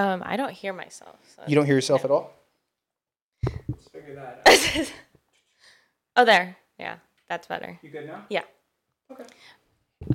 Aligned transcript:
Um, 0.00 0.22
I 0.24 0.36
don't 0.36 0.52
hear 0.52 0.72
myself. 0.72 1.16
So. 1.36 1.42
You 1.46 1.54
don't 1.54 1.66
hear 1.66 1.74
yourself 1.74 2.06
at 2.06 2.10
all? 2.10 2.32
Let's 3.68 3.88
figure 3.92 4.14
that 4.14 4.42
out. 4.78 4.92
oh, 6.16 6.24
there. 6.24 6.56
Yeah, 6.78 6.96
that's 7.28 7.46
better. 7.46 7.78
You 7.82 7.90
good 7.90 8.06
now? 8.06 8.24
Yeah. 8.30 8.44
Okay. 9.12 9.24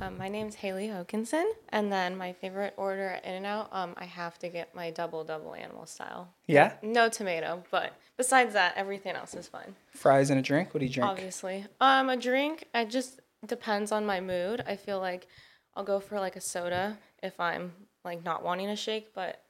Um, 0.01 0.17
my 0.17 0.27
name's 0.27 0.55
Hayley 0.55 0.87
Hokanson, 0.87 1.45
and 1.69 1.91
then 1.91 2.17
my 2.17 2.33
favorite 2.33 2.73
order 2.75 3.09
at 3.09 3.25
In-N-Out, 3.25 3.69
um, 3.71 3.93
I 3.97 4.05
have 4.05 4.39
to 4.39 4.49
get 4.49 4.73
my 4.73 4.89
double 4.89 5.23
double 5.23 5.53
animal 5.53 5.85
style. 5.85 6.33
Yeah? 6.47 6.73
No 6.81 7.07
tomato, 7.07 7.63
but 7.69 7.93
besides 8.17 8.53
that, 8.53 8.73
everything 8.75 9.15
else 9.15 9.35
is 9.35 9.47
fine. 9.47 9.75
Fries 9.91 10.31
and 10.31 10.39
a 10.39 10.41
drink? 10.41 10.73
What 10.73 10.79
do 10.79 10.87
you 10.87 10.91
drink? 10.91 11.07
Obviously. 11.07 11.67
Um, 11.79 12.09
a 12.09 12.17
drink, 12.17 12.65
it 12.73 12.89
just 12.89 13.19
depends 13.45 13.91
on 13.91 14.07
my 14.07 14.19
mood. 14.19 14.63
I 14.65 14.75
feel 14.75 14.99
like 14.99 15.27
I'll 15.75 15.83
go 15.83 15.99
for 15.99 16.19
like 16.19 16.35
a 16.35 16.41
soda 16.41 16.97
if 17.21 17.39
I'm 17.39 17.73
like 18.03 18.25
not 18.25 18.43
wanting 18.43 18.69
a 18.69 18.75
shake, 18.75 19.13
but 19.13 19.44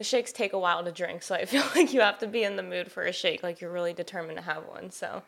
the 0.00 0.04
shakes 0.04 0.32
take 0.32 0.54
a 0.54 0.58
while 0.58 0.82
to 0.82 0.90
drink, 0.90 1.22
so 1.22 1.34
I 1.34 1.44
feel 1.52 1.62
like 1.76 1.92
you 1.92 2.00
have 2.00 2.18
to 2.20 2.26
be 2.26 2.42
in 2.42 2.56
the 2.56 2.62
mood 2.62 2.90
for 2.90 3.02
a 3.02 3.12
shake, 3.12 3.42
like 3.42 3.60
you're 3.60 3.70
really 3.70 3.92
determined 3.92 4.38
to 4.38 4.42
have 4.42 4.64
one. 4.64 4.90
So 4.90 5.22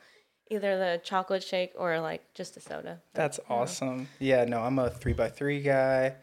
either 0.50 0.78
the 0.78 0.98
chocolate 1.04 1.42
shake 1.42 1.72
or 1.76 2.00
like 2.00 2.22
just 2.32 2.56
a 2.56 2.60
soda. 2.60 3.02
That's 3.12 3.38
awesome. 3.50 4.08
Yeah, 4.18 4.46
no, 4.46 4.60
I'm 4.62 4.78
a 4.78 4.88
three 4.88 5.12
by 5.12 5.28
three 5.28 5.60
guy. 5.60 6.14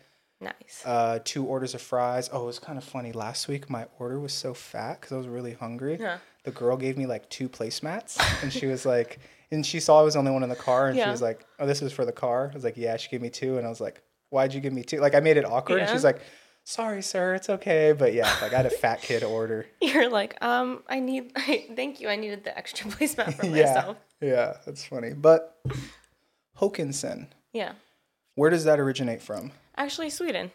Nice. 0.41 0.81
Uh, 0.83 1.19
two 1.23 1.45
orders 1.45 1.75
of 1.75 1.81
fries. 1.81 2.27
Oh, 2.33 2.41
it 2.41 2.45
was 2.47 2.57
kind 2.57 2.79
of 2.79 2.83
funny. 2.83 3.11
Last 3.11 3.47
week, 3.47 3.69
my 3.69 3.85
order 3.99 4.19
was 4.19 4.33
so 4.33 4.55
fat 4.55 4.99
because 4.99 5.11
I 5.13 5.17
was 5.17 5.27
really 5.27 5.53
hungry. 5.53 5.97
Yeah. 5.99 6.17
The 6.43 6.51
girl 6.51 6.75
gave 6.75 6.97
me 6.97 7.05
like 7.05 7.29
two 7.29 7.49
placemats, 7.49 8.17
and 8.41 8.51
she 8.51 8.65
was 8.65 8.83
like, 8.83 9.19
and 9.51 9.63
she 9.63 9.79
saw 9.79 9.99
I 9.99 10.03
was 10.03 10.13
the 10.15 10.19
only 10.19 10.31
one 10.31 10.41
in 10.41 10.49
the 10.49 10.55
car, 10.55 10.87
and 10.87 10.97
she 10.97 11.07
was 11.07 11.21
like, 11.21 11.45
"Oh, 11.59 11.67
this 11.67 11.83
is 11.83 11.91
for 11.93 12.03
the 12.03 12.11
car." 12.11 12.49
I 12.51 12.55
was 12.55 12.63
like, 12.63 12.77
"Yeah." 12.77 12.97
She 12.97 13.09
gave 13.09 13.21
me 13.21 13.29
two, 13.29 13.57
and 13.59 13.67
I 13.67 13.69
was 13.69 13.79
like, 13.81 14.01
"Why'd 14.29 14.55
you 14.55 14.61
give 14.61 14.73
me 14.73 14.81
two? 14.83 14.99
Like, 15.01 15.13
I 15.13 15.19
made 15.19 15.37
it 15.37 15.45
awkward. 15.45 15.75
Yeah. 15.75 15.81
And 15.81 15.89
Yeah. 15.89 15.93
she's 15.93 16.03
like, 16.03 16.21
"Sorry, 16.69 17.01
sir, 17.01 17.33
it's 17.35 17.49
okay." 17.49 17.93
But 17.93 18.13
yeah, 18.13 18.27
like 18.41 18.43
I 18.43 18.49
got 18.49 18.65
a 18.65 18.69
fat 18.69 19.01
kid 19.01 19.23
order. 19.23 19.65
You're 19.81 20.09
like, 20.09 20.37
um, 20.43 20.83
I 20.87 20.99
need, 20.99 21.33
thank 21.75 21.99
you. 21.99 22.07
I 22.09 22.15
needed 22.15 22.43
the 22.43 22.55
extra 22.57 22.89
placement 22.91 23.33
for 23.33 23.45
yeah, 23.47 23.51
myself. 23.73 23.97
yeah, 24.21 24.57
that's 24.65 24.85
funny. 24.85 25.13
But 25.13 25.59
Hokanson, 26.59 27.27
Yeah. 27.53 27.73
where 28.35 28.49
does 28.49 28.63
that 28.65 28.79
originate 28.79 29.21
from? 29.21 29.51
Actually, 29.77 30.09
Sweden. 30.09 30.51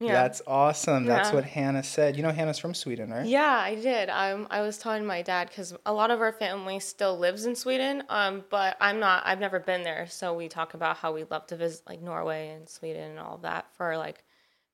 Yeah. 0.00 0.12
That's 0.12 0.40
awesome. 0.46 1.06
That's 1.06 1.30
Yeah. 1.30 1.34
what 1.34 1.44
Hannah 1.44 1.82
said. 1.82 2.16
You 2.16 2.22
know, 2.22 2.30
Hannah's 2.30 2.58
from 2.60 2.72
Sweden, 2.72 3.10
right? 3.10 3.26
Yeah, 3.26 3.58
I 3.64 3.74
did. 3.74 4.08
Um, 4.08 4.46
I 4.48 4.60
was 4.60 4.78
telling 4.78 5.04
my 5.04 5.22
dad 5.22 5.48
because 5.48 5.74
a 5.84 5.92
lot 5.92 6.12
of 6.12 6.20
our 6.20 6.30
family 6.32 6.78
still 6.78 7.18
lives 7.18 7.46
in 7.46 7.56
Sweden. 7.56 8.04
Um, 8.08 8.44
but 8.48 8.76
I'm 8.80 9.00
not. 9.00 9.26
I've 9.26 9.40
never 9.40 9.58
been 9.58 9.82
there, 9.82 10.06
so 10.08 10.34
we 10.34 10.48
talk 10.48 10.74
about 10.74 10.98
how 10.98 11.12
we'd 11.12 11.30
love 11.32 11.48
to 11.48 11.56
visit 11.56 11.82
like 11.88 12.00
Norway 12.00 12.50
and 12.50 12.68
Sweden 12.68 13.10
and 13.10 13.18
all 13.18 13.38
that 13.38 13.66
for 13.76 13.96
like, 13.96 14.22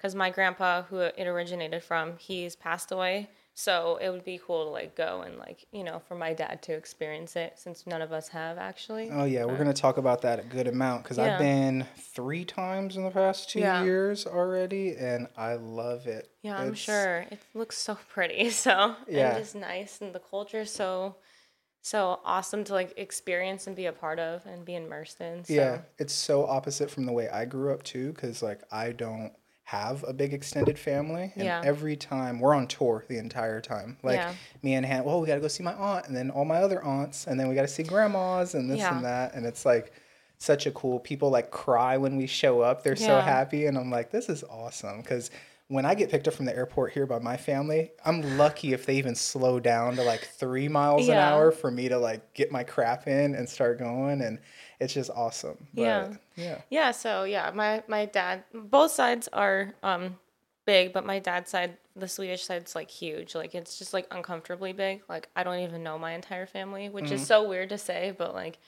because 0.05 0.15
my 0.15 0.29
grandpa, 0.29 0.83
who 0.83 0.99
it 0.99 1.27
originated 1.27 1.83
from, 1.83 2.19
he's 2.19 2.55
passed 2.55 2.93
away. 2.93 3.31
So 3.55 3.97
it 4.03 4.11
would 4.11 4.23
be 4.23 4.39
cool 4.45 4.65
to 4.67 4.71
like 4.71 4.95
go 4.95 5.23
and 5.23 5.39
like 5.39 5.65
you 5.73 5.83
know 5.83 5.99
for 6.07 6.15
my 6.15 6.35
dad 6.35 6.61
to 6.65 6.75
experience 6.75 7.37
it 7.37 7.55
since 7.57 7.87
none 7.87 8.03
of 8.03 8.13
us 8.13 8.29
have 8.29 8.59
actually. 8.59 9.09
Oh 9.11 9.25
yeah, 9.25 9.47
we're 9.47 9.57
gonna 9.57 9.73
talk 9.73 9.97
about 9.97 10.21
that 10.23 10.41
a 10.41 10.43
good 10.43 10.67
amount 10.67 11.05
because 11.05 11.17
Yeah. 11.17 11.37
I've 11.37 11.39
been 11.39 11.87
three 11.97 12.45
times 12.45 12.99
in 12.99 13.05
the 13.05 13.11
past 13.11 13.49
two 13.49 13.61
Yeah. 13.61 13.83
years 13.83 14.27
already, 14.27 14.95
and 14.95 15.29
I 15.39 15.55
love 15.55 16.07
it. 16.07 16.29
Yeah, 16.43 16.59
I'm 16.59 16.75
sure. 16.75 17.25
It 17.31 17.39
looks 17.55 17.79
so 17.79 17.97
pretty. 18.11 18.51
So 18.51 18.97
Yeah. 19.09 19.29
and 19.29 19.39
just 19.43 19.55
nice 19.55 20.03
and 20.03 20.15
the 20.15 20.21
culture 20.21 20.61
is 20.61 20.71
so 20.71 21.15
so 21.81 22.21
awesome 22.25 22.65
to 22.65 22.75
like 22.75 22.93
experience 22.99 23.67
and 23.69 23.75
be 23.75 23.87
a 23.87 23.93
part 23.93 24.19
of 24.19 24.45
and 24.45 24.67
be 24.67 24.75
immersed 24.75 25.23
in. 25.23 25.45
So 25.45 25.55
Yeah, 25.55 25.79
it's 25.97 26.13
so 26.13 26.45
opposite 26.45 26.91
from 26.91 27.07
the 27.07 27.13
way 27.13 27.31
I 27.31 27.47
grew 27.47 27.73
up 27.73 27.85
too, 27.85 28.13
because 28.13 28.43
like 28.43 28.61
I 28.71 28.93
don't 28.93 29.33
have 29.65 30.05
a 30.07 30.13
big 30.13 30.33
extended 30.35 30.79
family, 30.79 31.33
and 31.37 31.47
Yeah. 31.47 31.61
every 31.65 31.97
time 31.97 32.39
we're 32.39 32.55
on 32.55 32.67
tour 32.67 33.05
the 33.09 33.17
entire 33.19 33.61
time. 33.61 33.97
Like 34.03 34.21
Yeah. 34.21 34.35
me 34.63 34.75
and 34.75 34.85
Hannah, 34.85 35.03
oh, 35.05 35.07
well, 35.07 35.21
we 35.21 35.27
gotta 35.27 35.41
go 35.41 35.49
see 35.49 35.63
my 35.63 35.75
aunt, 35.75 36.07
and 36.07 36.15
then 36.15 36.31
all 36.31 36.45
my 36.45 36.59
other 36.59 36.83
aunts, 36.85 37.27
and 37.27 37.41
then 37.41 37.49
we 37.49 37.55
gotta 37.55 37.69
see 37.69 37.83
grandmas, 37.83 38.55
and 38.55 38.71
this 38.71 38.81
Yeah. 38.81 38.95
and 38.95 39.05
that, 39.05 39.35
and 39.35 39.47
it's 39.47 39.65
like 39.65 39.93
such 40.39 40.67
a 40.67 40.71
cool. 40.71 41.01
People 41.01 41.31
like 41.31 41.51
cry 41.51 41.97
when 41.97 42.17
we 42.17 42.27
show 42.27 42.61
up; 42.61 42.83
they're 42.83 42.95
so 42.97 43.21
happy, 43.21 43.65
and 43.67 43.79
I'm 43.79 43.91
like, 43.91 44.11
this 44.11 44.29
is 44.29 44.45
awesome 44.45 45.01
because. 45.01 45.31
When 45.69 45.87
I 45.87 45.95
get 45.95 46.11
picked 46.11 46.29
up 46.29 46.35
from 46.35 46.45
the 46.45 46.55
airport 46.55 46.93
here 46.93 47.07
by 47.07 47.19
my 47.21 47.39
family, 47.39 47.93
I'm 48.05 48.21
lucky 48.37 48.75
if 48.75 48.85
they 48.85 48.97
even 48.97 49.15
slow 49.15 49.59
down 49.59 49.97
to 49.97 50.03
like 50.03 50.27
three 50.27 50.69
miles 50.69 51.09
an 51.09 51.15
hour 51.19 51.51
for 51.53 51.71
me 51.71 51.89
to 51.89 51.97
like 51.97 52.35
get 52.35 52.53
my 52.53 52.65
crap 52.65 53.09
in 53.09 53.35
and 53.35 53.49
start 53.49 53.79
going, 53.79 54.21
and 54.21 54.41
it's 54.85 54.95
just 54.95 55.11
awesome. 55.11 55.57
But, 55.75 55.83
Yeah. 55.83 56.09
yeah. 56.37 56.59
Yeah, 56.71 56.91
so 56.93 57.25
yeah, 57.25 57.51
my 57.55 57.83
my 57.89 58.05
dad 58.07 58.45
both 58.53 58.91
sides 58.93 59.29
are 59.33 59.75
um 59.83 60.17
big, 60.67 60.93
but 60.93 61.05
my 61.05 61.19
dad's 61.19 61.51
side, 61.51 61.77
the 61.97 62.09
Swedish 62.09 62.45
side's 62.45 62.75
like 62.75 62.91
huge. 62.91 63.35
Like 63.35 63.55
it's 63.55 63.79
just 63.79 63.93
like 63.93 64.07
uncomfortably 64.11 64.73
big. 64.73 65.03
Like 65.09 65.29
I 65.37 65.43
don't 65.45 65.59
even 65.61 65.83
know 65.83 65.99
my 65.99 66.13
entire 66.13 66.47
family, 66.47 66.89
which 66.89 67.07
Mm-hmm. 67.07 67.15
is 67.15 67.27
so 67.27 67.49
weird 67.49 67.69
to 67.71 67.79
say, 67.79 68.15
but 68.17 68.35
like 68.35 68.59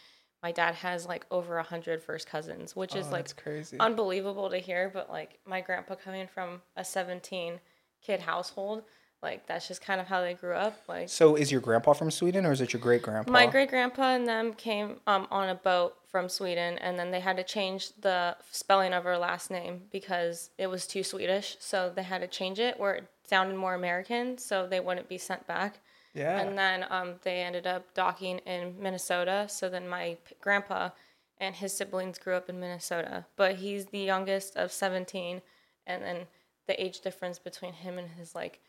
my 0.43 0.53
dad 0.53 0.75
has 0.77 1.07
like 1.07 1.27
over 1.31 1.59
a 1.59 1.63
hundred 1.63 2.03
first 2.03 2.27
cousins, 2.29 2.77
which 2.77 2.95
is 2.95 3.07
Oh, 3.09 3.13
like 3.13 3.35
crazy. 3.37 3.77
unbelievable 3.81 4.51
to 4.51 4.59
hear. 4.59 4.91
But 4.93 5.11
like 5.11 5.39
my 5.47 5.61
grandpa 5.61 5.95
coming 5.95 6.27
from 6.27 6.61
a 6.77 6.85
seventeen 6.85 7.61
kid 8.03 8.21
household, 8.21 8.83
like 9.27 9.47
that's 9.47 9.67
just 9.67 9.83
kind 9.83 10.01
of 10.01 10.07
how 10.07 10.21
they 10.21 10.35
grew 10.35 10.55
up. 10.55 10.81
Like 10.89 11.09
So 11.09 11.35
is 11.35 11.51
your 11.51 11.61
grandpa 11.61 11.93
from 11.93 12.11
Sweden 12.11 12.47
or 12.47 12.53
is 12.53 12.61
it 12.61 12.73
your 12.73 12.81
great 12.81 13.03
grandpa? 13.03 13.31
my 13.31 13.47
great 13.47 13.69
grandpa 13.69 14.15
and 14.15 14.27
them 14.27 14.55
came 14.55 15.01
um, 15.07 15.27
on 15.31 15.49
a 15.49 15.55
boat 15.55 15.95
from 16.09 16.29
Sweden, 16.29 16.79
and 16.79 16.99
then 16.99 17.11
they 17.11 17.21
had 17.21 17.37
to 17.37 17.43
change 17.43 17.91
the 18.01 18.37
spelling 18.51 18.93
of 18.95 19.05
her 19.05 19.19
last 19.19 19.51
name 19.51 19.83
because 19.93 20.51
it 20.57 20.69
was 20.69 20.87
too 20.87 21.03
Swedish. 21.03 21.57
So 21.61 21.93
they 21.95 22.05
had 22.05 22.21
to 22.23 22.29
change 22.29 22.59
it 22.59 22.79
where 22.81 22.95
it 22.95 23.05
sounded 23.29 23.57
more 23.57 23.75
American, 23.75 24.39
so 24.39 24.67
they 24.67 24.81
wouldn't 24.81 25.09
be 25.09 25.19
sent 25.19 25.47
back. 25.47 25.81
Yeah. 26.15 26.39
And 26.41 26.57
then 26.57 26.87
um, 26.89 27.15
they 27.23 27.43
ended 27.43 27.67
up 27.67 27.93
docking 27.93 28.39
in 28.39 28.81
Minnesota. 28.81 29.47
So 29.51 29.69
then 29.69 29.87
my 29.89 30.17
p- 30.27 30.37
grandpa 30.41 30.91
and 31.39 31.55
his 31.55 31.75
siblings 31.75 32.19
grew 32.19 32.35
up 32.35 32.49
in 32.49 32.59
Minnesota, 32.61 33.27
but 33.37 33.57
he's 33.57 33.87
the 33.87 33.99
youngest 33.99 34.57
of 34.57 34.73
17, 34.73 35.43
and 35.87 36.03
then 36.03 36.27
the 36.67 36.83
age 36.83 37.01
difference 37.01 37.39
between 37.39 37.75
him 37.75 37.99
and 37.99 38.09
his 38.13 38.35
like 38.35 38.61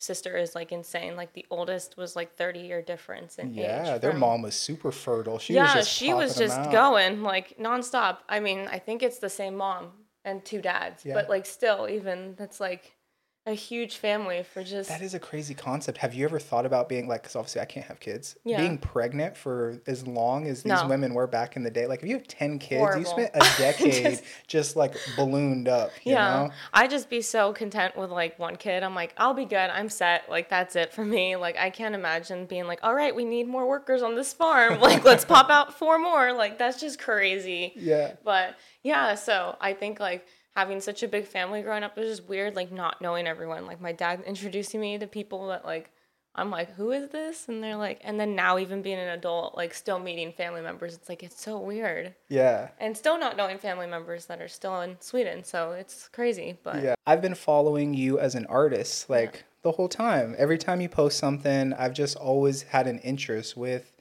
sister 0.00 0.36
is 0.36 0.54
like 0.54 0.72
insane. 0.72 1.14
Like 1.14 1.32
the 1.34 1.46
oldest 1.50 1.96
was 1.96 2.16
like 2.16 2.34
30 2.36 2.60
year 2.60 2.82
difference 2.82 3.38
in 3.38 3.50
age. 3.50 3.56
yeah, 3.56 3.98
their 3.98 4.10
from- 4.12 4.20
mom 4.20 4.42
was 4.42 4.54
super 4.54 4.90
fertile. 4.90 5.38
She 5.38 5.54
yeah, 5.54 5.64
was 5.64 5.86
just 5.86 5.90
she 5.96 6.12
was 6.12 6.34
just 6.36 6.70
going 6.72 7.22
like 7.22 7.56
nonstop. 7.58 8.18
I 8.28 8.40
mean, 8.40 8.66
I 8.70 8.78
think 8.78 9.02
it's 9.02 9.18
the 9.18 9.30
same 9.30 9.56
mom 9.56 9.92
and 10.24 10.44
two 10.44 10.60
dads, 10.60 11.04
Yeah. 11.04 11.14
but 11.14 11.28
like 11.28 11.46
still, 11.46 11.88
even 11.88 12.34
that's 12.36 12.60
like 12.60 12.96
a 13.46 13.54
huge 13.54 13.96
family 13.96 14.42
for 14.42 14.62
just 14.62 14.90
That 14.90 15.00
is 15.00 15.14
a 15.14 15.18
crazy 15.18 15.54
concept. 15.54 15.96
Have 15.98 16.12
you 16.12 16.24
ever 16.26 16.38
thought 16.38 16.66
about 16.66 16.90
being 16.90 17.08
like, 17.08 17.22
because 17.22 17.34
obviously 17.36 17.62
I 17.62 17.64
can't 17.64 17.86
have 17.86 17.98
kids, 17.98 18.36
Yeah. 18.44 18.58
being 18.58 18.76
pregnant 18.76 19.34
for 19.34 19.80
as 19.86 20.06
long 20.06 20.46
as 20.46 20.62
these 20.62 20.70
No. 20.74 20.86
women 20.86 21.14
were 21.14 21.26
back 21.26 21.56
in 21.56 21.62
the 21.62 21.70
day? 21.70 21.86
Like, 21.86 22.02
if 22.02 22.08
you 22.08 22.16
have 22.16 22.28
10 22.28 22.58
kids, 22.58 22.72
you 22.72 22.78
Horrible. 22.86 23.10
spent 23.10 23.30
a 23.34 23.38
decade 23.58 24.02
just, 24.04 24.24
Just- 24.46 24.76
like 24.76 24.94
ballooned 25.16 25.68
up, 25.68 25.90
you 26.04 26.12
yeah. 26.12 26.44
know? 26.44 26.50
I 26.74 26.86
just 26.86 27.08
be 27.08 27.22
so 27.22 27.54
content 27.54 27.96
with 27.96 28.10
like 28.10 28.38
one 28.38 28.56
kid. 28.56 28.82
I'm 28.82 28.94
like, 28.94 29.14
I'll 29.16 29.34
be 29.34 29.46
good. 29.46 29.56
I'm 29.70 29.88
set. 29.88 30.28
Like 30.28 30.50
that's 30.50 30.76
it 30.76 30.92
for 30.92 31.04
me. 31.04 31.36
Like 31.36 31.56
I 31.56 31.70
can't 31.70 31.94
imagine 31.94 32.44
being 32.44 32.66
like, 32.66 32.80
all 32.82 32.94
right, 32.94 33.14
we 33.16 33.24
need 33.24 33.48
more 33.48 33.66
workers 33.66 34.02
on 34.02 34.14
this 34.16 34.32
farm. 34.34 34.78
Like 34.90 35.02
let's 35.04 35.24
pop 35.24 35.48
out 35.50 35.78
four 35.78 35.98
more. 35.98 36.32
Like 36.34 36.58
that's 36.58 36.78
just 36.80 36.98
crazy. 36.98 37.72
Yeah. 37.76 38.12
But 38.22 38.56
yeah, 38.82 39.14
so 39.14 39.56
I 39.60 39.72
think 39.72 39.98
like 39.98 40.26
having 40.56 40.80
such 40.80 41.02
a 41.02 41.08
big 41.08 41.26
family 41.26 41.62
growing 41.62 41.82
up 41.82 41.96
was 41.96 42.08
just 42.08 42.28
weird, 42.28 42.56
like 42.56 42.72
not 42.72 43.00
knowing 43.00 43.26
everyone. 43.26 43.66
Like 43.66 43.80
my 43.80 43.92
dad 43.92 44.22
introducing 44.26 44.80
me 44.80 44.98
to 44.98 45.06
people 45.06 45.48
that 45.48 45.64
like 45.64 45.90
I'm 46.34 46.50
like, 46.50 46.74
who 46.76 46.92
is 46.92 47.10
this? 47.10 47.48
And 47.48 47.62
they're 47.62 47.76
like, 47.76 48.00
and 48.04 48.18
then 48.18 48.36
now 48.36 48.58
even 48.58 48.82
being 48.82 48.98
an 48.98 49.08
adult, 49.08 49.56
like 49.56 49.74
still 49.74 49.98
meeting 49.98 50.32
family 50.32 50.60
members, 50.62 50.94
it's 50.94 51.08
like 51.08 51.22
it's 51.24 51.40
so 51.42 51.58
weird. 51.58 52.14
Yeah. 52.28 52.68
And 52.78 52.96
still 52.96 53.18
not 53.18 53.36
knowing 53.36 53.58
family 53.58 53.88
members 53.88 54.26
that 54.26 54.40
are 54.40 54.48
still 54.48 54.80
in 54.82 54.96
Sweden, 55.00 55.42
so 55.42 55.72
it's 55.72 56.08
crazy. 56.08 56.56
But 56.62 56.82
Yeah. 56.82 56.94
I've 57.06 57.20
been 57.20 57.34
following 57.34 57.94
you 57.94 58.18
as 58.20 58.36
an 58.36 58.46
artist 58.46 59.10
like 59.10 59.44
the 59.62 59.72
whole 59.72 59.88
time. 59.88 60.36
Every 60.38 60.56
time 60.56 60.80
you 60.80 60.88
post 60.88 61.18
something, 61.18 61.72
I've 61.72 61.94
just 61.94 62.16
always 62.16 62.62
had 62.62 62.86
an 62.86 63.00
interest 63.00 63.56
with 63.56 63.92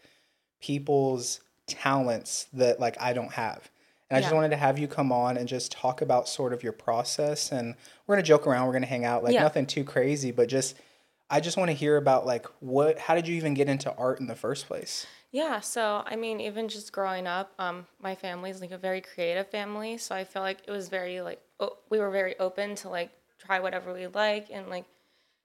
people's 0.61 1.41
talents 1.65 2.47
that 2.53 2.79
like 2.79 2.95
I 3.01 3.13
don't 3.13 3.33
have. 3.33 3.71
And 4.09 4.17
I 4.17 4.21
just 4.21 4.33
wanted 4.33 4.49
to 4.49 4.57
have 4.57 4.79
you 4.79 4.87
come 4.87 5.11
on 5.11 5.37
and 5.37 5.47
just 5.47 5.71
talk 5.71 6.01
about 6.01 6.27
sort 6.27 6.51
of 6.53 6.63
your 6.63 6.73
process 6.73 7.51
and 7.51 7.75
we're 8.07 8.15
going 8.15 8.23
to 8.23 8.27
joke 8.27 8.47
around, 8.47 8.65
we're 8.65 8.73
going 8.73 8.81
to 8.83 8.87
hang 8.87 9.05
out, 9.05 9.23
like 9.23 9.33
Yeah. 9.33 9.43
nothing 9.43 9.67
too 9.67 9.83
crazy, 9.83 10.31
but 10.31 10.49
just 10.49 10.75
I 11.29 11.39
just 11.39 11.57
want 11.57 11.69
to 11.69 11.75
hear 11.75 11.95
about 11.97 12.25
like 12.25 12.47
what 12.59 12.97
how 12.99 13.13
did 13.15 13.27
you 13.27 13.35
even 13.35 13.53
get 13.53 13.69
into 13.69 13.93
art 13.95 14.19
in 14.19 14.27
the 14.27 14.35
first 14.35 14.65
place? 14.67 15.05
Yeah, 15.31 15.59
so 15.59 16.03
I 16.05 16.15
mean, 16.15 16.39
even 16.39 16.67
just 16.69 16.91
growing 16.91 17.27
up, 17.27 17.53
um, 17.59 17.85
my 17.99 18.15
family's 18.15 18.61
like 18.61 18.71
a 18.71 18.77
very 18.77 19.01
creative 19.01 19.47
family, 19.49 19.97
so 19.97 20.15
I 20.15 20.23
feel 20.23 20.41
like 20.41 20.61
it 20.67 20.71
was 20.71 20.89
very 20.89 21.21
like 21.21 21.41
o- 21.59 21.77
we 21.89 21.99
were 21.99 22.09
very 22.09 22.37
open 22.39 22.75
to 22.75 22.89
like 22.89 23.11
try 23.37 23.59
whatever 23.59 23.93
we 23.93 24.07
like 24.07 24.47
and 24.49 24.69
like 24.69 24.85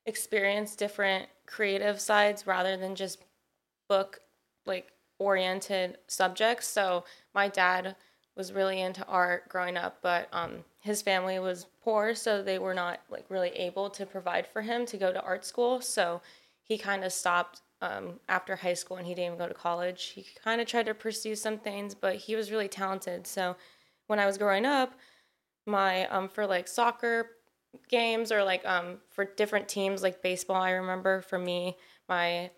experience 0.06 0.76
different 0.76 1.28
creative 1.46 2.00
sides 2.00 2.46
rather 2.46 2.76
than 2.76 2.94
just 2.94 3.24
book 3.88 4.20
like 4.66 4.92
oriented 5.18 5.98
subjects. 6.08 6.66
So 6.68 7.04
my 7.34 7.48
dad 7.48 7.96
was 8.36 8.52
really 8.52 8.80
into 8.80 9.04
art 9.06 9.48
growing 9.48 9.76
up, 9.76 9.98
but 10.02 10.28
um, 10.32 10.64
his 10.80 11.02
family 11.02 11.38
was 11.38 11.66
poor, 11.82 12.14
so 12.14 12.42
they 12.42 12.58
were 12.58 12.74
not 12.74 13.00
like 13.08 13.26
really 13.28 13.50
able 13.50 13.88
to 13.90 14.04
provide 14.04 14.46
for 14.46 14.62
him 14.62 14.84
to 14.86 14.96
go 14.96 15.12
to 15.12 15.22
art 15.22 15.44
school. 15.44 15.80
So 15.80 16.20
he 16.62 16.76
kind 16.76 17.04
of 17.04 17.12
stopped 17.12 17.62
um, 17.80 18.18
after 18.28 18.56
high 18.56 18.74
school 18.74 18.96
and 18.96 19.06
he 19.06 19.14
didn't 19.14 19.34
even 19.34 19.38
go 19.38 19.48
to 19.48 19.54
college. 19.54 20.12
He 20.14 20.26
kind 20.42 20.60
of 20.60 20.66
tried 20.66 20.86
to 20.86 20.94
pursue 20.94 21.36
some 21.36 21.58
things, 21.58 21.94
but 21.94 22.16
he 22.16 22.34
was 22.34 22.50
really 22.50 22.68
talented. 22.68 23.26
So 23.26 23.56
when 24.06 24.18
I 24.18 24.26
was 24.26 24.38
growing 24.38 24.64
up, 24.64 24.94
my 25.66 26.06
um, 26.08 26.28
for 26.28 26.46
like 26.46 26.68
soccer 26.68 27.30
games 27.88 28.30
or 28.30 28.42
like 28.42 28.64
um, 28.66 28.98
for 29.10 29.24
different 29.24 29.68
teams 29.68 30.02
like 30.02 30.22
baseball, 30.22 30.60
I 30.60 30.70
remember 30.72 31.22
for 31.22 31.38
me, 31.38 31.76
my 32.08 32.50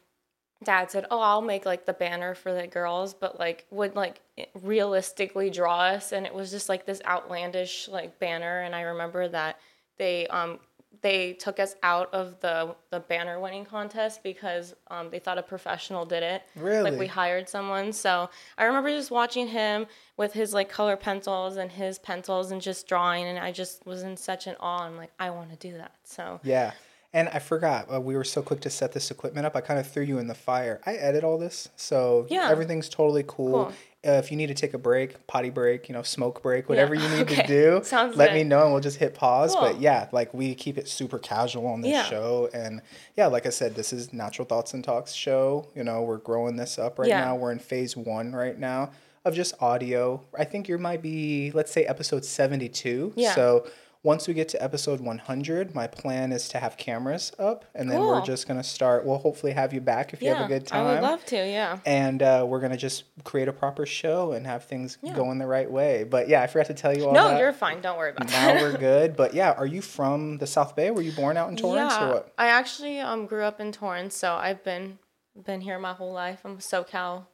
dad 0.65 0.91
said, 0.91 1.07
"Oh, 1.11 1.21
I'll 1.21 1.43
make 1.43 1.67
like 1.67 1.87
the 1.87 1.93
banner 1.93 2.35
for 2.35 2.53
the 2.53 2.67
girls," 2.67 3.15
but 3.15 3.39
like 3.39 3.67
would 3.71 3.95
like 3.95 4.21
realistically 4.63 5.51
draw 5.51 5.81
us, 5.83 6.13
and 6.13 6.27
it 6.27 6.35
was 6.35 6.51
just 6.51 6.69
like 6.69 6.87
this 6.87 7.03
outlandish 7.07 7.89
like 7.89 8.19
banner. 8.19 8.63
And 8.63 8.75
I 8.75 8.83
remember 8.83 9.29
that 9.29 9.59
they 9.99 10.27
um 10.29 10.61
they 11.03 11.35
took 11.35 11.61
us 11.61 11.75
out 11.83 12.13
of 12.15 12.41
the 12.41 12.75
the 12.91 13.01
banner 13.01 13.39
winning 13.39 13.65
contest 13.65 14.23
because 14.23 14.75
um, 14.89 15.11
they 15.11 15.19
thought 15.19 15.39
a 15.39 15.43
professional 15.43 16.05
did 16.05 16.23
it. 16.23 16.43
Really? 16.57 16.91
Like 16.91 16.99
we 16.99 17.07
hired 17.07 17.49
someone. 17.49 17.93
So 17.93 18.31
I 18.57 18.65
remember 18.65 18.91
just 18.91 19.11
watching 19.11 19.49
him 19.49 19.87
with 20.17 20.33
his 20.33 20.55
like 20.55 20.69
color 20.69 20.97
pencils 20.97 21.57
and 21.57 21.71
his 21.71 21.99
pencils 21.99 22.51
and 22.51 22.61
just 22.61 22.87
drawing, 22.89 23.27
and 23.27 23.39
I 23.39 23.53
just 23.53 23.87
was 23.87 24.03
in 24.03 24.17
such 24.17 24.47
an 24.47 24.57
awe. 24.61 24.85
I'm 24.85 24.97
like, 24.97 25.13
I 25.19 25.31
want 25.31 25.51
to 25.51 25.57
do 25.57 25.77
that. 25.77 25.93
So 26.05 26.41
Yeah. 26.43 26.73
And 27.17 27.31
I 27.31 27.39
forgot, 27.39 27.87
uh, 27.93 27.99
we 27.99 28.15
were 28.15 28.25
so 28.25 28.43
quick 28.43 28.61
to 28.61 28.69
set 28.71 28.93
this 28.93 29.11
equipment 29.11 29.47
up. 29.47 29.57
I 29.57 29.63
kind 29.63 29.81
of 29.81 29.89
threw 29.91 30.03
you 30.05 30.19
in 30.19 30.27
the 30.27 30.35
fire. 30.35 30.81
I 30.85 30.97
edit 30.97 31.25
all 31.25 31.39
this, 31.39 31.71
so 31.75 32.27
Yeah. 32.29 32.51
everything's 32.51 32.91
totally 32.91 33.25
cool. 33.27 33.53
Cool. 33.65 33.73
Uh, 34.07 34.19
if 34.19 34.31
you 34.31 34.37
need 34.37 34.49
to 34.49 34.55
take 34.55 34.75
a 34.75 34.79
break, 34.79 35.27
potty 35.27 35.49
break, 35.49 35.89
you 35.89 35.95
know, 35.95 36.03
smoke 36.03 36.43
break, 36.43 36.69
whatever 36.69 36.95
you 36.95 37.09
need 37.17 37.27
to 37.29 37.47
do, 37.47 37.81
Sounds 37.83 38.17
let 38.19 38.35
me 38.35 38.45
know 38.45 38.65
and 38.65 38.73
we'll 38.73 38.83
just 38.83 38.99
hit 38.99 39.15
pause. 39.15 39.57
But 39.57 39.81
yeah, 39.81 40.09
like 40.13 40.35
we 40.35 40.55
keep 40.55 40.77
it 40.77 40.89
super 40.89 41.19
casual 41.19 41.67
on 41.69 41.81
this 41.81 41.91
Yeah. 41.93 42.05
show. 42.05 42.51
And 42.53 42.83
yeah, 43.17 43.29
like 43.29 43.47
I 43.47 43.51
said, 43.51 43.75
this 43.75 43.95
is 43.95 44.13
Natural 44.13 44.47
Thoughts 44.47 44.75
and 44.75 44.85
Talks 44.85 45.13
show. 45.15 45.69
You 45.75 45.85
know, 45.85 46.03
we're 46.03 46.19
growing 46.19 46.57
this 46.57 46.79
up 46.79 46.99
right 46.99 47.09
Yeah. 47.09 47.25
now. 47.25 47.35
We're 47.37 47.51
in 47.51 47.59
phase 47.59 47.97
one 47.97 48.33
right 48.35 48.59
now 48.59 48.91
of 49.25 49.35
just 49.35 49.55
audio. 49.61 50.21
I 50.39 50.45
think 50.45 50.69
you 50.69 50.77
might 50.79 51.01
be, 51.03 51.51
let's 51.53 51.73
say, 51.73 51.85
episode 51.87 52.25
72. 52.27 53.13
Yeah. 53.17 53.35
So 53.35 53.67
once 54.07 54.29
we 54.29 54.35
get 54.35 54.49
to 54.49 54.63
episode 54.63 55.01
100, 55.01 55.75
my 55.75 55.89
plan 55.89 56.31
is 56.31 56.49
to 56.49 56.61
have 56.61 56.77
cameras 56.77 57.33
up, 57.41 57.65
and 57.75 57.91
then 57.91 57.99
we're 57.99 58.21
just 58.25 58.47
gonna 58.47 58.63
start. 58.63 59.05
We'll 59.05 59.19
hopefully 59.19 59.51
have 59.53 59.75
you 59.75 59.81
back 59.81 60.13
if 60.13 60.23
you 60.23 60.29
have 60.29 60.45
a 60.45 60.49
good 60.49 60.65
time. 60.65 60.87
I 60.87 60.93
would 60.93 61.03
love 61.03 61.25
to. 61.27 61.37
Yeah. 61.37 61.81
and 61.85 62.23
uh, 62.23 62.47
we're 62.49 62.61
gonna 62.61 62.77
just 62.77 63.03
create 63.25 63.49
a 63.49 63.53
proper 63.53 63.85
show 63.85 64.31
and 64.31 64.47
have 64.47 64.65
things 64.65 64.97
go 65.15 65.33
in 65.33 65.39
the 65.39 65.47
right 65.47 65.69
way. 65.69 66.05
But 66.05 66.29
yeah, 66.29 66.41
I 66.41 66.47
forgot 66.47 66.67
to 66.67 66.75
tell 66.75 66.97
you 66.97 67.07
all 67.09 67.13
No, 67.15 67.29
that. 67.31 67.41
you're 67.41 67.53
fine. 67.53 67.81
Don't 67.81 67.99
worry 67.99 68.11
about 68.11 68.29
now 68.31 68.47
that. 68.47 68.55
Now 68.55 68.61
we're 68.63 68.79
good. 68.79 69.17
But 69.17 69.35
yeah, 69.35 69.51
are 69.53 69.67
you 69.67 69.83
from 69.83 70.39
the 70.39 70.47
South 70.47 70.77
Bay? 70.77 70.93
Were 70.93 71.03
you 71.03 71.11
born 71.13 71.37
out 71.37 71.51
in 71.51 71.57
Torrance 71.57 71.95
yeah, 71.95 72.07
or 72.09 72.13
what? 72.15 72.33
I 72.39 72.47
actually 72.47 73.01
um 73.01 73.27
grew 73.27 73.43
up 73.43 73.61
in 73.61 73.73
Torrance, 73.73 74.17
so 74.17 74.35
I've 74.35 74.63
been 74.63 75.01
been 75.35 75.63
here 75.63 75.81
my 75.81 75.95
whole 75.95 76.13
life. 76.13 76.43
I'm 76.45 76.53
a 76.53 76.57
SoCal 76.59 77.27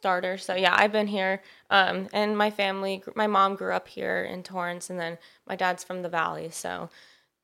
starter, 0.00 0.38
so 0.38 0.54
yeah, 0.54 0.74
I've 0.74 0.92
been 0.92 1.06
here. 1.06 1.42
Um, 1.68 2.08
and 2.14 2.36
my 2.36 2.50
family, 2.50 3.02
my 3.14 3.26
mom 3.26 3.54
grew 3.54 3.72
up 3.72 3.86
here 3.86 4.22
in 4.24 4.42
Torrance, 4.42 4.88
and 4.88 4.98
then 4.98 5.18
my 5.46 5.56
dad's 5.56 5.84
from 5.84 6.00
the 6.02 6.08
Valley, 6.08 6.48
so 6.50 6.88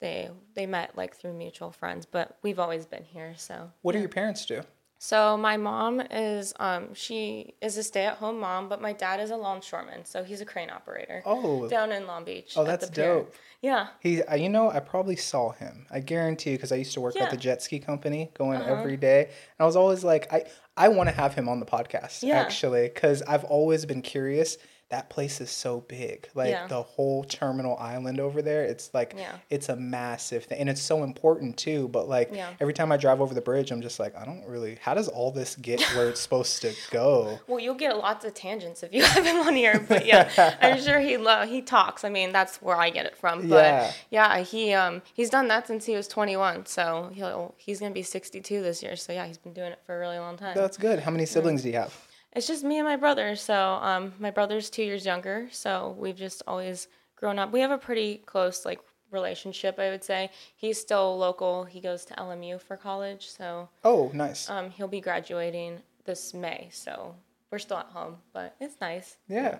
they 0.00 0.30
they 0.54 0.64
met 0.66 0.96
like 0.96 1.14
through 1.16 1.34
mutual 1.34 1.70
friends. 1.70 2.06
But 2.06 2.38
we've 2.42 2.58
always 2.58 2.86
been 2.86 3.04
here, 3.04 3.34
so. 3.36 3.70
What 3.82 3.92
do 3.92 3.98
your 3.98 4.08
parents 4.08 4.46
do? 4.46 4.62
So 4.98 5.36
my 5.36 5.58
mom 5.58 6.00
is 6.10 6.54
um 6.58 6.94
she 6.94 7.52
is 7.60 7.76
a 7.76 7.82
stay 7.82 8.06
at 8.06 8.16
home 8.16 8.40
mom, 8.40 8.70
but 8.70 8.80
my 8.80 8.94
dad 8.94 9.20
is 9.20 9.30
a 9.30 9.36
longshoreman, 9.36 10.06
so 10.06 10.24
he's 10.24 10.40
a 10.40 10.46
crane 10.46 10.70
operator 10.70 11.22
Oh, 11.26 11.68
down 11.68 11.92
in 11.92 12.06
Long 12.06 12.24
Beach. 12.24 12.54
oh, 12.56 12.64
that's 12.64 12.88
dope. 12.88 13.34
Yeah. 13.60 13.88
He, 14.00 14.22
uh, 14.22 14.36
you 14.36 14.48
know, 14.48 14.70
I 14.70 14.80
probably 14.80 15.16
saw 15.16 15.50
him. 15.52 15.86
I 15.90 16.00
guarantee 16.00 16.52
you, 16.52 16.56
because 16.56 16.72
I 16.72 16.76
used 16.76 16.94
to 16.94 17.00
work 17.02 17.14
at 17.14 17.18
Yeah. 17.18 17.22
Uh-huh. 17.24 17.30
the 17.36 17.42
jet 17.42 17.62
ski 17.62 17.78
company, 17.78 18.30
going 18.38 18.62
every 18.62 18.96
day. 18.96 19.24
And 19.24 19.60
I 19.60 19.64
was 19.66 19.76
always 19.76 20.02
like, 20.04 20.32
I, 20.32 20.44
I 20.76 20.88
want 20.88 21.08
to 21.08 21.14
have 21.14 21.34
him 21.34 21.48
on 21.48 21.60
the 21.60 21.66
podcast, 21.66 22.22
Yeah. 22.22 22.38
actually, 22.38 22.88
because 22.88 23.22
I've 23.22 23.44
always 23.44 23.86
been 23.86 24.02
curious. 24.02 24.58
That 24.88 25.10
place 25.10 25.40
is 25.40 25.50
so 25.50 25.80
big, 25.88 26.28
like 26.36 26.50
Yeah. 26.50 26.68
the 26.68 26.80
whole 26.80 27.24
terminal 27.24 27.76
island 27.76 28.20
over 28.20 28.40
there. 28.40 28.62
It's 28.62 28.94
like, 28.94 29.14
Yeah. 29.18 29.32
it's 29.50 29.68
a 29.68 29.74
massive 29.74 30.44
thing, 30.44 30.60
and 30.60 30.68
it's 30.68 30.80
so 30.80 31.02
important 31.02 31.56
too. 31.56 31.88
But 31.88 32.08
like 32.08 32.30
Yeah. 32.32 32.50
every 32.60 32.72
time 32.72 32.92
I 32.92 32.96
drive 32.96 33.20
over 33.20 33.34
the 33.34 33.40
bridge, 33.40 33.72
I'm 33.72 33.82
just 33.82 33.98
like, 33.98 34.14
I 34.16 34.24
don't 34.24 34.44
really. 34.46 34.78
How 34.80 34.94
does 34.94 35.08
all 35.08 35.32
this 35.32 35.56
get 35.56 35.80
where 35.96 36.08
it's 36.08 36.20
supposed 36.20 36.62
to 36.62 36.72
go? 36.92 37.40
Well, 37.48 37.58
you'll 37.58 37.74
get 37.74 37.96
lots 37.98 38.24
of 38.24 38.34
tangents 38.34 38.84
if 38.84 38.94
you 38.94 39.02
have 39.04 39.26
him 39.26 39.38
on 39.38 39.56
here, 39.56 39.84
but 39.88 40.06
yeah, 40.06 40.54
I'm 40.62 40.80
sure 40.84 41.00
he 41.00 41.16
lo- 41.16 41.46
he 41.46 41.62
talks. 41.62 42.04
I 42.04 42.08
mean, 42.08 42.30
that's 42.30 42.62
where 42.62 42.76
I 42.76 42.90
get 42.90 43.06
it 43.06 43.16
from. 43.16 43.48
But 43.48 43.64
Yeah. 43.64 43.92
yeah, 44.10 44.38
he 44.42 44.72
um 44.72 45.02
he's 45.14 45.30
done 45.30 45.48
that 45.48 45.66
since 45.66 45.84
he 45.86 45.96
was 45.96 46.06
21, 46.06 46.66
so 46.66 47.10
he'll 47.12 47.56
he's 47.58 47.80
gonna 47.80 47.90
be 47.92 48.04
62 48.04 48.62
this 48.62 48.84
year. 48.84 48.94
So 48.94 49.12
yeah, 49.12 49.26
he's 49.26 49.38
been 49.38 49.52
doing 49.52 49.72
it 49.72 49.80
for 49.84 49.96
a 49.96 49.98
really 49.98 50.20
long 50.20 50.36
time. 50.36 50.54
That's 50.54 50.76
good. 50.76 51.00
How 51.00 51.10
many 51.10 51.26
siblings 51.26 51.62
do 51.62 51.70
you 51.70 51.74
have? 51.76 51.92
It's 52.36 52.46
just 52.46 52.62
me 52.64 52.78
and 52.78 52.86
my 52.86 52.96
brother. 52.96 53.34
So 53.34 53.54
um 53.56 54.12
my 54.18 54.30
brother's 54.30 54.68
two 54.70 54.82
years 54.84 55.04
younger, 55.06 55.48
so 55.50 55.96
we've 55.98 56.16
just 56.16 56.42
always 56.46 56.88
grown 57.16 57.38
up. 57.38 57.50
We 57.52 57.60
have 57.60 57.70
a 57.70 57.78
pretty 57.78 58.18
close 58.26 58.64
like 58.66 58.80
relationship, 59.10 59.78
I 59.78 59.88
would 59.90 60.04
say. 60.04 60.30
He's 60.56 60.78
still 60.80 61.16
local. 61.16 61.64
He 61.64 61.80
goes 61.80 62.04
to 62.06 62.14
LMU 62.14 62.60
for 62.60 62.76
college, 62.76 63.28
so 63.28 63.68
Oh, 63.82 64.10
nice. 64.12 64.50
um 64.50 64.70
he'll 64.70 64.86
be 64.88 65.00
graduating 65.00 65.80
this 66.04 66.34
May. 66.34 66.68
So 66.72 67.14
we're 67.50 67.58
still 67.58 67.78
at 67.78 67.86
home, 67.86 68.18
but 68.34 68.54
it's 68.60 68.80
nice. 68.80 69.16
Yeah. 69.28 69.58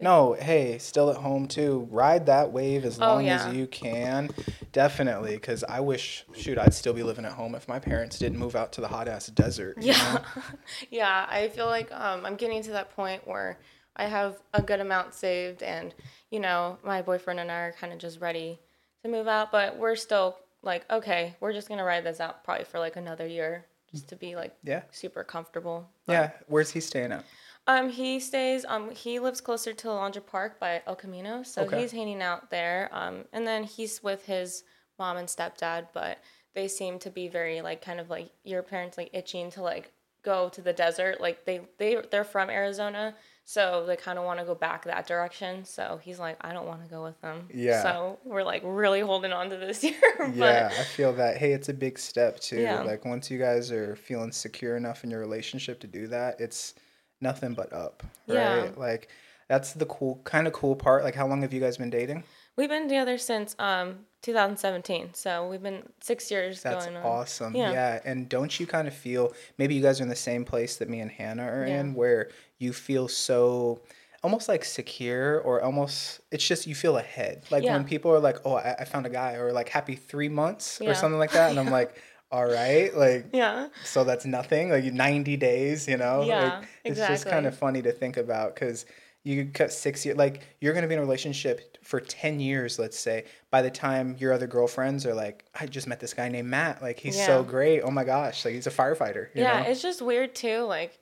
No, 0.00 0.34
hey, 0.34 0.78
still 0.78 1.10
at 1.10 1.16
home 1.16 1.48
too. 1.48 1.88
Ride 1.90 2.26
that 2.26 2.52
wave 2.52 2.84
as 2.84 2.98
long 3.00 3.16
Oh, 3.16 3.18
yeah. 3.20 3.48
as 3.48 3.54
you 3.54 3.66
can. 3.66 4.30
Definitely, 4.72 5.32
because 5.34 5.64
I 5.64 5.80
wish, 5.80 6.24
shoot, 6.34 6.56
I'd 6.56 6.72
still 6.74 6.92
be 6.92 7.02
living 7.02 7.24
at 7.24 7.32
home 7.32 7.54
if 7.56 7.66
my 7.66 7.80
parents 7.80 8.16
didn't 8.18 8.38
move 8.38 8.54
out 8.54 8.72
to 8.74 8.80
the 8.80 8.86
hot 8.88 9.08
ass 9.08 9.26
desert. 9.26 9.76
Yeah. 9.80 10.18
yeah, 10.90 11.26
I 11.28 11.48
feel 11.48 11.66
like 11.66 11.90
um, 11.92 12.24
I'm 12.24 12.36
getting 12.36 12.62
to 12.62 12.70
that 12.72 12.94
point 12.94 13.26
where 13.26 13.58
I 13.96 14.04
have 14.06 14.36
a 14.54 14.62
good 14.62 14.78
amount 14.80 15.14
saved, 15.14 15.64
and 15.64 15.92
you 16.30 16.38
know, 16.38 16.78
my 16.84 17.02
boyfriend 17.02 17.40
and 17.40 17.50
I 17.50 17.56
are 17.62 17.72
kind 17.72 17.92
of 17.92 17.98
just 17.98 18.20
ready 18.20 18.60
to 19.02 19.08
move 19.10 19.26
out, 19.26 19.50
but 19.50 19.76
we're 19.78 19.96
still 19.96 20.36
like, 20.62 20.84
okay, 20.92 21.34
we're 21.40 21.52
just 21.52 21.68
gonna 21.68 21.84
ride 21.84 22.04
this 22.04 22.20
out 22.20 22.44
probably 22.44 22.64
for 22.64 22.78
like 22.78 22.94
another 22.94 23.26
year, 23.26 23.64
just 23.90 24.08
to 24.10 24.16
be 24.16 24.36
like 24.36 24.54
Yeah. 24.62 24.82
super 24.92 25.24
comfortable. 25.24 25.88
Yeah. 26.06 26.30
Where's 26.46 26.70
he 26.70 26.78
staying 26.80 27.10
at? 27.10 27.24
Um, 27.68 27.90
he 27.90 28.18
stays. 28.18 28.64
Um, 28.66 28.90
he 28.90 29.18
lives 29.20 29.40
closer 29.40 29.72
to 29.74 29.88
Alondra 29.88 30.24
Park 30.24 30.58
by 30.58 30.82
El 30.86 30.96
Camino, 30.96 31.42
so 31.42 31.62
Okay. 31.62 31.82
he's 31.82 31.92
hanging 31.92 32.22
out 32.22 32.50
there. 32.50 32.88
Um, 32.92 33.26
and 33.32 33.46
then 33.46 33.62
he's 33.62 34.02
with 34.02 34.24
his 34.26 34.64
mom 34.98 35.18
and 35.18 35.28
stepdad, 35.28 35.88
but 35.92 36.18
they 36.54 36.66
seem 36.66 36.98
to 37.00 37.10
be 37.10 37.28
very 37.28 37.60
like 37.60 37.82
kind 37.82 38.00
of 38.00 38.08
like 38.10 38.30
your 38.42 38.62
parents 38.62 38.96
like 38.96 39.10
itching 39.12 39.50
to 39.52 39.62
like 39.62 39.92
go 40.22 40.48
to 40.48 40.62
the 40.62 40.72
desert. 40.72 41.20
Like 41.20 41.44
they 41.44 41.60
they 41.76 41.98
they're 42.10 42.24
from 42.24 42.48
Arizona, 42.48 43.14
so 43.44 43.84
they 43.86 43.96
kind 43.96 44.18
of 44.18 44.24
want 44.24 44.40
to 44.40 44.46
go 44.46 44.54
back 44.54 44.84
that 44.86 45.06
direction. 45.06 45.66
So 45.66 46.00
he's 46.02 46.18
like, 46.18 46.38
I 46.40 46.54
don't 46.54 46.66
want 46.66 46.82
to 46.82 46.88
go 46.88 47.04
with 47.04 47.20
them. 47.20 47.48
Yeah. 47.52 47.82
So 47.82 48.18
we're 48.24 48.44
like 48.44 48.62
really 48.64 49.00
holding 49.00 49.32
on 49.32 49.50
to 49.50 49.58
this 49.58 49.84
year. 49.88 49.94
but 50.18 50.34
Yeah, 50.34 50.70
I 50.72 50.84
feel 50.84 51.12
that. 51.12 51.36
Hey, 51.36 51.52
it's 51.52 51.68
a 51.68 51.74
big 51.74 51.98
step 51.98 52.40
too. 52.40 52.62
Yeah. 52.62 52.80
Like 52.80 53.04
once 53.04 53.30
you 53.30 53.38
guys 53.38 53.70
are 53.70 53.94
feeling 53.94 54.32
secure 54.32 54.76
enough 54.78 55.04
in 55.04 55.10
your 55.10 55.20
relationship 55.20 55.80
to 55.80 55.86
do 55.86 56.06
that, 56.06 56.40
it's 56.40 56.74
nothing 57.20 57.54
but 57.54 57.72
up, 57.72 58.02
right? 58.26 58.34
Yeah. 58.36 58.68
Like 58.76 59.08
that's 59.48 59.72
the 59.72 59.86
cool, 59.86 60.20
kind 60.24 60.46
of 60.46 60.52
cool 60.52 60.76
part. 60.76 61.04
Like, 61.04 61.14
how 61.14 61.26
long 61.26 61.42
have 61.42 61.52
you 61.52 61.60
guys 61.60 61.76
been 61.76 61.90
dating? 61.90 62.24
we've 62.56 62.68
been 62.68 62.88
together 62.88 63.16
since 63.18 63.54
um 63.60 64.00
2017. 64.22 65.10
So 65.14 65.48
we've 65.48 65.62
been 65.62 65.82
six 66.00 66.30
years 66.30 66.62
That's 66.62 66.86
going 66.86 66.96
on. 66.96 67.04
awesome. 67.04 67.54
Yeah. 67.54 67.70
Yeah. 67.72 68.00
And 68.04 68.28
don't 68.28 68.58
you 68.58 68.66
kind 68.66 68.88
of 68.88 68.94
feel 68.94 69.32
maybe 69.58 69.74
you 69.74 69.82
guys 69.82 70.00
are 70.00 70.02
in 70.02 70.08
the 70.08 70.16
same 70.16 70.44
place 70.44 70.76
that 70.76 70.88
me 70.88 71.00
and 71.00 71.10
Hannah 71.10 71.44
are 71.46 71.66
Yeah. 71.66 71.80
in 71.80 71.94
where 71.94 72.30
you 72.58 72.72
feel 72.72 73.06
so 73.08 73.80
almost 74.24 74.48
like 74.48 74.64
secure 74.64 75.38
or 75.42 75.62
almost 75.62 76.20
it's 76.32 76.44
just 76.46 76.66
you 76.66 76.74
feel 76.74 76.96
ahead. 76.98 77.42
Like 77.50 77.62
Yeah. 77.62 77.74
when 77.76 77.84
people 77.84 78.10
are 78.10 78.18
like, 78.20 78.38
Oh, 78.44 78.54
I, 78.54 78.74
I 78.80 78.84
found 78.84 79.06
a 79.06 79.10
guy 79.10 79.34
or 79.34 79.52
like 79.52 79.68
happy 79.68 79.94
three 79.94 80.28
months 80.28 80.80
Yeah. 80.82 80.90
or 80.90 80.94
something 80.94 81.18
like 81.18 81.30
that. 81.32 81.50
And 81.50 81.60
I'm 81.60 81.70
like, 81.80 81.94
All 82.30 82.46
right, 82.46 82.94
like 82.94 83.26
Yeah. 83.32 83.68
so 83.84 84.04
that's 84.04 84.24
nothing? 84.26 84.70
Like 84.70 84.84
90 84.84 85.36
days 85.36 85.88
you 85.88 85.96
know? 85.96 86.22
Yeah, 86.22 86.58
like, 86.58 86.68
it's 86.84 86.98
just 86.98 87.26
kind 87.26 87.46
of 87.46 87.56
funny 87.56 87.82
to 87.82 87.92
think 87.92 88.16
about 88.16 88.54
because 88.54 88.86
you 89.24 89.44
could 89.44 89.54
cut 89.54 89.72
six 89.72 90.06
years 90.06 90.16
like 90.16 90.42
you're 90.60 90.72
going 90.72 90.82
to 90.82 90.88
be 90.88 90.94
in 90.94 91.00
a 91.00 91.02
relationship 91.02 91.76
for 91.82 92.00
10 92.00 92.40
years 92.40 92.78
let's 92.78 92.98
say 92.98 93.24
by 93.50 93.60
the 93.60 93.70
time 93.70 94.16
your 94.18 94.32
other 94.32 94.46
girlfriends 94.46 95.04
are 95.04 95.12
like 95.12 95.44
i 95.58 95.66
just 95.66 95.86
met 95.86 96.00
this 96.00 96.14
guy 96.14 96.28
named 96.28 96.48
matt. 96.48 96.80
Like 96.80 96.98
he's 96.98 97.22
so 97.24 97.42
great. 97.42 97.82
Oh 97.82 97.90
my 97.90 98.04
gosh. 98.04 98.44
Like 98.44 98.54
he's 98.54 98.66
a 98.66 98.70
firefighter 98.70 99.28
you 99.34 99.42
yeah, 99.42 99.62
know? 99.62 99.68
it's 99.68 99.82
just 99.82 100.00
weird 100.02 100.34
too. 100.34 100.62
Like, 100.62 100.98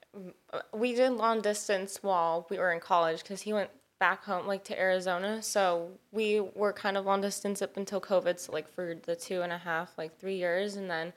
uh, 0.52 0.60
we 0.72 0.94
did 0.94 1.10
long 1.12 1.40
distance 1.40 1.98
while 2.02 2.46
we 2.50 2.58
were 2.58 2.72
in 2.72 2.80
college 2.80 3.22
because 3.22 3.42
he 3.42 3.52
went 3.52 3.70
back 3.98 4.24
home, 4.24 4.46
like 4.46 4.64
to 4.64 4.78
Arizona. 4.78 5.42
So 5.42 5.90
we 6.12 6.40
were 6.40 6.72
kind 6.72 6.96
of 6.96 7.06
long 7.06 7.20
distance 7.20 7.62
up 7.62 7.76
until 7.76 8.00
COVID. 8.00 8.38
So, 8.38 8.52
like, 8.52 8.68
for 8.68 8.94
the 8.94 9.16
two 9.16 9.42
and 9.42 9.52
a 9.52 9.58
half, 9.58 9.96
like 9.96 10.18
three 10.18 10.36
years. 10.36 10.76
And 10.76 10.90
then 10.90 11.12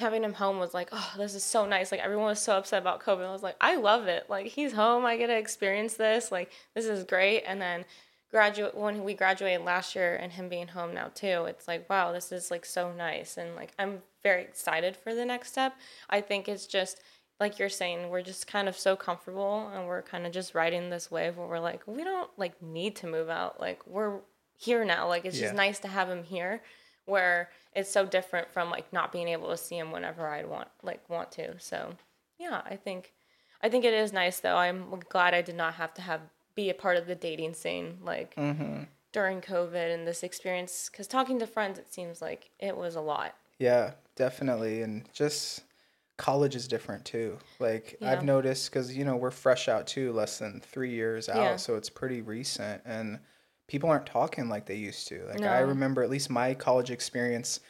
having 0.00 0.24
him 0.24 0.32
home 0.32 0.58
was 0.58 0.74
like, 0.74 0.88
oh, 0.92 1.12
this 1.16 1.34
is 1.34 1.44
so 1.44 1.66
nice. 1.66 1.92
Like 1.92 2.00
everyone 2.00 2.26
was 2.26 2.40
so 2.40 2.56
upset 2.56 2.82
about 2.82 3.02
COVID. 3.02 3.26
I 3.26 3.32
was 3.32 3.42
like, 3.42 3.56
I 3.60 3.76
love 3.76 4.08
it. 4.08 4.24
Like 4.28 4.46
he's 4.46 4.72
home. 4.72 5.04
I 5.04 5.16
get 5.16 5.28
to 5.28 5.36
experience 5.36 5.94
this. 5.94 6.32
Like 6.32 6.50
this 6.74 6.86
is 6.86 7.04
great. 7.04 7.42
And 7.46 7.60
then 7.60 7.84
graduate 8.30 8.74
when 8.74 9.04
we 9.04 9.14
graduated 9.14 9.64
last 9.64 9.94
year 9.94 10.16
and 10.16 10.32
him 10.32 10.48
being 10.48 10.68
home 10.68 10.94
now 10.94 11.10
too, 11.14 11.44
it's 11.46 11.68
like, 11.68 11.88
wow, 11.90 12.12
this 12.12 12.32
is 12.32 12.50
like 12.50 12.64
so 12.64 12.92
nice. 12.92 13.36
And 13.36 13.54
like 13.54 13.72
I'm 13.78 14.02
very 14.22 14.42
excited 14.42 14.96
for 14.96 15.14
the 15.14 15.24
next 15.24 15.52
step. 15.52 15.74
I 16.08 16.20
think 16.20 16.48
it's 16.48 16.66
just 16.66 17.02
like 17.40 17.58
you're 17.58 17.68
saying, 17.70 18.10
we're 18.10 18.22
just 18.22 18.46
kind 18.46 18.68
of 18.68 18.78
so 18.78 18.94
comfortable 18.94 19.70
and 19.74 19.86
we're 19.86 20.02
kind 20.02 20.26
of 20.26 20.32
just 20.32 20.54
riding 20.54 20.90
this 20.90 21.10
wave 21.10 21.36
where 21.38 21.46
we're 21.46 21.58
like, 21.58 21.82
we 21.86 22.04
don't 22.04 22.30
like 22.36 22.60
need 22.62 22.94
to 22.96 23.06
move 23.06 23.28
out. 23.30 23.58
Like 23.60 23.86
we're 23.86 24.18
here 24.58 24.84
now. 24.84 25.08
Like 25.08 25.24
it's 25.24 25.38
just 25.38 25.54
nice 25.54 25.78
to 25.80 25.88
have 25.88 26.08
him 26.08 26.22
here 26.22 26.62
where 27.06 27.48
it's 27.74 27.90
so 27.90 28.04
different 28.04 28.50
from 28.52 28.70
like 28.70 28.92
not 28.92 29.10
being 29.10 29.28
able 29.28 29.48
to 29.48 29.56
see 29.56 29.76
him 29.78 29.90
whenever 29.90 30.28
I'd 30.28 30.46
want 30.48 30.68
like 30.82 31.08
want 31.08 31.32
to. 31.32 31.58
So 31.58 31.94
yeah, 32.38 32.60
I 32.66 32.76
think 32.76 33.12
I 33.62 33.68
think 33.68 33.84
it 33.84 33.94
is 33.94 34.12
nice 34.12 34.38
though. 34.40 34.56
I'm 34.56 35.00
glad 35.08 35.32
I 35.34 35.40
did 35.42 35.56
not 35.56 35.74
have 35.74 35.94
to 35.94 36.02
have 36.02 36.20
be 36.54 36.68
a 36.68 36.74
part 36.74 36.96
of 36.98 37.06
the 37.06 37.14
dating 37.14 37.54
scene 37.54 37.98
like 38.02 38.34
Mm-hmm. 38.34 38.82
during 39.12 39.40
COVID 39.40 39.94
and 39.94 40.06
this 40.06 40.22
experience 40.22 40.90
because 40.92 41.06
talking 41.06 41.38
to 41.38 41.46
friends 41.46 41.78
it 41.78 41.92
seems 41.92 42.20
like 42.20 42.50
it 42.58 42.76
was 42.76 42.96
a 42.96 43.00
lot. 43.00 43.34
Yeah, 43.58 43.92
definitely. 44.16 44.82
And 44.82 45.04
just 45.12 45.62
college 46.20 46.54
is 46.54 46.68
different 46.68 47.04
too. 47.04 47.38
Like 47.58 47.96
Yeah. 48.00 48.12
I've 48.12 48.24
noticed 48.24 48.70
because 48.70 48.94
you 48.96 49.04
know 49.04 49.16
we're 49.16 49.30
fresh 49.30 49.68
out 49.68 49.86
too, 49.86 50.12
less 50.12 50.38
than 50.38 50.60
three 50.60 50.90
years 50.90 51.28
out, 51.28 51.36
Yeah. 51.42 51.56
so 51.56 51.76
it's 51.76 51.88
pretty 51.88 52.20
recent, 52.20 52.82
and 52.84 53.18
people 53.66 53.88
aren't 53.88 54.06
talking 54.06 54.48
like 54.48 54.66
they 54.66 54.74
used 54.76 55.08
to. 55.08 55.24
Like 55.26 55.42
I 55.42 55.60
remember 55.60 56.02
at 56.02 56.10
least 56.10 56.28
my 56.28 56.52
college 56.54 56.90
experience 56.90 57.60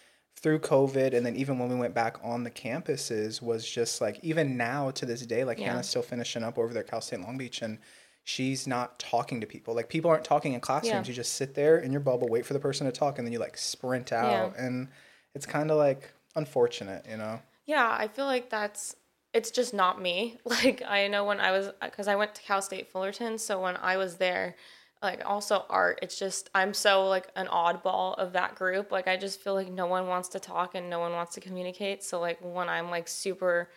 through 0.42 0.58
COVID, 0.60 1.14
and 1.14 1.24
then 1.24 1.36
even 1.36 1.58
when 1.58 1.68
we 1.68 1.76
went 1.76 1.94
back 1.94 2.16
on 2.24 2.42
the 2.44 2.50
campuses 2.50 3.40
was 3.42 3.68
just 3.70 4.00
like 4.00 4.18
even 4.22 4.56
now 4.56 4.90
to 4.92 5.06
this 5.06 5.24
day, 5.26 5.44
like 5.44 5.58
Yeah. 5.60 5.68
Hannah's 5.68 5.88
still 5.88 6.02
finishing 6.02 6.42
up 6.42 6.58
over 6.58 6.72
there 6.72 6.82
at 6.82 6.90
Cal 6.90 7.00
State 7.00 7.20
Long 7.20 7.38
Beach, 7.38 7.62
and 7.62 7.78
she's 8.24 8.66
not 8.66 8.98
talking 8.98 9.40
to 9.42 9.46
people. 9.46 9.74
Like 9.74 9.88
people 9.88 10.10
aren't 10.10 10.24
talking 10.24 10.54
in 10.54 10.60
classrooms. 10.60 11.06
You 11.08 11.14
just 11.14 11.34
sit 11.34 11.54
there 11.54 11.78
in 11.78 11.92
your 11.92 12.00
bubble, 12.00 12.28
wait 12.28 12.44
for 12.46 12.54
the 12.54 12.60
person 12.60 12.86
to 12.86 12.92
talk, 12.92 13.18
and 13.18 13.26
then 13.26 13.32
you 13.32 13.38
like 13.38 13.56
sprint 13.56 14.12
out, 14.12 14.54
and 14.56 14.88
it's 15.36 15.46
kind 15.46 15.70
of 15.70 15.76
like 15.76 16.10
unfortunate, 16.34 17.06
you 17.08 17.16
know. 17.16 17.40
Yeah, 17.66 17.88
I 17.88 18.08
feel 18.08 18.26
like 18.26 18.50
that's 18.50 18.96
it's 19.32 19.50
just 19.50 19.72
not 19.72 20.00
me. 20.00 20.38
Like 20.44 20.82
I 20.86 21.08
know 21.08 21.24
when 21.24 21.40
I 21.40 21.52
was 21.52 21.70
because 21.80 22.08
I 22.08 22.16
went 22.16 22.34
to 22.34 22.42
Cal 22.42 22.62
State 22.62 22.90
Fullerton, 22.90 23.38
so 23.38 23.60
when 23.60 23.76
I 23.76 23.96
was 23.96 24.16
there, 24.16 24.56
like 25.02 25.22
also 25.24 25.64
art, 25.70 26.00
it's 26.02 26.18
just 26.18 26.50
I'm 26.54 26.74
so 26.74 27.06
like 27.08 27.28
an 27.36 27.46
oddball 27.46 28.18
of 28.18 28.32
that 28.32 28.54
group. 28.56 28.90
Like 28.92 29.08
I 29.08 29.16
just 29.16 29.40
feel 29.40 29.54
like 29.54 29.70
no 29.70 29.86
one 29.86 30.06
wants 30.08 30.28
to 30.30 30.40
talk 30.40 30.74
and 30.74 30.90
no 30.90 30.98
one 30.98 31.12
wants 31.12 31.34
to 31.34 31.40
communicate. 31.40 32.02
So 32.02 32.20
like 32.20 32.38
when 32.42 32.68
I'm 32.68 32.90
like 32.90 33.08
super 33.08 33.70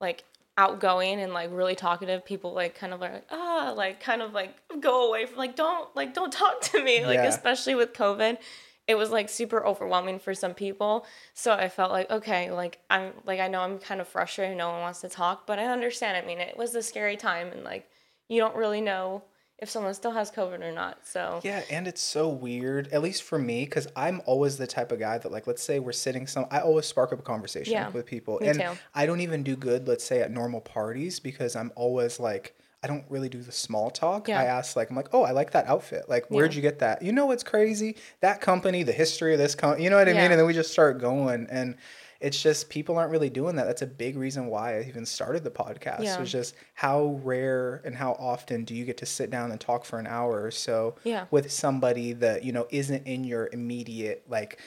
like 0.00 0.24
outgoing 0.58 1.20
and 1.20 1.34
like 1.34 1.50
really 1.52 1.74
talkative, 1.74 2.24
people 2.24 2.54
like 2.54 2.74
kind 2.74 2.94
of 2.94 3.00
like 3.00 3.24
ah 3.30 3.72
like 3.76 4.00
kind 4.00 4.22
of 4.22 4.32
like 4.32 4.54
go 4.80 5.08
away 5.08 5.26
from 5.26 5.38
like 5.38 5.54
don't 5.56 5.94
like 5.94 6.14
don't 6.14 6.32
talk 6.32 6.60
to 6.62 6.82
me. 6.82 7.04
Like 7.04 7.16
Yeah. 7.16 7.26
especially 7.28 7.74
with 7.74 7.92
COVID 7.92 8.38
it 8.88 8.94
was 8.94 9.10
like 9.10 9.28
super 9.28 9.64
overwhelming 9.66 10.18
for 10.18 10.34
some 10.34 10.54
people. 10.54 11.06
So 11.34 11.52
I 11.52 11.68
felt 11.68 11.90
like, 11.92 12.10
okay, 12.10 12.50
like 12.50 12.78
I'm 12.90 13.12
like 13.24 13.40
I 13.40 13.48
know 13.48 13.60
I'm 13.60 13.78
kind 13.78 14.00
of 14.00 14.08
frustrated, 14.08 14.56
no 14.56 14.70
one 14.70 14.80
wants 14.80 15.00
to 15.00 15.08
talk, 15.08 15.46
but 15.46 15.58
I 15.58 15.66
understand. 15.66 16.16
I 16.16 16.26
mean, 16.26 16.38
it 16.40 16.56
was 16.56 16.74
a 16.74 16.82
scary 16.82 17.16
time 17.16 17.48
and 17.48 17.64
like 17.64 17.88
you 18.28 18.40
don't 18.40 18.56
really 18.56 18.80
know 18.80 19.22
if 19.58 19.70
someone 19.70 19.94
still 19.94 20.10
has 20.10 20.30
COVID 20.30 20.62
or 20.62 20.72
not. 20.72 21.06
So 21.06 21.40
Yeah, 21.42 21.62
and 21.70 21.88
it's 21.88 22.02
so 22.02 22.28
weird, 22.28 22.88
at 22.88 23.02
least 23.02 23.22
for 23.22 23.38
me, 23.38 23.64
because 23.64 23.88
I'm 23.96 24.20
always 24.26 24.58
the 24.58 24.66
type 24.66 24.92
of 24.92 24.98
guy 24.98 25.16
that, 25.18 25.32
like, 25.32 25.46
let's 25.46 25.62
say 25.62 25.78
we're 25.78 25.92
sitting 25.92 26.26
some, 26.26 26.46
I 26.50 26.60
always 26.60 26.86
spark 26.86 27.12
up 27.12 27.20
a 27.20 27.22
conversation 27.22 27.72
Yeah, 27.72 27.88
with 27.90 28.04
people, 28.06 28.38
and 28.44 28.60
too. 28.60 28.78
I 28.94 29.06
don't 29.06 29.20
even 29.20 29.42
do 29.42 29.56
good, 29.56 29.88
let's 29.88 30.04
say, 30.04 30.20
at 30.20 30.30
normal 30.30 30.60
parties 30.60 31.20
because 31.20 31.56
I'm 31.56 31.72
always 31.74 32.20
like, 32.20 32.54
I 32.82 32.86
don't 32.88 33.04
really 33.08 33.28
do 33.28 33.40
the 33.40 33.52
small 33.52 33.90
talk. 33.90 34.28
Yeah. 34.28 34.40
I 34.40 34.44
ask, 34.44 34.76
like, 34.76 34.90
I'm 34.90 34.96
like, 34.96 35.08
oh, 35.12 35.22
I 35.22 35.30
like 35.32 35.52
that 35.52 35.66
outfit. 35.66 36.08
Like, 36.08 36.26
where'd 36.30 36.52
Yeah. 36.52 36.56
you 36.56 36.62
get 36.62 36.78
that? 36.80 37.02
You 37.02 37.10
know 37.12 37.26
what's 37.26 37.42
crazy? 37.42 37.96
That 38.20 38.40
company, 38.40 38.82
the 38.82 38.92
history 38.92 39.32
of 39.32 39.38
this 39.38 39.54
company, 39.54 39.82
you 39.84 39.90
know 39.90 39.96
what 39.96 40.08
I 40.08 40.12
Yeah. 40.12 40.22
mean? 40.22 40.30
And 40.32 40.38
then 40.40 40.46
we 40.46 40.52
just 40.52 40.70
start 40.70 41.00
going, 41.00 41.46
and 41.50 41.76
it's 42.20 42.40
just 42.40 42.68
people 42.68 42.96
aren't 42.96 43.10
really 43.10 43.30
doing 43.30 43.56
that. 43.56 43.64
That's 43.66 43.82
a 43.82 43.86
big 43.86 44.16
reason 44.16 44.46
why 44.46 44.78
I 44.78 44.82
even 44.88 45.04
started 45.04 45.42
the 45.42 45.50
podcast. 45.50 46.02
Yeah. 46.04 46.20
Was 46.20 46.30
just 46.30 46.54
how 46.74 47.18
rare 47.24 47.80
and 47.84 47.96
how 47.96 48.12
often 48.12 48.64
do 48.64 48.74
you 48.74 48.84
get 48.84 48.98
to 48.98 49.06
sit 49.06 49.30
down 49.30 49.50
and 49.50 49.60
talk 49.60 49.84
for 49.84 49.98
an 49.98 50.06
hour 50.06 50.42
or 50.42 50.50
so 50.50 50.94
Yeah. 51.02 51.26
with 51.30 51.50
somebody 51.50 52.12
that 52.14 52.44
you 52.44 52.52
know 52.52 52.66
isn't 52.70 53.06
in 53.06 53.24
your 53.24 53.48
immediate 53.52 54.24
like 54.28 54.58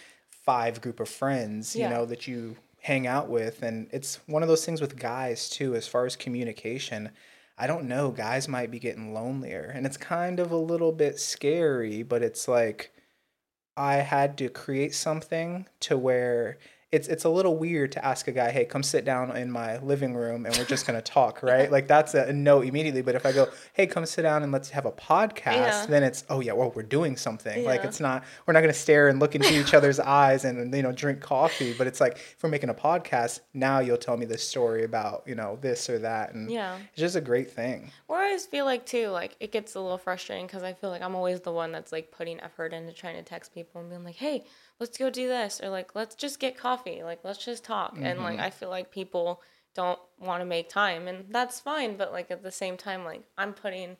five 0.46 0.82
group 0.82 1.00
of 1.00 1.08
friends 1.10 1.76
you 1.76 1.88
know 1.88 2.06
that 2.06 2.28
you 2.28 2.56
hang 2.82 3.06
out 3.08 3.30
with 3.30 3.62
and 3.62 3.88
it's 3.92 4.20
one 4.26 4.42
of 4.42 4.48
those 4.50 4.66
things 4.66 4.80
with 4.82 4.96
guys 4.98 5.50
too 5.50 5.76
as 5.76 5.88
far 5.88 6.06
as 6.06 6.16
communication 6.16 7.10
i 7.60 7.68
don't 7.68 7.88
know 7.88 8.10
guys 8.12 8.48
might 8.48 8.72
be 8.72 8.80
getting 8.80 9.14
lonelier. 9.14 9.72
And 9.76 9.86
it's 9.86 9.98
kind 9.98 10.40
of 10.40 10.52
a 10.52 10.58
little 10.58 10.92
bit 10.92 11.20
scary 11.20 12.04
but 12.04 12.24
it's 12.24 12.48
like 12.48 12.92
i 13.78 13.96
had 13.96 14.38
to 14.40 14.50
create 14.50 14.96
something 14.96 15.68
to 15.82 15.98
where 15.98 16.58
it's 16.92 17.08
it's 17.08 17.24
a 17.24 17.30
little 17.30 17.56
weird 17.56 17.92
to 17.92 18.04
ask 18.04 18.28
a 18.28 18.32
guy, 18.32 18.50
"Hey, 18.52 18.66
come 18.66 18.82
sit 18.82 19.06
down 19.06 19.36
in 19.38 19.52
my 19.52 19.78
living 19.80 20.16
room 20.16 20.46
and 20.46 20.58
we're 20.58 20.66
just 20.66 20.88
going 20.88 20.98
to 20.98 21.04
talk," 21.04 21.44
right? 21.44 21.72
Like 21.72 21.88
that's 21.88 22.14
a 22.16 22.34
no 22.34 22.62
immediately, 22.62 23.02
but 23.04 23.14
if 23.16 23.26
I 23.26 23.32
go, 23.32 23.48
"Hey, 23.74 23.86
come 23.86 24.06
sit 24.06 24.24
down 24.24 24.42
and 24.44 24.52
let's 24.52 24.70
have 24.72 24.86
a 24.86 24.92
podcast," 24.92 25.46
Yeah. 25.46 25.86
then 25.88 26.04
it's, 26.04 26.24
"Oh 26.30 26.40
yeah, 26.40 26.54
well, 26.54 26.72
we're 26.76 26.82
doing 26.84 27.16
something." 27.16 27.64
Like 27.66 27.84
it's 27.84 28.00
not 28.00 28.24
we're 28.46 28.54
not 28.54 28.62
going 28.62 28.74
to 28.74 28.80
stare 28.80 29.08
and 29.08 29.20
look 29.20 29.36
into 29.36 29.60
each 29.60 29.74
other's 29.74 30.00
eyes 30.22 30.46
and 30.46 30.74
you 30.74 30.82
know, 30.82 30.92
drink 30.92 31.22
coffee, 31.22 31.74
but 31.74 31.86
it's 31.86 32.02
like 32.02 32.14
if 32.18 32.38
we're 32.42 32.50
making 32.50 32.70
a 32.70 32.74
podcast, 32.74 33.42
now 33.54 33.80
you'll 33.80 33.98
tell 33.98 34.18
me 34.18 34.26
this 34.26 34.48
story 34.48 34.84
about, 34.84 35.24
you 35.28 35.36
know, 35.36 35.58
this 35.62 35.90
or 35.90 36.00
that 36.00 36.34
and 36.34 36.50
Yeah. 36.50 36.78
it's 36.92 37.00
just 37.00 37.16
a 37.16 37.22
great 37.22 37.52
thing. 37.52 37.92
Or 38.08 38.18
I 38.18 38.26
always 38.26 38.46
feel 38.48 38.66
like 38.66 38.86
too, 38.86 39.10
like 39.10 39.36
it 39.40 39.52
gets 39.52 39.76
a 39.76 39.80
little 39.80 39.98
frustrating 40.00 40.48
because 40.48 40.64
I 40.64 40.74
feel 40.74 40.90
like 40.90 41.02
I'm 41.02 41.16
always 41.16 41.42
the 41.42 41.52
one 41.52 41.72
that's 41.72 41.92
like 41.92 42.12
putting 42.12 42.40
effort 42.42 42.74
into 42.74 42.94
trying 42.94 43.16
to 43.18 43.24
text 43.24 43.54
people 43.54 43.82
and 43.82 43.90
being 43.90 44.04
like, 44.04 44.16
"Hey, 44.16 44.44
let's 44.80 44.98
go 44.98 45.10
do 45.10 45.28
this," 45.28 45.60
or 45.62 45.70
like, 45.70 45.96
"Let's 45.96 46.16
just 46.16 46.40
get 46.40 46.58
coffee," 46.58 47.04
like, 47.04 47.20
"Let's 47.24 47.44
just 47.44 47.64
talk." 47.64 47.94
And 47.96 48.04
Mm-hmm. 48.20 48.24
like 48.24 48.40
I 48.40 48.50
feel 48.50 48.70
like 48.70 48.92
people 48.92 49.42
don't 49.76 50.00
want 50.20 50.42
to 50.42 50.46
make 50.46 50.70
time, 50.70 51.08
and 51.08 51.26
that's 51.30 51.60
fine. 51.60 51.96
But 51.98 52.12
like 52.12 52.32
at 52.32 52.44
the 52.44 52.52
same 52.52 52.78
time, 52.78 53.06
like 53.06 53.24
I'm 53.38 53.54
putting 53.54 53.98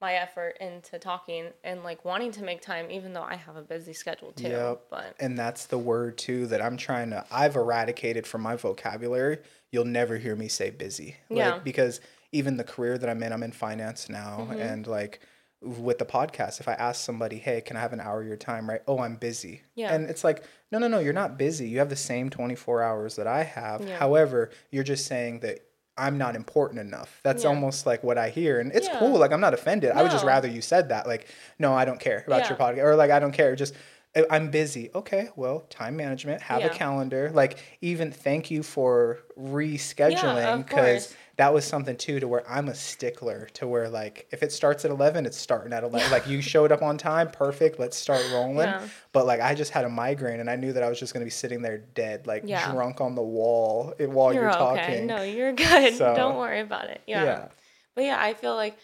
my 0.00 0.14
effort 0.14 0.56
into 0.60 0.98
talking 0.98 1.46
and 1.62 1.84
like 1.84 2.04
wanting 2.04 2.32
to 2.32 2.42
make 2.42 2.60
time, 2.60 2.90
even 2.90 3.12
though 3.12 3.22
I 3.22 3.36
have 3.36 3.54
a 3.54 3.62
busy 3.62 3.92
schedule 3.92 4.32
too. 4.32 4.48
Yep. 4.48 4.86
But 4.90 5.14
And 5.20 5.38
that's 5.38 5.66
the 5.66 5.78
word 5.78 6.18
too 6.18 6.48
that 6.48 6.60
I'm 6.60 6.76
trying 6.76 7.10
to 7.10 7.24
I've 7.30 7.54
eradicated 7.54 8.26
from 8.26 8.40
my 8.42 8.56
vocabulary. 8.56 9.38
You'll 9.70 9.84
never 9.84 10.16
hear 10.18 10.34
me 10.34 10.48
say 10.48 10.70
busy. 10.70 11.16
Like 11.30 11.38
Yeah. 11.38 11.58
because 11.62 12.00
even 12.32 12.56
the 12.56 12.64
career 12.64 12.98
that 12.98 13.08
I'm 13.08 13.22
in, 13.22 13.32
I'm 13.32 13.44
in 13.44 13.52
finance 13.52 14.08
now 14.08 14.48
Mm-hmm. 14.50 14.60
and 14.60 14.86
like 14.88 15.20
with 15.62 15.98
the 15.98 16.04
podcast, 16.04 16.60
if 16.60 16.68
I 16.68 16.72
ask 16.74 17.04
somebody, 17.04 17.38
"Hey, 17.38 17.60
can 17.60 17.76
I 17.76 17.80
have 17.80 17.92
an 17.92 18.00
hour 18.00 18.20
of 18.20 18.26
your 18.26 18.36
time?" 18.36 18.68
right? 18.68 18.82
"Oh, 18.88 18.98
I'm 18.98 19.16
busy." 19.16 19.62
Yeah. 19.74 19.94
And 19.94 20.08
it's 20.10 20.24
like, 20.24 20.42
"No, 20.70 20.78
no, 20.78 20.88
no, 20.88 20.98
you're 20.98 21.12
not 21.12 21.38
busy. 21.38 21.68
You 21.68 21.78
have 21.78 21.88
the 21.90 21.96
same 21.96 22.30
24 22.30 22.82
hours 22.82 23.16
that 23.16 23.26
I 23.26 23.42
have. 23.44 23.82
Yeah. 23.86 23.96
However, 23.96 24.50
you're 24.70 24.84
just 24.84 25.06
saying 25.06 25.40
that 25.40 25.60
I'm 25.96 26.16
not 26.18 26.34
important 26.36 26.80
enough. 26.80 27.20
That's 27.22 27.42
Yeah. 27.44 27.50
almost 27.50 27.84
like 27.86 28.02
what 28.02 28.16
I 28.18 28.30
hear. 28.30 28.58
And 28.60 28.72
it's 28.72 28.88
Yeah. 28.88 28.98
cool. 28.98 29.18
Like 29.18 29.30
I'm 29.30 29.40
not 29.42 29.52
offended. 29.54 29.90
I 29.92 30.02
would 30.02 30.10
just 30.10 30.24
rather 30.24 30.48
you 30.48 30.62
said 30.62 30.88
that. 30.88 31.06
Like, 31.06 31.26
no, 31.58 31.74
I 31.74 31.84
don't 31.84 32.00
care 32.00 32.24
about 32.26 32.40
Yeah. 32.42 32.48
your 32.48 32.58
podcast. 32.58 32.82
Or 32.84 32.96
like 32.96 33.10
I 33.10 33.18
don't 33.20 33.32
care. 33.32 33.54
Just 33.54 33.74
I- 34.16 34.26
I'm 34.30 34.50
busy. 34.50 34.90
Okay, 34.94 35.30
well, 35.36 35.60
time 35.70 35.96
management, 35.96 36.42
have 36.42 36.62
a 36.64 36.68
calendar. 36.70 37.30
Like 37.32 37.58
even 37.80 38.10
thank 38.10 38.50
you 38.50 38.62
for 38.62 39.20
rescheduling 39.38 40.66
because. 40.66 41.14
That 41.36 41.54
was 41.54 41.64
something 41.64 41.96
too 41.96 42.20
to 42.20 42.28
where 42.28 42.48
I'm 42.50 42.68
a 42.68 42.74
stickler 42.74 43.48
to 43.54 43.66
where 43.66 43.88
like 43.88 44.26
if 44.32 44.42
it 44.42 44.52
starts 44.52 44.84
at 44.84 44.90
11, 44.90 45.24
it's 45.26 45.36
starting 45.38 45.72
at 45.72 45.82
11. 45.82 46.10
Like 46.10 46.26
you 46.26 46.42
showed 46.42 46.70
up 46.72 46.82
on 46.82 46.98
time, 46.98 47.30
perfect, 47.30 47.78
let's 47.78 47.96
start 47.96 48.22
rolling. 48.32 48.56
Yeah. 48.68 48.86
But 49.12 49.24
like 49.26 49.40
I 49.40 49.54
just 49.54 49.70
had 49.72 49.84
a 49.84 49.88
migraine 49.88 50.40
and 50.40 50.50
I 50.50 50.56
knew 50.56 50.72
that 50.74 50.82
I 50.82 50.88
was 50.88 50.98
just 51.00 51.14
going 51.14 51.22
to 51.22 51.26
be 51.26 51.30
sitting 51.30 51.62
there 51.62 51.78
dead 51.78 52.26
like 52.26 52.42
Yeah. 52.44 52.70
drunk 52.70 53.00
on 53.00 53.14
the 53.14 53.22
wall 53.22 53.94
while 53.98 54.32
you're, 54.34 54.42
you're 54.44 54.52
talking. 54.52 54.82
okay. 54.84 55.04
No, 55.06 55.22
you're 55.22 55.52
good. 55.52 55.94
So- 55.94 56.14
Don't 56.14 56.36
worry 56.36 56.60
about 56.60 56.84
it. 56.88 57.00
yeah. 57.06 57.24
yeah. 57.24 57.48
But 57.94 58.04
yeah, 58.04 58.18
I 58.20 58.34
feel 58.34 58.54
like 58.54 58.76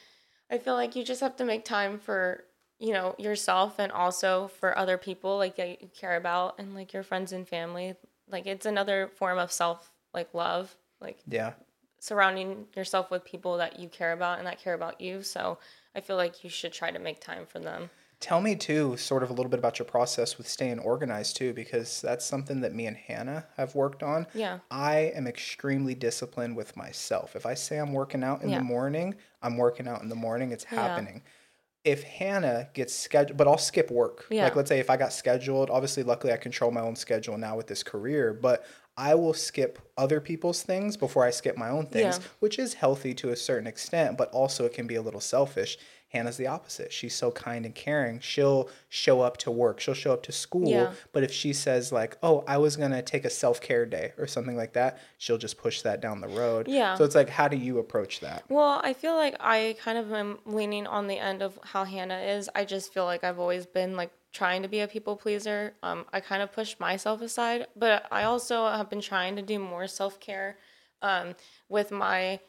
I 0.50 0.56
feel 0.58 0.74
like 0.74 0.96
you 0.96 1.04
just 1.04 1.20
have 1.20 1.36
to 1.36 1.44
make 1.44 1.64
time 1.66 1.98
for, 1.98 2.44
you 2.78 2.92
know, 2.94 3.14
yourself 3.18 3.78
and 3.78 3.92
also 3.92 4.48
for 4.58 4.76
other 4.76 4.96
people 4.96 5.36
like 5.36 5.56
that 5.56 5.82
you 5.82 5.88
care 5.98 6.16
about 6.16 6.58
and 6.58 6.74
like 6.74 6.94
your 6.94 7.02
friends 7.02 7.32
and 7.32 7.46
family. 7.46 7.94
Like 8.30 8.46
it's 8.46 8.64
another 8.66 9.10
form 9.16 9.38
of 9.38 9.52
self 9.52 9.90
like 10.14 10.32
love, 10.32 10.74
like 11.00 11.18
Yeah. 11.28 11.52
Surrounding 11.98 12.66
yourself 12.76 13.10
with 13.10 13.24
people 13.24 13.56
that 13.58 13.78
you 13.78 13.88
care 13.88 14.12
about 14.12 14.38
and 14.38 14.46
that 14.46 14.60
care 14.60 14.74
about 14.74 15.00
you. 15.00 15.22
So 15.22 15.58
I 15.94 16.00
feel 16.00 16.16
like 16.16 16.44
you 16.44 16.50
should 16.50 16.72
try 16.72 16.90
to 16.90 16.98
make 16.98 17.20
time 17.20 17.46
for 17.46 17.58
them. 17.58 17.90
Tell 18.20 18.40
me 18.40 18.56
too, 18.56 18.96
sort 18.96 19.22
of 19.22 19.30
a 19.30 19.32
little 19.32 19.48
bit 19.48 19.60
about 19.60 19.78
your 19.78 19.86
process 19.86 20.38
with 20.38 20.48
staying 20.48 20.80
organized 20.80 21.36
too, 21.36 21.52
because 21.52 22.00
that's 22.00 22.24
something 22.24 22.60
that 22.62 22.74
me 22.74 22.86
and 22.86 22.96
Hannah 22.96 23.46
have 23.56 23.76
worked 23.76 24.02
on. 24.02 24.26
Yeah. 24.34 24.58
I 24.72 25.12
am 25.14 25.28
extremely 25.28 25.94
disciplined 25.94 26.56
with 26.56 26.76
myself. 26.76 27.36
If 27.36 27.46
I 27.46 27.54
say 27.54 27.76
I'm 27.78 27.92
working 27.92 28.24
out 28.24 28.42
in 28.42 28.48
Yeah. 28.48 28.58
the 28.58 28.64
morning, 28.64 29.14
I'm 29.40 29.56
working 29.56 29.86
out 29.86 30.02
in 30.02 30.08
the 30.08 30.16
morning. 30.16 30.50
It's 30.50 30.66
Yeah. 30.70 30.82
happening. 30.82 31.22
if 31.84 32.02
Hannah 32.02 32.68
gets 32.74 32.92
scheduled, 32.92 33.38
but 33.38 33.46
I'll 33.48 33.56
skip 33.56 33.90
work. 33.90 34.26
Yeah. 34.28 34.44
Like, 34.44 34.56
let's 34.56 34.68
say 34.68 34.78
if 34.80 34.90
I 34.90 34.96
got 34.98 35.10
scheduled, 35.12 35.70
obviously, 35.70 36.02
luckily 36.02 36.32
I 36.34 36.36
control 36.36 36.70
my 36.70 36.80
own 36.82 36.96
schedule 36.96 37.38
now 37.38 37.56
with 37.56 37.66
this 37.68 37.82
career, 37.82 38.34
but 38.34 38.66
I 38.98 39.14
will 39.14 39.32
skip 39.32 39.78
other 39.96 40.20
people's 40.20 40.62
things 40.62 40.96
before 40.96 41.24
I 41.24 41.30
skip 41.30 41.56
my 41.56 41.68
own 41.70 41.86
things, 41.86 42.18
Yeah. 42.18 42.24
which 42.40 42.58
is 42.58 42.74
healthy 42.74 43.14
to 43.14 43.30
a 43.30 43.36
certain 43.36 43.68
extent, 43.68 44.18
but 44.18 44.28
also 44.32 44.64
it 44.64 44.74
can 44.74 44.88
be 44.88 44.96
a 44.96 45.02
little 45.02 45.20
selfish. 45.20 45.78
Hannah's 46.08 46.38
the 46.38 46.46
opposite. 46.46 46.90
She's 46.90 47.14
so 47.14 47.30
kind 47.30 47.66
and 47.66 47.74
caring. 47.74 48.18
She'll 48.20 48.70
show 48.88 49.20
up 49.20 49.36
to 49.38 49.50
work, 49.50 49.78
she'll 49.78 49.92
show 49.94 50.12
up 50.14 50.22
to 50.24 50.32
school, 50.32 50.66
Yeah. 50.68 50.92
but 51.12 51.22
if 51.22 51.30
she 51.30 51.52
says, 51.52 51.92
like, 51.92 52.16
oh, 52.22 52.44
I 52.48 52.56
was 52.56 52.76
going 52.76 52.92
to 52.92 53.02
take 53.02 53.24
a 53.26 53.30
self 53.30 53.60
care 53.60 53.84
day 53.86 54.14
or 54.18 54.26
something 54.26 54.56
like 54.56 54.72
that, 54.72 54.98
she'll 55.18 55.36
just 55.38 55.58
push 55.58 55.82
that 55.82 56.00
down 56.00 56.20
the 56.22 56.28
road. 56.28 56.66
Yeah. 56.66 56.96
So 56.96 57.04
it's 57.04 57.14
like, 57.14 57.28
how 57.28 57.46
do 57.46 57.56
you 57.58 57.78
approach 57.78 58.20
that? 58.20 58.42
Well, 58.48 58.80
I 58.82 58.94
feel 58.94 59.14
like 59.16 59.36
I 59.38 59.76
kind 59.80 59.98
of 59.98 60.10
am 60.12 60.38
leaning 60.46 60.86
on 60.86 61.06
the 61.08 61.18
end 61.18 61.42
of 61.42 61.58
how 61.62 61.84
Hannah 61.84 62.20
is. 62.20 62.48
I 62.54 62.64
just 62.64 62.92
feel 62.92 63.04
like 63.04 63.22
I've 63.22 63.38
always 63.38 63.66
been 63.66 63.94
like 63.94 64.10
trying 64.32 64.62
to 64.62 64.68
be 64.68 64.80
a 64.80 64.88
people 64.88 65.16
pleaser. 65.16 65.74
Um, 65.82 66.04
I 66.12 66.20
kind 66.20 66.42
of 66.42 66.52
pushed 66.52 66.80
myself 66.80 67.20
aside, 67.22 67.66
but 67.76 68.06
I 68.10 68.24
also 68.24 68.66
have 68.68 68.90
been 68.90 69.00
trying 69.00 69.36
to 69.36 69.42
do 69.42 69.58
more 69.58 69.86
self 69.86 70.20
care 70.20 70.58
um, 71.02 71.34
with 71.68 71.90
my. 71.90 72.40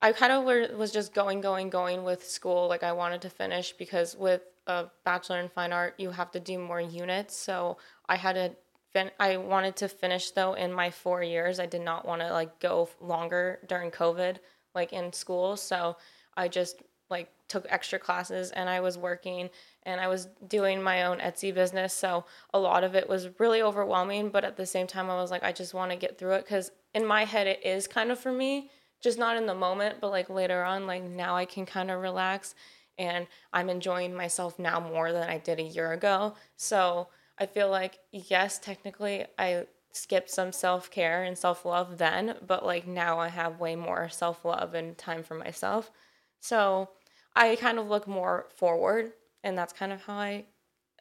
I 0.00 0.12
kind 0.12 0.32
of 0.32 0.44
was 0.78 0.92
just 0.92 1.12
going, 1.12 1.40
going, 1.40 1.70
going 1.70 2.04
with 2.04 2.24
school. 2.24 2.68
Like 2.68 2.84
I 2.84 2.92
wanted 2.92 3.20
to 3.22 3.30
finish 3.30 3.72
because 3.72 4.16
with 4.16 4.42
a 4.68 4.86
bachelor 5.04 5.40
in 5.40 5.48
fine 5.48 5.72
art, 5.72 5.94
you 5.98 6.10
have 6.10 6.30
to 6.32 6.40
do 6.40 6.58
more 6.58 6.80
units. 6.80 7.36
So 7.36 7.78
I 8.08 8.16
had 8.16 8.34
to. 8.34 8.52
Fin- 8.92 9.10
I 9.20 9.36
wanted 9.36 9.76
to 9.76 9.88
finish 9.88 10.30
though 10.30 10.54
in 10.54 10.72
my 10.72 10.90
four 10.90 11.22
years. 11.22 11.60
I 11.60 11.66
did 11.66 11.82
not 11.82 12.06
want 12.06 12.22
to 12.22 12.32
like 12.32 12.58
go 12.58 12.88
longer 13.00 13.58
during 13.68 13.90
COVID, 13.90 14.36
like 14.74 14.92
in 14.92 15.12
school. 15.12 15.56
So 15.56 15.96
I 16.36 16.48
just 16.48 16.82
like 17.10 17.28
took 17.48 17.66
extra 17.68 17.98
classes 17.98 18.50
and 18.50 18.68
I 18.68 18.80
was 18.80 18.98
working 18.98 19.50
and 19.84 20.00
I 20.00 20.08
was 20.08 20.28
doing 20.46 20.82
my 20.82 21.04
own 21.04 21.18
Etsy 21.18 21.52
business. 21.54 21.94
So 21.94 22.24
a 22.52 22.58
lot 22.58 22.84
of 22.84 22.94
it 22.94 23.08
was 23.08 23.28
really 23.38 23.62
overwhelming, 23.62 24.28
but 24.28 24.44
at 24.44 24.56
the 24.56 24.66
same 24.66 24.86
time, 24.86 25.10
I 25.10 25.20
was 25.20 25.30
like, 25.30 25.42
I 25.42 25.52
just 25.52 25.74
want 25.74 25.90
to 25.90 25.96
get 25.96 26.18
through 26.18 26.34
it 26.34 26.44
because 26.44 26.70
in 26.94 27.06
my 27.06 27.24
head, 27.24 27.46
it 27.46 27.64
is 27.64 27.86
kind 27.86 28.10
of 28.10 28.18
for 28.18 28.32
me, 28.32 28.70
just 29.00 29.18
not 29.18 29.36
in 29.36 29.46
the 29.46 29.54
moment, 29.54 30.00
but 30.00 30.10
like 30.10 30.28
later 30.28 30.62
on, 30.62 30.86
like 30.86 31.02
now 31.02 31.36
I 31.36 31.44
can 31.44 31.64
kind 31.66 31.90
of 31.90 32.00
relax 32.00 32.54
and 32.98 33.26
I'm 33.52 33.70
enjoying 33.70 34.14
myself 34.14 34.58
now 34.58 34.80
more 34.80 35.12
than 35.12 35.28
I 35.28 35.38
did 35.38 35.60
a 35.60 35.62
year 35.62 35.92
ago. 35.92 36.34
So 36.56 37.08
I 37.38 37.46
feel 37.46 37.70
like, 37.70 37.98
yes, 38.12 38.58
technically, 38.58 39.24
I 39.38 39.66
skipped 39.92 40.30
some 40.30 40.52
self 40.52 40.90
care 40.90 41.22
and 41.22 41.38
self 41.38 41.64
love 41.64 41.98
then, 41.98 42.36
but 42.46 42.64
like 42.64 42.86
now 42.86 43.18
I 43.18 43.28
have 43.28 43.60
way 43.60 43.76
more 43.76 44.08
self 44.08 44.44
love 44.44 44.74
and 44.74 44.98
time 44.98 45.22
for 45.22 45.34
myself. 45.34 45.90
So 46.40 46.90
I 47.38 47.56
kind 47.56 47.78
of 47.78 47.88
look 47.88 48.06
more 48.08 48.46
forward, 48.56 49.12
and 49.44 49.56
that's 49.56 49.72
kind 49.72 49.92
of 49.92 50.02
how 50.02 50.14
I, 50.18 50.44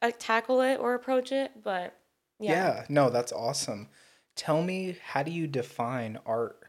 I 0.01 0.12
tackle 0.12 0.62
it 0.62 0.79
or 0.79 0.94
approach 0.94 1.32
it. 1.32 1.63
But 1.63 1.98
Yeah. 2.39 2.53
yeah. 2.53 2.86
no, 2.89 3.10
that's 3.10 3.32
awesome. 3.34 3.89
Tell 4.36 4.62
me, 4.62 4.98
how 5.03 5.24
do 5.24 5.32
you 5.32 5.48
define 5.48 6.20
art? 6.25 6.60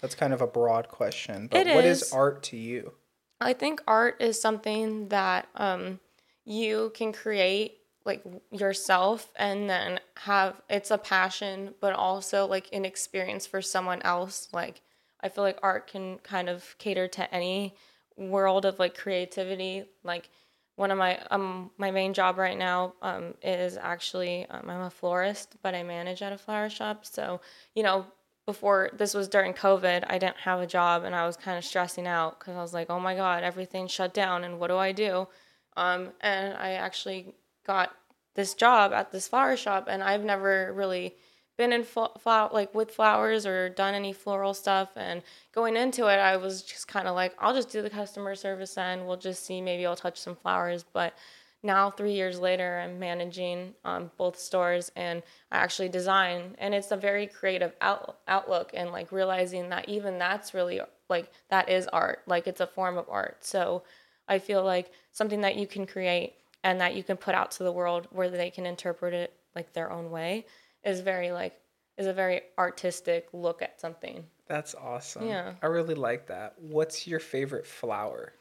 That's 0.00 0.14
kind 0.14 0.32
of 0.32 0.40
a 0.40 0.46
broad 0.46 0.88
question, 0.88 1.48
but 1.48 1.66
It 1.66 1.74
what 1.74 1.84
is 1.84 2.02
is. 2.02 2.12
art 2.12 2.42
to 2.44 2.56
you? 2.56 2.92
I 3.40 3.52
think 3.52 3.82
art 3.86 4.16
is 4.20 4.40
something 4.40 5.08
that 5.08 5.46
um, 5.54 6.00
you 6.44 6.90
can 6.94 7.12
create 7.12 7.74
like 8.04 8.24
yourself 8.50 9.30
and 9.36 9.68
then 9.68 10.00
have 10.16 10.62
it's 10.70 10.90
a 10.90 10.96
passion 10.96 11.74
but 11.78 11.92
also 11.92 12.46
like 12.46 12.68
an 12.72 12.86
experience 12.86 13.46
for 13.46 13.60
someone 13.60 14.00
else 14.00 14.48
like 14.50 14.80
i 15.20 15.28
feel 15.28 15.44
like 15.44 15.58
art 15.62 15.86
can 15.88 16.16
kind 16.20 16.48
of 16.48 16.74
cater 16.78 17.06
to 17.06 17.34
any 17.34 17.74
world 18.18 18.64
of 18.64 18.78
like 18.78 18.96
creativity 18.96 19.84
like 20.02 20.28
one 20.76 20.90
of 20.90 20.98
my 20.98 21.18
um 21.30 21.70
my 21.78 21.90
main 21.90 22.12
job 22.12 22.36
right 22.36 22.58
now 22.58 22.94
um 23.00 23.34
is 23.42 23.76
actually 23.76 24.44
um, 24.50 24.68
i'm 24.68 24.82
a 24.82 24.90
florist 24.90 25.56
but 25.62 25.74
i 25.74 25.82
manage 25.82 26.20
at 26.20 26.32
a 26.32 26.38
flower 26.38 26.68
shop 26.68 27.06
so 27.06 27.40
you 27.74 27.82
know 27.82 28.04
before 28.48 28.88
this 28.94 29.12
was 29.12 29.28
during 29.28 29.52
COVID, 29.52 30.04
I 30.06 30.16
didn't 30.16 30.38
have 30.38 30.60
a 30.60 30.66
job 30.66 31.04
and 31.04 31.14
I 31.14 31.26
was 31.26 31.36
kind 31.36 31.58
of 31.58 31.66
stressing 31.66 32.06
out 32.06 32.38
because 32.38 32.56
I 32.56 32.62
was 32.62 32.72
like, 32.72 32.88
oh 32.88 32.98
my 32.98 33.14
God, 33.14 33.44
everything 33.44 33.86
shut 33.88 34.14
down 34.14 34.42
and 34.42 34.58
what 34.58 34.68
do 34.68 34.78
I 34.78 34.92
do? 34.92 35.28
Um, 35.76 36.12
and 36.22 36.56
I 36.56 36.70
actually 36.70 37.34
got 37.66 37.90
this 38.36 38.54
job 38.54 38.94
at 38.94 39.12
this 39.12 39.28
flower 39.28 39.54
shop 39.54 39.86
and 39.90 40.02
I've 40.02 40.24
never 40.24 40.72
really 40.72 41.14
been 41.58 41.72
in 41.72 41.82
fl- 41.82 42.16
flower 42.18 42.48
like 42.52 42.74
with 42.74 42.90
flowers 42.90 43.44
or 43.44 43.68
done 43.68 43.94
any 43.94 44.12
floral 44.14 44.54
stuff 44.54 44.90
and 44.96 45.22
going 45.52 45.76
into 45.76 46.06
it 46.06 46.16
I 46.16 46.36
was 46.38 46.62
just 46.62 46.88
kind 46.88 47.06
of 47.06 47.14
like 47.14 47.34
I'll 47.38 47.52
just 47.52 47.68
do 47.68 47.82
the 47.82 47.90
customer 47.90 48.34
service 48.34 48.78
end. 48.78 49.06
We'll 49.06 49.18
just 49.18 49.44
see 49.44 49.60
maybe 49.60 49.84
I'll 49.84 49.96
touch 49.96 50.18
some 50.18 50.36
flowers. 50.36 50.84
But 50.90 51.14
now 51.62 51.90
three 51.90 52.12
years 52.12 52.38
later 52.38 52.80
i'm 52.84 53.00
managing 53.00 53.74
um, 53.84 54.12
both 54.16 54.38
stores 54.38 54.92
and 54.94 55.24
i 55.50 55.56
actually 55.56 55.88
design 55.88 56.54
and 56.58 56.72
it's 56.72 56.92
a 56.92 56.96
very 56.96 57.26
creative 57.26 57.72
out- 57.80 58.20
outlook 58.28 58.70
and 58.74 58.92
like 58.92 59.10
realizing 59.10 59.68
that 59.68 59.88
even 59.88 60.18
that's 60.18 60.54
really 60.54 60.80
like 61.08 61.28
that 61.50 61.68
is 61.68 61.88
art 61.88 62.22
like 62.28 62.46
it's 62.46 62.60
a 62.60 62.66
form 62.66 62.96
of 62.96 63.06
art. 63.08 63.38
So 63.44 63.82
i 64.28 64.38
feel 64.38 64.62
like 64.62 64.92
something 65.10 65.40
that 65.40 65.56
you 65.56 65.66
can 65.66 65.84
create 65.84 66.34
and 66.62 66.80
that 66.80 66.94
you 66.94 67.02
can 67.02 67.16
put 67.16 67.34
out 67.34 67.50
to 67.52 67.64
the 67.64 67.72
world 67.72 68.06
where 68.12 68.30
they 68.30 68.50
can 68.50 68.64
interpret 68.64 69.12
it 69.12 69.32
like 69.56 69.72
their 69.72 69.90
own 69.90 70.12
way 70.12 70.46
is 70.84 71.00
very 71.00 71.30
like 71.32 71.54
is 71.96 72.06
a 72.06 72.12
very 72.12 72.42
artistic 72.58 73.28
look 73.32 73.60
at 73.62 73.80
something 73.80 74.24
That's 74.46 74.74
awesome. 74.74 75.26
Yeah. 75.26 75.54
I 75.62 75.66
really 75.66 75.94
like 75.94 76.28
that. 76.28 76.54
What's 76.58 77.06
your 77.06 77.20
favorite 77.20 77.66
flower? 77.66 78.32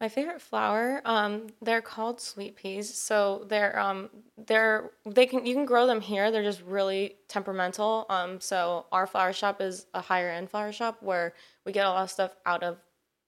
My 0.00 0.08
favorite 0.08 0.40
flower, 0.40 1.02
um, 1.04 1.48
they're 1.60 1.82
called 1.82 2.22
sweet 2.22 2.56
peas. 2.56 2.92
So 2.94 3.44
they're 3.48 3.78
um 3.78 4.08
they're 4.46 4.92
they 5.04 5.26
can 5.26 5.44
you 5.44 5.54
can 5.54 5.66
grow 5.66 5.86
them 5.86 6.00
here. 6.00 6.30
They're 6.30 6.42
just 6.42 6.62
really 6.62 7.16
temperamental. 7.28 8.06
Um, 8.08 8.40
so 8.40 8.86
our 8.92 9.06
flower 9.06 9.34
shop 9.34 9.60
is 9.60 9.86
a 9.92 10.00
higher 10.00 10.30
end 10.30 10.48
flower 10.48 10.72
shop 10.72 10.98
where 11.02 11.34
we 11.66 11.72
get 11.72 11.84
a 11.84 11.90
lot 11.90 12.04
of 12.04 12.10
stuff 12.10 12.34
out 12.46 12.62
of 12.62 12.78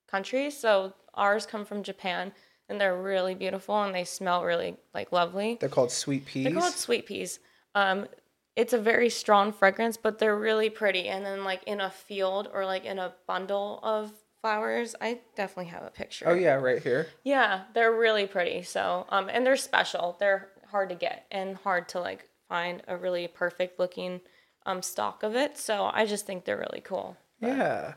country. 0.08 0.50
So 0.50 0.94
ours 1.14 1.44
come 1.44 1.66
from 1.66 1.82
Japan 1.82 2.32
and 2.70 2.80
they're 2.80 2.96
really 2.96 3.34
beautiful 3.34 3.82
and 3.82 3.94
they 3.94 4.04
smell 4.04 4.42
really 4.44 4.76
like 4.94 5.12
lovely. 5.12 5.58
They're 5.60 5.68
called 5.68 5.92
sweet 5.92 6.24
peas. 6.24 6.44
They're 6.44 6.54
called 6.54 6.72
sweet 6.72 7.04
peas. 7.04 7.38
Um, 7.74 8.06
it's 8.56 8.72
a 8.72 8.78
very 8.78 9.08
strong 9.08 9.52
fragrance, 9.52 9.96
but 9.96 10.18
they're 10.18 10.36
really 10.36 10.70
pretty. 10.70 11.08
And 11.08 11.24
then 11.24 11.44
like 11.44 11.62
in 11.64 11.80
a 11.80 11.90
field 11.90 12.48
or 12.52 12.64
like 12.66 12.84
in 12.84 12.98
a 12.98 13.14
bundle 13.26 13.80
of 13.82 14.12
flowers, 14.40 14.94
I 15.00 15.20
definitely 15.36 15.70
have 15.70 15.82
a 15.84 15.90
picture. 15.90 16.28
oh 16.28 16.34
yeah, 16.34 16.54
right 16.54 16.82
here. 16.82 17.06
Yeah, 17.24 17.62
they're 17.74 17.92
really 17.96 18.26
pretty. 18.26 18.62
So, 18.62 19.06
um, 19.08 19.28
and 19.30 19.46
they're 19.46 19.56
special. 19.56 20.16
They're 20.18 20.48
hard 20.70 20.88
to 20.88 20.94
get 20.94 21.26
and 21.30 21.56
hard 21.56 21.88
to 21.90 22.00
like 22.00 22.28
find 22.48 22.82
a 22.88 22.96
really 22.96 23.28
perfect 23.28 23.78
looking 23.78 24.20
um 24.66 24.82
stock 24.82 25.22
of 25.22 25.34
it. 25.36 25.56
So 25.58 25.90
I 25.92 26.06
just 26.06 26.26
think 26.26 26.44
they're 26.44 26.58
really 26.58 26.82
cool. 26.82 27.16
Yeah. 27.40 27.94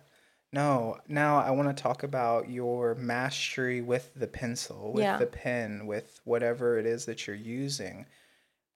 No, 0.54 1.00
now 1.10 1.38
I 1.40 1.52
want 1.52 1.76
to 1.76 1.84
talk 1.84 2.04
about 2.04 2.50
your 2.50 2.96
mastery 2.96 3.82
with 3.82 4.12
the 4.16 4.28
pencil, 4.28 4.94
with 4.94 5.04
Yeah. 5.04 5.18
the 5.18 5.26
pen, 5.26 5.86
with 5.86 6.22
whatever 6.24 6.78
it 6.80 6.86
is 6.86 7.06
that 7.06 7.28
you're 7.28 7.36
using. 7.36 8.06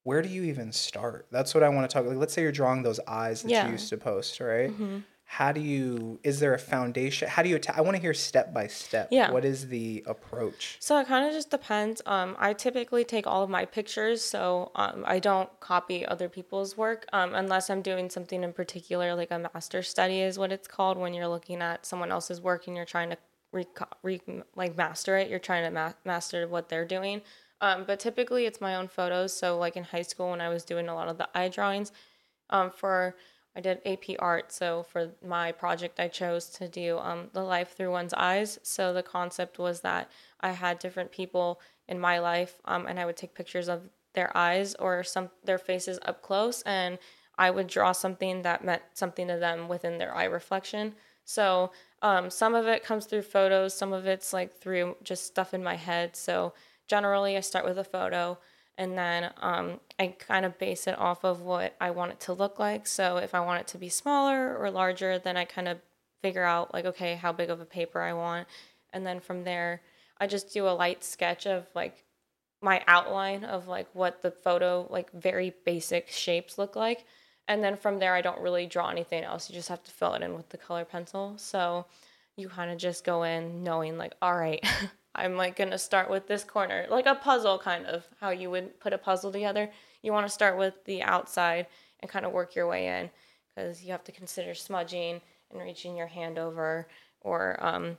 Where 0.09 0.23
do 0.23 0.29
you 0.29 0.41
even 0.45 0.71
start? 0.71 1.27
That's 1.29 1.53
what 1.53 1.61
I 1.61 1.69
want 1.69 1.87
to 1.87 1.93
talk. 1.93 2.03
Like, 2.03 2.17
let's 2.17 2.33
say 2.33 2.41
you're 2.41 2.51
drawing 2.51 2.81
those 2.81 2.99
eyes 3.07 3.43
that 3.43 3.51
Yeah. 3.51 3.67
you 3.67 3.73
used 3.73 3.89
to 3.89 3.97
post, 3.97 4.39
right? 4.39 4.71
Mm-hmm. 4.71 4.97
How 5.25 5.51
do 5.51 5.61
you? 5.61 6.19
Is 6.23 6.39
there 6.39 6.55
a 6.55 6.57
foundation? 6.57 7.27
How 7.29 7.43
do 7.43 7.49
you? 7.49 7.59
I 7.71 7.81
want 7.81 7.95
to 7.95 8.01
hear 8.01 8.15
step 8.15 8.51
by 8.51 8.65
step. 8.65 9.09
Yeah. 9.11 9.29
What 9.29 9.45
is 9.45 9.67
the 9.67 10.03
approach? 10.07 10.77
So 10.79 10.97
it 10.99 11.05
kind 11.05 11.27
of 11.27 11.31
just 11.31 11.51
depends. 11.51 12.01
Um, 12.07 12.35
I 12.39 12.53
typically 12.53 13.03
take 13.03 13.27
all 13.27 13.43
of 13.43 13.51
my 13.51 13.65
pictures, 13.65 14.23
so 14.23 14.71
um, 14.73 15.03
I 15.05 15.19
don't 15.19 15.47
copy 15.59 16.03
other 16.07 16.27
people's 16.27 16.75
work 16.75 17.05
um, 17.13 17.35
unless 17.35 17.69
I'm 17.69 17.83
doing 17.83 18.09
something 18.09 18.43
in 18.43 18.51
particular, 18.51 19.13
like 19.13 19.29
a 19.29 19.37
master 19.53 19.83
study 19.83 20.21
is 20.21 20.39
what 20.39 20.51
it's 20.51 20.67
called. 20.67 20.97
When 20.97 21.13
you're 21.13 21.27
looking 21.27 21.61
at 21.61 21.85
someone 21.85 22.11
else's 22.11 22.41
work 22.41 22.65
and 22.65 22.75
you're 22.75 22.85
trying 22.87 23.11
to 23.11 23.17
re, 23.51 23.67
re 24.01 24.19
like 24.55 24.75
master 24.75 25.17
it, 25.17 25.29
you're 25.29 25.37
trying 25.37 25.65
to 25.65 25.69
ma- 25.69 25.93
master 26.03 26.47
what 26.47 26.67
they're 26.69 26.83
doing. 26.97 27.21
Um, 27.61 27.83
but 27.85 27.99
typically, 27.99 28.45
it's 28.45 28.61
my 28.61 28.75
own 28.75 28.87
photos. 28.87 29.33
So 29.33 29.57
like 29.57 29.75
in 29.75 29.83
high 29.83 30.03
school, 30.03 30.31
when 30.31 30.41
I 30.41 30.49
was 30.49 30.63
doing 30.63 30.87
a 30.87 30.95
lot 30.95 31.09
of 31.09 31.17
the 31.17 31.29
eye 31.35 31.49
drawings, 31.49 31.91
um, 32.49 32.71
for 32.71 33.15
I 33.55 33.61
did 33.61 33.81
AP 33.85 34.15
art. 34.19 34.51
So 34.51 34.83
for 34.83 35.11
my 35.25 35.51
project, 35.51 35.99
I 35.99 36.07
chose 36.07 36.47
to 36.51 36.67
do 36.67 36.97
um, 36.99 37.29
the 37.33 37.43
life 37.43 37.75
through 37.75 37.91
one's 37.91 38.13
eyes. 38.13 38.59
So 38.63 38.93
the 38.93 39.03
concept 39.03 39.59
was 39.59 39.81
that 39.81 40.09
I 40.39 40.51
had 40.51 40.79
different 40.79 41.11
people 41.11 41.59
in 41.87 41.99
my 41.99 42.19
life, 42.19 42.59
um, 42.65 42.85
and 42.87 42.99
I 42.99 43.05
would 43.05 43.17
take 43.17 43.33
pictures 43.33 43.67
of 43.67 43.81
their 44.13 44.35
eyes 44.37 44.75
or 44.75 45.03
some 45.03 45.29
their 45.43 45.57
faces 45.57 45.99
up 46.05 46.21
close, 46.21 46.61
and 46.63 46.99
I 47.37 47.49
would 47.51 47.67
draw 47.67 47.91
something 47.91 48.43
that 48.43 48.63
meant 48.63 48.83
something 48.93 49.27
to 49.27 49.37
them 49.37 49.67
within 49.67 49.97
their 49.97 50.15
eye 50.15 50.25
reflection. 50.25 50.93
So 51.25 51.71
um, 52.01 52.29
some 52.29 52.55
of 52.55 52.67
it 52.67 52.83
comes 52.83 53.05
through 53.05 53.21
photos, 53.23 53.73
some 53.73 53.93
of 53.93 54.07
it's 54.07 54.33
like 54.33 54.53
through 54.53 54.97
just 55.03 55.25
stuff 55.25 55.53
in 55.53 55.63
my 55.63 55.75
head. 55.75 56.15
So 56.15 56.53
generally, 56.89 57.37
I 57.37 57.39
start 57.39 57.63
with 57.63 57.77
a 57.77 57.83
photo 57.85 58.37
and 58.77 58.97
then 58.97 59.31
um, 59.41 59.79
I 59.97 60.15
kind 60.19 60.45
of 60.45 60.57
base 60.57 60.87
it 60.87 60.97
off 60.97 61.23
of 61.23 61.41
what 61.41 61.75
I 61.79 61.91
want 61.91 62.11
it 62.11 62.19
to 62.21 62.33
look 62.33 62.59
like. 62.59 62.87
So 62.87 63.17
if 63.17 63.33
I 63.35 63.39
want 63.39 63.61
it 63.61 63.67
to 63.67 63.77
be 63.77 63.89
smaller 63.89 64.57
or 64.57 64.71
larger, 64.71 65.19
then 65.19 65.37
I 65.37 65.45
kind 65.45 65.67
of 65.67 65.79
figure 66.21 66.43
out 66.43 66.73
like, 66.73 66.85
okay, 66.85 67.15
how 67.15 67.31
big 67.31 67.49
of 67.49 67.61
a 67.61 67.65
paper 67.65 68.01
I 68.01 68.13
want, 68.13 68.47
and 68.91 69.05
then 69.05 69.19
from 69.19 69.43
there, 69.43 69.81
I 70.17 70.27
just 70.27 70.53
do 70.53 70.67
a 70.67 70.71
light 70.71 71.03
sketch 71.03 71.45
of 71.45 71.67
like 71.75 72.03
my 72.61 72.83
outline 72.87 73.45
of 73.45 73.67
like 73.67 73.87
what 73.93 74.21
the 74.21 74.31
photo 74.31 74.85
like 74.89 75.11
very 75.13 75.53
basic 75.65 76.09
shapes 76.09 76.57
look 76.57 76.75
like 76.75 77.05
and 77.47 77.63
then 77.63 77.77
from 77.77 77.99
there 77.99 78.15
I 78.15 78.21
don't 78.21 78.41
really 78.41 78.65
draw 78.65 78.89
anything 78.89 79.23
else. 79.23 79.49
You 79.49 79.55
just 79.55 79.69
have 79.69 79.83
to 79.83 79.91
fill 79.91 80.13
it 80.13 80.21
in 80.21 80.35
with 80.35 80.49
the 80.49 80.57
color 80.57 80.85
pencil. 80.85 81.33
So 81.37 81.85
you 82.35 82.47
kind 82.47 82.69
of 82.69 82.77
just 82.77 83.03
go 83.03 83.23
in 83.23 83.63
knowing 83.63 83.97
like 83.97 84.13
all 84.21 84.35
right, 84.35 84.63
I'm 85.15 85.35
like 85.35 85.55
going 85.55 85.71
to 85.71 85.77
start 85.77 86.09
with 86.09 86.27
this 86.27 86.43
corner, 86.43 86.85
like 86.89 87.05
a 87.05 87.15
puzzle 87.15 87.59
kind 87.59 87.85
of 87.85 88.07
how 88.19 88.29
you 88.29 88.49
would 88.51 88.79
put 88.79 88.93
a 88.93 88.97
puzzle 88.97 89.31
together. 89.31 89.69
You 90.01 90.13
want 90.13 90.27
to 90.27 90.33
start 90.33 90.57
with 90.57 90.85
the 90.85 91.01
outside 91.03 91.67
and 91.99 92.09
kind 92.09 92.25
of 92.25 92.31
work 92.31 92.55
your 92.55 92.67
way 92.67 92.87
in 92.87 93.09
because 93.47 93.83
you 93.83 93.91
have 93.91 94.03
to 94.05 94.11
consider 94.11 94.53
smudging 94.53 95.21
and 95.51 95.61
reaching 95.61 95.97
your 95.97 96.07
hand 96.07 96.37
over 96.37 96.87
or 97.21 97.57
um, 97.65 97.97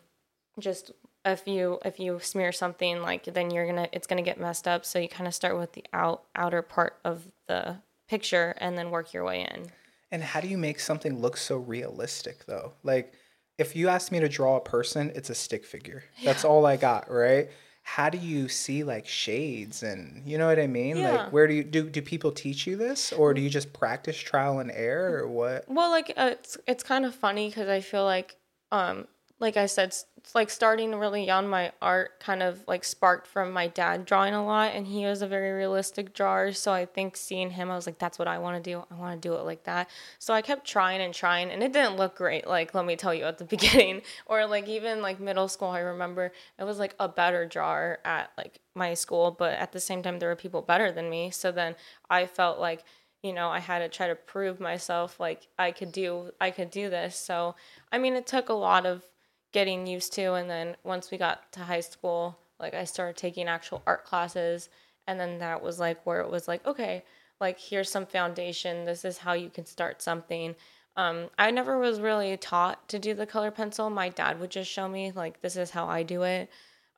just 0.59 0.93
if 1.25 1.47
you 1.47 1.79
if 1.85 2.01
you 2.01 2.19
smear 2.21 2.53
something 2.53 3.03
like 3.03 3.25
then 3.25 3.51
you're 3.51 3.67
gonna 3.67 3.89
it's 3.93 4.07
gonna 4.07 4.23
get 4.23 4.41
messed 4.41 4.67
up 4.67 4.87
so 4.87 4.99
you 4.99 5.09
kind 5.09 5.29
of 5.29 5.35
start 5.35 5.59
with 5.59 5.73
the 5.75 5.85
out 5.93 6.23
outer 6.35 6.63
part 6.63 6.99
of 7.05 7.29
the 7.47 7.77
picture 8.09 8.55
and 8.59 8.79
then 8.79 8.91
work 8.91 9.13
your 9.13 9.25
way 9.25 9.43
in 9.43 9.71
And 10.11 10.23
how 10.23 10.41
do 10.41 10.49
you 10.49 10.59
make 10.59 10.81
something 10.81 11.21
look 11.21 11.37
so 11.37 11.57
realistic 11.59 12.47
though? 12.47 12.73
Like 12.83 13.15
if 13.61 13.77
you 13.77 13.89
ask 13.89 14.11
me 14.11 14.19
to 14.21 14.29
draw 14.29 14.57
a 14.57 14.61
person, 14.61 15.13
it's 15.15 15.31
a 15.31 15.35
stick 15.35 15.65
figure. 15.67 16.03
That's 16.25 16.45
all 16.45 16.65
I 16.65 16.77
got, 16.77 17.11
right? 17.11 17.51
How 17.83 18.09
do 18.09 18.19
you 18.19 18.49
see 18.49 18.85
like 18.85 19.07
shades 19.07 19.83
and 19.83 20.23
you 20.27 20.39
know 20.39 20.47
what 20.47 20.59
I 20.59 20.67
mean? 20.67 20.97
Yeah. 20.97 21.25
Like 21.25 21.33
where 21.33 21.47
do 21.47 21.55
you 21.55 21.65
do 21.65 21.89
do 21.91 22.03
people 22.03 22.31
teach 22.31 22.67
you 22.67 22.77
this 22.77 23.13
or 23.13 23.35
do 23.35 23.41
you 23.41 23.51
just 23.51 23.73
practice 23.73 24.17
trial 24.17 24.61
and 24.61 24.71
error 24.71 25.23
or 25.23 25.29
what? 25.29 25.65
well 25.69 25.91
like 25.91 26.13
uh, 26.17 26.31
it's 26.33 26.57
it's 26.67 26.83
kind 26.83 27.05
of 27.05 27.15
funny 27.15 27.49
because 27.49 27.69
i 27.69 27.81
feel 27.81 28.05
like 28.05 28.37
um 28.71 29.07
like 29.41 29.57
i 29.57 29.67
said 29.67 29.95
like 30.35 30.51
starting 30.51 30.95
really 30.95 31.25
young 31.25 31.49
my 31.49 31.73
art 31.81 32.21
kind 32.21 32.43
of 32.43 32.63
like 32.69 32.85
sparked 32.85 33.27
from 33.27 33.51
my 33.51 33.67
dad 33.67 34.05
drawing 34.05 34.35
a 34.35 34.45
lot 34.45 34.73
and 34.75 34.87
he 34.87 35.05
was 35.07 35.23
a 35.23 35.27
very 35.27 35.51
realistic 35.51 36.15
drawer 36.15 36.53
so 36.53 36.73
i 36.73 36.85
think 36.85 37.17
seeing 37.17 37.51
him 37.51 37.71
i 37.71 37.75
was 37.75 37.87
like 37.87 37.99
that's 37.99 38.19
what 38.19 38.29
i 38.29 38.39
want 38.39 38.63
to 38.63 38.71
do. 38.71 38.85
I 38.91 38.95
want 38.95 39.21
to 39.21 39.29
do 39.29 39.35
it 39.35 39.45
like 39.45 39.65
that. 39.65 39.89
So 40.19 40.35
i 40.35 40.43
kept 40.43 40.67
trying 40.67 41.01
and 41.01 41.15
trying 41.15 41.51
and 41.51 41.63
it 41.63 41.73
didn't 41.73 41.97
look 41.97 42.17
great 42.17 42.47
like 42.47 42.75
let 42.75 42.85
me 42.85 42.97
tell 42.97 43.15
you 43.15 43.25
at 43.25 43.39
the 43.39 43.45
beginning 43.57 44.03
or 44.27 44.47
like 44.47 44.69
even 44.69 45.03
like 45.03 45.19
middle 45.21 45.49
school 45.49 45.69
i 45.69 45.81
remember 45.81 46.33
i 46.59 46.65
was 46.65 46.79
like 46.79 46.95
a 47.01 47.09
better 47.09 47.47
drawer 47.47 47.99
at 48.05 48.31
like 48.37 48.61
my 48.75 48.95
school 48.95 49.31
but 49.31 49.55
at 49.55 49.73
the 49.73 49.81
same 49.81 50.03
time 50.03 50.19
there 50.19 50.29
were 50.29 50.37
people 50.37 50.63
better 50.63 50.93
than 50.93 51.09
me 51.09 51.31
so 51.31 51.51
then 51.51 51.75
i 52.09 52.27
felt 52.27 52.59
like 52.59 52.85
you 53.23 53.33
know 53.33 53.49
i 53.49 53.59
had 53.59 53.81
to 53.81 53.89
try 53.89 54.07
to 54.07 54.15
prove 54.15 54.61
myself 54.61 55.19
like 55.19 55.49
i 55.59 55.71
could 55.71 55.93
do 55.93 56.31
i 56.41 56.51
could 56.51 56.71
do 56.71 56.89
this. 56.91 57.17
So 57.17 57.55
i 57.93 57.99
mean 57.99 58.15
it 58.15 58.27
took 58.27 58.49
a 58.49 58.55
lot 58.55 58.87
of 58.87 59.05
getting 59.53 59.87
used 59.87 60.13
to 60.13 60.35
and 60.35 60.49
then 60.49 60.77
once 60.85 61.11
we 61.11 61.19
got 61.19 61.51
to 61.53 61.61
high 61.61 61.81
school 61.81 62.39
like 62.59 62.75
i 62.75 62.85
started 62.85 63.17
taking 63.17 63.49
actual 63.49 63.83
art 63.87 64.05
classes 64.05 64.69
and 65.07 65.19
then 65.19 65.39
that 65.39 65.63
was 65.63 65.79
like 65.79 66.05
where 66.07 66.21
it 66.21 66.31
was 66.31 66.47
like 66.47 66.65
okay 66.67 67.03
like 67.41 67.59
here's 67.59 67.91
some 67.91 68.07
foundation 68.07 68.85
this 68.85 69.05
is 69.05 69.19
how 69.19 69.33
you 69.33 69.49
can 69.49 69.65
start 69.65 70.03
something. 70.03 70.55
Um, 70.97 71.31
i 71.39 71.51
never 71.51 71.79
was 71.79 72.01
really 72.01 72.37
taught 72.37 72.89
to 72.89 72.99
do 72.99 73.15
the 73.15 73.27
color 73.27 73.51
pencil. 73.51 73.89
My 73.91 74.09
dad 74.09 74.41
would 74.41 74.51
just 74.51 74.71
show 74.71 74.89
me 74.89 75.13
like 75.13 75.41
this 75.41 75.57
is 75.57 75.71
how 75.71 75.87
i 75.87 76.03
do 76.03 76.23
it 76.23 76.51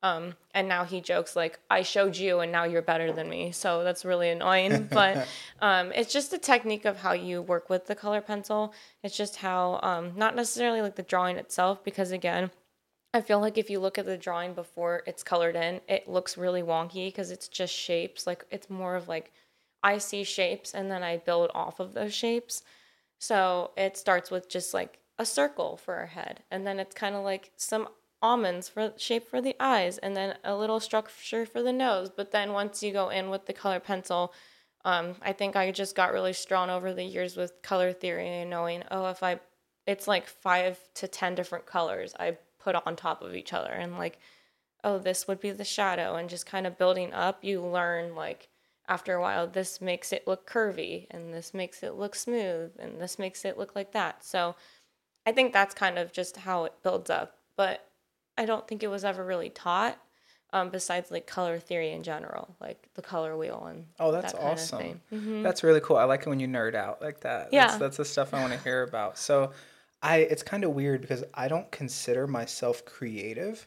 um, 0.03 0.35
and 0.53 0.67
now 0.69 0.85
he 0.85 1.01
jokes 1.01 1.37
like 1.37 1.61
I 1.71 1.83
showed 1.83 2.17
you 2.17 2.41
and 2.41 2.51
now 2.51 2.65
you're 2.65 2.83
better 2.83 3.13
than 3.13 3.29
me. 3.29 3.53
So 3.53 3.85
that's 3.85 4.05
really 4.05 4.31
annoying. 4.31 4.89
but 4.93 5.29
um, 5.61 5.93
it's 5.93 6.13
just 6.13 6.33
a 6.33 6.39
technique 6.39 6.85
of 6.85 6.99
how 6.99 7.13
you 7.13 7.41
work 7.41 7.71
with 7.71 7.87
the 7.87 7.95
color 7.95 8.21
pencil. 8.21 8.75
It's 9.03 9.17
just 9.17 9.37
how 9.37 9.79
um, 9.83 10.13
not 10.17 10.35
necessarily 10.35 10.83
like 10.83 10.97
the 10.97 11.03
drawing 11.03 11.37
itself 11.37 11.85
because 11.85 12.11
again, 12.11 12.51
I 13.15 13.21
feel 13.21 13.41
like 13.41 13.59
if 13.59 13.71
you 13.71 13.79
look 13.79 13.99
at 13.99 14.07
the 14.07 14.17
drawing 14.17 14.55
before 14.55 15.03
it's 15.07 15.23
colored 15.23 15.55
in, 15.55 15.81
it 15.87 16.09
looks 16.09 16.39
really 16.39 16.63
wonky 16.63 17.09
because 17.09 17.31
it's 17.31 17.47
just 17.47 17.73
shapes. 17.73 18.27
Like 18.27 18.45
it's 18.51 18.71
more 18.71 18.97
of 18.97 19.07
like 19.07 19.33
I 19.83 19.99
see 19.99 20.25
shapes 20.25 20.75
and 20.75 20.91
then 20.91 21.03
I 21.03 21.19
build 21.19 21.51
off 21.55 21.79
of 21.79 21.93
those 21.93 22.15
shapes. 22.15 22.63
So 23.19 23.71
it 23.77 23.97
starts 23.97 24.31
with 24.31 24.49
just 24.49 24.75
like 24.75 24.99
a 25.19 25.27
circle 25.27 25.77
for 25.77 26.01
a 26.01 26.07
head, 26.07 26.43
and 26.51 26.67
then 26.67 26.81
it's 26.81 26.95
kind 26.95 27.15
of 27.15 27.23
like 27.23 27.53
some 27.57 27.87
almonds 28.23 28.69
for 28.69 28.93
shape 28.97 29.29
for 29.29 29.41
the 29.41 29.57
eyes, 29.61 29.99
and 29.99 30.17
then 30.17 30.37
a 30.45 30.57
little 30.57 30.81
structure 30.81 31.45
for 31.45 31.63
the 31.63 31.73
nose. 31.73 32.11
But 32.11 32.31
then 32.31 32.53
once 32.53 32.83
you 32.83 32.93
go 32.93 33.09
in 33.09 33.31
with 33.31 33.47
the 33.47 33.53
color 33.53 33.81
pencil, 33.81 34.33
um, 34.85 35.17
I 35.23 35.33
think 35.33 35.57
I 35.57 35.71
just 35.73 35.97
got 35.97 36.13
really 36.13 36.33
strong 36.33 36.71
over 36.71 36.93
the 36.93 37.05
years 37.05 37.37
with 37.37 37.63
color 37.63 37.93
theory 37.93 38.29
and 38.29 38.51
knowing, 38.51 38.85
oh, 38.91 39.11
if 39.11 39.23
I, 39.23 39.41
it's 39.87 40.09
like 40.09 40.27
five 40.27 40.79
to 40.95 41.09
ten 41.09 41.35
different 41.35 41.67
colors 41.67 42.15
I 42.19 42.39
put 42.59 42.77
on 42.87 42.97
top 42.97 43.23
of 43.23 43.35
each 43.35 43.53
other, 43.53 43.71
and 43.71 43.99
like, 43.99 44.19
oh, 44.85 44.99
this 44.99 45.29
would 45.29 45.41
be 45.41 45.51
the 45.51 45.65
shadow, 45.65 46.17
and 46.17 46.29
just 46.31 46.47
kind 46.47 46.67
of 46.67 46.79
building 46.79 47.13
up, 47.13 47.43
you 47.43 47.61
learn 47.61 48.15
like 48.15 48.49
after 48.89 49.15
a 49.15 49.21
while 49.21 49.47
this 49.47 49.81
makes 49.81 50.13
it 50.13 50.27
look 50.27 50.49
curvy 50.49 51.07
and 51.11 51.33
this 51.33 51.55
makes 51.55 51.83
it 51.83 51.95
look 51.95 52.15
smooth 52.15 52.73
and 52.79 53.01
this 53.01 53.19
makes 53.19 53.45
it 53.45 53.57
look 53.57 53.75
like 53.77 53.93
that 53.93 54.25
so 54.25 54.55
i 55.25 55.33
think 55.33 55.53
that's 55.53 55.75
kind 55.75 55.99
of 55.99 56.13
just 56.13 56.37
how 56.39 56.65
it 56.65 56.75
builds 56.83 57.09
up 57.09 57.39
but 57.57 57.92
i 58.39 58.45
don't 58.45 58.67
think 58.69 58.83
it 58.83 58.89
was 58.89 59.05
ever 59.05 59.25
really 59.25 59.51
taught 59.51 59.99
um, 60.55 60.69
besides 60.69 61.11
like 61.11 61.27
color 61.27 61.59
theory 61.59 61.93
in 61.93 62.03
general 62.03 62.55
like 62.61 62.89
the 62.95 63.01
color 63.03 63.37
wheel 63.39 63.65
and 63.71 63.87
Oh, 63.99 64.13
that's 64.13 64.33
that 64.35 64.43
awesome. 64.43 65.01
Mhm. 65.11 65.43
That's 65.43 65.63
really 65.65 65.81
cool. 65.81 65.97
I 65.97 66.05
like 66.05 66.23
it 66.23 66.29
when 66.29 66.41
you 66.41 66.47
nerd 66.47 66.75
out 66.75 67.01
like 67.01 67.21
that. 67.21 67.51
That's, 67.51 67.55
Yeah. 67.73 67.79
that's 67.79 67.97
the 67.97 68.05
stuff 68.05 68.35
I 68.35 68.41
want 68.41 68.53
to 68.53 68.59
hear 68.59 68.83
about. 68.83 69.17
So, 69.17 69.53
I 70.03 70.19
it's 70.19 70.43
kind 70.43 70.65
of 70.65 70.73
weird 70.73 71.01
because 71.01 71.25
I 71.33 71.49
don't 71.49 71.71
consider 71.71 72.27
myself 72.27 72.85
creative, 72.85 73.67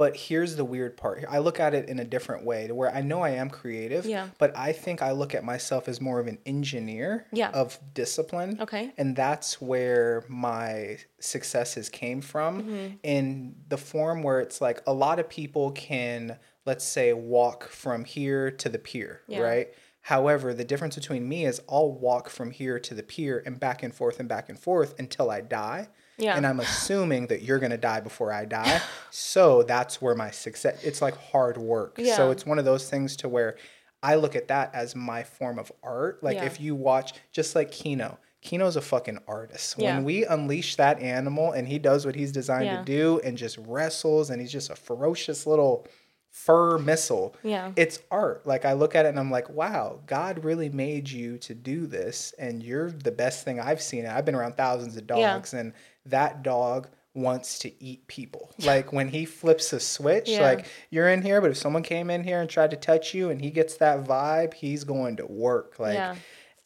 but 0.00 0.16
here's 0.16 0.56
the 0.56 0.64
weird 0.64 0.96
part. 0.96 1.26
I 1.28 1.38
look 1.40 1.60
at 1.60 1.74
it 1.74 1.90
in 1.90 1.98
a 1.98 2.04
different 2.06 2.42
way 2.46 2.66
to 2.66 2.74
where 2.74 2.90
I 2.94 3.02
know 3.02 3.20
I 3.20 3.30
am 3.42 3.50
creative, 3.50 4.06
Yeah. 4.06 4.28
but 4.38 4.56
I 4.56 4.72
think 4.72 5.02
I 5.02 5.10
look 5.12 5.34
at 5.34 5.44
myself 5.44 5.88
as 5.88 6.00
more 6.00 6.18
of 6.18 6.26
an 6.26 6.38
engineer 6.46 7.26
Yeah. 7.32 7.50
of 7.50 7.78
discipline. 7.92 8.56
okay 8.62 8.92
And 8.96 9.14
that's 9.14 9.60
where 9.60 10.24
my 10.26 10.96
successes 11.20 11.90
came 11.90 12.22
from 12.22 12.62
Mm-hmm. 12.62 12.94
in 13.02 13.54
the 13.68 13.76
form 13.76 14.22
where 14.22 14.40
it's 14.40 14.62
like 14.62 14.80
a 14.86 14.92
lot 14.94 15.18
of 15.18 15.28
people 15.28 15.70
can, 15.72 16.38
let's 16.64 16.84
say, 16.84 17.12
walk 17.12 17.68
from 17.68 18.06
here 18.06 18.50
to 18.50 18.68
the 18.70 18.78
pier, 18.78 19.20
Yeah. 19.28 19.40
right? 19.40 19.68
However, 20.00 20.54
the 20.54 20.64
difference 20.64 20.94
between 20.94 21.28
me 21.28 21.44
is 21.44 21.60
I'll 21.68 21.92
walk 21.92 22.30
from 22.30 22.52
here 22.52 22.78
to 22.80 22.94
the 22.94 23.02
pier 23.02 23.42
and 23.44 23.60
back 23.60 23.82
and 23.82 23.94
forth 23.94 24.18
and 24.18 24.30
back 24.30 24.48
and 24.48 24.58
forth 24.58 24.98
until 24.98 25.30
I 25.30 25.42
die. 25.42 25.88
Yeah. 26.20 26.36
And 26.36 26.46
I'm 26.46 26.60
assuming 26.60 27.26
that 27.28 27.42
you're 27.42 27.58
going 27.58 27.70
to 27.72 27.76
die 27.78 28.00
before 28.00 28.32
I 28.32 28.44
die. 28.44 28.80
so 29.10 29.62
that's 29.62 30.00
where 30.02 30.14
my 30.14 30.30
success, 30.30 30.82
it's 30.84 31.00
like 31.02 31.16
hard 31.16 31.56
work. 31.58 31.98
So 32.16 32.30
it's 32.30 32.44
one 32.46 32.58
of 32.58 32.64
those 32.64 32.88
things 32.88 33.16
to 33.16 33.28
where 33.28 33.56
I 34.02 34.14
look 34.14 34.34
at 34.36 34.48
that 34.48 34.74
as 34.74 34.96
my 34.96 35.22
form 35.22 35.58
of 35.58 35.70
art. 35.82 36.22
Like 36.22 36.36
Yeah. 36.36 36.44
if 36.44 36.60
you 36.60 36.74
watch, 36.74 37.12
just 37.32 37.54
like 37.54 37.70
Kino, 37.70 38.18
Kino's 38.40 38.76
a 38.76 38.80
fucking 38.80 39.18
artist. 39.28 39.74
Yeah. 39.78 39.96
When 39.96 40.04
we 40.04 40.24
unleash 40.24 40.76
that 40.76 41.00
animal 41.00 41.52
and 41.52 41.68
he 41.68 41.78
does 41.78 42.06
what 42.06 42.14
he's 42.14 42.32
designed 42.32 42.64
Yeah. 42.66 42.78
to 42.78 42.84
do 42.84 43.20
and 43.24 43.36
just 43.36 43.58
wrestles 43.58 44.30
and 44.30 44.40
he's 44.40 44.52
just 44.52 44.70
a 44.70 44.76
ferocious 44.76 45.46
little 45.46 45.86
fur 46.30 46.78
missile. 46.78 47.34
Yeah. 47.42 47.72
It's 47.76 47.98
art. 48.10 48.46
Like 48.46 48.64
I 48.64 48.72
look 48.74 48.94
at 48.94 49.04
it 49.04 49.08
and 49.10 49.18
I'm 49.18 49.30
like, 49.32 49.50
wow, 49.50 49.98
God 50.06 50.44
really 50.44 50.68
made 50.68 51.10
you 51.10 51.36
to 51.38 51.54
do 51.54 51.86
this 51.86 52.32
and 52.38 52.62
you're 52.62 52.90
the 52.92 53.10
best 53.10 53.44
thing 53.44 53.58
I've 53.60 53.82
seen. 53.82 54.06
I've 54.06 54.24
been 54.24 54.36
around 54.36 54.56
thousands 54.56 54.96
of 54.96 55.02
Yeah. 55.08 55.32
dogs 55.34 55.52
and 55.54 55.72
that 56.06 56.42
dog 56.42 56.88
wants 57.14 57.58
to 57.60 57.82
eat 57.82 58.06
people. 58.06 58.50
Like 58.58 58.92
when 58.92 59.08
he 59.08 59.24
flips 59.24 59.72
a 59.72 59.80
switch, 59.80 60.28
Yeah. 60.28 60.42
like 60.42 60.66
you're 60.90 61.08
in 61.08 61.22
here, 61.22 61.40
but 61.40 61.50
if 61.50 61.56
someone 61.56 61.82
came 61.82 62.08
in 62.08 62.22
here 62.24 62.40
and 62.40 62.48
tried 62.48 62.70
to 62.70 62.76
touch 62.76 63.14
you 63.14 63.30
and 63.30 63.40
he 63.40 63.50
gets 63.50 63.76
that 63.78 64.04
vibe, 64.04 64.54
he's 64.54 64.84
going 64.84 65.16
to 65.16 65.26
work. 65.26 65.78
Like 65.80 65.94
Yeah. 65.94 66.14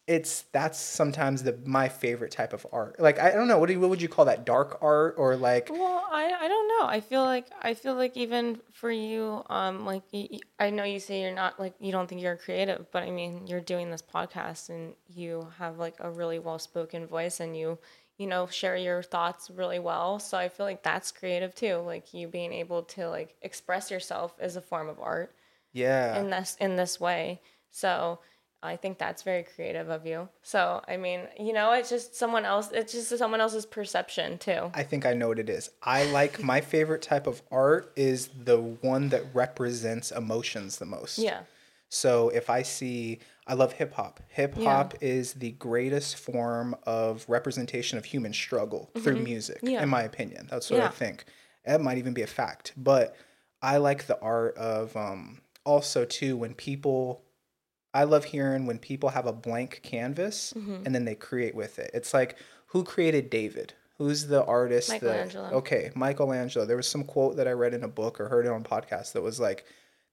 it's 0.07 0.43
that's 0.53 0.79
sometimes 0.79 1.45
the 1.45 1.59
my 1.65 1.89
favorite 1.89 2.31
type 2.31 2.53
of 2.53 2.67
art. 2.73 3.01
Like 3.01 3.19
I 3.19 3.31
don't 3.31 3.49
know, 3.49 3.59
what 3.59 3.69
do 3.69 3.73
you, 3.73 3.81
what 3.81 3.89
would 3.89 4.03
you 4.03 4.09
call 4.09 4.27
that? 4.27 4.45
Dark 4.45 4.79
art 4.83 5.15
or 5.17 5.35
like 5.35 5.71
Well, 5.71 6.05
I, 6.13 6.31
I 6.43 6.47
don't 6.47 6.69
know. 6.69 6.87
I 6.87 7.01
feel 7.01 7.25
like 7.25 7.47
I 7.63 7.73
feel 7.73 7.95
like 7.95 8.15
even 8.19 8.61
for 8.75 8.91
you, 8.91 9.43
um, 9.49 9.87
like 9.87 10.03
I 10.59 10.69
know 10.69 10.85
you 10.85 11.01
say 11.01 11.23
you're 11.23 11.35
not 11.35 11.59
like 11.59 11.73
you 11.81 11.91
don't 11.91 12.07
think 12.07 12.21
you're 12.21 12.37
creative, 12.37 12.85
but 12.93 13.03
I 13.03 13.11
mean 13.11 13.47
you're 13.47 13.63
doing 13.63 13.91
this 13.91 14.03
podcast 14.03 14.69
and 14.69 14.93
you 15.09 15.49
have 15.57 15.79
like 15.79 15.95
a 16.01 16.11
really 16.11 16.39
well 16.39 16.59
spoken 16.59 17.07
voice 17.07 17.41
and 17.41 17.57
you 17.57 17.79
you 18.19 18.27
know 18.27 18.47
share 18.47 18.77
your 18.77 19.03
thoughts 19.03 19.51
really 19.51 19.79
well. 19.79 20.19
So 20.19 20.39
I 20.39 20.49
feel 20.49 20.67
like 20.67 20.83
that's 20.83 21.13
creative 21.13 21.55
too. 21.55 21.77
Like 21.77 22.15
you 22.15 22.29
being 22.29 22.53
able 22.53 22.83
to 22.83 23.09
like 23.09 23.35
express 23.43 23.91
yourself 23.91 24.35
is 24.41 24.57
a 24.57 24.61
form 24.61 24.89
of 24.89 25.01
art 25.01 25.35
yeah. 25.73 26.19
in 26.19 26.31
this 26.31 26.57
in 26.61 26.77
this 26.77 27.01
way. 27.01 27.41
So 27.71 28.21
I 28.63 28.77
think 28.77 28.99
that's 28.99 29.23
very 29.23 29.43
creative 29.43 29.91
of 29.91 30.07
you. 30.07 30.29
So 30.43 30.83
I 30.89 30.97
mean, 30.97 31.23
you 31.39 31.53
know, 31.53 31.73
it's 31.73 31.91
just 31.91 32.17
someone 32.17 32.45
else. 32.45 32.71
It's 32.73 32.93
just 32.93 33.17
someone 33.19 33.41
else's 33.41 33.67
perception 33.67 34.39
too. 34.39 34.71
I 34.73 34.85
think 34.85 35.05
I 35.05 35.13
know 35.13 35.29
what 35.29 35.39
it 35.39 35.51
is. 35.51 35.71
I 35.83 36.05
like 36.05 36.43
my 36.43 36.61
favorite 36.61 37.03
type 37.03 37.27
of 37.27 37.43
art 37.51 37.93
is 37.97 38.31
the 38.45 38.59
one 38.59 39.11
that 39.11 39.23
represents 39.35 40.13
emotions 40.13 40.79
the 40.79 40.87
most. 40.87 41.19
Yeah. 41.19 41.41
So 41.91 42.31
if 42.31 42.51
I 42.51 42.63
see, 42.63 43.21
I 43.47 43.55
love 43.55 43.73
hip 43.75 43.93
hop. 43.93 44.21
Hip 44.29 44.55
hop 44.57 44.95
is 45.03 45.35
the 45.35 45.51
greatest 45.53 46.17
form 46.17 46.75
of 46.85 47.25
representation 47.29 47.99
of 47.99 48.05
human 48.07 48.33
struggle 48.33 48.91
through 49.01 49.17
music, 49.21 49.59
Mm-hmm. 49.59 49.67
Yeah. 49.69 49.83
in 49.83 49.89
my 49.91 50.03
opinion. 50.03 50.49
That's 50.51 50.71
what 50.71 50.81
I 50.81 50.89
think. 50.89 51.25
That 51.67 51.81
might 51.83 51.99
even 51.99 52.15
be 52.15 52.23
a 52.23 52.27
fact. 52.27 52.73
But 52.77 53.15
I 53.61 53.77
like 53.79 54.07
the 54.07 54.19
art 54.21 54.57
of 54.57 54.97
um 54.97 55.41
also 55.65 56.05
too 56.05 56.37
when 56.37 56.55
people 56.55 57.23
I 57.93 58.05
love 58.05 58.25
hearing 58.25 58.67
when 58.67 58.79
people 58.79 59.11
have 59.11 59.27
a 59.27 59.33
blank 59.33 59.81
canvas 59.83 60.53
Mm-hmm. 60.57 60.83
and 60.87 60.95
then 60.95 61.05
they 61.05 61.15
create 61.15 61.55
with 61.55 61.79
it. 61.79 61.91
It's 61.95 62.15
like 62.15 62.37
who 62.69 62.83
created 62.83 63.31
David? 63.31 63.75
Who's 63.99 64.27
the 64.27 64.45
artist? 64.45 64.89
that- 64.89 65.03
Michelangelo. 65.03 65.51
okay, 65.59 65.91
Michelangelo. 65.95 66.65
There 66.67 66.77
was 66.77 66.89
some 66.89 67.05
quote 67.05 67.37
that 67.37 67.47
I 67.47 67.53
read 67.53 67.75
in 67.75 67.85
a 67.85 67.89
book 67.89 68.21
or 68.21 68.29
heard 68.29 68.47
it 68.47 68.53
on 68.53 68.63
a 68.63 68.65
podcast 68.65 69.13
that 69.13 69.23
was 69.23 69.39
like 69.39 69.65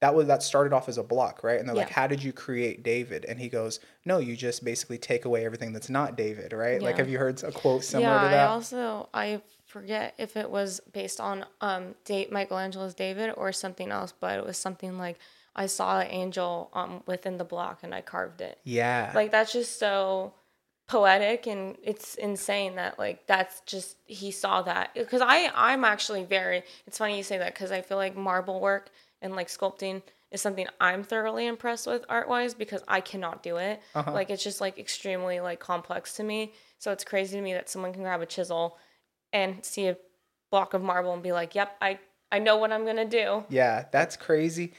that 0.01 0.15
was 0.15 0.27
that 0.27 0.41
started 0.41 0.73
off 0.73 0.89
as 0.89 0.97
a 0.97 1.03
block, 1.03 1.43
right? 1.43 1.59
And 1.59 1.69
they're 1.69 1.75
like, 1.75 1.91
"How 1.91 2.07
did 2.07 2.23
you 2.23 2.33
create 2.33 2.81
David?" 2.81 3.23
And 3.25 3.39
he 3.39 3.49
goes, 3.49 3.79
"No, 4.03 4.17
you 4.17 4.35
just 4.35 4.65
basically 4.65 4.97
take 4.97 5.25
away 5.25 5.45
everything 5.45 5.73
that's 5.73 5.89
not 5.89 6.17
David, 6.17 6.53
right?" 6.53 6.81
Like, 6.81 6.97
have 6.97 7.07
you 7.07 7.19
heard 7.19 7.41
a 7.43 7.51
quote 7.51 7.83
similar 7.83 8.15
yeah, 8.15 8.23
to 8.23 8.27
that? 8.29 8.47
I 8.47 8.51
also 8.51 9.09
I 9.13 9.41
forget 9.67 10.15
if 10.17 10.35
it 10.35 10.49
was 10.49 10.81
based 10.91 11.21
on 11.21 11.45
um 11.61 11.95
date 12.03 12.31
Michelangelo's 12.31 12.95
David 12.95 13.33
or 13.37 13.51
something 13.51 13.91
else, 13.91 14.11
but 14.19 14.39
it 14.39 14.45
was 14.45 14.57
something 14.57 14.97
like 14.97 15.19
I 15.55 15.67
saw 15.67 15.99
an 15.99 16.07
angel 16.07 16.71
um 16.73 17.03
within 17.05 17.37
the 17.37 17.45
block 17.45 17.81
and 17.83 17.93
I 17.93 18.01
carved 18.01 18.41
it. 18.41 18.57
yeah, 18.63 19.11
Like 19.13 19.29
that's 19.31 19.53
just 19.53 19.77
so 19.77 20.33
poetic 20.87 21.47
and 21.47 21.77
it's 21.83 22.15
insane 22.15 22.75
that 22.75 22.99
like 22.99 23.25
that's 23.25 23.61
just 23.61 23.95
he 24.07 24.29
saw 24.29 24.61
that 24.63 24.93
because 24.93 25.21
I 25.21 25.49
I'm 25.55 25.85
actually 25.85 26.25
very 26.25 26.63
it's 26.85 26.97
funny 26.97 27.15
you 27.15 27.23
say 27.23 27.37
that 27.37 27.53
because 27.53 27.71
I 27.71 27.81
feel 27.81 27.97
like 27.97 28.17
marble 28.17 28.59
work 28.59 28.89
and 29.21 29.35
like 29.35 29.47
sculpting 29.47 30.01
is 30.31 30.41
something 30.41 30.65
I'm 30.79 31.03
thoroughly 31.03 31.45
impressed 31.47 31.87
with 31.87 32.05
art 32.09 32.27
wise 32.29 32.53
because 32.53 32.81
I 32.87 33.01
cannot 33.01 33.43
do 33.43 33.57
it 33.57 33.81
Uh-huh. 33.95 34.11
like 34.13 34.29
it's 34.29 34.43
just 34.43 34.61
like 34.61 34.77
extremely 34.79 35.39
like 35.39 35.59
complex 35.59 36.13
to 36.15 36.23
me 36.23 36.53
so 36.79 36.91
it's 36.91 37.03
crazy 37.03 37.37
to 37.37 37.43
me 37.43 37.53
that 37.53 37.69
someone 37.69 37.93
can 37.93 38.01
grab 38.03 38.21
a 38.21 38.25
chisel 38.25 38.77
and 39.33 39.63
see 39.65 39.87
a 39.87 39.97
block 40.51 40.73
of 40.73 40.81
marble 40.81 41.13
and 41.13 41.21
be 41.23 41.31
like 41.31 41.55
yep 41.55 41.75
I 41.81 41.99
I 42.31 42.39
know 42.39 42.57
what 42.57 42.71
I'm 42.71 42.85
gonna 42.85 43.05
do 43.05 43.43
Yeah, 43.49 43.85
that's 43.91 44.15
crazy. 44.17 44.73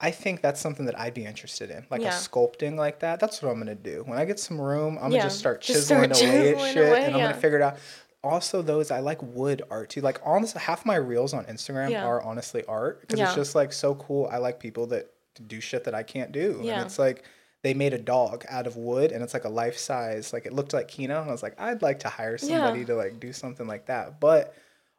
I 0.00 0.10
think 0.10 0.42
that's 0.42 0.60
something 0.60 0.86
that 0.86 0.98
I'd 0.98 1.14
be 1.14 1.24
interested 1.24 1.70
in, 1.70 1.86
like 1.90 2.00
Yeah. 2.02 2.08
a 2.08 2.12
sculpting 2.12 2.76
like 2.76 2.98
that. 3.00 3.20
That's 3.20 3.40
what 3.40 3.50
I'm 3.50 3.58
gonna 3.58 3.74
do. 3.74 4.02
When 4.06 4.18
I 4.18 4.24
get 4.24 4.40
some 4.40 4.60
room, 4.60 4.96
I'm 5.00 5.10
gonna 5.10 5.22
just 5.22 5.38
start 5.38 5.60
just 5.60 5.88
chiseling 5.88 6.12
start 6.14 6.22
away 6.28 6.50
at 6.50 6.72
shit, 6.72 6.88
away, 6.88 7.04
and 7.04 7.14
I'm 7.14 7.20
gonna 7.22 7.34
figure 7.34 7.58
it 7.58 7.62
out. 7.62 7.76
Also, 8.24 8.62
those 8.62 8.90
I 8.90 9.00
like 9.00 9.22
wood 9.22 9.62
art 9.70 9.90
too. 9.90 10.00
Like 10.00 10.20
honestly, 10.24 10.60
half 10.60 10.84
my 10.86 10.96
reels 10.96 11.34
on 11.34 11.44
Instagram 11.44 11.90
Yeah. 11.90 12.04
are 12.06 12.22
honestly 12.22 12.64
art 12.66 13.00
because 13.02 13.20
it's 13.20 13.34
just 13.34 13.54
like 13.54 13.72
so 13.72 13.94
cool. 13.94 14.28
I 14.32 14.38
like 14.38 14.58
people 14.58 14.86
that 14.88 15.10
do 15.46 15.60
shit 15.60 15.84
that 15.84 15.94
I 15.94 16.02
can't 16.02 16.32
do, 16.32 16.60
Yeah. 16.62 16.74
and 16.78 16.86
it's 16.86 16.98
like 16.98 17.24
they 17.62 17.74
made 17.74 17.94
a 17.94 17.98
dog 17.98 18.44
out 18.48 18.66
of 18.66 18.76
wood, 18.76 19.10
and 19.12 19.22
it's 19.22 19.32
like 19.34 19.44
a 19.44 19.48
life 19.48 19.78
size. 19.78 20.32
Like 20.32 20.46
it 20.46 20.52
looked 20.52 20.72
like 20.72 20.88
Kino, 20.88 21.20
and 21.20 21.28
I 21.28 21.32
was 21.32 21.42
like, 21.42 21.58
I'd 21.60 21.82
like 21.82 22.00
to 22.00 22.08
hire 22.08 22.36
somebody 22.38 22.84
to 22.86 22.94
like 22.94 23.20
do 23.20 23.32
something 23.32 23.66
like 23.66 23.86
that, 23.86 24.20
but 24.20 24.54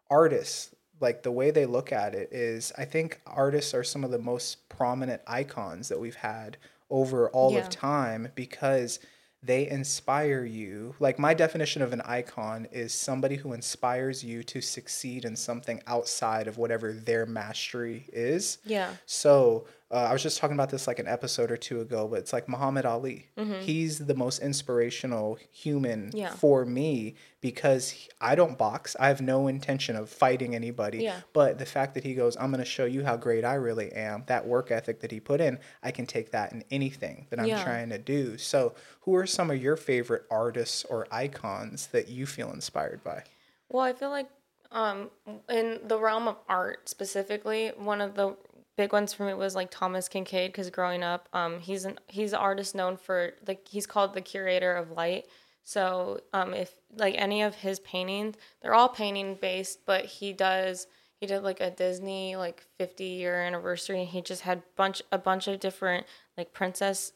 artists 0.10 0.70
like 1.02 1.24
the 1.24 1.32
way 1.32 1.52
they 1.52 1.66
look 1.66 1.92
at 1.92 2.14
it 2.16 2.30
is 2.32 2.72
i 2.78 2.86
think 2.86 3.20
artists 3.26 3.74
are 3.74 3.84
some 3.84 4.04
of 4.04 4.12
the 4.12 4.20
most 4.20 4.70
prominent 4.70 5.22
icons 5.28 5.90
that 5.90 6.00
we've 6.00 6.16
had 6.16 6.56
over 6.90 7.30
all 7.32 7.52
Yeah. 7.52 7.60
of 7.60 7.70
time 7.70 8.30
because 8.36 9.00
they 9.46 9.70
inspire 9.70 10.44
you. 10.44 10.96
Like 11.00 11.20
my 11.20 11.34
definition 11.34 11.82
of 11.82 11.94
an 11.94 12.02
icon 12.02 12.68
is 12.72 12.94
somebody 12.94 13.36
who 13.36 13.54
inspires 13.54 14.24
you 14.24 14.44
to 14.44 14.62
succeed 14.62 15.26
in 15.26 15.36
something 15.36 15.82
outside 15.88 16.48
of 16.48 16.58
whatever 16.58 16.92
their 16.92 17.26
mastery 17.26 18.06
is. 18.12 18.58
Yeah. 18.66 18.92
So 19.06 19.68
uh, 19.92 19.96
I 20.10 20.14
was 20.14 20.24
just 20.24 20.40
talking 20.40 20.56
about 20.56 20.70
this 20.72 20.88
like 20.88 20.98
an 21.00 21.08
episode 21.08 21.52
or 21.52 21.58
two 21.58 21.80
ago, 21.80 22.08
but 22.08 22.20
it's 22.20 22.34
like 22.34 22.50
Muhammad 22.50 22.86
Ali. 22.86 23.30
He's 23.62 24.00
the 24.00 24.16
most 24.16 24.42
inspirational 24.42 25.38
human 25.52 26.08
Mm-hmm. 26.08 26.18
Yeah. 26.18 26.30
for 26.32 26.66
me 26.66 27.16
because 27.40 27.92
he- 27.92 28.10
I 28.20 28.34
don't 28.36 28.58
box. 28.58 28.96
I 29.00 29.08
have 29.10 29.22
no 29.22 29.48
intention 29.48 29.96
of 29.96 30.10
fighting 30.10 30.56
anybody. 30.56 31.04
Yeah. 31.04 31.20
But 31.34 31.60
the 31.60 31.66
fact 31.68 31.94
that 31.94 32.04
he 32.04 32.16
goes, 32.16 32.36
I'm 32.36 32.50
going 32.52 32.64
to 32.64 32.70
show 32.70 32.86
you 32.86 33.04
how 33.06 33.16
great 33.16 33.46
I 33.46 33.54
really 33.56 33.92
am, 33.94 34.24
that 34.26 34.46
work 34.48 34.72
ethic 34.72 35.02
that 35.02 35.12
he 35.12 35.20
put 35.20 35.40
in, 35.40 35.60
I 35.84 35.92
can 35.92 36.06
take 36.08 36.32
that 36.32 36.52
in 36.52 36.64
anything 36.72 37.28
that 37.30 37.40
I'm 37.40 37.46
Yeah. 37.46 37.64
trying 37.64 37.90
to 37.90 38.00
do. 38.00 38.38
So, 38.40 38.74
who 39.02 39.16
are 39.16 39.28
some 39.28 39.52
of 39.52 39.62
your 39.62 39.78
favorite 39.78 40.24
artists 40.32 40.84
or 40.86 41.08
icons 41.12 41.88
that 41.88 42.10
you 42.10 42.26
feel 42.26 42.52
inspired 42.52 43.04
by? 43.04 43.24
Well, 43.70 43.84
I 43.84 43.94
feel 43.94 44.10
like 44.10 44.30
um, 44.72 45.12
in 45.48 45.80
the 45.86 46.00
realm 46.00 46.28
of 46.28 46.38
art 46.50 46.90
specifically, 46.90 47.70
one 47.78 48.02
of 48.02 48.16
the 48.16 48.36
big 48.78 48.94
ones 48.94 49.14
for 49.14 49.26
me 49.26 49.34
was 49.34 49.56
like 49.56 49.72
Thomas 49.72 50.10
Kinkade 50.10 50.48
because 50.48 50.70
growing 50.70 51.04
up, 51.04 51.30
um, 51.34 51.60
he's 51.60 51.86
an 51.86 52.00
he's 52.08 52.34
an 52.34 52.40
artist 52.40 52.76
known 52.76 52.98
for 52.98 53.34
like 53.48 53.68
he's 53.68 53.86
called 53.86 54.14
the 54.14 54.22
curator 54.22 54.74
of 54.74 54.92
light. 54.92 55.28
So 55.64 56.20
um, 56.34 56.54
if 56.54 56.74
like 56.96 57.16
any 57.18 57.42
of 57.42 57.56
his 57.56 57.80
paintings, 57.80 58.36
they're 58.62 58.76
all 58.76 58.90
painting 58.90 59.38
based, 59.42 59.86
but 59.86 60.06
he 60.06 60.34
does 60.34 60.88
he 61.20 61.26
did 61.26 61.42
like 61.42 61.62
a 61.62 61.72
Disney 61.72 62.36
like 62.36 62.64
50 62.78 63.04
year 63.04 63.42
anniversary 63.42 64.00
and 64.02 64.10
he 64.10 64.22
just 64.22 64.42
had 64.42 64.62
bunch 64.76 65.02
a 65.12 65.18
bunch 65.18 65.48
of 65.48 65.60
different 65.60 66.06
like 66.38 66.54
princess 66.54 67.14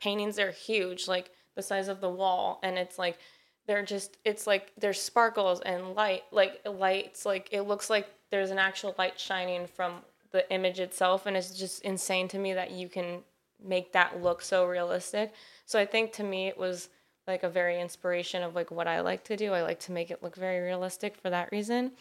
paintings 0.00 0.36
they're 0.36 0.52
huge 0.52 1.08
like 1.08 1.30
the 1.56 1.62
size 1.62 1.88
of 1.88 2.00
the 2.00 2.08
wall 2.08 2.60
and 2.62 2.78
it's 2.78 2.98
like 2.98 3.18
they're 3.66 3.82
just 3.82 4.16
it's 4.24 4.46
like 4.46 4.72
there's 4.78 5.00
sparkles 5.00 5.60
and 5.62 5.94
light 5.94 6.22
like 6.30 6.60
lights 6.66 7.26
like 7.26 7.48
it 7.50 7.62
looks 7.62 7.90
like 7.90 8.06
there's 8.30 8.50
an 8.50 8.58
actual 8.58 8.94
light 8.98 9.18
shining 9.18 9.66
from 9.66 9.94
the 10.30 10.50
image 10.52 10.80
itself 10.80 11.26
and 11.26 11.36
it's 11.36 11.50
just 11.50 11.82
insane 11.82 12.28
to 12.28 12.38
me 12.38 12.52
that 12.54 12.70
you 12.70 12.88
can 12.88 13.22
make 13.64 13.92
that 13.92 14.22
look 14.22 14.42
so 14.42 14.66
realistic. 14.66 15.32
So 15.66 15.78
i 15.78 15.86
think 15.86 16.12
to 16.12 16.24
me 16.24 16.48
it 16.48 16.58
was 16.58 16.88
like 17.26 17.42
a 17.42 17.48
very 17.48 17.80
inspiration 17.80 18.42
of 18.42 18.54
like 18.54 18.70
what 18.70 18.86
i 18.86 19.00
like 19.00 19.24
to 19.24 19.36
do. 19.36 19.52
I 19.52 19.62
like 19.62 19.80
to 19.80 19.92
make 19.92 20.10
it 20.10 20.22
look 20.22 20.36
very 20.36 20.60
realistic 20.60 21.16
for 21.16 21.30
that 21.30 21.50
reason. 21.52 21.92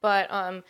But 0.00 0.30
um 0.32 0.64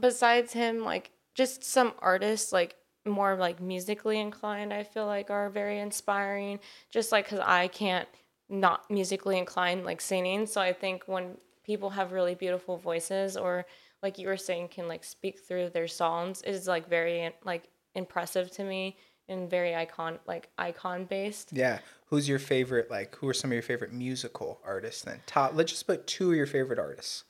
besides 0.00 0.52
him 0.52 0.82
like 0.84 1.10
just 1.34 1.62
some 1.62 1.92
artists 2.00 2.52
like 2.52 2.76
more 3.04 3.36
like 3.36 3.60
musically 3.60 4.18
inclined 4.18 4.72
i 4.72 4.82
feel 4.82 5.06
like 5.06 5.30
are 5.30 5.50
very 5.50 5.78
inspiring. 5.78 6.58
Just 6.90 7.12
like 7.12 7.26
because 7.26 7.40
i 7.40 7.68
can't 7.68 8.08
not 8.48 8.88
musically 8.90 9.38
inclined 9.38 9.84
like 9.84 10.00
singing. 10.00 10.46
So 10.46 10.60
i 10.60 10.72
think 10.72 11.04
when 11.06 11.36
people 11.64 11.90
have 11.90 12.12
really 12.12 12.34
beautiful 12.34 12.76
voices 12.76 13.36
or 13.36 13.66
like 14.02 14.18
you 14.18 14.28
were 14.28 14.36
saying 14.36 14.68
can 14.68 14.88
like 14.88 15.04
speak 15.04 15.40
through 15.40 15.70
their 15.70 15.88
songs 15.88 16.42
is 16.42 16.66
like 16.66 16.88
very 16.88 17.30
like 17.44 17.68
impressive 17.94 18.50
to 18.52 18.64
me 18.64 18.96
and 19.28 19.50
very 19.50 19.74
icon 19.74 20.18
like 20.26 20.48
icon 20.58 21.04
based 21.04 21.50
Yeah. 21.52 21.78
Who's 22.08 22.28
your 22.28 22.38
favorite? 22.38 22.88
Like, 22.88 23.16
who 23.16 23.28
are 23.28 23.34
some 23.34 23.50
of 23.50 23.54
your 23.54 23.62
favorite 23.62 23.92
musical 23.92 24.60
artists 24.64 25.02
then? 25.02 25.20
Top, 25.26 25.56
let's 25.56 25.72
just 25.72 25.88
put 25.88 26.06
two 26.06 26.30
of 26.30 26.36
your 26.36 26.46
favorite 26.46 26.78
artists. 26.78 27.24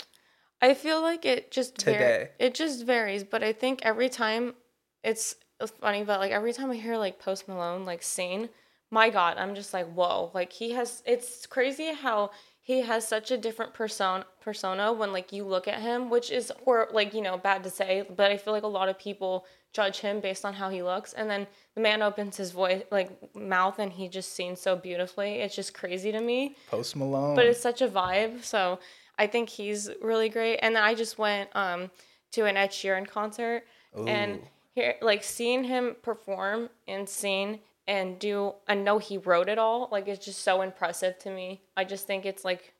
I 0.61 0.75
feel 0.75 1.01
like 1.01 1.25
it 1.25 1.51
just 1.51 1.83
var- 1.83 1.95
Today. 1.95 2.29
it 2.39 2.55
just 2.55 2.85
varies, 2.85 3.25
but 3.25 3.43
I 3.43 3.55
think 3.55 3.81
every 3.83 4.11
time 4.11 4.55
it's 5.03 5.37
it's 5.61 5.71
funny, 5.81 6.05
but 6.05 6.21
like 6.21 6.33
every 6.33 6.53
time 6.53 6.71
I 6.71 6.77
hear 6.77 6.99
like 6.99 7.19
Post 7.19 7.49
Malone 7.49 7.87
like 7.87 8.03
sing, 8.03 8.51
my 8.91 9.09
God, 9.09 9.39
I'm 9.39 9.55
just 9.55 9.73
like 9.73 9.91
whoa! 9.93 10.31
Like 10.35 10.53
he 10.53 10.73
has, 10.73 11.03
it's 11.07 11.47
crazy 11.47 11.95
how 11.95 12.31
he 12.67 12.81
has 12.81 13.07
such 13.07 13.31
a 13.31 13.39
different 13.39 13.73
persona 13.75 14.27
persona 14.41 14.93
when 14.93 15.13
like 15.13 15.33
you 15.33 15.45
look 15.45 15.69
at 15.69 15.81
him, 15.81 16.11
which 16.11 16.33
is 16.33 16.51
or 16.65 16.89
like 16.91 17.15
you 17.15 17.23
know 17.23 17.39
bad 17.39 17.63
to 17.63 17.71
say, 17.71 18.05
but 18.17 18.33
I 18.33 18.37
feel 18.37 18.53
like 18.53 18.65
a 18.65 18.75
lot 18.79 18.89
of 18.89 18.99
people 18.99 19.47
judge 19.73 20.01
him 20.01 20.19
based 20.19 20.45
on 20.45 20.53
how 20.53 20.69
he 20.69 20.83
looks, 20.83 21.13
and 21.13 21.31
then 21.31 21.47
the 21.77 21.81
man 21.81 22.03
opens 22.03 22.37
his 22.37 22.51
voice 22.51 22.83
like 22.91 23.11
mouth 23.37 23.79
and 23.79 23.93
he 23.93 24.09
just 24.09 24.35
sings 24.35 24.61
so 24.61 24.75
beautifully. 24.75 25.35
It's 25.35 25.55
just 25.55 25.75
crazy 25.75 26.11
to 26.11 26.21
me 26.21 26.57
Post 26.69 26.97
Malone. 26.97 27.37
but 27.37 27.47
it's 27.47 27.61
such 27.61 27.83
a 27.83 27.89
vibe. 27.89 28.43
So 28.43 28.81
I 29.17 29.29
think 29.29 29.49
he's 29.49 29.89
really 30.03 30.29
great. 30.29 30.57
And 30.59 30.75
then 30.75 30.83
I 30.83 30.97
just 30.97 31.19
went 31.19 31.51
um, 31.55 31.93
to 32.33 32.47
an 32.47 32.57
Ed 32.57 32.71
Sheeran 32.71 33.07
concert, 33.07 33.63
and 34.09 34.41
here, 34.75 34.97
like 35.01 35.23
seeing 35.23 35.63
him 35.63 35.95
perform 36.03 36.69
and 36.89 37.09
sing 37.09 37.61
and 37.89 38.19
do, 38.19 38.55
I 38.67 38.75
know 38.75 38.99
he 38.99 39.19
wrote 39.19 39.49
it 39.49 39.59
all. 39.59 39.89
Like 39.93 40.09
it's 40.09 40.25
just 40.25 40.43
so 40.43 40.63
impressive 40.63 41.19
to 41.21 41.31
me. 41.31 41.63
I 41.77 41.85
just 41.85 42.07
think 42.07 42.27
it's 42.27 42.45
like, 42.45 42.75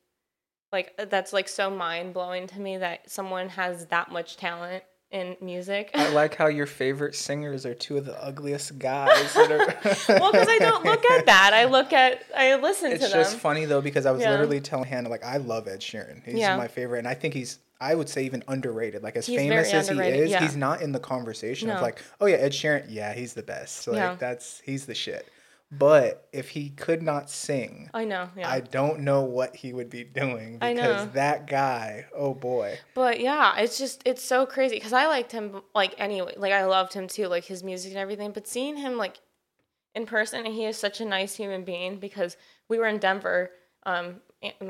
like 0.71 0.93
uh, 0.99 1.05
that's 1.05 1.31
like 1.33 1.47
so 1.47 1.69
mind 1.69 2.13
blowing 2.13 2.47
to 2.47 2.59
me 2.59 2.77
that 2.77 3.09
someone 3.09 3.49
has 3.49 3.85
that 3.87 4.11
much 4.11 4.35
talent 4.37 4.83
in 5.09 5.37
music. 5.39 5.91
I 5.95 6.09
like 6.09 6.35
how 6.35 6.47
your 6.47 6.65
favorite 6.65 7.15
singers 7.15 7.65
are 7.65 7.73
two 7.73 7.97
of 7.97 8.05
the 8.05 8.21
ugliest 8.21 8.77
guys 8.77 9.33
that 9.33 9.49
are. 9.49 10.17
well, 10.19 10.31
because 10.33 10.49
I 10.49 10.57
don't 10.59 10.83
look 10.83 11.05
at 11.05 11.25
that. 11.27 11.51
I 11.53 11.63
look 11.63 11.93
at, 11.93 12.23
I 12.35 12.55
listen 12.57 12.91
It's 12.91 13.05
to 13.05 13.09
them. 13.09 13.19
It's 13.21 13.29
just 13.31 13.39
funny 13.41 13.63
though 13.63 13.79
because 13.79 14.05
I 14.05 14.11
was 14.11 14.21
Yeah. 14.21 14.31
literally 14.31 14.59
telling 14.59 14.89
Hannah 14.89 15.07
like 15.07 15.23
I 15.23 15.37
love 15.37 15.69
Ed 15.69 15.79
Sheeran. 15.79 16.25
He's 16.25 16.35
Yeah. 16.35 16.57
my 16.57 16.67
favorite, 16.67 16.99
and 16.99 17.07
I 17.07 17.13
think 17.13 17.33
he's 17.33 17.59
I 17.79 17.95
would 17.95 18.09
say 18.09 18.25
even 18.25 18.43
underrated. 18.47 19.03
Like 19.03 19.15
as 19.15 19.25
He's 19.25 19.37
famous 19.37 19.71
as 19.73 19.89
he 19.89 19.99
is, 19.99 20.31
yeah. 20.31 20.41
he's 20.41 20.55
not 20.55 20.81
in 20.81 20.91
the 20.91 20.99
conversation 20.99 21.69
of 21.69 21.81
like, 21.81 22.01
oh 22.19 22.25
yeah, 22.25 22.37
Ed 22.37 22.51
Sheeran, 22.51 22.85
yeah, 22.89 23.13
he's 23.13 23.33
the 23.33 23.43
best. 23.43 23.87
Like 23.87 23.97
Yeah. 23.97 24.15
that's 24.15 24.61
he's 24.65 24.85
the 24.85 24.95
shit. 24.95 25.27
But 25.69 26.29
if 26.31 26.49
he 26.49 26.69
could 26.69 27.01
not 27.01 27.29
sing, 27.29 27.89
I 27.93 28.05
know, 28.05 28.29
yeah. 28.37 28.49
I 28.49 28.61
don't 28.61 29.01
know 29.01 29.23
what 29.23 29.53
he 29.53 29.73
would 29.73 29.89
be 29.89 30.05
doing 30.05 30.59
because 30.59 31.09
that 31.09 31.45
guy, 31.47 32.05
oh 32.15 32.33
boy. 32.33 32.79
But 32.95 33.19
yeah, 33.19 33.57
it's 33.57 33.77
just 33.77 34.01
it's 34.05 34.23
so 34.23 34.45
crazy 34.45 34.77
because 34.77 34.93
I 34.93 35.07
liked 35.07 35.33
him 35.33 35.61
like 35.75 35.93
anyway, 35.97 36.35
like 36.37 36.53
I 36.53 36.65
loved 36.65 36.93
him 36.93 37.07
too, 37.07 37.27
like 37.27 37.43
his 37.43 37.63
music 37.63 37.91
and 37.91 37.99
everything. 37.99 38.31
But 38.31 38.47
seeing 38.47 38.77
him 38.77 38.97
like 38.97 39.19
in 39.93 40.05
person, 40.05 40.45
and 40.45 40.55
he 40.55 40.63
is 40.63 40.77
such 40.77 41.01
a 41.01 41.05
nice 41.05 41.35
human 41.35 41.65
being 41.65 41.97
because 41.99 42.37
we 42.69 42.79
were 42.79 42.87
in 42.87 42.99
Denver. 42.99 43.51
Um, 43.83 44.21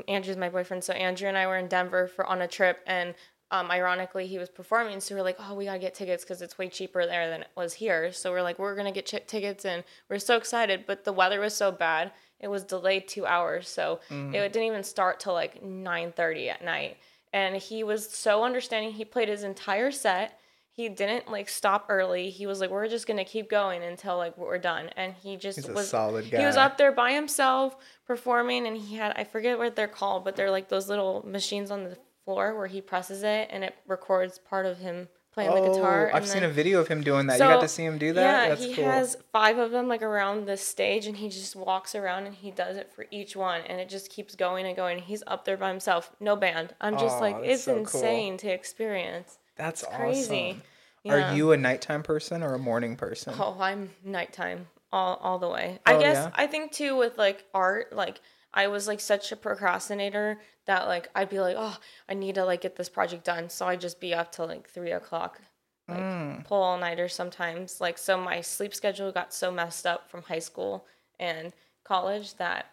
Andrew's 0.08 0.36
my 0.36 0.48
boyfriend, 0.48 0.82
so 0.84 0.92
Andrew 0.94 1.28
and 1.28 1.36
I 1.36 1.46
were 1.46 1.56
in 1.58 1.68
Denver 1.68 2.06
for 2.06 2.24
on 2.26 2.42
a 2.42 2.48
trip, 2.48 2.78
and 2.86 3.14
um, 3.50 3.70
ironically, 3.70 4.26
he 4.26 4.38
was 4.38 4.48
performing. 4.50 5.00
So 5.00 5.14
we're 5.14 5.22
like, 5.22 5.36
oh, 5.38 5.54
we 5.54 5.64
gotta 5.64 5.78
get 5.78 5.94
tickets 5.94 6.22
because 6.24 6.42
it's 6.42 6.58
way 6.58 6.68
cheaper 6.68 7.06
there 7.06 7.30
than 7.30 7.42
it 7.42 7.48
was 7.56 7.72
here. 7.74 8.12
So 8.12 8.30
we're 8.30 8.42
like, 8.42 8.58
we're 8.58 8.76
gonna 8.76 8.92
get 8.92 9.06
ch- 9.06 9.26
tickets, 9.26 9.64
and 9.64 9.84
we're 10.10 10.18
so 10.18 10.36
excited. 10.36 10.84
But 10.86 11.04
the 11.04 11.12
weather 11.12 11.40
was 11.40 11.54
so 11.54 11.70
bad, 11.72 12.12
it 12.40 12.48
was 12.48 12.64
delayed 12.64 13.08
two 13.08 13.26
hours, 13.26 13.68
so 13.68 14.00
Mm. 14.10 14.34
it 14.34 14.52
didn't 14.52 14.68
even 14.68 14.84
start 14.84 15.20
till 15.20 15.32
like 15.34 15.62
nine 15.62 16.12
thirty 16.12 16.48
at 16.50 16.62
night. 16.64 16.98
And 17.32 17.56
he 17.56 17.84
was 17.84 18.08
so 18.10 18.42
understanding. 18.44 18.92
He 18.92 19.04
played 19.04 19.28
his 19.28 19.44
entire 19.44 19.90
set. 19.90 20.38
He 20.78 20.88
didn't 20.88 21.28
like 21.28 21.48
stop 21.48 21.86
early. 21.88 22.30
He 22.30 22.46
was 22.46 22.60
like, 22.60 22.70
we're 22.70 22.86
just 22.86 23.08
gonna 23.08 23.24
keep 23.24 23.50
going 23.50 23.82
until 23.82 24.16
like 24.16 24.38
we're 24.38 24.58
done. 24.58 24.90
And 24.96 25.12
he 25.12 25.36
just 25.36 25.58
He's 25.58 25.68
was 25.68 25.88
solid 25.88 26.24
He 26.26 26.46
was 26.46 26.56
up 26.56 26.78
there 26.78 26.92
by 26.92 27.14
himself 27.14 27.76
performing, 28.06 28.64
and 28.64 28.76
he 28.76 28.94
had 28.94 29.12
I 29.16 29.24
forget 29.24 29.58
what 29.58 29.74
they're 29.74 29.88
called, 29.88 30.24
but 30.24 30.36
they're 30.36 30.52
like 30.52 30.68
those 30.68 30.88
little 30.88 31.24
machines 31.26 31.72
on 31.72 31.82
the 31.82 31.98
floor 32.24 32.56
where 32.56 32.68
he 32.68 32.80
presses 32.80 33.24
it 33.24 33.48
and 33.50 33.64
it 33.64 33.74
records 33.88 34.38
part 34.38 34.66
of 34.66 34.78
him 34.78 35.08
playing 35.32 35.52
the 35.52 35.68
guitar. 35.68 36.10
Oh, 36.12 36.16
I've 36.16 36.22
and 36.22 36.30
seen 36.30 36.44
a 36.44 36.48
video 36.48 36.78
of 36.78 36.86
him 36.86 37.02
doing 37.02 37.26
that. 37.26 37.40
you 37.40 37.44
got 37.44 37.60
to 37.60 37.66
see 37.66 37.84
him 37.84 37.98
do 37.98 38.12
that? 38.12 38.20
Yeah, 38.44 38.48
That's 38.50 38.64
he 38.64 38.74
cool. 38.74 38.84
has 38.84 39.16
five 39.32 39.58
of 39.58 39.72
them 39.72 39.88
like 39.88 40.02
around 40.02 40.46
the 40.46 40.56
stage, 40.56 41.08
and 41.08 41.16
he 41.16 41.28
just 41.28 41.56
walks 41.56 41.96
around 41.96 42.26
and 42.26 42.36
he 42.36 42.52
does 42.52 42.76
it 42.76 42.92
for 42.94 43.06
each 43.10 43.34
one, 43.34 43.62
and 43.62 43.80
it 43.80 43.88
just 43.88 44.10
keeps 44.10 44.36
going 44.36 44.64
and 44.64 44.76
going. 44.76 45.00
He's 45.00 45.24
up 45.26 45.44
there 45.44 45.56
by 45.56 45.70
himself, 45.70 46.12
no 46.20 46.36
band. 46.36 46.72
I'm 46.80 46.96
just 46.96 47.16
Aw, 47.16 47.20
like, 47.20 47.36
it's 47.42 47.64
so 47.64 47.72
cool. 47.72 47.80
insane 47.80 48.36
to 48.38 48.48
experience. 48.48 49.38
That's 49.58 49.84
crazy. 49.84 50.50
awesome. 50.50 50.62
Yeah. 51.04 51.32
Are 51.32 51.36
you 51.36 51.52
a 51.52 51.56
nighttime 51.56 52.02
person 52.02 52.42
or 52.42 52.54
a 52.54 52.58
morning 52.58 52.96
person? 52.96 53.34
Oh, 53.38 53.56
I'm 53.60 53.90
nighttime 54.04 54.66
all 54.92 55.16
all 55.16 55.38
the 55.38 55.48
way. 55.48 55.78
I 55.84 55.94
Oh, 55.94 56.00
guess 56.00 56.16
yeah? 56.16 56.30
I 56.34 56.46
think 56.46 56.72
too 56.72 56.96
with 56.96 57.18
like 57.18 57.44
art, 57.52 57.92
like 57.92 58.20
I 58.54 58.68
was 58.68 58.86
like 58.88 59.00
such 59.00 59.30
a 59.32 59.36
procrastinator 59.36 60.40
that 60.66 60.86
like 60.86 61.08
I'd 61.14 61.28
be 61.28 61.40
like, 61.40 61.56
oh, 61.58 61.76
I 62.08 62.14
need 62.14 62.36
to 62.36 62.44
like 62.44 62.62
get 62.62 62.76
this 62.76 62.88
project 62.88 63.24
done, 63.24 63.48
so 63.50 63.66
I'd 63.66 63.80
just 63.80 64.00
be 64.00 64.14
up 64.14 64.32
till 64.32 64.46
like 64.46 64.68
three 64.68 64.92
o'clock, 64.92 65.40
like 65.88 65.98
Mm. 65.98 66.44
pull 66.44 66.62
all 66.62 66.78
nighter 66.78 67.08
sometimes. 67.08 67.80
Like 67.80 67.98
so, 67.98 68.16
my 68.18 68.40
sleep 68.40 68.74
schedule 68.74 69.12
got 69.12 69.32
so 69.34 69.50
messed 69.50 69.86
up 69.86 70.10
from 70.10 70.22
high 70.22 70.38
school 70.38 70.86
and 71.20 71.52
college 71.84 72.34
that 72.36 72.66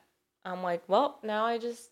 I'm 0.44 0.62
like, 0.64 0.84
well, 0.88 1.20
now 1.24 1.46
I 1.46 1.58
just 1.58 1.90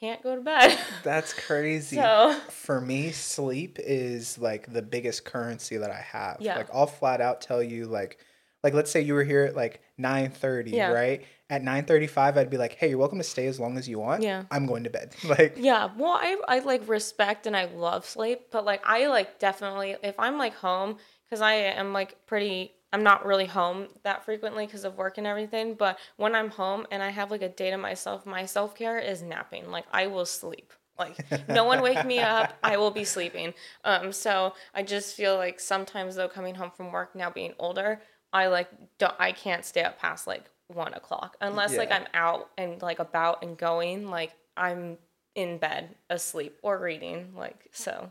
can't 0.00 0.22
go 0.22 0.34
to 0.36 0.42
bed. 0.42 0.78
That's 1.02 1.32
crazy. 1.32 1.96
so 1.96 2.34
For 2.50 2.80
me, 2.80 3.10
sleep 3.10 3.78
is 3.80 4.38
like 4.38 4.72
the 4.72 4.82
biggest 4.82 5.24
currency 5.24 5.76
that 5.76 5.90
I 5.90 6.00
have. 6.00 6.36
Yeah. 6.40 6.56
Like 6.56 6.68
I'll 6.72 6.86
flat 6.86 7.20
out 7.20 7.40
tell 7.40 7.62
you 7.62 7.86
like 7.86 8.18
like 8.64 8.74
let's 8.74 8.90
say 8.90 9.00
you 9.00 9.14
were 9.14 9.24
here 9.24 9.44
at 9.44 9.54
like 9.56 9.80
9:30, 10.00 10.72
Yeah. 10.72 10.90
right? 10.92 11.24
At 11.50 11.62
9:35 11.62 12.36
I'd 12.36 12.50
be 12.50 12.58
like, 12.58 12.74
"Hey, 12.74 12.88
you're 12.90 12.98
welcome 12.98 13.18
to 13.18 13.24
stay 13.24 13.46
as 13.46 13.58
long 13.58 13.78
as 13.78 13.88
you 13.88 13.98
want. 13.98 14.22
Yeah. 14.22 14.44
I'm 14.50 14.66
going 14.66 14.84
to 14.84 14.90
bed." 14.90 15.14
Like 15.24 15.54
Yeah, 15.56 15.90
well, 15.96 16.12
I 16.20 16.36
I 16.48 16.58
like 16.60 16.86
respect 16.88 17.46
and 17.46 17.56
I 17.56 17.66
love 17.66 18.04
sleep, 18.04 18.46
but 18.50 18.64
like 18.64 18.82
I 18.84 19.06
like 19.08 19.38
definitely 19.38 19.96
if 20.02 20.18
I'm 20.18 20.38
like 20.38 20.54
home 20.54 20.96
because 21.24 21.40
I 21.40 21.54
am 21.54 21.92
like 21.92 22.26
pretty. 22.26 22.72
I'm 22.92 23.02
not 23.02 23.26
really 23.26 23.46
home 23.46 23.88
that 24.02 24.24
frequently 24.24 24.66
because 24.66 24.84
of 24.84 24.96
work 24.96 25.18
and 25.18 25.26
everything. 25.26 25.74
But 25.74 25.98
when 26.16 26.34
I'm 26.34 26.50
home 26.50 26.86
and 26.90 27.02
I 27.02 27.10
have 27.10 27.30
like 27.30 27.42
a 27.42 27.48
day 27.48 27.70
to 27.70 27.76
myself, 27.76 28.24
my 28.24 28.46
self 28.46 28.74
care 28.74 28.98
is 28.98 29.22
napping. 29.22 29.70
Like 29.70 29.84
I 29.92 30.06
will 30.06 30.26
sleep. 30.26 30.72
Like 30.98 31.48
no 31.48 31.64
one 31.64 31.80
wake 31.80 32.04
me 32.04 32.18
up, 32.18 32.54
I 32.62 32.76
will 32.76 32.90
be 32.90 33.04
sleeping. 33.04 33.54
Um, 33.84 34.12
so 34.12 34.54
I 34.74 34.82
just 34.82 35.14
feel 35.14 35.36
like 35.36 35.60
sometimes 35.60 36.16
though 36.16 36.28
coming 36.28 36.56
home 36.56 36.72
from 36.76 36.90
work 36.90 37.14
now 37.14 37.30
being 37.30 37.54
older, 37.58 38.00
I 38.32 38.48
like 38.48 38.68
don't 38.98 39.14
I 39.18 39.32
can't 39.32 39.64
stay 39.64 39.82
up 39.82 39.98
past 39.98 40.26
like 40.26 40.44
one 40.66 40.94
o'clock 40.94 41.36
unless 41.40 41.76
like 41.76 41.92
I'm 41.92 42.06
out 42.14 42.50
and 42.58 42.82
like 42.82 42.98
about 42.98 43.42
and 43.42 43.56
going. 43.56 44.08
Like 44.10 44.32
I'm 44.56 44.98
in 45.34 45.58
bed 45.58 45.94
asleep 46.10 46.58
or 46.62 46.78
reading. 46.78 47.32
Like 47.36 47.68
so. 47.72 48.10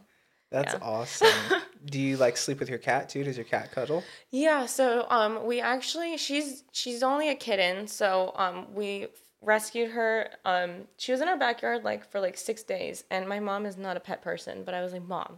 That's 0.49 0.73
Yeah. 0.73 0.79
awesome. 0.81 1.27
Do 1.85 1.99
you 1.99 2.17
like 2.17 2.37
sleep 2.37 2.59
with 2.59 2.69
your 2.69 2.79
cat 2.79 3.09
too? 3.09 3.23
Does 3.23 3.37
your 3.37 3.45
cat 3.45 3.71
cuddle? 3.71 4.03
Yeah, 4.31 4.65
so 4.65 5.05
um 5.09 5.45
we 5.45 5.61
actually 5.61 6.17
she's 6.17 6.63
she's 6.71 7.03
only 7.03 7.29
a 7.29 7.35
kitten, 7.35 7.87
so 7.87 8.33
um 8.35 8.73
we 8.73 9.07
rescued 9.41 9.91
her 9.91 10.29
um 10.45 10.87
she 10.97 11.11
was 11.11 11.21
in 11.21 11.27
our 11.27 11.37
backyard 11.37 11.83
like 11.83 12.09
for 12.11 12.19
like 12.19 12.35
6 12.37 12.63
days 12.63 13.03
and 13.11 13.29
my 13.29 13.39
mom 13.39 13.65
is 13.67 13.77
not 13.77 13.95
a 13.95 13.99
pet 13.99 14.21
person, 14.21 14.63
but 14.63 14.73
I 14.73 14.81
was 14.81 14.91
like, 14.93 15.07
"Mom, 15.07 15.37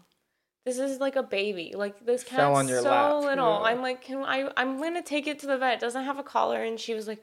this 0.65 0.79
is 0.79 0.99
like 0.99 1.15
a 1.15 1.23
baby. 1.23 1.73
Like 1.75 2.05
this 2.05 2.23
cat's 2.23 2.69
so 2.81 2.89
lap, 2.89 3.23
little. 3.23 3.45
yeah. 3.49 3.59
I'm 3.69 3.81
like, 3.81 4.01
"Can 4.01 4.23
I 4.23 4.49
I'm 4.57 4.77
going 4.77 4.93
to 4.95 5.01
take 5.01 5.27
it 5.27 5.39
to 5.39 5.47
the 5.47 5.57
vet. 5.57 5.75
It 5.75 5.79
doesn't 5.81 6.05
have 6.05 6.17
a 6.19 6.23
collar." 6.23 6.63
And 6.63 6.79
she 6.79 6.93
was 6.93 7.07
like, 7.07 7.21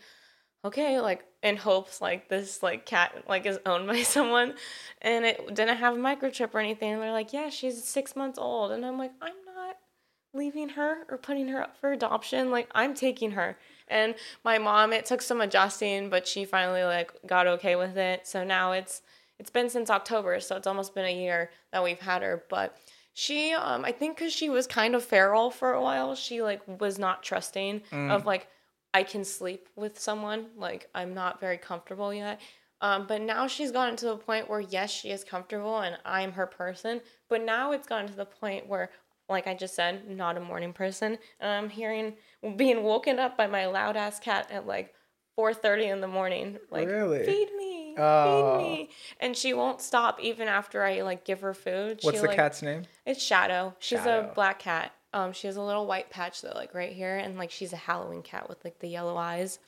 okay 0.65 1.01
like 1.01 1.25
in 1.43 1.57
hopes 1.57 2.01
like 2.01 2.29
this 2.29 2.63
like 2.63 2.87
cat 2.87 3.13
like 3.29 3.47
is 3.47 3.59
owned 3.67 3.87
by 3.87 4.03
someone. 4.17 4.55
And 5.03 5.25
it 5.25 5.55
didn't 5.55 5.77
have 5.77 5.95
a 5.95 5.99
microchip 5.99 6.55
or 6.55 6.59
anything. 6.59 6.95
And 6.95 7.03
they're 7.03 7.13
like 7.13 7.33
yeah 7.33 7.49
she's 7.49 7.83
six 7.85 8.17
months 8.17 8.39
old. 8.39 8.73
And 8.73 8.85
i'm 8.85 8.99
like 8.99 9.13
i'm 9.21 9.35
not 9.55 9.77
leaving 10.35 10.71
her 10.71 11.05
or 11.09 11.17
putting 11.19 11.49
her 11.49 11.63
up 11.63 11.77
for 11.81 11.93
adoption. 11.93 12.51
Like 12.51 12.69
i'm 12.75 12.95
taking 12.95 13.33
her. 13.33 13.57
And 13.89 14.15
my 14.45 14.59
mom 14.59 14.93
it 14.93 15.07
took 15.07 15.23
some 15.23 15.41
adjusting 15.41 16.11
but 16.11 16.27
she 16.27 16.45
finally 16.45 16.85
like 16.85 17.13
got 17.27 17.47
okay 17.47 17.77
with 17.77 17.97
it. 17.97 18.27
So 18.27 18.45
now 18.45 18.73
it's 18.73 19.03
it's 19.39 19.51
been 19.51 19.71
since 19.71 19.91
october. 19.91 20.41
So 20.41 20.57
it's 20.57 20.67
almost 20.67 20.95
been 20.95 21.05
a 21.05 21.15
year 21.15 21.51
that 21.73 21.85
we've 21.85 22.01
had 22.01 22.23
her. 22.23 22.45
But 22.49 22.77
she 23.19 23.55
um 23.55 23.83
i 23.83 23.91
think 23.91 24.15
because 24.15 24.31
she 24.31 24.51
was 24.51 24.67
kind 24.67 24.95
of 24.95 25.03
feral 25.03 25.51
for 25.51 25.73
a 25.73 25.81
while 25.81 26.15
she 26.15 26.43
like 26.43 26.61
was 26.83 26.99
not 26.99 27.23
trusting 27.23 27.81
of 27.91 28.27
like 28.27 28.47
I 28.97 29.03
can 29.03 29.25
sleep 29.27 29.69
with 29.77 29.99
someone. 30.01 30.47
Like 30.57 30.89
I'm 30.95 31.13
not 31.13 31.39
very 31.39 31.59
comfortable 31.59 32.15
yet. 32.15 32.41
Um, 32.81 33.07
but 33.07 33.21
now 33.21 33.47
she's 33.47 33.71
gotten 33.71 33.95
to 33.97 34.07
the 34.07 34.17
point 34.17 34.49
where 34.49 34.61
yes, 34.61 34.91
she 34.91 35.11
is 35.11 35.23
comfortable 35.23 35.81
and 35.81 35.99
I'm 36.07 36.33
her 36.33 36.47
person. 36.47 37.03
But 37.29 37.43
now 37.45 37.73
it's 37.73 37.87
gotten 37.87 38.09
to 38.09 38.15
the 38.17 38.25
point 38.25 38.67
where, 38.67 38.89
like 39.29 39.47
I 39.47 39.53
just 39.53 39.75
said, 39.75 40.09
not 40.09 40.39
a 40.39 40.41
morning 40.41 40.73
person. 40.73 41.19
And 41.41 41.51
I'm 41.51 41.69
hearing 41.69 42.15
being 42.57 42.83
woken 42.83 43.19
up 43.19 43.37
by 43.37 43.47
my 43.47 43.67
loud 43.67 43.99
ass 43.99 44.19
cat 44.19 44.49
at 44.51 44.67
like 44.67 44.95
4:30 45.39 45.93
in 45.93 46.01
the 46.01 46.09
morning. 46.09 46.57
Like 46.71 46.89
Really? 46.89 47.27
feed 47.27 47.51
me, 47.55 47.95
Oh. 47.99 48.25
feed 48.25 48.65
me, 48.67 48.91
and 49.21 49.37
she 49.37 49.53
won't 49.53 49.83
stop 49.83 50.21
even 50.21 50.49
after 50.49 50.83
I 50.83 51.03
like 51.03 51.27
give 51.27 51.43
her 51.43 51.53
food. 51.53 51.99
What's 52.01 52.17
she, 52.17 52.23
the 52.23 52.29
like, 52.29 52.37
cat's 52.37 52.63
name? 52.63 52.85
it's 53.05 53.23
Shadow. 53.23 53.75
She's 53.79 53.99
Shadow. 53.99 54.31
a 54.31 54.33
black 54.35 54.59
cat. 54.61 54.93
Um, 55.17 55.33
she 55.33 55.47
has 55.47 55.57
a 55.57 55.63
little 55.63 55.87
white 55.87 56.11
patch 56.11 56.43
though, 56.43 56.53
like 56.55 56.75
right 56.75 56.93
here, 56.93 57.17
and 57.17 57.39
like 57.39 57.51
she's 57.51 57.73
a 57.73 57.77
Halloween 57.77 58.21
cat 58.21 58.51
with 58.51 58.63
like 58.65 58.81
the 58.81 58.89
yellow 58.89 59.17
eyes. 59.17 59.59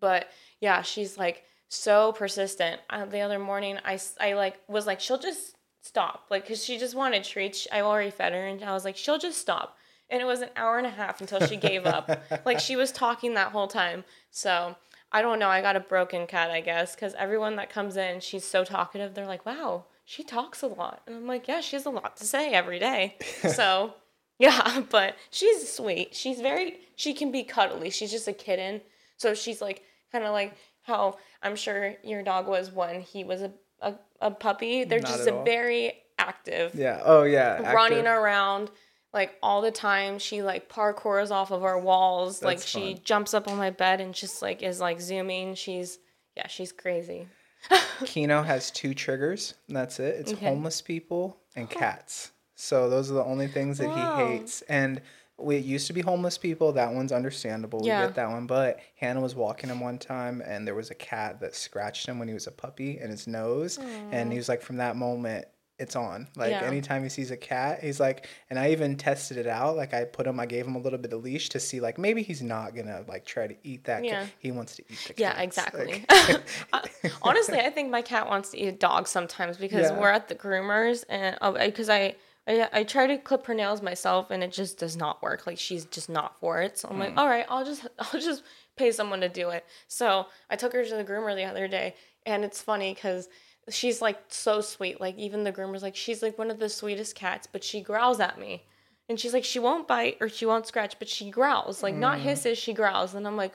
But 0.00 0.28
yeah, 0.58 0.80
she's 0.80 1.18
like 1.18 1.44
so 1.68 2.12
persistent. 2.12 2.80
Uh, 2.88 3.04
the 3.04 3.20
other 3.20 3.38
morning, 3.38 3.78
I 3.84 3.98
I 4.18 4.32
like 4.32 4.58
was 4.68 4.86
like 4.86 5.00
she'll 5.00 5.18
just 5.18 5.54
stop, 5.82 6.24
like 6.30 6.44
because 6.44 6.64
she 6.64 6.78
just 6.78 6.94
wanted 6.94 7.24
treats. 7.24 7.66
I 7.70 7.82
already 7.82 8.10
fed 8.10 8.32
her, 8.32 8.46
and 8.46 8.64
I 8.64 8.72
was 8.72 8.86
like 8.86 8.96
she'll 8.96 9.18
just 9.18 9.38
stop. 9.38 9.76
And 10.08 10.22
it 10.22 10.24
was 10.24 10.40
an 10.40 10.48
hour 10.56 10.78
and 10.78 10.86
a 10.86 10.90
half 10.90 11.20
until 11.20 11.46
she 11.46 11.56
gave 11.56 11.84
up. 11.84 12.10
like 12.46 12.58
she 12.58 12.74
was 12.74 12.90
talking 12.90 13.34
that 13.34 13.52
whole 13.52 13.68
time. 13.68 14.02
So 14.30 14.76
I 15.12 15.20
don't 15.20 15.38
know. 15.38 15.48
I 15.48 15.60
got 15.60 15.76
a 15.76 15.80
broken 15.80 16.26
cat, 16.26 16.50
I 16.50 16.62
guess, 16.62 16.94
because 16.94 17.12
everyone 17.18 17.56
that 17.56 17.68
comes 17.68 17.98
in, 17.98 18.20
she's 18.20 18.46
so 18.46 18.64
talkative. 18.64 19.12
They're 19.12 19.26
like, 19.26 19.44
wow, 19.44 19.84
she 20.06 20.22
talks 20.22 20.62
a 20.62 20.68
lot. 20.68 21.02
And 21.06 21.16
I'm 21.16 21.26
like, 21.26 21.48
yeah, 21.48 21.60
she 21.60 21.76
has 21.76 21.84
a 21.84 21.90
lot 21.90 22.16
to 22.16 22.24
say 22.24 22.52
every 22.52 22.78
day. 22.78 23.16
so 23.52 23.92
yeah, 24.38 24.82
but 24.90 25.16
she's 25.30 25.70
sweet. 25.72 26.14
She's 26.14 26.40
very, 26.40 26.78
she 26.96 27.14
can 27.14 27.30
be 27.32 27.42
cuddly. 27.42 27.90
She's 27.90 28.10
just 28.10 28.28
a 28.28 28.32
kitten. 28.32 28.80
So 29.16 29.34
she's 29.34 29.62
like, 29.62 29.82
kind 30.12 30.24
of 30.24 30.32
like 30.32 30.54
how 30.82 31.16
I'm 31.42 31.56
sure 31.56 31.94
your 32.04 32.22
dog 32.22 32.46
was 32.46 32.70
when 32.70 33.00
he 33.00 33.24
was 33.24 33.42
a, 33.42 33.52
a, 33.80 33.94
a 34.20 34.30
puppy. 34.30 34.84
They're 34.84 35.00
Not 35.00 35.08
just 35.08 35.26
a 35.26 35.34
all. 35.34 35.44
very 35.44 35.94
active 36.18 36.74
Yeah. 36.74 37.00
Oh 37.04 37.24
yeah. 37.24 37.72
running 37.72 38.06
around 38.06 38.70
like 39.12 39.36
all 39.42 39.62
the 39.62 39.70
time. 39.70 40.18
She 40.18 40.42
like 40.42 40.68
parkours 40.68 41.30
off 41.30 41.50
of 41.50 41.64
our 41.64 41.78
walls. 41.78 42.42
like 42.42 42.60
she 42.60 42.94
fun. 42.94 43.02
jumps 43.04 43.34
up 43.34 43.48
on 43.48 43.56
my 43.56 43.70
bed 43.70 44.00
and 44.00 44.14
just 44.14 44.42
like 44.42 44.62
is 44.62 44.80
like 44.80 45.00
zooming. 45.00 45.54
She's 45.54 45.98
yeah, 46.36 46.46
she's 46.48 46.72
crazy. 46.72 47.28
Kino 48.04 48.42
has 48.42 48.70
two 48.70 48.94
triggers. 48.94 49.54
And 49.68 49.76
that's 49.76 49.98
it. 49.98 50.16
It's 50.20 50.32
Okay. 50.32 50.46
homeless 50.46 50.82
people 50.82 51.38
and 51.56 51.66
oh. 51.70 51.74
cats. 51.78 52.30
So 52.56 52.90
those 52.90 53.10
are 53.10 53.14
the 53.14 53.24
only 53.24 53.46
things 53.46 53.78
that 53.78 53.88
Wow. 53.88 54.16
he 54.26 54.38
hates. 54.38 54.62
And 54.62 55.00
we 55.38 55.56
it 55.56 55.64
used 55.66 55.86
to 55.88 55.92
be 55.92 56.00
homeless 56.00 56.38
people. 56.38 56.72
That 56.72 56.92
one's 56.94 57.12
understandable. 57.12 57.80
We 57.80 57.86
get 57.86 58.14
that 58.14 58.30
one. 58.30 58.46
But 58.46 58.80
Hannah 58.96 59.20
was 59.20 59.34
walking 59.34 59.68
him 59.68 59.80
one 59.80 59.98
time, 59.98 60.42
and 60.44 60.66
there 60.66 60.74
was 60.74 60.90
a 60.90 60.94
cat 60.94 61.40
that 61.40 61.54
scratched 61.54 62.06
him 62.08 62.18
when 62.18 62.26
he 62.28 62.32
was 62.34 62.46
a 62.46 62.50
puppy 62.52 62.98
in 62.98 63.10
his 63.10 63.26
nose. 63.26 63.78
And 64.10 64.32
he 64.32 64.38
was 64.38 64.48
like, 64.48 64.62
from 64.62 64.76
that 64.78 64.96
moment, 64.96 65.44
it's 65.78 65.94
on. 65.94 66.26
Like 66.36 66.52
Yeah. 66.52 66.62
anytime 66.62 67.02
he 67.02 67.10
sees 67.10 67.30
a 67.30 67.36
cat, 67.36 67.82
he's 67.82 68.00
like, 68.00 68.26
and 68.48 68.58
I 68.58 68.70
even 68.70 68.96
tested 68.96 69.36
it 69.36 69.46
out. 69.46 69.76
Like 69.76 69.92
I 69.92 70.04
put 70.04 70.26
him, 70.26 70.40
I 70.40 70.46
gave 70.46 70.66
him 70.66 70.74
a 70.74 70.78
little 70.78 70.98
bit 70.98 71.12
of 71.12 71.22
leash 71.22 71.50
to 71.50 71.60
see, 71.60 71.80
like 71.80 71.98
maybe 71.98 72.22
he's 72.22 72.40
not 72.40 72.74
gonna 72.74 73.04
like 73.06 73.26
try 73.26 73.46
to 73.46 73.54
eat 73.62 73.84
that. 73.84 73.96
cat. 74.02 74.04
Yeah. 74.10 74.26
He 74.38 74.52
wants 74.52 74.76
to 74.76 74.82
eat 74.88 74.98
the 75.06 75.12
cat. 75.12 75.18
Yeah, 75.18 75.42
exactly. 75.42 76.06
Like- 76.08 76.40
uh, 76.72 76.80
Honestly, 77.20 77.58
I 77.60 77.68
think 77.68 77.90
my 77.90 78.00
cat 78.00 78.26
wants 78.26 78.52
to 78.52 78.58
eat 78.58 78.68
a 78.68 78.72
dog 78.72 79.06
sometimes 79.06 79.58
because 79.58 79.90
Yeah. 79.90 80.00
we're 80.00 80.08
at 80.10 80.28
the 80.28 80.34
groomers 80.34 81.04
and 81.10 81.36
oh, 81.42 81.52
because 81.52 81.90
I, 81.90 82.14
I 82.46 82.68
I 82.72 82.84
try 82.84 83.06
to 83.06 83.18
clip 83.18 83.46
her 83.46 83.54
nails 83.54 83.82
myself 83.82 84.30
and 84.30 84.42
it 84.42 84.52
just 84.52 84.78
does 84.78 84.96
not 84.96 85.22
work. 85.22 85.46
Like 85.46 85.58
she's 85.58 85.84
just 85.86 86.08
not 86.08 86.38
for 86.40 86.62
it. 86.62 86.78
So 86.78 86.88
I'm 86.88 86.94
Hmm. 86.94 87.00
like, 87.00 87.12
all 87.16 87.28
right, 87.28 87.46
I'll 87.48 87.64
just 87.64 87.86
I'll 87.98 88.20
just 88.20 88.42
pay 88.76 88.92
someone 88.92 89.20
to 89.20 89.28
do 89.28 89.50
it. 89.50 89.64
So 89.88 90.26
I 90.50 90.56
took 90.56 90.72
her 90.72 90.84
to 90.84 90.94
the 90.96 91.04
groomer 91.04 91.34
the 91.34 91.44
other 91.44 91.66
day, 91.68 91.94
and 92.24 92.44
it's 92.44 92.60
funny 92.62 92.94
because 92.94 93.28
she's 93.68 94.00
like 94.00 94.18
so 94.28 94.60
sweet. 94.60 95.00
Like 95.00 95.16
even 95.18 95.44
the 95.44 95.52
groomer's 95.52 95.82
like 95.82 95.96
she's 95.96 96.22
like 96.22 96.38
one 96.38 96.50
of 96.50 96.58
the 96.58 96.68
sweetest 96.68 97.14
cats, 97.14 97.48
but 97.50 97.64
she 97.64 97.80
growls 97.80 98.20
at 98.20 98.38
me. 98.38 98.64
And 99.08 99.18
she's 99.20 99.32
like 99.32 99.44
she 99.44 99.58
won't 99.60 99.86
bite 99.88 100.16
or 100.20 100.28
she 100.28 100.46
won't 100.46 100.66
scratch, 100.66 100.98
but 100.98 101.08
she 101.08 101.30
growls. 101.30 101.82
Like 101.82 101.94
not 101.94 102.18
hisses, 102.20 102.58
she 102.58 102.72
growls. 102.74 103.14
And 103.14 103.26
I'm 103.26 103.36
like, 103.36 103.54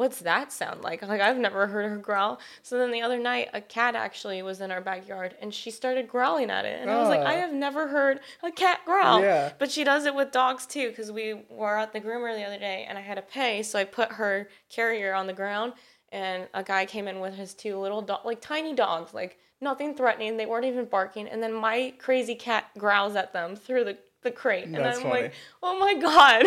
what's 0.00 0.20
that 0.20 0.50
sound 0.50 0.80
like? 0.80 1.02
Like 1.06 1.20
I've 1.20 1.36
never 1.36 1.66
heard 1.66 1.90
her 1.90 1.98
growl. 1.98 2.40
So 2.62 2.78
then 2.78 2.90
the 2.90 3.02
other 3.02 3.18
night, 3.18 3.50
a 3.52 3.60
cat 3.60 3.94
actually 3.94 4.40
was 4.40 4.62
in 4.62 4.70
our 4.70 4.80
backyard, 4.80 5.34
and 5.42 5.52
she 5.52 5.70
started 5.70 6.08
growling 6.08 6.50
at 6.50 6.64
it, 6.64 6.80
and 6.80 6.90
I 6.90 6.98
was 6.98 7.10
like, 7.10 7.20
Ah. 7.20 7.26
I 7.26 7.34
have 7.34 7.52
never 7.52 7.86
heard 7.86 8.20
a 8.42 8.50
cat 8.50 8.80
growl. 8.86 9.20
Yeah. 9.20 9.52
But 9.58 9.70
she 9.70 9.84
does 9.84 10.06
it 10.06 10.14
with 10.14 10.32
dogs 10.32 10.64
too, 10.64 10.88
because 10.88 11.12
we 11.12 11.42
were 11.50 11.76
at 11.76 11.92
the 11.92 12.00
groomer 12.00 12.34
the 12.34 12.44
other 12.44 12.58
day, 12.58 12.86
and 12.88 12.96
I 12.96 13.02
had 13.02 13.16
to 13.16 13.22
pay, 13.22 13.62
so 13.62 13.78
I 13.78 13.84
put 13.84 14.12
her 14.12 14.48
carrier 14.70 15.12
on 15.12 15.26
the 15.26 15.34
ground, 15.34 15.74
and 16.10 16.48
a 16.54 16.62
guy 16.62 16.86
came 16.86 17.06
in 17.06 17.20
with 17.20 17.34
his 17.34 17.52
two 17.52 17.76
little 17.78 18.00
dog, 18.00 18.24
like 18.24 18.40
tiny 18.40 18.74
dogs, 18.74 19.12
like 19.12 19.36
nothing 19.60 19.94
threatening. 19.94 20.38
They 20.38 20.46
weren't 20.46 20.64
even 20.64 20.86
barking, 20.86 21.28
and 21.28 21.42
then 21.42 21.52
my 21.52 21.92
crazy 21.98 22.34
cat 22.34 22.70
growls 22.78 23.16
at 23.16 23.34
them 23.34 23.54
through 23.54 23.84
the 23.84 23.98
the 24.22 24.30
crate, 24.30 24.64
and 24.64 24.74
That's 24.74 24.98
I'm 24.98 25.04
funny. 25.04 25.22
like, 25.22 25.32
oh 25.62 25.78
my 25.78 25.94
god. 25.94 26.44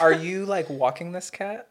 Are 0.00 0.12
you 0.28 0.44
like 0.46 0.68
walking 0.70 1.12
this 1.12 1.30
cat? 1.30 1.68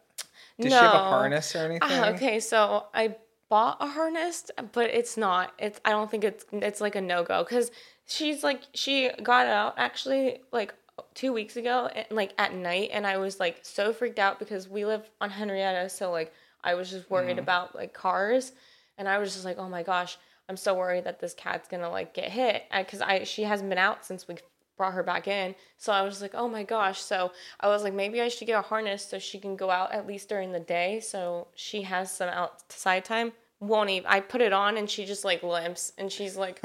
Does 0.60 0.72
she 0.72 0.78
have 0.78 0.94
a 0.94 0.98
No. 0.98 1.04
harness 1.04 1.54
or 1.54 1.58
anything? 1.60 1.80
Ah, 1.82 2.08
okay, 2.10 2.40
so 2.40 2.86
I 2.94 3.16
bought 3.48 3.78
a 3.80 3.86
harness, 3.86 4.50
but 4.72 4.90
it's 4.90 5.16
not. 5.16 5.52
It's 5.58 5.80
I 5.84 5.90
don't 5.90 6.10
think 6.10 6.24
it's 6.24 6.44
it's 6.52 6.80
like 6.80 6.94
a 6.96 7.00
no 7.00 7.24
go 7.24 7.42
because 7.42 7.70
she's 8.06 8.44
like 8.44 8.62
she 8.74 9.10
got 9.22 9.46
out 9.46 9.74
actually 9.76 10.40
like 10.52 10.74
two 11.14 11.32
weeks 11.32 11.56
ago, 11.56 11.88
and, 11.94 12.06
like 12.10 12.32
at 12.38 12.54
night, 12.54 12.90
and 12.92 13.06
I 13.06 13.16
was 13.18 13.40
like 13.40 13.58
so 13.62 13.92
freaked 13.92 14.18
out 14.18 14.38
because 14.38 14.68
we 14.68 14.84
live 14.84 15.08
on 15.20 15.30
Henrietta, 15.30 15.88
so 15.88 16.10
like 16.10 16.32
I 16.62 16.74
was 16.74 16.90
just 16.90 17.10
worried 17.10 17.38
about 17.38 17.74
like 17.74 17.92
cars, 17.92 18.52
and 18.96 19.08
I 19.08 19.18
was 19.18 19.32
just 19.32 19.44
like, 19.44 19.58
oh 19.58 19.68
my 19.68 19.82
gosh, 19.82 20.16
I'm 20.48 20.56
so 20.56 20.74
worried 20.74 21.04
that 21.04 21.20
this 21.20 21.34
cat's 21.34 21.68
gonna 21.68 21.90
like 21.90 22.14
get 22.14 22.30
hit 22.30 22.64
because 22.76 23.00
I 23.00 23.24
she 23.24 23.42
hasn't 23.42 23.68
been 23.70 23.78
out 23.78 24.04
since 24.06 24.28
we 24.28 24.36
brought 24.76 24.94
her 24.94 25.02
back 25.02 25.28
in. 25.28 25.54
So 25.78 25.92
I 25.92 26.02
was 26.02 26.20
like, 26.22 26.34
oh 26.34 26.48
my 26.48 26.62
gosh. 26.62 27.00
So 27.00 27.32
I 27.60 27.68
was 27.68 27.82
like, 27.82 27.94
maybe 27.94 28.20
I 28.20 28.28
should 28.28 28.46
get 28.46 28.58
a 28.58 28.62
harness 28.62 29.06
so 29.06 29.18
she 29.18 29.38
can 29.38 29.56
go 29.56 29.70
out 29.70 29.92
at 29.92 30.06
least 30.06 30.28
during 30.28 30.52
the 30.52 30.60
day. 30.60 31.00
So 31.00 31.48
she 31.54 31.82
has 31.82 32.14
some 32.14 32.28
outside 32.28 33.04
time. 33.04 33.32
Won't 33.60 33.90
even, 33.90 34.06
I 34.06 34.20
put 34.20 34.40
it 34.40 34.52
on 34.52 34.76
and 34.76 34.90
she 34.90 35.04
just 35.04 35.24
like 35.24 35.42
limps 35.42 35.92
and 35.96 36.10
she's 36.10 36.36
like, 36.36 36.60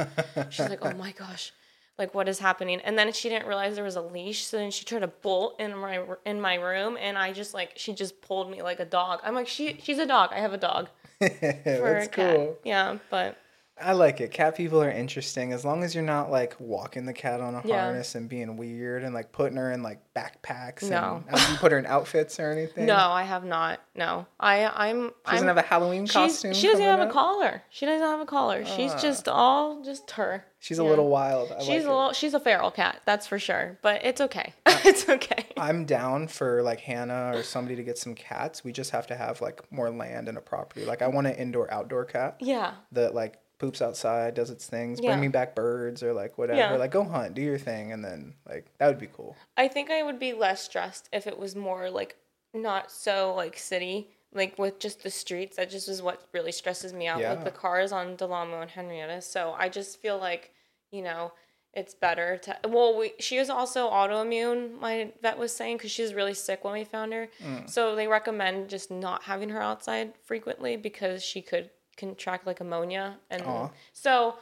she's 0.49 0.69
like, 0.69 0.83
oh 0.83 0.93
my 0.93 1.11
gosh. 1.11 1.53
Like 1.97 2.15
what 2.15 2.29
is 2.29 2.39
happening? 2.39 2.79
And 2.81 2.97
then 2.97 3.11
she 3.11 3.27
didn't 3.27 3.45
realize 3.45 3.75
there 3.75 3.83
was 3.83 3.97
a 3.97 4.01
leash, 4.01 4.45
so 4.45 4.55
then 4.55 4.71
she 4.71 4.85
tried 4.85 4.99
to 4.99 5.07
bolt 5.07 5.59
in 5.59 5.75
my 5.75 6.01
in 6.25 6.39
my 6.39 6.55
room, 6.55 6.97
and 6.97 7.17
I 7.17 7.33
just 7.33 7.53
like 7.53 7.73
she 7.75 7.93
just 7.93 8.21
pulled 8.21 8.49
me 8.49 8.61
like 8.61 8.79
a 8.79 8.85
dog. 8.85 9.19
I'm 9.21 9.35
like 9.35 9.49
she 9.49 9.77
she's 9.83 9.99
a 9.99 10.05
dog. 10.05 10.29
I 10.31 10.39
have 10.39 10.53
a 10.53 10.57
dog 10.57 10.87
That's 11.19 12.07
cool. 12.07 12.57
Yeah, 12.63 12.99
but 13.09 13.37
I 13.81 13.93
like 13.93 14.19
it. 14.21 14.31
Cat 14.31 14.55
people 14.55 14.81
are 14.83 14.89
interesting 14.91 15.53
as 15.53 15.63
long 15.63 15.83
as 15.83 15.95
you're 15.95 16.03
not 16.03 16.29
like 16.29 16.55
walking 16.59 17.05
the 17.05 17.13
cat 17.13 17.39
on 17.41 17.55
a 17.55 17.61
Yeah. 17.65 17.83
harness 17.83 18.15
and 18.15 18.27
being 18.27 18.57
weird 18.57 19.03
and 19.03 19.13
like 19.13 19.31
putting 19.31 19.57
her 19.57 19.71
in 19.71 19.81
like 19.83 19.99
backpacks. 20.13 20.89
No. 20.89 21.23
And, 21.27 21.39
you 21.49 21.55
put 21.57 21.71
her 21.71 21.77
in 21.79 21.85
outfits 21.85 22.39
or 22.39 22.51
anything? 22.51 22.85
no, 22.85 22.95
I 22.95 23.23
have 23.23 23.43
not. 23.45 23.79
No, 23.95 24.25
I 24.39 24.65
I'm 24.65 25.09
She 25.25 25.31
doesn't 25.31 25.49
I'm, 25.49 25.55
have 25.55 25.63
a 25.65 25.67
Halloween 25.67 26.07
costume. 26.07 26.53
she 26.53 26.67
doesn't 26.67 26.83
have 26.83 26.99
a 26.99 27.11
collar. 27.11 27.63
She 27.69 27.85
doesn't 27.85 28.05
have 28.05 28.19
a 28.19 28.25
collar. 28.25 28.65
She's 28.65 28.91
Ah. 28.91 28.99
just 28.99 29.27
all 29.27 29.81
just 29.83 30.11
her. 30.11 30.45
She's 30.61 30.77
a 30.79 30.83
little 30.83 31.07
wild. 31.07 31.51
I 31.53 31.59
She's 31.59 31.69
like 31.69 31.77
a 31.85 31.89
little. 31.89 32.11
She's 32.13 32.33
a 32.33 32.39
feral 32.39 32.69
cat. 32.71 33.01
That's 33.05 33.25
for 33.27 33.39
sure. 33.39 33.77
But 33.81 34.03
it's 34.03 34.19
okay. 34.19 34.53
it's 34.67 35.07
okay. 35.07 35.45
I'm 35.55 35.85
down 35.85 36.27
for 36.27 36.61
like 36.63 36.81
Hannah 36.81 37.31
or 37.33 37.43
somebody 37.43 37.77
to 37.77 37.83
get 37.83 37.97
some 37.97 38.13
cats. 38.13 38.61
We 38.63 38.73
just 38.73 38.91
have 38.91 39.07
to 39.07 39.15
have 39.15 39.39
like 39.39 39.61
more 39.71 39.89
land 39.89 40.27
and 40.27 40.37
a 40.37 40.41
property. 40.41 40.83
Like 40.85 41.01
I 41.01 41.07
want 41.07 41.27
an 41.27 41.35
indoor 41.35 41.73
outdoor 41.73 42.03
cat 42.03 42.35
Yeah. 42.41 42.73
that 42.91 43.15
like 43.15 43.37
poops 43.59 43.81
outside, 43.81 44.33
does 44.33 44.49
its 44.49 44.65
things, 44.65 44.99
Yeah. 45.01 45.11
bring 45.11 45.21
me 45.21 45.27
back 45.27 45.53
birds 45.53 46.01
or 46.01 46.13
like 46.13 46.37
whatever. 46.37 46.57
Yeah. 46.59 46.75
Like 46.75 46.91
go 46.91 47.03
hunt, 47.03 47.35
do 47.35 47.41
your 47.41 47.57
thing, 47.59 47.91
and 47.91 48.03
then 48.03 48.33
like 48.47 48.65
that 48.79 48.87
would 48.87 48.97
be 48.99 49.07
cool. 49.13 49.35
I 49.57 49.67
think 49.67 49.91
I 49.91 50.01
would 50.01 50.17
be 50.17 50.33
less 50.33 50.63
stressed 50.63 51.09
if 51.13 51.27
it 51.27 51.37
was 51.37 51.55
more 51.55 51.89
like 51.89 52.15
not 52.53 52.91
so 52.91 53.33
like 53.35 53.57
city, 53.59 54.07
like 54.33 54.57
with 54.57 54.79
just 54.79 55.03
the 55.03 55.11
streets. 55.11 55.57
That 55.57 55.69
just 55.69 55.87
is 55.89 56.01
what 56.01 56.23
really 56.33 56.51
stresses 56.53 56.93
me 56.93 57.05
out 57.07 57.19
Yeah. 57.19 57.33
with 57.35 57.43
the 57.43 57.51
cars 57.51 57.91
on 57.91 58.15
Del 58.15 58.33
Amo 58.33 58.61
and 58.61 58.71
Henrietta. 58.71 59.21
So 59.21 59.53
I 59.57 59.69
just 59.69 60.01
feel 60.01 60.17
like, 60.17 60.51
you 60.89 61.01
know, 61.03 61.33
it's 61.73 61.93
better 61.93 62.37
to. 62.37 62.57
Well, 62.67 62.97
we 62.97 63.11
she 63.19 63.37
is 63.37 63.49
also 63.49 63.89
autoimmune. 63.91 64.79
My 64.79 65.11
vet 65.21 65.37
was 65.37 65.53
saying 65.55 65.77
because 65.77 65.91
she 65.91 66.01
was 66.01 66.13
really 66.15 66.33
sick 66.33 66.63
when 66.63 66.73
we 66.73 66.83
found 66.85 67.11
her. 67.13 67.27
Mm. 67.43 67.69
So 67.69 67.93
they 67.95 68.07
recommend 68.07 68.69
just 68.69 68.89
not 68.89 69.23
having 69.23 69.49
her 69.49 69.61
outside 69.61 70.13
frequently 70.23 70.77
because 70.77 71.23
she 71.23 71.41
could 71.43 71.69
contract 71.99 72.47
like 72.47 72.59
ammonia 72.59 73.17
and 73.29 73.41
Aw. 73.43 73.69
so 73.93 74.35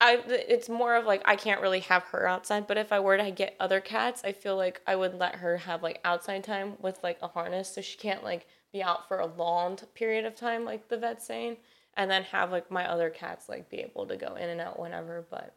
I 0.00 0.20
it's 0.26 0.68
more 0.68 0.96
of 0.96 1.06
like 1.06 1.22
I 1.24 1.36
can't 1.36 1.60
really 1.60 1.80
have 1.80 2.02
her 2.04 2.26
outside, 2.26 2.66
but 2.66 2.76
if 2.76 2.92
I 2.92 3.00
were 3.00 3.16
to 3.16 3.30
get 3.30 3.56
other 3.60 3.80
cats, 3.80 4.22
I 4.24 4.32
feel 4.32 4.56
like 4.56 4.82
I 4.86 4.96
would 4.96 5.18
let 5.18 5.36
her 5.36 5.56
have 5.58 5.82
like 5.82 6.00
outside 6.04 6.44
time 6.44 6.74
with 6.80 7.02
like 7.02 7.18
a 7.22 7.28
harness 7.28 7.74
so 7.74 7.80
she 7.80 7.96
can't 7.96 8.24
like 8.24 8.46
be 8.72 8.82
out 8.82 9.08
for 9.08 9.20
a 9.20 9.26
long 9.26 9.76
period 9.94 10.24
of 10.24 10.34
time 10.34 10.64
like 10.64 10.88
the 10.88 10.98
vet's 10.98 11.24
saying 11.24 11.56
and 11.96 12.10
then 12.10 12.24
have 12.24 12.50
like 12.50 12.70
my 12.70 12.88
other 12.90 13.08
cats 13.08 13.48
like 13.48 13.70
be 13.70 13.78
able 13.78 14.06
to 14.06 14.16
go 14.16 14.34
in 14.34 14.50
and 14.50 14.60
out 14.60 14.78
whenever, 14.78 15.24
but 15.30 15.54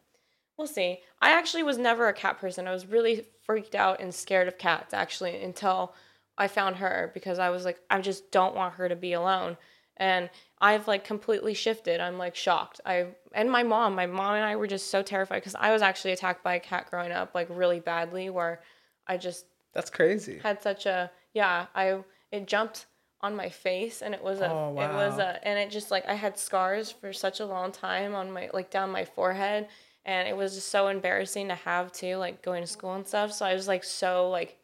we'll 0.57 0.67
see. 0.67 0.99
I 1.21 1.31
actually 1.31 1.63
was 1.63 1.77
never 1.77 2.07
a 2.07 2.13
cat 2.13 2.39
person. 2.39 2.67
I 2.67 2.73
was 2.73 2.85
really 2.85 3.25
freaked 3.43 3.75
out 3.75 3.99
and 3.99 4.13
scared 4.13 4.47
of 4.47 4.57
cats 4.57 4.93
actually 4.93 5.41
until 5.41 5.93
I 6.37 6.47
found 6.47 6.77
her 6.77 7.11
because 7.13 7.39
I 7.39 7.49
was 7.49 7.65
like 7.65 7.79
I 7.89 7.99
just 8.01 8.31
don't 8.31 8.55
want 8.55 8.75
her 8.75 8.87
to 8.87 8.95
be 8.95 9.13
alone 9.13 9.57
and 9.97 10.29
I've 10.59 10.87
like 10.87 11.03
completely 11.03 11.53
shifted. 11.53 11.99
I'm 11.99 12.17
like 12.17 12.35
shocked. 12.35 12.81
I 12.85 13.07
and 13.33 13.51
my 13.51 13.63
mom, 13.63 13.95
my 13.95 14.05
mom 14.07 14.35
and 14.35 14.45
I 14.45 14.55
were 14.55 14.67
just 14.67 14.89
so 14.89 15.01
terrified 15.03 15.37
because 15.37 15.55
I 15.59 15.71
was 15.71 15.81
actually 15.81 16.13
attacked 16.13 16.43
by 16.43 16.55
a 16.55 16.59
cat 16.59 16.89
growing 16.89 17.11
up, 17.11 17.35
like 17.35 17.47
really 17.49 17.79
badly, 17.79 18.29
where 18.29 18.61
I 19.05 19.17
just 19.17 19.45
That's 19.73 19.89
crazy. 19.89 20.39
had 20.39 20.61
such 20.61 20.85
a 20.85 21.11
yeah. 21.33 21.67
I 21.75 21.99
it 22.31 22.47
jumped 22.47 22.87
on 23.21 23.35
my 23.35 23.49
face 23.49 24.01
and 24.01 24.13
it 24.13 24.23
was 24.23 24.41
a 24.41 24.49
Oh, 24.51 24.69
it 24.79 24.93
was 24.93 25.17
a 25.17 25.45
and 25.47 25.57
it 25.59 25.69
just 25.71 25.91
like 25.91 26.07
I 26.07 26.13
had 26.13 26.37
scars 26.37 26.91
for 26.91 27.11
such 27.13 27.39
a 27.39 27.45
long 27.45 27.71
time 27.71 28.15
on 28.15 28.31
my 28.31 28.49
like 28.53 28.69
down 28.69 28.91
my 28.91 29.05
forehead 29.05 29.67
and 30.05 30.27
it 30.27 30.37
was 30.37 30.55
just 30.55 30.69
so 30.69 30.87
embarrassing 30.87 31.49
to 31.49 31.55
have 31.55 31.91
too, 31.91 32.15
like 32.15 32.41
going 32.41 32.61
to 32.63 32.67
school 32.67 32.93
and 32.93 33.05
stuff. 33.07 33.33
So 33.33 33.45
I 33.45 33.53
was 33.53 33.67
like 33.67 33.83
so 33.83 34.29
like 34.29 34.57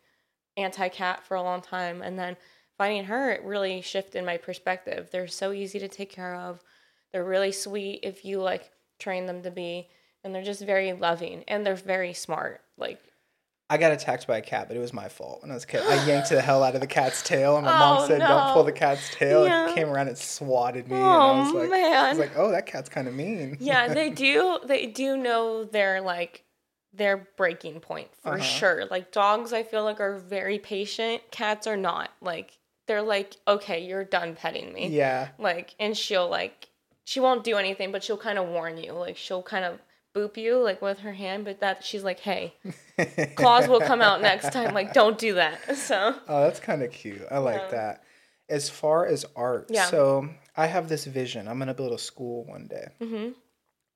anti 0.56 0.88
cat 0.90 1.24
for 1.26 1.36
a 1.36 1.42
long 1.44 1.62
time 1.62 2.02
and 2.02 2.18
then 2.18 2.38
finding 2.84 3.06
her 3.06 3.32
it 3.32 3.44
really 3.44 3.82
shifted 3.82 4.26
my 4.26 4.38
perspective 4.38 5.08
they're 5.12 5.28
so 5.28 5.54
easy 5.54 5.80
to 5.80 5.88
take 5.88 6.12
care 6.12 6.36
of 6.36 6.62
they're 7.12 7.24
really 7.24 7.52
sweet 7.52 8.00
if 8.04 8.26
you 8.26 8.42
like 8.42 8.72
train 9.00 9.26
them 9.26 9.42
to 9.42 9.52
be 9.52 9.88
and 10.24 10.36
they're 10.36 10.44
just 10.44 10.62
very 10.66 10.92
loving 10.92 11.44
and 11.48 11.66
they're 11.66 11.76
very 11.76 12.14
smart 12.14 12.62
like 12.78 13.00
I 13.70 13.78
got 13.78 13.92
attacked 13.92 14.28
by 14.28 14.38
a 14.38 14.42
cat, 14.42 14.68
but 14.68 14.78
it 14.78 14.80
was 14.80 14.94
my 14.94 15.08
fault 15.10 15.42
when 15.42 15.50
I 15.50 15.54
was 15.56 15.64
a 15.64 15.68
kid. 15.68 15.82
I 15.88 15.96
yanked 16.08 16.30
the 16.30 16.42
hell 16.42 16.64
out 16.64 16.76
of 16.76 16.82
the 16.82 16.88
cat's 16.88 17.24
tail, 17.24 17.56
and 17.58 17.66
my 17.66 17.72
mom 17.72 17.98
Oh, 17.98 18.08
said, 18.08 18.20
"Don't 18.20 18.48
pull 18.54 18.64
the 18.64 18.72
cat's 18.72 19.10
tail." 19.10 19.46
Yeah. 19.46 19.68
He 19.68 19.74
came 19.74 19.90
around 19.90 20.10
and 20.10 20.18
swatted 20.18 20.88
me, 20.88 21.16
and 21.16 21.26
I 21.26 21.32
was 21.40 21.54
Oh, 21.54 21.58
like, 21.58 21.72
"I 21.72 22.10
was 22.10 22.20
like, 22.20 22.32
oh, 22.36 22.52
that 22.52 22.66
cat's 22.66 22.90
kind 22.90 23.08
of 23.08 23.16
mean." 23.16 23.58
yeah 23.60 23.88
they 23.94 24.10
do 24.12 24.60
they 24.66 24.86
do 24.86 25.18
know 25.18 25.64
their 25.64 26.02
like 26.02 26.44
their 26.92 27.18
breaking 27.38 27.80
point 27.80 28.10
for 28.22 28.34
Uh-huh. 28.34 28.44
sure 28.44 28.86
like 28.92 29.12
dogs 29.12 29.54
i 29.54 29.64
feel 29.64 29.84
like 29.84 30.00
are 30.00 30.20
very 30.20 30.60
patient 30.60 31.22
cats 31.32 31.66
are 31.66 31.78
not 31.78 32.12
like 32.22 32.60
they're 32.88 33.02
like 33.02 33.36
okay 33.48 33.86
you're 33.86 34.04
done 34.04 34.36
petting 34.36 34.74
me 34.74 34.88
yeah. 34.88 35.30
like 35.38 35.76
and 35.80 35.96
she'll 35.98 36.30
like 36.30 36.70
she 37.06 37.20
won't 37.20 37.44
do 37.44 37.58
anything 37.58 37.92
but 37.92 38.04
she'll 38.04 38.18
kind 38.18 38.38
of 38.38 38.48
warn 38.48 38.78
you 38.78 38.94
like 38.94 39.18
she'll 39.18 39.44
kind 39.44 39.66
of 39.66 39.80
boop 40.16 40.38
you 40.38 40.58
like 40.62 40.82
with 40.82 41.00
her 41.00 41.14
hand 41.14 41.44
but 41.44 41.60
that 41.60 41.84
she's 41.84 42.04
like 42.04 42.20
hey 42.20 42.54
claws 43.36 43.68
will 43.68 43.82
come 43.82 44.02
out 44.02 44.22
next 44.22 44.52
time 44.52 44.74
like 44.74 44.94
don't 44.94 45.18
do 45.18 45.34
that 45.36 45.76
so 45.78 46.16
Oh, 46.28 46.42
that's 46.44 46.60
kind 46.60 46.84
of 46.84 46.92
cute. 46.92 47.24
I 47.32 47.40
like 47.40 47.56
Yeah. 47.56 47.68
that. 47.72 48.04
As 48.50 48.70
far 48.70 49.06
as 49.08 49.26
art, 49.36 49.68
Yeah. 49.70 49.86
so 49.86 50.30
I 50.56 50.68
have 50.68 50.88
this 50.90 51.06
vision. 51.06 51.48
I'm 51.48 51.58
gonna 51.58 51.74
build 51.74 51.94
a 51.94 51.98
school 51.98 52.44
one 52.46 52.68
day. 52.68 52.88
hmm 53.02 53.30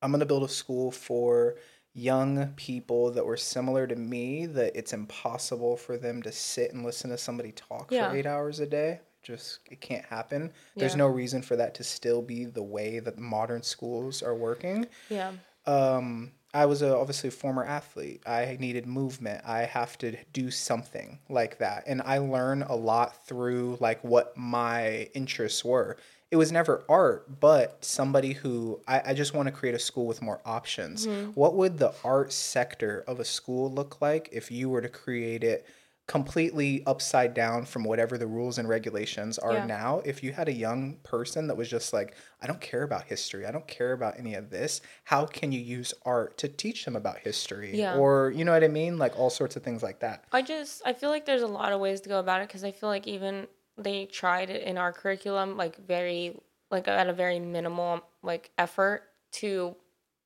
I'm 0.02 0.12
gonna 0.12 0.26
build 0.26 0.44
a 0.44 0.48
school 0.50 0.90
for 0.92 1.56
young 1.98 2.48
people 2.56 3.12
that 3.12 3.26
were 3.26 3.38
similar 3.38 3.88
to 3.88 3.95
me. 3.95 4.45
That 4.45 4.76
it's 4.78 4.93
impossible 4.93 5.76
for 5.78 5.98
them 5.98 6.22
to 6.24 6.32
sit 6.32 6.74
and 6.74 6.86
listen 6.86 7.10
to 7.10 7.18
somebody 7.18 7.52
talk 7.52 7.91
Yeah. 7.91 8.10
for 8.10 8.16
eight 8.16 8.26
hours 8.26 8.60
a 8.60 8.68
day. 8.68 9.02
Just 9.24 9.60
it 9.70 9.82
can't 9.82 10.06
happen. 10.06 10.54
There's 10.76 10.93
Yeah. 10.93 11.00
no 11.00 11.08
reason 11.08 11.41
for 11.41 11.56
that 11.58 11.74
to 11.76 11.84
still 11.84 12.22
be 12.22 12.45
the 12.45 12.64
way 12.64 13.00
that 13.00 13.18
modern 13.18 13.64
schools 13.64 14.22
are 14.24 14.36
working. 14.36 14.86
yeah 15.10 15.34
um, 15.66 16.32
I 16.54 16.66
was 16.66 16.82
a, 16.82 16.95
obviously 16.95 17.28
a 17.28 17.32
former 17.32 17.66
athlete. 17.66 18.24
I 18.26 18.56
needed 18.58 18.88
movement. 18.88 19.41
I 19.45 19.64
have 19.64 19.98
to 19.98 20.16
do 20.32 20.50
something 20.50 21.20
like 21.28 21.58
that. 21.58 21.84
And 21.88 22.02
I 22.04 22.20
learn 22.20 22.64
a 22.64 22.76
lot 22.76 23.26
through 23.28 23.78
like 23.82 24.02
what 24.02 24.38
my 24.38 25.10
interests 25.14 25.66
were. 25.66 25.98
It 26.30 26.36
was 26.36 26.51
never 26.51 26.84
art, 26.89 27.39
but 27.39 27.84
somebody 27.86 28.34
who 28.34 28.82
I, 28.88 29.01
I 29.07 29.13
just 29.13 29.34
want 29.34 29.47
to 29.47 29.51
create 29.51 29.75
a 29.75 29.80
school 29.80 30.05
with 30.05 30.21
more 30.21 30.41
options. 30.45 31.07
Mm-hmm. 31.07 31.32
What 31.32 31.55
would 31.55 31.78
the 31.78 31.93
art 32.03 32.34
sector 32.34 33.03
of 33.07 33.19
a 33.19 33.25
school 33.25 33.71
look 33.71 34.01
like 34.01 34.30
if 34.32 34.51
you 34.51 34.69
were 34.69 34.82
to 34.82 34.89
create 34.89 35.43
it 35.43 35.65
completely 36.07 36.84
upside 36.86 37.34
down 37.34 37.65
from 37.65 37.84
whatever 37.84 38.17
the 38.17 38.25
rules 38.25 38.57
and 38.57 38.67
regulations 38.67 39.38
are 39.38 39.53
Yeah. 39.55 39.65
now. 39.65 40.01
If 40.05 40.23
you 40.23 40.32
had 40.32 40.47
a 40.47 40.53
young 40.53 40.95
person 41.03 41.47
that 41.47 41.55
was 41.55 41.69
just 41.69 41.91
like, 41.91 42.15
I 42.41 42.47
don't 42.47 42.61
care 42.61 42.84
about 42.84 43.03
history, 43.03 43.45
I 43.45 43.51
don't 43.51 43.67
care 43.67 43.91
about 43.91 44.17
any 44.17 44.34
of 44.36 44.49
this, 44.49 44.80
how 45.03 45.25
can 45.25 45.51
you 45.51 45.59
use 45.59 45.93
art 46.05 46.38
to 46.38 46.47
teach 46.47 46.86
them 46.86 46.95
about 46.95 47.19
history? 47.19 47.75
Yeah. 47.78 47.97
Or, 47.97 48.32
you 48.34 48.45
know 48.45 48.53
what 48.53 48.63
I 48.63 48.69
mean? 48.69 48.97
Like 48.97 49.19
all 49.19 49.30
sorts 49.30 49.57
of 49.57 49.63
things 49.63 49.84
like 49.84 49.99
that. 49.99 50.23
I 50.32 50.41
just 50.41 50.82
I 50.86 50.93
feel 50.93 51.09
like 51.09 51.25
there's 51.25 51.41
a 51.41 51.47
lot 51.47 51.73
of 51.73 51.82
ways 51.82 51.99
to 52.01 52.09
go 52.09 52.19
about 52.19 52.41
it 52.41 52.47
because 52.47 52.63
I 52.63 52.71
feel 52.71 52.88
like 52.88 53.05
even 53.05 53.47
they 53.78 54.05
tried 54.05 54.49
it 54.49 54.63
in 54.63 54.78
our 54.78 54.91
curriculum 54.91 55.57
like 55.57 55.78
very 55.86 56.39
like 56.69 56.88
at 56.88 57.07
a 57.07 57.13
very 57.13 57.39
minimal 57.39 58.01
like 58.23 58.51
effort 58.57 59.03
to 59.32 59.75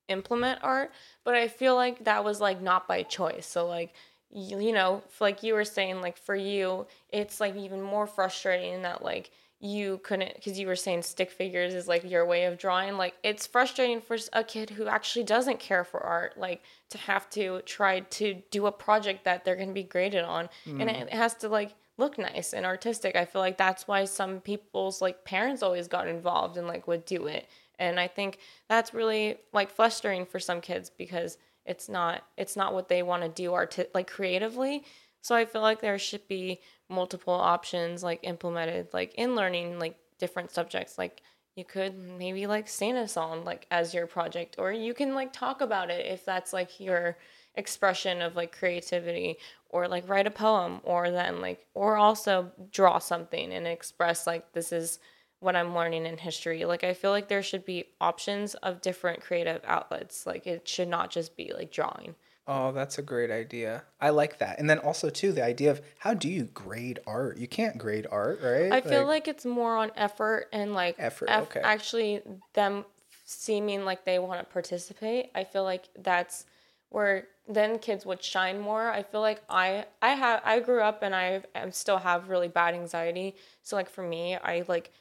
implement 0.07 0.59
art, 0.63 0.91
but 1.23 1.35
I 1.35 1.47
feel 1.47 1.75
like 1.75 2.03
that 2.05 2.23
was 2.23 2.41
like 2.41 2.61
not 2.61 2.87
by 2.87 3.03
choice. 3.03 3.45
So 3.45 3.67
like 3.67 3.93
you, 4.29 4.59
you 4.59 4.71
know, 4.71 5.03
like 5.19 5.43
you 5.43 5.53
were 5.53 5.65
saying 5.65 6.01
like 6.01 6.17
for 6.17 6.35
you 6.35 6.87
it's 7.09 7.39
like 7.39 7.55
even 7.55 7.81
more 7.81 8.07
frustrating 8.07 8.81
that 8.83 9.03
like 9.03 9.31
you 9.59 9.99
couldn't 10.03 10.33
because 10.33 10.57
you 10.59 10.65
were 10.65 10.75
saying 10.75 11.03
stick 11.03 11.29
figures 11.29 11.75
is 11.75 11.87
like 11.87 12.09
your 12.09 12.25
way 12.25 12.45
of 12.45 12.57
drawing. 12.57 12.97
Like 12.97 13.15
it's 13.23 13.45
frustrating 13.45 14.01
for 14.01 14.17
a 14.33 14.43
kid 14.43 14.71
who 14.71 14.87
actually 14.87 15.23
doesn't 15.23 15.59
care 15.59 15.83
for 15.83 16.01
art 16.01 16.37
like 16.37 16.63
to 16.89 16.97
have 16.97 17.29
to 17.31 17.61
try 17.65 17.99
to 17.99 18.41
do 18.49 18.65
a 18.65 18.71
project 18.71 19.23
that 19.25 19.45
they're 19.45 19.55
going 19.55 19.67
to 19.67 19.73
be 19.73 19.83
graded 19.83 20.23
on. 20.23 20.49
And 20.65 20.81
mm. 20.81 21.01
it 21.01 21.13
has 21.13 21.35
to 21.35 21.49
like 21.49 21.75
look 22.01 22.17
nice 22.17 22.53
and 22.53 22.65
artistic. 22.65 23.15
I 23.15 23.25
feel 23.25 23.41
like 23.41 23.57
that's 23.57 23.87
why 23.87 24.05
some 24.05 24.41
people's 24.41 25.01
like 25.01 25.23
parents 25.23 25.63
always 25.63 25.87
got 25.87 26.07
involved 26.07 26.57
and 26.57 26.67
like 26.67 26.87
would 26.87 27.05
do 27.05 27.27
it. 27.27 27.47
And 27.79 27.99
i 27.99 28.07
think 28.07 28.37
that's 28.67 28.93
really 28.93 29.37
like 29.53 29.71
frustrating 29.71 30.25
for 30.25 30.39
some 30.39 30.61
kids 30.61 30.89
because 30.89 31.37
it's 31.65 31.87
not 31.87 32.23
it's 32.37 32.55
not 32.55 32.73
what 32.73 32.89
they 32.89 33.03
want 33.03 33.23
to 33.23 33.29
do 33.29 33.53
art 33.53 33.77
like 33.93 34.09
creatively. 34.09 34.83
So 35.21 35.35
I 35.35 35.45
feel 35.45 35.61
like 35.61 35.81
there 35.81 35.99
should 35.99 36.27
be 36.27 36.59
multiple 36.89 37.33
options 37.33 38.03
like 38.03 38.19
implemented 38.23 38.89
like 38.93 39.13
in 39.15 39.35
learning 39.35 39.79
like 39.79 39.95
different 40.19 40.51
subjects. 40.51 40.97
Like 40.97 41.21
you 41.55 41.65
could 41.65 41.97
maybe 41.97 42.47
like 42.47 42.67
sing 42.67 42.95
a 42.95 43.07
song 43.07 43.43
like 43.43 43.67
as 43.71 43.93
your 43.93 44.07
project 44.07 44.55
or 44.57 44.71
you 44.71 44.93
can 44.93 45.13
like 45.13 45.33
talk 45.33 45.61
about 45.61 45.89
it 45.89 46.05
if 46.05 46.25
that's 46.25 46.53
like 46.53 46.79
your 46.79 47.17
expression 47.55 48.21
of 48.21 48.35
like 48.35 48.57
creativity 48.57 49.37
or 49.71 49.87
like 49.87 50.07
write 50.07 50.27
a 50.27 50.31
poem 50.31 50.81
or 50.83 51.11
then 51.11 51.41
like 51.41 51.65
or 51.73 51.97
also 51.97 52.51
draw 52.71 52.99
something 52.99 53.51
and 53.51 53.67
express 53.67 54.27
like 54.27 54.53
this 54.53 54.71
is 54.71 54.99
what 55.39 55.55
I'm 55.55 55.73
learning 55.75 56.05
in 56.05 56.17
history. 56.17 56.65
Like 56.65 56.83
I 56.83 56.93
feel 56.93 57.11
like 57.11 57.27
there 57.27 57.43
should 57.43 57.65
be 57.65 57.85
options 57.99 58.53
of 58.55 58.81
different 58.81 59.21
creative 59.21 59.61
outlets. 59.65 60.25
Like 60.25 60.45
it 60.45 60.67
should 60.67 60.87
not 60.87 61.09
just 61.09 61.35
be 61.35 61.51
like 61.53 61.71
drawing. 61.71 62.15
Oh, 62.47 62.71
that's 62.71 62.97
a 62.97 63.01
great 63.01 63.31
idea. 63.31 63.83
I 63.99 64.09
like 64.09 64.39
that. 64.39 64.59
And 64.59 64.69
then 64.69 64.79
also 64.79 65.09
too 65.09 65.31
the 65.31 65.43
idea 65.43 65.71
of 65.71 65.81
how 65.99 66.13
do 66.13 66.27
you 66.27 66.43
grade 66.43 66.99
art? 67.07 67.37
You 67.37 67.47
can't 67.47 67.77
grade 67.77 68.07
art, 68.11 68.39
right? 68.41 68.71
I 68.71 68.81
feel 68.81 69.05
like 69.05 69.27
it's 69.27 69.45
more 69.45 69.77
on 69.77 69.91
effort 69.95 70.47
and 70.51 70.73
like 70.73 70.95
Effort, 70.99 71.29
eff- 71.29 71.43
okay. 71.43 71.61
actually 71.61 72.21
them 72.53 72.85
seeming 73.25 73.85
like 73.85 74.05
they 74.05 74.19
want 74.19 74.39
to 74.39 74.45
participate. 74.51 75.31
I 75.33 75.43
feel 75.43 75.63
like 75.63 75.87
that's 75.97 76.45
where 76.89 77.27
then 77.55 77.79
kids 77.79 78.05
would 78.05 78.23
shine 78.23 78.59
more. 78.59 78.91
I 78.91 79.03
feel 79.03 79.21
like 79.21 79.41
I 79.49 79.85
I 80.01 80.09
have 80.09 80.41
I 80.43 80.59
grew 80.59 80.81
up 80.81 81.03
and 81.03 81.15
I 81.15 81.41
am 81.55 81.71
still 81.71 81.97
have 81.97 82.29
really 82.29 82.47
bad 82.47 82.73
anxiety. 82.73 83.35
So 83.63 83.75
like 83.75 83.89
for 83.89 84.03
me, 84.03 84.35
I 84.35 84.63
like 84.67 84.91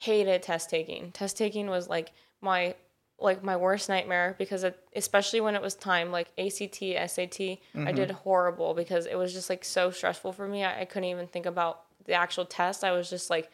hated 0.00 0.42
test 0.42 0.70
taking. 0.70 1.12
Test 1.12 1.36
taking 1.36 1.68
was 1.68 1.88
like 1.88 2.12
my 2.40 2.74
like 3.20 3.42
my 3.42 3.56
worst 3.56 3.88
nightmare 3.88 4.36
because 4.38 4.62
it, 4.62 4.78
especially 4.94 5.40
when 5.40 5.56
it 5.56 5.62
was 5.62 5.74
time 5.74 6.12
like 6.12 6.28
ACT, 6.38 6.76
SAT, 6.76 7.40
I 7.40 7.92
did 7.92 8.08
mm-hmm. 8.08 8.12
horrible 8.12 8.74
because 8.74 9.06
it 9.06 9.16
was 9.16 9.32
just 9.32 9.50
like 9.50 9.64
so 9.64 9.90
stressful 9.90 10.32
for 10.32 10.46
me. 10.46 10.64
I, 10.64 10.82
I 10.82 10.84
couldn't 10.84 11.08
even 11.08 11.26
think 11.26 11.46
about 11.46 11.82
the 12.04 12.14
actual 12.14 12.44
test. 12.44 12.84
I 12.84 12.92
was 12.92 13.10
just 13.10 13.28
like 13.28 13.50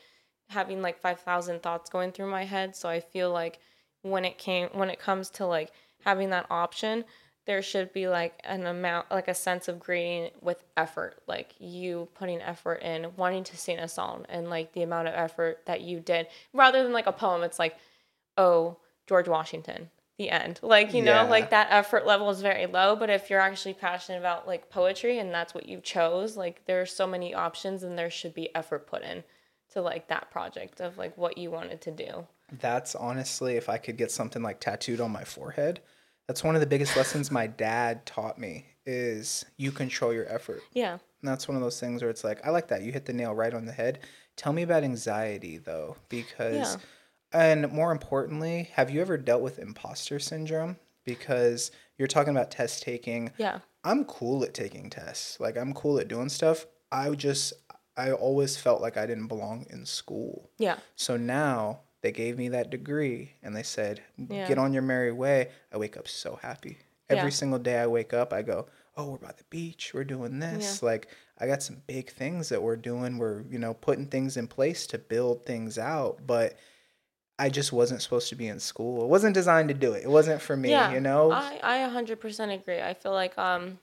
having 0.49 0.83
like 0.83 1.01
5000 1.01 1.63
thoughts 1.63 1.91
going 1.91 2.13
through 2.13 2.31
my 2.31 2.45
head 2.45 2.77
so 2.77 2.89
i 2.89 3.01
feel 3.01 3.31
like 3.31 3.59
when 4.03 4.25
it 4.25 4.39
came 4.39 4.69
when 4.73 4.91
it 4.91 4.99
comes 4.99 5.31
to 5.31 5.47
like 5.47 5.71
having 6.05 6.31
that 6.31 6.47
option 6.51 7.05
there 7.47 7.63
should 7.63 7.93
be 7.93 8.09
like 8.09 8.41
an 8.45 8.67
amount 8.67 9.11
like 9.11 9.29
a 9.29 9.35
sense 9.35 9.69
of 9.69 9.79
grading 9.79 10.31
with 10.41 10.63
effort 10.77 11.23
like 11.27 11.55
you 11.59 12.09
putting 12.15 12.41
effort 12.41 12.83
in 12.83 13.09
wanting 13.17 13.45
to 13.45 13.57
sing 13.57 13.79
a 13.79 13.89
song 13.89 14.25
and 14.29 14.49
like 14.49 14.73
the 14.73 14.83
amount 14.83 15.09
of 15.09 15.15
effort 15.15 15.61
that 15.67 15.81
you 15.81 16.01
did 16.01 16.27
rather 16.53 16.83
than 16.83 16.93
like 16.93 17.07
a 17.07 17.13
poem. 17.13 17.43
It's 17.43 17.59
like 17.59 17.77
oh 18.37 18.77
george 19.07 19.29
washington 19.29 19.91
the 20.17 20.31
end. 20.31 20.61
Like 20.63 20.95
you 20.95 21.03
know 21.03 21.27
like 21.27 21.51
that 21.51 21.69
effort 21.71 22.07
level 22.07 22.31
is 22.31 22.41
very 22.41 22.67
low 22.67 22.97
but 22.97 23.11
if 23.11 23.31
you're 23.31 23.41
actually 23.41 23.75
passionate 23.75 24.19
about 24.19 24.47
like 24.47 24.71
poetry 24.71 25.19
and 25.19 25.33
that's 25.35 25.55
what 25.55 25.69
you 25.69 25.81
chose 25.81 26.37
like 26.37 26.65
there 26.67 26.81
are 26.81 26.87
so 26.87 27.07
many 27.07 27.35
options 27.35 27.83
and 27.83 27.99
there 27.99 28.11
should 28.11 28.33
be 28.33 28.55
effort 28.55 28.87
put 28.87 29.03
in 29.03 29.25
to 29.75 29.83
like 29.83 30.09
that 30.09 30.31
project 30.31 30.81
of 30.81 30.97
like 30.97 31.17
what 31.19 31.37
you 31.37 31.51
wanted 31.51 31.81
to 31.83 31.91
do. 31.91 32.27
That's 32.61 32.95
honestly, 32.95 33.57
if 33.57 33.69
I 33.69 33.79
could 33.79 33.97
get 33.97 34.11
something 34.11 34.43
like 34.43 34.61
tattooed 34.61 35.01
on 35.01 35.11
my 35.11 35.25
forehead, 35.25 35.81
that's 36.27 36.43
one 36.45 36.55
of 36.55 36.61
the 36.61 36.67
biggest 36.67 36.97
lessons 36.97 37.31
my 37.31 37.47
dad 37.47 38.07
taught 38.07 38.39
me 38.39 38.67
is 38.87 39.45
you 39.57 39.73
control 39.73 40.13
your 40.13 40.27
effort. 40.33 40.61
yeah 40.73 40.93
And 40.93 41.01
that's 41.23 41.49
one 41.49 41.57
of 41.57 41.63
those 41.63 41.81
things 41.81 42.03
where 42.03 42.11
it's 42.11 42.25
like, 42.25 42.45
I 42.47 42.51
like 42.51 42.69
that. 42.69 42.83
You 42.83 42.93
hit 42.93 43.07
the 43.07 43.13
nail 43.13 43.35
right 43.35 43.53
on 43.55 43.65
the 43.67 43.73
head. 43.73 44.01
Tell 44.37 44.53
me 44.53 44.63
about 44.63 44.85
anxiety 44.85 45.59
though, 45.59 45.97
because, 46.09 46.55
Yeah. 46.75 46.77
and 47.33 47.71
more 47.73 47.93
importantly, 47.93 48.71
have 48.75 48.91
you 48.91 49.01
ever 49.01 49.17
dealt 49.17 49.43
with 49.43 49.59
imposter 49.59 50.19
syndrome? 50.19 50.77
Because 51.05 51.71
you're 51.99 52.09
talking 52.09 52.31
about 52.35 52.51
test 52.51 52.83
taking. 52.83 53.31
yeah 53.39 53.61
I'm 53.85 54.05
cool 54.07 54.43
at 54.45 54.55
taking 54.55 54.89
tests. 54.91 55.39
Like 55.41 55.57
I'm 55.59 55.73
cool 55.75 55.99
at 55.99 56.09
doing 56.09 56.31
stuff. 56.31 56.67
I 56.91 57.11
just, 57.11 57.53
I 57.97 58.13
always 58.13 58.57
felt 58.57 58.81
like 58.81 58.97
I 58.97 59.05
didn't 59.07 59.29
belong 59.29 59.67
in 59.71 59.85
school. 59.87 60.51
yeah 60.59 60.79
So 60.97 61.17
now 61.19 61.81
they 62.05 62.13
gave 62.13 62.37
me 62.37 62.51
that 62.51 62.69
degree 62.69 63.33
and 63.43 63.57
they 63.57 63.63
said, 63.63 64.03
Yeah. 64.19 64.47
get 64.47 64.59
on 64.59 64.75
your 64.75 64.83
merry 64.83 65.11
way. 65.11 65.49
I 65.73 65.79
wake 65.79 65.97
up 65.97 66.07
so 66.07 66.39
happy. 66.43 66.77
Every 67.09 67.31
Yeah. 67.31 67.31
single 67.31 67.59
day 67.59 67.79
I 67.79 67.87
wake 67.87 68.13
up, 68.13 68.31
I 68.31 68.43
go, 68.43 68.67
oh, 68.95 69.13
we're 69.13 69.17
by 69.19 69.33
the 69.33 69.45
beach. 69.49 69.93
We're 69.95 70.05
doing 70.05 70.39
this. 70.39 70.83
Like, 70.83 71.09
I 71.39 71.47
got 71.47 71.63
some 71.63 71.83
big 71.87 72.11
things 72.11 72.51
that 72.51 72.63
we're 72.63 72.77
doing. 72.77 73.17
We're, 73.17 73.41
you 73.49 73.59
know, 73.59 73.73
putting 73.73 74.07
things 74.07 74.37
in 74.37 74.49
place 74.49 74.87
to 74.89 74.99
build 74.99 75.47
things 75.47 75.79
out. 75.79 76.27
But 76.27 76.59
I 77.39 77.49
just 77.49 77.73
wasn't 77.73 78.03
supposed 78.03 78.29
to 78.29 78.37
be 78.37 78.49
in 78.49 78.61
school. 78.61 79.03
It 79.03 79.09
wasn't 79.09 79.33
designed 79.35 79.69
to 79.71 79.75
do 79.75 79.95
it. 79.95 80.03
It 80.05 80.11
wasn't 80.11 80.43
for 80.43 80.59
me, 80.59 80.71
yeah 80.73 80.93
you 80.93 81.01
know? 81.01 81.33
i 81.33 81.59
i 81.63 81.79
100% 81.89 82.53
agree 82.55 82.83
i 82.83 82.93
feel 82.93 83.13
like 83.13 83.37
um 83.39 83.79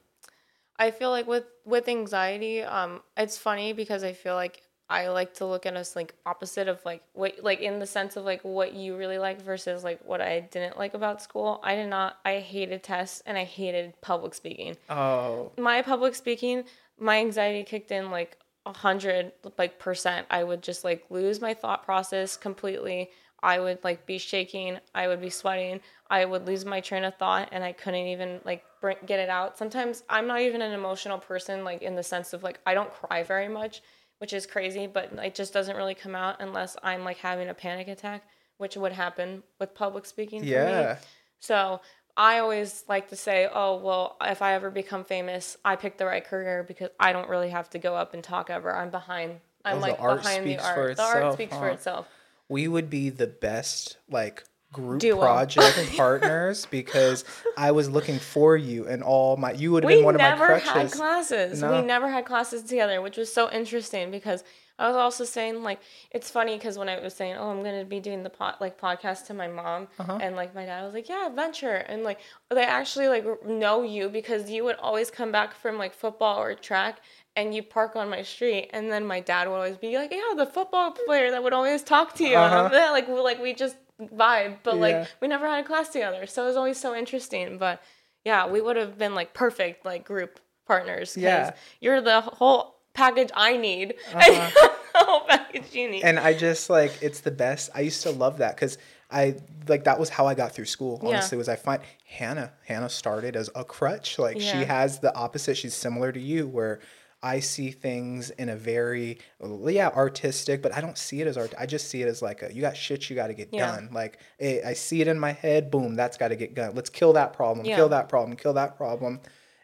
i 0.78 0.92
feel 0.92 1.10
like 1.10 1.26
with 1.26 1.46
with 1.66 1.88
anxiety 1.88 2.62
um 2.62 3.02
it's 3.18 3.38
funny 3.38 3.74
because 3.74 4.04
i 4.04 4.14
feel 4.14 4.36
like 4.36 4.62
i 4.92 5.08
like 5.08 5.34
to 5.34 5.46
look 5.46 5.66
at 5.66 5.76
us 5.76 5.96
like 5.96 6.14
opposite 6.26 6.68
of 6.68 6.80
like 6.86 7.02
what 7.14 7.34
like 7.42 7.62
in 7.62 7.80
the 7.80 7.86
sense 7.86 8.16
of 8.16 8.26
like 8.26 8.42
what 8.44 8.74
you 8.74 8.96
really 8.96 9.18
like 9.18 9.42
versus 9.42 9.84
like 9.84 10.00
what 10.06 10.22
i 10.22 10.40
didn't 10.40 10.78
like 10.78 10.94
about 10.94 11.22
school 11.22 11.60
i 11.64 11.76
did 11.76 11.90
not 11.90 12.18
i 12.26 12.40
hated 12.40 12.84
tests 12.84 13.24
and 13.26 13.38
i 13.38 13.44
hated 13.44 13.94
public 14.02 14.34
speaking 14.34 14.78
oh, 14.90 15.52
my 15.58 15.82
public 15.82 16.16
speaking, 16.16 16.64
my 17.00 17.18
anxiety 17.18 17.64
kicked 17.64 17.92
in 17.92 18.12
like 18.12 18.38
a 18.66 18.74
hundred 18.74 19.32
like 19.58 19.80
percent. 19.80 20.28
I 20.30 20.44
would 20.44 20.62
just 20.62 20.84
like 20.84 21.06
lose 21.10 21.42
my 21.42 21.54
thought 21.54 21.84
process 21.84 22.38
completely. 22.38 23.10
I 23.44 23.60
would 23.60 23.84
like 23.84 24.06
be 24.06 24.20
shaking. 24.20 24.80
I 24.94 25.08
would 25.08 25.22
be 25.22 25.32
sweating. 25.32 25.82
I 26.10 26.26
would 26.26 26.46
lose 26.46 26.64
my 26.64 26.80
train 26.80 27.04
of 27.04 27.16
thought, 27.16 27.50
and 27.52 27.64
I 27.64 27.72
couldn't 27.72 28.08
even 28.08 28.40
like 28.46 28.64
bring, 28.82 28.98
get 29.06 29.20
it 29.20 29.30
out. 29.30 29.58
Sometimes 29.58 30.04
I'm 30.10 30.28
not 30.28 30.42
even 30.42 30.62
an 30.62 30.74
emotional 30.74 31.18
person, 31.18 31.64
like 31.64 31.82
in 31.82 31.96
the 31.96 32.04
sense 32.04 32.34
of 32.34 32.44
like 32.44 32.60
I 32.66 32.74
don't 32.74 32.94
cry 32.94 33.24
very 33.24 33.48
much, 33.48 33.82
which 34.22 34.34
is 34.34 34.46
crazy, 34.46 34.86
but 34.86 35.10
it 35.14 35.34
just 35.34 35.52
doesn't 35.52 35.76
really 35.76 35.96
come 35.96 36.14
out 36.14 36.36
unless 36.42 36.78
I'm 36.84 37.04
like 37.04 37.18
having 37.18 37.50
a 37.50 37.56
panic 37.56 37.88
attack, 37.88 38.22
which 38.58 38.78
would 38.78 38.92
happen 38.92 39.42
with 39.60 39.74
public 39.74 40.06
speaking. 40.06 40.42
For 40.42 40.46
me. 40.46 40.52
yeah. 40.52 40.98
So 41.40 41.82
I 42.16 42.38
always 42.38 42.84
like 42.88 43.10
to 43.10 43.16
say, 43.16 43.50
oh, 43.52 43.78
well, 43.78 44.18
if 44.22 44.44
I 44.44 44.54
ever 44.54 44.70
become 44.70 45.04
famous, 45.06 45.58
I 45.66 45.76
picked 45.76 45.98
the 45.98 46.06
right 46.06 46.24
career 46.24 46.64
because 46.68 46.92
I 47.00 47.14
don't 47.14 47.30
really 47.30 47.50
have 47.50 47.72
to 47.72 47.80
go 47.80 47.96
up 47.96 48.14
and 48.14 48.24
talk 48.24 48.52
ever. 48.52 48.76
I'm 48.76 48.92
behind. 48.92 49.40
I'm 49.66 49.78
the 49.78 49.88
like 49.88 50.00
art 50.00 50.22
behind 50.22 50.46
the 50.46 50.60
art. 50.60 50.98
the 50.98 51.04
art 51.04 51.34
speaks 51.34 51.54
huh? 51.54 51.60
for 51.60 51.70
itself. 51.70 52.08
we 52.48 52.68
would 52.68 52.92
be 52.92 53.10
the 53.10 53.26
best 53.26 53.98
like 54.08 54.44
group 54.72 55.00
Duo. 55.02 55.20
project 55.20 55.78
partners 55.98 56.66
because 56.72 57.26
I 57.58 57.72
was 57.72 57.90
looking 57.90 58.20
for 58.20 58.56
you 58.56 58.88
and 58.88 59.04
all 59.04 59.38
my 59.38 59.52
you 59.52 59.72
would 59.74 59.84
have 59.84 59.88
We 59.90 59.96
been 59.98 60.06
one 60.06 60.16
never 60.18 60.46
of 60.54 60.64
my 60.66 60.72
had 60.80 60.92
classes. 60.92 61.62
No. 61.62 61.72
We 61.80 61.82
never 61.86 62.10
had 62.10 62.26
classes 62.26 62.64
together, 62.64 63.02
which 63.02 63.18
was 63.18 63.32
so 63.34 63.52
interesting 63.52 64.12
because 64.12 64.44
I 64.80 64.88
was 64.88 64.96
also 64.96 65.26
saying 65.26 65.62
like 65.62 65.80
it's 66.10 66.32
funny 66.32 66.58
because 66.58 66.78
when 66.78 66.90
I 66.90 67.00
was 67.00 67.14
saying 67.14 67.36
oh 67.38 67.52
I'm 67.52 67.62
gonna 67.64 67.86
be 67.86 68.00
doing 68.00 68.24
the 68.24 68.30
pod, 68.32 68.56
like 68.60 68.80
podcast 68.80 69.28
to 69.28 69.34
my 69.34 69.48
mom 69.48 69.88
Uh-huh. 70.00 70.18
and 70.22 70.36
like 70.36 70.56
my 70.56 70.66
dad 70.66 70.84
was 70.86 70.94
like 70.94 71.08
yeah 71.10 71.28
adventure 71.28 71.76
and 71.88 72.04
like 72.04 72.20
they 72.50 72.64
actually 72.64 73.08
like 73.08 73.26
know 73.46 73.84
you 73.84 74.10
because 74.10 74.50
you 74.50 74.64
would 74.64 74.78
always 74.78 75.12
come 75.12 75.32
back 75.32 75.54
from 75.54 75.78
like 75.78 75.94
football 75.94 76.42
or 76.42 76.56
track 76.56 77.02
and 77.36 77.54
you 77.54 77.62
park 77.62 77.96
on 77.96 78.10
my 78.10 78.24
street 78.24 78.70
and 78.74 78.92
then 78.92 79.06
my 79.06 79.20
dad 79.20 79.48
would 79.48 79.56
always 79.56 79.78
be 79.78 79.98
like 79.98 80.12
yeah 80.12 80.34
the 80.36 80.46
football 80.48 80.92
player 81.06 81.30
that 81.30 81.44
would 81.44 81.54
always 81.54 81.84
talk 81.84 82.16
to 82.16 82.24
you 82.24 82.36
and 82.36 82.54
Uh-huh. 82.74 82.92
like 82.92 83.08
we 83.08 83.20
like 83.20 83.40
we 83.42 83.54
just 83.54 83.76
vibe 84.10 84.58
but 84.64 84.78
like 84.78 85.08
we 85.22 85.28
never 85.28 85.48
had 85.48 85.64
a 85.64 85.68
class 85.68 85.90
together 85.90 86.26
so 86.26 86.44
it 86.44 86.48
was 86.48 86.56
always 86.58 86.80
so 86.80 86.96
interesting 86.96 87.58
but 87.58 87.82
yeah 88.26 88.48
we 88.48 88.62
would 88.62 88.76
have 88.76 88.98
been 88.98 89.14
like 89.16 89.34
perfect 89.34 89.86
like 89.86 90.04
group 90.06 90.40
partners 90.68 91.16
Yeah. 91.18 91.52
you're 91.80 92.02
the 92.02 92.22
whole 92.22 92.76
package 92.94 93.30
I 93.34 93.56
need, 93.58 93.96
uh-huh. 94.14 94.20
and 94.32 94.54
the 94.54 95.06
whole 95.06 95.22
package 95.22 95.74
you 95.74 95.90
need. 95.90 96.04
and 96.04 96.20
I 96.20 96.34
just 96.34 96.70
like 96.70 96.98
it's 97.02 97.22
the 97.22 97.32
best. 97.32 97.70
I 97.74 97.82
used 97.82 98.04
to 98.04 98.12
love 98.12 98.40
that 98.40 98.56
because 98.56 98.78
I 99.10 99.36
like 99.68 99.86
that 99.86 99.98
was 100.00 100.10
how 100.10 100.28
I 100.28 100.36
got 100.36 100.54
through 100.54 100.66
school. 100.66 101.00
Yeah. 101.02 101.10
Honestly, 101.10 101.38
was 101.38 101.48
I 101.48 101.56
find 101.56 101.82
Hannah. 102.06 102.52
Hannah 102.66 102.90
started 102.90 103.36
as 103.36 103.50
a 103.56 103.64
crutch. 103.64 104.20
Like 104.20 104.42
she 104.42 104.66
has 104.66 105.00
the 105.00 105.16
opposite. 105.16 105.56
She's 105.58 105.74
similar 105.74 106.12
to 106.12 106.20
you, 106.20 106.48
where 106.48 106.80
I 107.24 107.40
see 107.40 107.70
things 107.72 108.32
in 108.32 108.50
a 108.50 108.56
very 108.56 109.20
yeah 109.68 109.90
artistic, 109.90 110.62
but 110.62 110.74
I 110.76 110.82
don't 110.82 110.98
see 110.98 111.22
it 111.22 111.28
as 111.28 111.38
art. 111.38 111.54
I 111.58 111.66
just 111.66 111.90
see 111.90 112.02
it 112.02 112.08
as 112.08 112.22
like 112.22 112.42
a, 112.42 112.54
you 112.54 112.62
got 112.62 112.76
shit 112.76 113.10
you 113.10 113.16
got 113.16 113.28
to 113.28 113.34
get 113.34 113.50
Yeah. 113.52 113.68
done. 113.68 113.90
Like 113.92 114.18
eh, 114.40 114.62
I 114.66 114.74
see 114.74 115.02
it 115.02 115.08
in 115.08 115.20
my 115.20 115.32
head. 115.34 115.70
Boom, 115.70 115.96
that's 115.96 116.18
got 116.18 116.30
to 116.30 116.36
get 116.36 116.56
done. 116.56 116.74
Let's 116.76 116.90
kill 116.90 117.14
that 117.14 117.34
problem. 117.34 117.66
Yeah. 117.66 117.76
Kill 117.76 117.90
that 117.90 118.10
problem. 118.10 118.36
Kill 118.38 118.54
that 118.54 118.76
problem. 118.76 119.20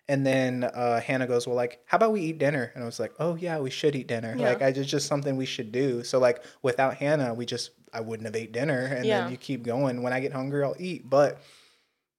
And 0.10 0.26
then 0.26 0.64
uh, 0.64 1.02
Hannah 1.02 1.28
goes, 1.28 1.46
well, 1.48 1.56
like, 1.58 1.82
how 1.86 1.98
about 1.98 2.14
we 2.14 2.22
eat 2.22 2.38
dinner? 2.38 2.72
And 2.76 2.82
I 2.82 2.86
was 2.86 2.98
like, 2.98 3.12
oh 3.20 3.36
yeah, 3.36 3.60
we 3.60 3.70
should 3.70 3.94
eat 3.94 4.08
dinner. 4.08 4.34
Yeah. 4.38 4.50
Like, 4.50 4.62
I 4.62 4.72
just 4.72 4.90
just 4.90 5.08
something 5.08 5.36
we 5.36 5.46
should 5.46 5.72
do. 5.72 6.04
So 6.04 6.20
like, 6.20 6.44
without 6.62 6.96
Hannah, 6.96 7.34
we 7.34 7.46
just 7.46 7.72
I 7.92 8.02
wouldn't 8.02 8.28
have 8.28 8.36
ate 8.36 8.52
dinner. 8.52 8.86
And 8.86 9.04
then 9.24 9.32
you 9.32 9.38
keep 9.38 9.64
going. 9.64 10.04
When 10.04 10.14
I 10.14 10.20
get 10.20 10.32
hungry, 10.32 10.64
I'll 10.64 10.76
eat. 10.80 11.10
But 11.10 11.42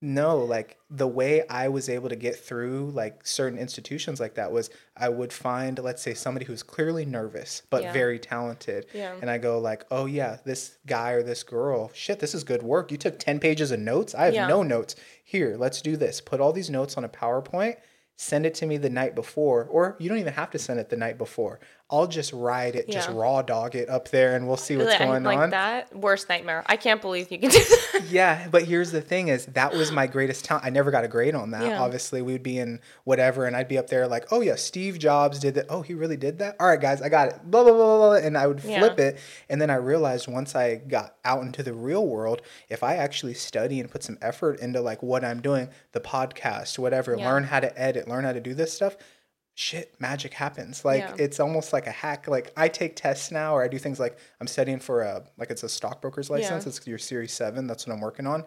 no, 0.01 0.39
like 0.39 0.79
the 0.91 1.09
way 1.09 1.47
I 1.49 1.69
was 1.69 1.89
able 1.89 2.09
to 2.09 2.17
get 2.17 2.37
through 2.37 2.93
like 2.95 3.27
certain 3.27 3.59
institutions 3.59 4.21
like 4.21 4.35
that 4.35 4.53
was 4.53 4.71
I 4.97 5.09
would 5.09 5.33
find, 5.33 5.79
let's 5.81 6.03
say, 6.03 6.15
somebody 6.15 6.45
who's 6.47 6.63
clearly 6.63 7.05
nervous 7.05 7.63
but 7.69 7.83
Yeah. 7.83 7.93
very 7.93 8.19
talented. 8.19 8.87
Yeah. 8.95 9.17
And 9.21 9.29
I 9.29 9.39
go 9.39 9.59
like, 9.59 9.85
oh 9.91 10.07
yeah, 10.07 10.39
this 10.45 10.79
guy 10.87 11.11
or 11.13 11.23
this 11.23 11.43
girl, 11.43 11.91
shit, 11.95 12.21
this 12.21 12.35
is 12.35 12.45
good 12.45 12.63
work. 12.63 12.93
You 12.93 12.99
took 12.99 13.19
10 13.19 13.41
pages 13.41 13.71
of 13.73 13.81
notes. 13.81 14.15
I 14.15 14.27
have 14.27 14.35
Yeah. 14.35 14.47
no 14.47 14.63
notes. 14.63 14.95
Here, 15.25 15.57
let's 15.59 15.83
do 15.83 15.97
this. 15.97 16.21
Put 16.21 16.41
all 16.41 16.53
these 16.53 16.71
notes 16.71 16.97
on 16.97 17.05
a 17.05 17.09
PowerPoint. 17.09 17.77
Send 18.21 18.45
it 18.47 18.55
to 18.57 18.67
me 18.67 18.79
the 18.79 18.91
night 18.91 19.15
before, 19.15 19.65
or 19.71 19.95
you 20.01 20.09
don't 20.09 20.19
even 20.19 20.33
have 20.33 20.51
to 20.51 20.59
send 20.59 20.81
it 20.81 20.91
the 20.91 20.97
night 20.97 21.19
before. 21.19 21.61
I'll 21.91 22.07
just 22.09 22.35
ride 22.35 22.77
it, 22.77 22.91
just 22.91 23.09
raw 23.09 23.41
dog 23.41 23.75
it 23.75 23.89
up 23.89 24.09
there, 24.09 24.35
and 24.37 24.47
we'll 24.47 24.59
see 24.59 24.77
what's 24.77 24.91
like, 24.91 24.99
going 24.99 25.23
like 25.23 25.39
on. 25.39 25.51
that 25.51 25.95
worst 25.97 26.29
nightmare. 26.29 26.63
I 26.67 26.77
can't 26.77 27.01
believe 27.01 27.31
you 27.33 27.39
can 27.39 27.49
do 27.49 27.59
that. 27.59 27.85
Yeah, 28.11 28.47
but 28.49 28.65
here's 28.65 28.91
the 28.93 29.01
thing: 29.01 29.29
is 29.29 29.47
that 29.47 29.73
was 29.73 29.91
my 29.93 30.07
greatest 30.07 30.45
talent. 30.45 30.67
I 30.67 30.71
never 30.71 30.91
got 30.91 31.05
a 31.05 31.09
grade 31.09 31.35
on 31.35 31.53
that. 31.53 31.63
Yeah. 31.65 31.81
Obviously, 31.83 32.21
we'd 32.21 32.43
be 32.43 32.59
in 32.59 32.81
whatever, 33.05 33.47
and 33.47 33.57
I'd 33.57 33.69
be 33.69 33.79
up 33.79 33.87
there 33.89 34.07
like, 34.07 34.31
"Oh 34.33 34.41
yeah, 34.43 34.57
Steve 34.57 34.99
Jobs 34.99 35.39
did 35.39 35.55
that. 35.55 35.67
Oh, 35.71 35.81
he 35.83 35.95
really 35.95 36.17
did 36.19 36.39
that. 36.41 36.57
All 36.61 36.67
right, 36.69 36.81
guys, 36.81 37.01
I 37.01 37.09
got 37.09 37.29
it." 37.29 37.41
Blah 37.51 37.63
blah 37.65 37.73
blah 37.73 37.97
blah, 37.97 38.09
blah. 38.09 38.13
and 38.17 38.37
I 38.37 38.47
would 38.49 38.61
flip 38.61 38.99
Yeah. 38.99 39.05
it. 39.07 39.19
And 39.49 39.61
then 39.61 39.71
I 39.71 39.77
realized 39.77 40.29
once 40.29 40.55
I 40.55 40.75
got 40.75 41.15
out 41.25 41.43
into 41.43 41.63
the 41.63 41.73
real 41.73 42.07
world, 42.07 42.43
if 42.69 42.83
I 42.83 42.97
actually 42.97 43.35
study 43.35 43.81
and 43.81 43.91
put 43.91 44.03
some 44.03 44.19
effort 44.21 44.61
into 44.61 44.81
like 44.83 45.03
what 45.03 45.25
I'm 45.25 45.41
doing, 45.41 45.71
the 45.93 46.01
podcast, 46.01 46.79
whatever, 46.79 47.17
Yeah. 47.17 47.31
learn 47.31 47.45
how 47.45 47.61
to 47.61 47.81
edit, 47.81 48.08
learn 48.09 48.25
how 48.25 48.33
to 48.33 48.41
do 48.41 48.55
this 48.55 48.73
stuff. 48.73 48.97
Shit, 49.55 49.95
magic 50.01 50.35
happens. 50.35 50.85
Like 50.85 51.01
Yeah. 51.01 51.15
it's 51.19 51.41
almost 51.41 51.73
like 51.73 51.87
a 51.89 51.91
hack. 51.91 52.29
Like 52.29 52.53
I 52.57 52.69
take 52.69 52.95
tests 52.95 53.33
now, 53.33 53.55
or 53.57 53.63
I 53.65 53.69
do 53.69 53.79
things 53.79 53.99
like 53.99 54.17
I'm 54.41 54.47
studying 54.47 54.79
for 54.79 55.03
a 55.03 55.25
like 55.37 55.51
it's 55.51 55.65
a 55.65 55.69
stockbroker's 55.69 56.31
license. 56.31 56.65
Yeah. 56.65 56.69
It's 56.71 56.87
your 56.87 56.99
Series 56.99 57.33
Seven. 57.33 57.67
That's 57.67 57.87
what 57.87 57.93
I'm 57.95 58.01
working 58.01 58.27
on, 58.27 58.45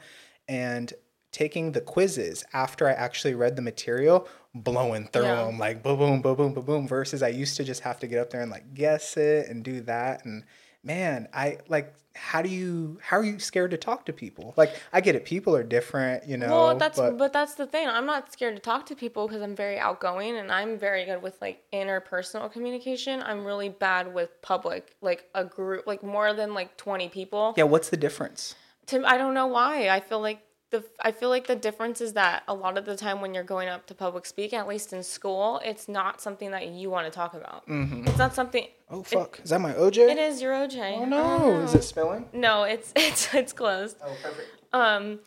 and 0.48 0.94
taking 1.34 1.72
the 1.72 1.80
quizzes 1.82 2.44
after 2.54 2.88
I 2.88 2.92
actually 2.92 3.36
read 3.36 3.56
the 3.56 3.62
material, 3.62 4.28
blowing 4.54 5.08
through 5.08 5.24
Yeah. 5.24 5.46
them 5.46 5.58
like 5.58 5.82
boom, 5.84 5.98
boom, 5.98 6.22
boom, 6.22 6.36
boom, 6.36 6.54
boom, 6.54 6.66
boom. 6.66 6.88
Versus 6.88 7.22
I 7.24 7.30
used 7.30 7.58
to 7.58 7.64
just 7.66 7.82
have 7.82 8.00
to 8.00 8.08
get 8.08 8.20
up 8.20 8.30
there 8.30 8.42
and 8.42 8.52
like 8.52 8.74
guess 8.74 9.18
it 9.18 9.48
and 9.50 9.64
do 9.66 9.82
that. 9.82 10.24
And 10.26 10.44
man, 10.84 11.28
I 11.34 11.60
like. 11.68 11.94
How 12.14 12.42
do 12.42 12.50
you? 12.50 13.00
How 13.02 13.18
are 13.18 13.24
you 13.24 13.40
scared 13.40 13.72
to 13.72 13.78
talk 13.78 14.06
to 14.08 14.14
people? 14.14 14.54
Like 14.58 14.76
I 14.92 15.00
get 15.00 15.16
it. 15.16 15.24
People 15.24 15.56
are 15.56 15.64
different, 15.64 16.28
you 16.28 16.36
know. 16.36 16.50
well, 16.50 16.78
that's 16.78 16.98
but 16.98 17.18
but, 17.18 17.32
that's 17.32 17.56
the 17.56 17.66
thing. 17.66 17.88
I'm 17.88 18.06
not 18.06 18.34
scared 18.34 18.56
to 18.58 18.62
talk 18.62 18.86
to 18.88 18.96
people 18.98 19.28
because 19.28 19.42
I'm 19.42 19.56
very 19.56 19.80
outgoing 19.80 20.36
and 20.36 20.52
I'm 20.52 20.78
very 20.78 21.06
good 21.06 21.22
with 21.22 21.42
like 21.42 21.64
interpersonal 21.72 22.52
communication. 22.52 23.24
I'm 23.24 23.46
really 23.46 23.70
bad 23.70 24.14
with 24.14 24.42
public, 24.42 24.94
like 25.00 25.30
a 25.34 25.46
group, 25.46 25.88
like 25.88 26.04
more 26.04 26.34
than 26.34 26.54
like 26.54 26.76
20 26.76 27.08
people. 27.08 27.54
yeah. 27.56 27.64
What's 27.64 27.88
the 27.88 27.98
difference? 27.98 28.56
to 28.88 29.06
I 29.06 29.18
don't 29.18 29.34
know 29.34 29.48
why. 29.48 29.90
I 29.90 30.00
feel 30.00 30.22
like 30.22 30.40
the 30.72 30.84
I 31.00 31.12
feel 31.12 31.30
like 31.30 31.48
the 31.48 31.56
difference 31.56 32.02
is 32.02 32.14
that 32.14 32.44
a 32.48 32.54
lot 32.54 32.78
of 32.78 32.86
the 32.86 32.96
time 32.96 33.22
when 33.22 33.34
you're 33.34 33.44
going 33.44 33.68
up 33.70 33.86
to 33.88 33.94
public 33.94 34.26
speak, 34.26 34.54
at 34.54 34.68
least 34.68 34.94
in 34.94 35.04
school, 35.04 35.62
it's 35.64 35.88
not 35.88 36.22
something 36.22 36.52
that 36.52 36.68
you 36.68 36.90
want 36.90 37.06
to 37.06 37.12
talk 37.12 37.34
about. 37.34 37.64
It's 37.68 38.18
not 38.18 38.34
something. 38.34 38.68
Oh 38.90 39.04
fuck! 39.04 39.40
Is 39.44 39.50
that 39.52 39.62
my 39.62 39.74
OJ? 39.74 39.98
It 40.10 40.18
is 40.18 40.42
your 40.42 40.54
OJ. 40.54 40.98
Oh 40.98 41.06
no! 41.06 41.60
Is 41.62 41.76
it 41.76 41.84
spilling? 41.84 42.26
No, 42.34 42.64
it's 42.64 42.92
it's 42.96 43.34
it's 43.34 43.54
closed. 43.54 43.98
Oh 44.04 44.16
perfect. 44.24 44.48
Um, 44.74 45.20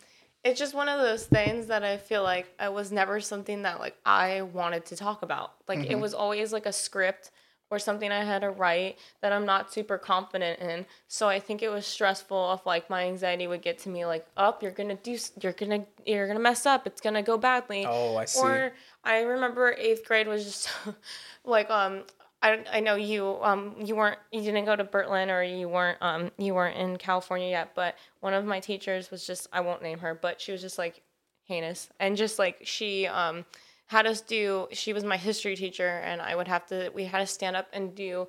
it's 0.43 0.59
just 0.59 0.73
one 0.75 0.89
of 0.89 0.99
those 0.99 1.25
things 1.25 1.67
that 1.67 1.83
I 1.83 1.97
feel 1.97 2.21
like 2.21 2.47
it 2.59 2.71
was 2.71 2.91
never 2.91 3.19
something 3.19 3.63
that 3.63 3.79
like 3.79 3.95
I 4.05 4.41
wanted 4.43 4.85
to 4.87 4.95
talk 4.95 5.21
about. 5.23 5.53
Like 5.67 5.79
Mm-hmm. 5.79 5.91
it 5.91 5.99
was 5.99 6.13
always 6.13 6.53
like 6.53 6.65
a 6.67 6.73
script 6.73 7.31
or 7.69 7.79
something 7.79 8.11
I 8.11 8.23
had 8.23 8.39
to 8.39 8.49
write 8.49 8.97
that 9.21 9.31
I'm 9.31 9.45
not 9.45 9.73
super 9.73 9.97
confident 9.97 10.59
in. 10.59 10.85
So 11.07 11.27
I 11.27 11.39
think 11.39 11.61
it 11.61 11.69
was 11.69 11.85
stressful 11.85 12.53
if 12.53 12.65
like 12.65 12.89
my 12.89 13.05
anxiety 13.05 13.47
would 13.47 13.61
get 13.61 13.79
to 13.79 13.89
me 13.89 14.05
like, 14.05 14.25
up, 14.37 14.61
you're 14.61 14.71
gonna 14.71 14.95
do, 14.95 15.17
you're 15.41 15.53
gonna, 15.53 15.85
you're 16.05 16.27
gonna 16.27 16.39
mess 16.39 16.65
up. 16.65 16.85
It's 16.85 17.01
gonna 17.01 17.23
go 17.23 17.37
badly. 17.37 17.85
Oh, 17.87 18.17
I 18.17 18.25
see. 18.25 18.39
Or 18.39 18.73
I 19.03 19.21
remember 19.21 19.75
eighth 19.77 20.05
grade 20.05 20.27
was 20.27 20.43
just 20.43 20.69
like 21.45 21.69
um. 21.69 22.03
I, 22.43 22.63
I 22.71 22.79
know 22.79 22.93
you 22.93 23.39
um 23.41 23.73
you 23.83 23.95
weren't 23.95 24.19
you 24.31 24.41
didn't 24.41 24.65
go 24.65 24.75
to 24.75 24.83
Bert 24.83 25.09
Lynn 25.09 25.31
or 25.31 25.41
you 25.41 25.67
weren't 25.67 25.97
um 26.01 26.29
you 26.37 26.53
weren't 26.53 26.77
in 26.77 26.97
California 26.97 27.47
yet 27.47 27.71
but 27.73 27.95
one 28.19 28.35
of 28.35 28.45
my 28.45 28.59
teachers 28.59 29.09
was 29.09 29.25
just 29.25 29.47
I 29.51 29.61
won't 29.61 29.81
name 29.81 29.97
her 29.99 30.13
but 30.13 30.39
she 30.39 30.51
was 30.51 30.61
just 30.61 30.77
like 30.77 31.01
heinous 31.45 31.89
and 31.99 32.15
just 32.15 32.37
like 32.37 32.59
she 32.63 33.07
um 33.07 33.45
had 33.87 34.07
us 34.07 34.21
do 34.21 34.67
she 34.71 34.93
was 34.93 35.03
my 35.03 35.17
history 35.17 35.55
teacher 35.55 36.01
and 36.03 36.21
I 36.21 36.35
would 36.35 36.47
have 36.47 36.65
to 36.67 36.91
we 36.93 37.05
had 37.05 37.19
to 37.19 37.27
stand 37.27 37.55
up 37.55 37.67
and 37.73 37.95
do 37.95 38.27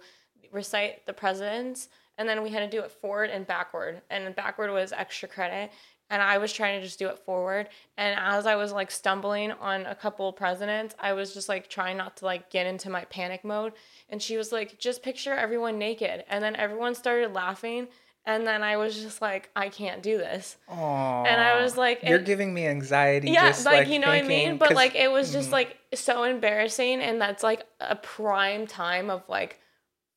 recite 0.52 1.06
the 1.06 1.12
presidents 1.12 1.88
and 2.18 2.28
then 2.28 2.42
we 2.42 2.50
had 2.50 2.60
to 2.70 2.76
do 2.76 2.82
it 2.82 2.90
forward 2.90 3.30
and 3.30 3.46
backward. 3.46 4.00
And 4.08 4.34
backward 4.34 4.70
was 4.70 4.92
extra 4.92 5.28
credit 5.28 5.70
and 6.08 6.22
I 6.22 6.38
was 6.38 6.52
trying 6.52 6.78
to 6.78 6.86
just 6.86 6.98
do 6.98 7.08
it 7.08 7.18
forward. 7.18 7.68
And 7.96 8.18
as 8.18 8.46
I 8.46 8.54
was 8.54 8.72
like 8.72 8.90
stumbling 8.90 9.52
on 9.52 9.86
a 9.86 9.94
couple 9.94 10.32
presidents 10.32 10.94
I 10.98 11.12
was 11.12 11.34
just 11.34 11.48
like 11.48 11.68
trying 11.68 11.96
not 11.96 12.16
to 12.18 12.24
like 12.24 12.50
get 12.50 12.66
into 12.66 12.90
my 12.90 13.04
panic 13.04 13.44
mode. 13.44 13.72
And 14.08 14.22
she 14.22 14.36
was 14.36 14.52
like 14.52 14.78
just 14.78 15.02
picture 15.02 15.34
everyone 15.34 15.78
naked. 15.78 16.24
And 16.28 16.42
then 16.42 16.56
everyone 16.56 16.94
started 16.94 17.32
laughing 17.32 17.88
and 18.26 18.46
then 18.46 18.62
I 18.62 18.76
was 18.76 19.00
just 19.00 19.22
like 19.22 19.48
I 19.54 19.68
can't 19.68 20.02
do 20.02 20.18
this 20.18 20.56
Aww. 20.68 21.26
and 21.26 21.40
I 21.40 21.62
was 21.62 21.76
like 21.76 22.02
You're 22.02 22.18
giving 22.18 22.52
me 22.52 22.66
anxiety. 22.66 23.30
yeah, 23.30 23.48
just, 23.48 23.64
like, 23.64 23.88
you 23.88 23.98
know 23.98 24.08
what 24.08 24.16
I 24.16 24.22
mean. 24.22 24.58
But 24.58 24.74
like 24.74 24.94
it 24.94 25.10
was 25.10 25.32
just 25.32 25.46
mm-hmm. 25.46 25.52
like 25.54 25.76
so 25.94 26.24
embarrassing, 26.24 27.00
and 27.00 27.20
that's 27.20 27.42
like 27.42 27.64
a 27.80 27.96
prime 27.96 28.66
time 28.66 29.10
of 29.10 29.22
like, 29.28 29.60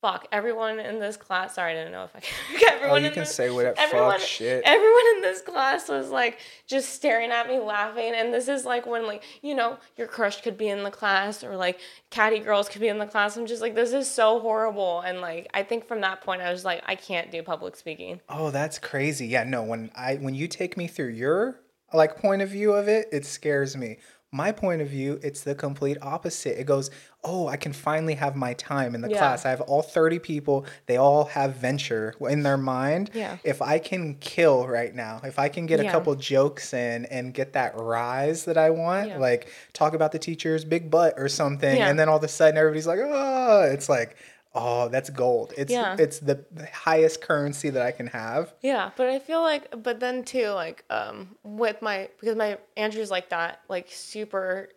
fuck 0.01 0.27
everyone 0.31 0.79
in 0.79 0.99
this 0.99 1.17
class. 1.17 1.55
Sorry, 1.55 1.71
I 1.71 1.75
didn't 1.75 1.91
know 1.91 2.05
if 2.05 2.15
I 2.15 2.19
could. 2.19 2.63
everyone 2.71 2.91
oh, 2.91 2.99
you 3.01 3.07
in 3.07 3.13
can 3.13 3.21
this, 3.23 3.35
say 3.35 3.49
whatever. 3.49 3.75
everyone, 3.79 4.11
Fuck 4.11 4.21
shit. 4.21 4.63
everyone 4.65 5.03
in 5.15 5.21
this 5.21 5.41
class 5.41 5.89
was 5.89 6.09
like 6.09 6.39
just 6.67 6.89
staring 6.89 7.31
at 7.31 7.47
me, 7.47 7.59
laughing. 7.59 8.13
And 8.15 8.33
this 8.33 8.47
is 8.47 8.65
like 8.65 8.85
when 8.85 9.05
like 9.05 9.23
you 9.41 9.55
know 9.55 9.77
your 9.97 10.07
crush 10.07 10.41
could 10.41 10.57
be 10.57 10.69
in 10.69 10.83
the 10.83 10.91
class, 10.91 11.43
or 11.43 11.55
like 11.55 11.79
catty 12.09 12.39
girls 12.39 12.69
could 12.69 12.81
be 12.81 12.87
in 12.87 12.97
the 12.97 13.05
class. 13.07 13.35
I'm 13.37 13.45
just 13.45 13.61
like 13.61 13.75
this 13.75 13.93
is 13.93 14.09
so 14.09 14.39
horrible. 14.39 15.01
And 15.01 15.21
like 15.21 15.47
I 15.53 15.63
think 15.63 15.85
from 15.87 16.01
that 16.01 16.21
point 16.21 16.41
I 16.41 16.51
was 16.51 16.63
like 16.65 16.81
I 16.85 16.95
can't 16.95 17.31
do 17.31 17.43
public 17.43 17.75
speaking. 17.75 18.21
Oh, 18.29 18.51
that's 18.51 18.79
crazy. 18.79 19.27
Yeah, 19.27 19.43
no, 19.43 19.63
when 19.63 19.91
I 19.95 20.15
when 20.15 20.35
you 20.35 20.47
take 20.47 20.77
me 20.77 20.87
through 20.87 21.09
your 21.09 21.59
like 21.93 22.17
point 22.17 22.41
of 22.41 22.49
view 22.49 22.73
of 22.73 22.87
it, 22.87 23.07
it 23.11 23.25
scares 23.25 23.75
me. 23.75 23.97
My 24.31 24.51
point 24.51 24.81
of 24.83 24.87
view, 24.89 25.19
it's 25.23 25.41
the 25.41 25.55
complete 25.55 25.97
opposite. 26.03 26.59
It 26.59 26.65
goes, 26.65 26.91
"Oh, 27.23 27.47
I 27.47 27.57
can 27.57 27.73
finally 27.73 28.13
have 28.13 28.35
my 28.35 28.53
time 28.53 28.93
in 28.93 29.01
the 29.01 29.09
Yeah. 29.09 29.17
class. 29.17 29.43
I 29.43 29.49
have 29.49 29.61
all 29.61 29.81
30 29.81 30.19
people. 30.19 30.65
They 30.85 30.97
all 30.97 31.25
have 31.25 31.55
Venture 31.55 32.13
in 32.21 32.43
their 32.43 32.55
mind. 32.57 33.09
Yeah. 33.13 33.37
If 33.43 33.59
I 33.59 33.79
can 33.79 34.15
kill 34.19 34.67
right 34.67 34.93
now, 34.93 35.19
if 35.23 35.39
I 35.39 35.49
can 35.49 35.65
get 35.65 35.79
a 35.79 35.89
couple 35.89 36.13
jokes 36.13 36.73
in 36.75 37.05
and 37.05 37.33
get 37.33 37.53
that 37.53 37.73
rise 37.75 38.45
that 38.45 38.57
I 38.57 38.69
want, 38.69 39.09
Yeah. 39.09 39.17
like 39.17 39.47
talk 39.73 39.95
about 39.95 40.11
the 40.11 40.19
teacher's 40.19 40.63
big 40.63 40.91
butt 40.91 41.15
or 41.17 41.27
something, 41.27 41.77
Yeah. 41.77 41.89
and 41.89 41.97
then 41.99 42.07
all 42.07 42.17
of 42.17 42.23
a 42.23 42.27
sudden 42.27 42.55
everybody's 42.57 42.87
like, 42.87 42.99
"Oh, 43.01 43.63
it's 43.63 43.89
like 43.89 44.15
Oh, 44.53 44.89
that's 44.89 45.09
gold. 45.09 45.53
It's 45.57 45.71
Yeah. 45.71 45.95
it's 45.99 46.19
the 46.19 46.43
highest 46.73 47.21
currency 47.21 47.69
that 47.69 47.81
I 47.81 47.91
can 47.91 48.07
have. 48.07 48.53
Yeah, 48.61 48.91
but 48.95 49.07
I 49.07 49.19
feel 49.19 49.41
like, 49.41 49.67
but 49.83 49.99
then 49.99 50.23
too, 50.23 50.49
like, 50.49 50.85
um, 50.89 51.35
with 51.43 51.81
my 51.81 52.09
because 52.19 52.35
my 52.35 52.57
Andrew's 52.75 53.11
like 53.11 53.29
that, 53.29 53.61
like 53.69 53.87
super 53.89 54.69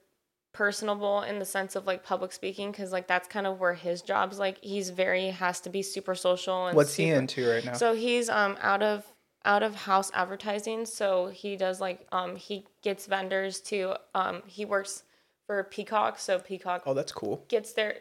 personable 0.53 1.23
in 1.23 1.39
the 1.39 1.47
sense 1.47 1.75
of 1.75 1.87
like 1.87 2.05
public 2.05 2.33
speaking, 2.33 2.70
because 2.70 2.93
like 2.93 3.07
that's 3.07 3.27
kind 3.27 3.47
of 3.47 3.59
where 3.59 3.73
his 3.73 4.03
job's 4.03 4.39
like 4.39 4.59
he's 4.62 4.91
very 4.91 5.29
has 5.29 5.61
to 5.61 5.70
be 5.70 5.83
super 5.83 6.14
social 6.14 6.66
and 6.66 6.77
What's 6.77 6.95
he 6.95 7.09
into 7.09 7.49
right 7.49 7.64
now? 7.64 7.73
So 7.73 7.95
he's 7.95 8.29
um 8.29 8.59
out 8.61 8.83
of 8.83 9.07
out 9.45 9.62
of 9.62 9.75
house 9.75 10.11
advertising. 10.12 10.85
So 10.85 11.29
he 11.29 11.57
does 11.57 11.81
like 11.81 12.07
um 12.12 12.37
he 12.37 12.66
gets 12.83 13.07
vendors 13.07 13.61
to 13.62 13.97
um 14.14 14.43
he 14.47 14.66
works 14.66 15.05
for 15.47 15.64
Peacock. 15.64 16.18
So 16.18 16.39
Peacock 16.39 16.83
oh, 16.85 16.93
that's 16.93 17.12
cool. 17.12 17.47
gets 17.49 17.73
their 17.73 17.97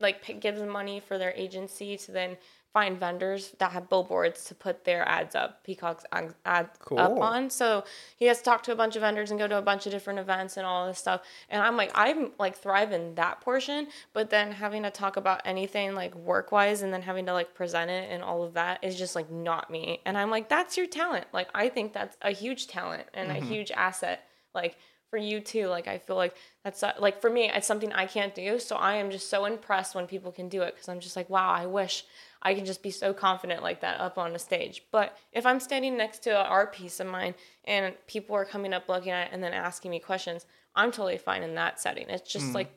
like 0.00 0.40
gives 0.40 0.62
money 0.62 1.00
for 1.00 1.18
their 1.18 1.32
agency 1.32 1.96
to 1.96 2.12
then 2.12 2.36
find 2.76 3.00
vendors 3.00 3.54
that 3.58 3.72
have 3.72 3.88
billboards 3.88 4.44
to 4.44 4.54
put 4.54 4.84
their 4.84 5.08
ads 5.08 5.34
up, 5.34 5.64
Peacock's 5.64 6.04
ad, 6.12 6.34
ad 6.44 6.68
Cool. 6.78 6.98
up 6.98 7.18
on. 7.18 7.48
So 7.48 7.84
he 8.18 8.26
has 8.26 8.36
to 8.36 8.44
talk 8.44 8.62
to 8.64 8.72
a 8.72 8.76
bunch 8.76 8.96
of 8.96 9.00
vendors 9.00 9.30
and 9.30 9.40
go 9.40 9.48
to 9.48 9.56
a 9.56 9.62
bunch 9.62 9.86
of 9.86 9.92
different 9.92 10.18
events 10.18 10.58
and 10.58 10.66
all 10.66 10.86
this 10.86 10.98
stuff. 10.98 11.22
And 11.48 11.62
I'm 11.62 11.78
like, 11.78 11.90
I'm 11.94 12.32
like 12.38 12.54
thrive 12.54 12.92
in 12.92 13.14
that 13.14 13.40
portion, 13.40 13.86
but 14.12 14.28
then 14.28 14.52
having 14.52 14.82
to 14.82 14.90
talk 14.90 15.16
about 15.16 15.40
anything 15.46 15.94
like 15.94 16.14
work 16.14 16.52
wise 16.52 16.82
and 16.82 16.92
then 16.92 17.00
having 17.00 17.24
to 17.24 17.32
like 17.32 17.54
present 17.54 17.90
it 17.90 18.10
and 18.10 18.22
all 18.22 18.42
of 18.42 18.52
that 18.52 18.84
is 18.84 18.98
just 18.98 19.14
like 19.14 19.30
not 19.30 19.70
me. 19.70 20.00
And 20.04 20.18
I'm 20.18 20.28
like, 20.28 20.50
that's 20.50 20.76
your 20.76 20.86
talent. 20.86 21.24
Like 21.32 21.48
I 21.54 21.70
think 21.70 21.94
that's 21.94 22.18
a 22.20 22.30
huge 22.30 22.66
talent 22.66 23.04
and 23.14 23.30
a 23.30 23.36
mm-hmm. 23.36 23.48
huge 23.48 23.70
asset. 23.70 24.28
Like 24.54 24.76
for 25.10 25.16
you 25.18 25.40
too. 25.40 25.66
Like 25.68 25.88
I 25.88 25.98
feel 25.98 26.16
like 26.16 26.34
that's 26.64 26.82
uh, 26.82 26.92
like 26.98 27.20
for 27.20 27.30
me, 27.30 27.50
it's 27.50 27.66
something 27.66 27.92
I 27.92 28.06
can't 28.06 28.34
do. 28.34 28.58
So 28.58 28.76
I 28.76 28.94
am 28.96 29.10
just 29.10 29.30
so 29.30 29.44
impressed 29.44 29.94
when 29.94 30.06
people 30.06 30.32
can 30.32 30.48
do 30.48 30.62
it 30.62 30.74
because 30.74 30.88
I'm 30.88 31.00
just 31.00 31.16
like, 31.16 31.30
wow, 31.30 31.50
I 31.50 31.66
wish 31.66 32.04
I 32.42 32.54
can 32.54 32.64
just 32.64 32.82
be 32.82 32.90
so 32.90 33.12
confident 33.12 33.62
like 33.62 33.80
that 33.80 34.00
up 34.00 34.18
on 34.18 34.34
a 34.34 34.38
stage. 34.38 34.82
But 34.92 35.16
if 35.32 35.46
I'm 35.46 35.60
standing 35.60 35.96
next 35.96 36.20
to 36.24 36.30
an 36.30 36.46
art 36.46 36.72
piece 36.74 37.00
of 37.00 37.06
mine 37.06 37.34
and 37.64 37.94
people 38.06 38.36
are 38.36 38.44
coming 38.44 38.72
up 38.72 38.88
looking 38.88 39.12
at 39.12 39.28
it 39.28 39.32
and 39.32 39.42
then 39.42 39.52
asking 39.52 39.90
me 39.90 39.98
questions, 40.00 40.46
I'm 40.74 40.90
totally 40.92 41.18
fine 41.18 41.42
in 41.42 41.54
that 41.54 41.80
setting. 41.80 42.08
It's 42.08 42.30
just 42.30 42.52
like 42.54 42.70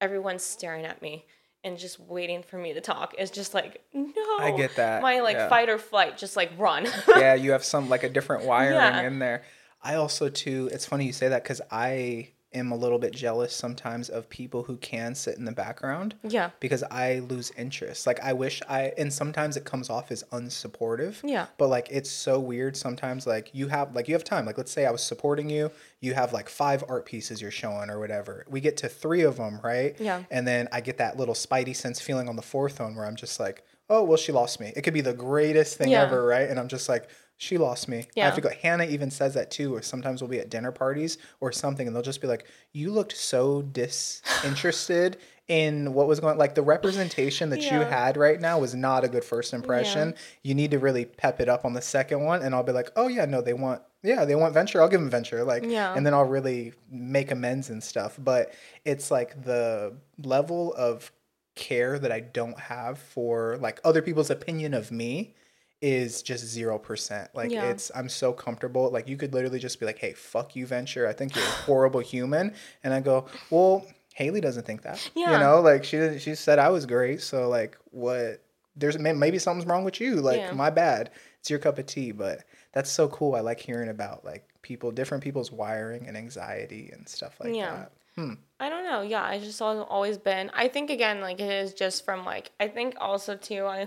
everyone's 0.00 0.42
staring 0.44 0.84
at 0.84 1.02
me 1.02 1.26
and 1.64 1.76
just 1.76 1.98
waiting 1.98 2.42
for 2.42 2.56
me 2.56 2.72
to 2.72 2.80
talk. 2.80 3.14
It's 3.18 3.30
just 3.32 3.52
like, 3.52 3.82
no. 3.92 4.12
I 4.38 4.54
get 4.56 4.76
that, 4.76 5.02
My 5.02 5.20
like 5.20 5.36
yeah. 5.36 5.48
fight 5.48 5.68
or 5.68 5.76
flight, 5.78 6.16
just 6.16 6.36
like 6.36 6.50
run. 6.56 6.86
yeah, 7.08 7.34
you 7.42 7.50
have 7.52 7.64
some 7.64 7.88
like 7.88 8.04
a 8.04 8.08
different 8.08 8.44
wiring 8.44 8.74
Yeah. 8.76 9.02
in 9.02 9.18
there. 9.18 9.42
I 9.88 9.94
also 9.94 10.28
too. 10.28 10.68
It's 10.72 10.86
funny 10.86 11.06
you 11.06 11.12
say 11.12 11.28
that 11.28 11.42
because 11.42 11.60
I 11.70 12.28
am 12.54 12.72
a 12.72 12.76
little 12.76 12.98
bit 12.98 13.12
jealous 13.12 13.52
sometimes 13.54 14.08
of 14.08 14.26
people 14.30 14.62
who 14.62 14.76
can 14.78 15.14
sit 15.14 15.36
in 15.36 15.44
the 15.44 15.52
background. 15.52 16.14
yeah. 16.22 16.48
Because 16.60 16.82
I 16.90 17.18
lose 17.18 17.50
interest. 17.58 18.06
Like 18.06 18.20
I 18.20 18.32
wish 18.32 18.62
I, 18.68 18.92
and 18.96 19.12
sometimes 19.12 19.56
it 19.58 19.64
comes 19.66 19.90
off 19.90 20.10
as 20.10 20.24
unsupportive. 20.32 21.16
Yeah. 21.22 21.46
But 21.58 21.68
like 21.68 21.88
it's 21.90 22.10
so 22.10 22.40
weird 22.40 22.76
sometimes. 22.76 23.26
Like 23.26 23.50
you 23.52 23.68
have, 23.68 23.94
like 23.94 24.08
you 24.08 24.14
have 24.14 24.24
time. 24.24 24.46
Like 24.46 24.56
let's 24.58 24.72
say 24.72 24.86
I 24.86 24.90
was 24.90 25.02
supporting 25.02 25.50
you. 25.50 25.70
You 26.00 26.14
have 26.14 26.32
like 26.32 26.48
five 26.48 26.82
art 26.88 27.04
pieces 27.06 27.42
you're 27.42 27.50
showing 27.50 27.90
or 27.90 27.98
whatever. 27.98 28.44
We 28.48 28.60
get 28.60 28.76
to 28.78 28.88
three 28.88 29.22
of 29.22 29.36
them, 29.36 29.60
right? 29.62 29.94
Yeah. 30.00 30.22
And 30.30 30.46
then 30.46 30.68
I 30.72 30.80
get 30.80 30.98
that 30.98 31.16
little 31.18 31.34
spidey 31.34 31.76
sense 31.76 32.00
feeling 32.00 32.28
on 32.28 32.36
the 32.36 32.42
fourth 32.42 32.80
one 32.80 32.94
where 32.96 33.04
I'm 33.06 33.16
just 33.16 33.38
like, 33.38 33.62
oh 33.90 34.02
well, 34.04 34.16
she 34.18 34.32
lost 34.32 34.58
me. 34.60 34.72
It 34.76 34.82
could 34.82 34.94
be 34.94 35.00
the 35.02 35.14
greatest 35.14 35.76
thing 35.76 35.88
Yeah. 35.90 36.02
ever, 36.04 36.24
right? 36.24 36.48
And 36.48 36.58
I'm 36.58 36.68
just 36.68 36.88
like, 36.88 37.08
she 37.40 37.56
lost 37.56 37.88
me. 37.88 38.04
Yeah. 38.14 38.24
I 38.24 38.26
have 38.26 38.34
to 38.34 38.40
go. 38.40 38.50
Hannah 38.50 38.84
even 38.84 39.10
says 39.10 39.34
that 39.34 39.50
too. 39.50 39.74
Or 39.74 39.80
sometimes 39.80 40.20
we'll 40.20 40.28
be 40.28 40.40
at 40.40 40.50
dinner 40.50 40.72
parties 40.72 41.18
or 41.40 41.52
something, 41.52 41.86
and 41.86 41.94
they'll 41.94 42.02
just 42.02 42.20
be 42.20 42.26
like, 42.26 42.46
"You 42.72 42.90
looked 42.92 43.16
so 43.16 43.62
disinterested 43.62 45.18
in 45.48 45.94
what 45.94 46.06
was 46.08 46.20
going. 46.20 46.36
Like 46.36 46.54
the 46.54 46.62
representation 46.62 47.48
that 47.50 47.62
you 47.62 47.78
had 47.80 48.16
right 48.16 48.40
now 48.40 48.58
was 48.58 48.74
not 48.74 49.04
a 49.04 49.08
good 49.08 49.24
first 49.24 49.54
impression. 49.54 50.14
You 50.42 50.54
need 50.54 50.72
to 50.72 50.78
really 50.78 51.04
pep 51.04 51.40
it 51.40 51.48
up 51.48 51.64
on 51.64 51.72
the 51.72 51.80
second 51.82 52.24
one." 52.24 52.42
And 52.42 52.54
I'll 52.54 52.62
be 52.64 52.72
like, 52.72 52.90
"Oh 52.96 53.08
yeah, 53.08 53.24
no, 53.24 53.40
they 53.40 53.54
want." 53.54 53.82
Yeah, 54.02 54.24
they 54.24 54.34
want 54.36 54.54
Venture. 54.54 54.80
I'll 54.80 54.88
give 54.88 55.00
them 55.00 55.10
Venture. 55.10 55.42
Like, 55.42 55.64
Yeah. 55.64 55.92
and 55.94 56.06
then 56.06 56.14
I'll 56.14 56.24
really 56.24 56.72
make 56.88 57.32
amends 57.32 57.68
and 57.70 57.82
stuff. 57.82 58.16
But 58.22 58.52
it's 58.84 59.10
like 59.10 59.42
the 59.44 59.94
level 60.22 60.72
of 60.74 61.10
care 61.56 61.98
that 61.98 62.12
I 62.12 62.20
don't 62.20 62.58
have 62.60 62.98
for 63.00 63.58
like 63.60 63.80
other 63.84 64.00
people's 64.00 64.30
opinion 64.30 64.72
of 64.74 64.92
me 64.92 65.34
is 65.80 66.22
just 66.22 66.44
zero 66.44 66.78
percent. 66.78 67.30
Like 67.34 67.50
Yeah. 67.50 67.70
it's 67.70 67.90
I'm 67.94 68.08
so 68.08 68.32
comfortable. 68.32 68.90
Like 68.90 69.08
you 69.08 69.16
could 69.16 69.32
literally 69.34 69.58
just 69.58 69.78
be 69.78 69.86
like, 69.86 69.98
"Hey, 69.98 70.12
fuck 70.12 70.56
you, 70.56 70.66
Venture. 70.66 71.06
I 71.06 71.12
think 71.12 71.34
you're 71.36 71.44
a 71.44 71.48
horrible 71.66 72.00
human," 72.00 72.54
and 72.82 72.92
I 72.92 73.00
go, 73.00 73.26
"Well, 73.50 73.86
Hayley 74.14 74.40
doesn't 74.40 74.66
think 74.66 74.82
that. 74.82 75.08
Yeah. 75.14 75.32
You 75.32 75.38
know, 75.38 75.60
like 75.60 75.84
she 75.84 76.18
she 76.18 76.34
said 76.34 76.58
I 76.58 76.70
was 76.70 76.86
great. 76.86 77.20
So 77.22 77.48
like, 77.48 77.76
what? 77.90 78.42
There's 78.76 78.98
maybe 78.98 79.38
something's 79.38 79.66
wrong 79.68 79.84
with 79.84 80.00
you. 80.00 80.16
Like 80.16 80.38
Yeah. 80.38 80.52
my 80.52 80.70
bad. 80.70 81.10
It's 81.40 81.50
your 81.50 81.58
cup 81.58 81.78
of 81.78 81.86
tea. 81.86 82.12
But 82.12 82.44
that's 82.72 82.90
so 82.90 83.08
cool. 83.08 83.34
I 83.34 83.40
like 83.40 83.58
hearing 83.60 83.88
about 83.88 84.24
like 84.24 84.48
people, 84.62 84.90
different 84.92 85.22
people's 85.24 85.50
wiring 85.52 86.06
and 86.06 86.16
anxiety 86.16 86.90
and 86.92 87.08
stuff 87.08 87.36
like 87.40 87.54
Yeah. 87.54 87.74
that. 87.74 87.92
Hmm. 88.16 88.34
I 88.60 88.68
don't 88.68 88.82
know. 88.84 89.02
Yeah, 89.02 89.22
I 89.22 89.38
just 89.38 89.62
always 89.62 90.18
been. 90.18 90.50
I 90.52 90.66
think 90.66 90.90
again, 90.90 91.20
like 91.20 91.38
it 91.40 91.50
is 91.50 91.72
just 91.74 92.04
from 92.04 92.24
like 92.24 92.50
I 92.58 92.66
think 92.68 92.94
also 93.00 93.36
too. 93.36 93.64
I 93.66 93.86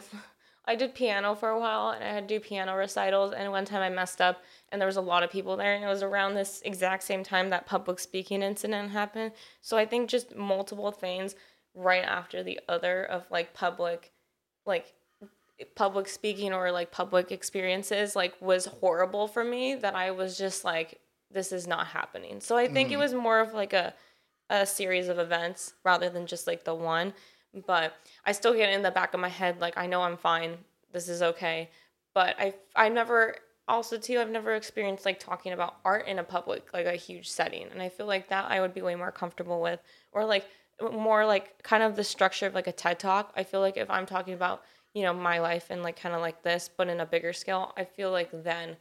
I 0.72 0.76
did 0.76 0.96
piano 0.96 1.36
for 1.36 1.50
a 1.50 1.60
while 1.60 1.90
and 1.90 2.02
I 2.02 2.14
had 2.14 2.30
to 2.30 2.36
do 2.36 2.40
piano 2.40 2.78
recitals. 2.78 3.34
And 3.34 3.52
one 3.52 3.66
time 3.66 3.82
I 3.82 3.90
messed 3.90 4.22
up 4.22 4.42
and 4.70 4.80
there 4.80 4.88
was 4.88 4.96
a 4.96 5.02
lot 5.02 5.22
of 5.22 5.30
people 5.30 5.58
there, 5.58 5.76
and 5.76 5.84
it 5.84 5.88
was 5.88 6.02
around 6.02 6.34
this 6.34 6.62
exact 6.64 7.04
same 7.04 7.24
time 7.24 7.50
that 7.50 7.66
public 7.66 8.00
speaking 8.00 8.42
incident 8.42 8.92
happened. 8.92 9.34
So 9.60 9.78
I 9.78 9.86
think 9.86 10.10
just 10.10 10.34
multiple 10.34 10.94
things 10.94 11.36
right 11.76 12.06
after 12.06 12.42
the 12.42 12.58
other 12.70 13.04
of 13.04 13.30
like 13.30 13.54
public, 13.54 14.14
like 14.66 14.94
public 15.76 16.08
speaking 16.08 16.54
or 16.54 16.72
like 16.72 16.90
public 16.90 17.34
experiences 17.34 18.16
like 18.16 18.34
was 18.42 18.66
horrible 18.66 19.28
for 19.28 19.44
me 19.44 19.76
that 19.76 19.94
I 19.94 20.12
was 20.12 20.38
just 20.38 20.64
like 20.64 21.02
this 21.30 21.52
is 21.52 21.68
not 21.68 21.88
happening. 21.88 22.40
So 22.40 22.56
I 22.56 22.70
think 22.70 22.92
it 22.92 22.96
mm. 22.96 23.00
was 23.00 23.14
more 23.14 23.42
of 23.42 23.54
like 23.54 23.74
a 23.74 23.94
a 24.50 24.66
series 24.66 25.08
of 25.08 25.18
events 25.18 25.74
rather 25.84 26.10
than 26.10 26.28
just 26.28 26.48
like 26.48 26.64
the 26.64 26.76
one. 26.76 27.14
But 27.66 27.94
I 28.26 28.32
still 28.32 28.54
get 28.54 28.72
in 28.72 28.82
the 28.82 28.92
back 28.92 29.14
of 29.14 29.20
my 29.20 29.30
head 29.30 29.60
like 29.60 29.78
I 29.78 29.88
know 29.88 30.02
I'm 30.02 30.18
fine. 30.18 30.58
This 30.92 31.10
is 31.10 31.22
okay. 31.22 31.70
But 32.14 32.36
I 32.40 32.54
I 32.76 32.90
never 32.90 33.36
also 33.68 33.98
too 33.98 34.20
I've 34.20 34.30
never 34.30 34.56
experienced 34.56 35.06
like 35.06 35.20
talking 35.20 35.54
about 35.54 35.78
art 35.86 36.08
in 36.08 36.20
a 36.20 36.24
public 36.24 36.74
like 36.74 36.86
a 36.86 36.96
huge 36.96 37.30
setting 37.30 37.68
and 37.72 37.82
I 37.82 37.90
feel 37.90 38.06
like 38.06 38.28
that 38.30 38.50
I 38.50 38.60
would 38.60 38.74
be 38.74 38.82
way 38.82 38.96
more 38.96 39.12
comfortable 39.12 39.62
with 39.62 39.80
or 40.12 40.26
like 40.26 40.46
more 40.92 41.26
like 41.26 41.62
kind 41.64 41.84
of 41.84 41.96
the 41.96 42.04
structure 42.04 42.48
of 42.48 42.56
like 42.56 42.68
a 42.68 42.72
TED 42.72 43.00
talk. 43.00 43.32
I 43.36 43.44
feel 43.44 43.60
like 43.60 43.78
if 43.78 43.90
I'm 43.90 44.06
talking 44.06 44.34
about, 44.34 44.64
you 44.94 45.04
know, 45.04 45.14
my 45.14 45.40
life 45.40 45.68
and 45.70 45.84
like 45.84 46.00
kind 46.00 46.16
of 46.16 46.22
like 46.22 46.42
this 46.44 46.70
but 46.76 46.88
in 46.88 47.00
a 47.00 47.06
bigger 47.06 47.34
scale, 47.34 47.74
I 47.78 47.86
feel 47.86 48.12
like 48.12 48.30
then 48.44 48.78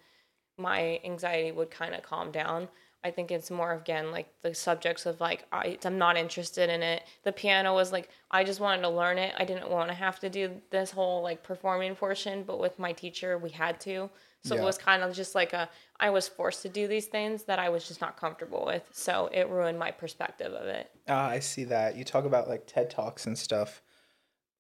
my 0.56 1.00
anxiety 1.04 1.52
would 1.52 1.70
kind 1.70 1.94
of 1.94 2.02
calm 2.02 2.30
down. 2.30 2.68
I 3.03 3.11
think 3.11 3.30
it's 3.30 3.51
more 3.51 3.72
again 3.72 4.11
like 4.12 4.28
the 4.42 4.55
subjects 4.55 5.07
of 5.07 5.20
like 5.20 5.46
I, 5.53 5.78
I'm 5.84 5.96
not 5.98 6.16
interested 6.16 6.68
in 6.68 6.82
it. 6.82 7.03
The 7.24 7.32
piano 7.32 7.74
was 7.74 7.92
like 7.92 8.11
I 8.30 8.44
just 8.44 8.61
wanted 8.61 8.82
to 8.82 8.88
learn 8.90 9.16
it. 9.18 9.34
I 9.38 9.44
didn't 9.44 9.70
want 9.70 9.88
to 9.88 9.94
have 9.94 10.20
to 10.20 10.28
do 10.28 10.61
this 10.70 10.90
whole 10.90 11.22
like 11.22 11.42
performing 11.42 11.94
portion, 11.94 12.42
but 12.42 12.61
with 12.61 12.78
my 12.78 12.92
teacher 12.92 13.38
we 13.38 13.51
had 13.51 13.80
to. 13.80 14.11
So 14.44 14.55
Yeah. 14.55 14.62
it 14.62 14.64
was 14.64 14.78
kind 14.78 15.03
of 15.03 15.14
just 15.14 15.34
like 15.34 15.53
a 15.53 15.68
I 15.98 16.11
was 16.11 16.28
forced 16.28 16.62
to 16.62 16.68
do 16.68 16.86
these 16.88 17.07
things 17.07 17.44
that 17.44 17.59
I 17.59 17.68
was 17.70 17.88
just 17.88 18.01
not 18.01 18.18
comfortable 18.18 18.64
with. 18.66 18.82
So 18.92 19.28
it 19.32 19.48
ruined 19.48 19.78
my 19.78 19.90
perspective 19.90 20.53
of 20.53 20.66
it. 20.66 20.90
Ah, 21.09 21.28
I 21.28 21.38
see 21.40 21.64
that. 21.64 21.96
You 21.96 22.05
talk 22.05 22.24
about 22.24 22.48
like 22.48 22.66
TED 22.66 22.90
Talks 22.90 23.26
and 23.26 23.36
stuff. 23.38 23.82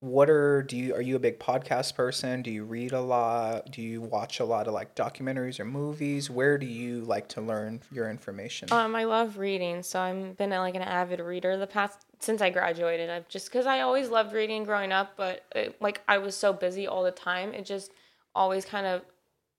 What 0.00 0.30
are 0.30 0.62
do 0.62 0.78
you 0.78 0.94
are 0.94 1.02
you 1.02 1.16
a 1.16 1.18
big 1.18 1.38
podcast 1.38 1.94
person? 1.94 2.40
Do 2.40 2.50
you 2.50 2.64
read 2.64 2.92
a 2.92 3.00
lot? 3.02 3.70
Do 3.70 3.82
you 3.82 4.00
watch 4.00 4.40
a 4.40 4.46
lot 4.46 4.66
of 4.66 4.72
like 4.72 4.94
documentaries 4.94 5.60
or 5.60 5.66
movies? 5.66 6.30
Where 6.30 6.56
do 6.56 6.64
you 6.64 7.02
like 7.02 7.28
to 7.28 7.42
learn 7.42 7.82
your 7.92 8.08
information? 8.08 8.72
Um, 8.72 8.96
I 8.96 9.04
love 9.04 9.36
reading, 9.36 9.82
so 9.82 10.00
I've 10.00 10.38
been 10.38 10.50
like 10.50 10.74
an 10.74 10.80
avid 10.80 11.20
reader 11.20 11.58
the 11.58 11.66
past 11.66 11.98
since 12.18 12.40
I 12.40 12.48
graduated. 12.48 13.10
I've 13.10 13.28
just 13.28 13.52
because 13.52 13.66
I 13.66 13.80
always 13.80 14.08
loved 14.08 14.32
reading 14.32 14.64
growing 14.64 14.90
up, 14.90 15.18
but 15.18 15.44
it, 15.54 15.76
like 15.82 16.00
I 16.08 16.16
was 16.16 16.34
so 16.34 16.54
busy 16.54 16.86
all 16.86 17.02
the 17.02 17.10
time, 17.10 17.52
it 17.52 17.66
just 17.66 17.92
always 18.34 18.64
kind 18.64 18.86
of 18.86 19.02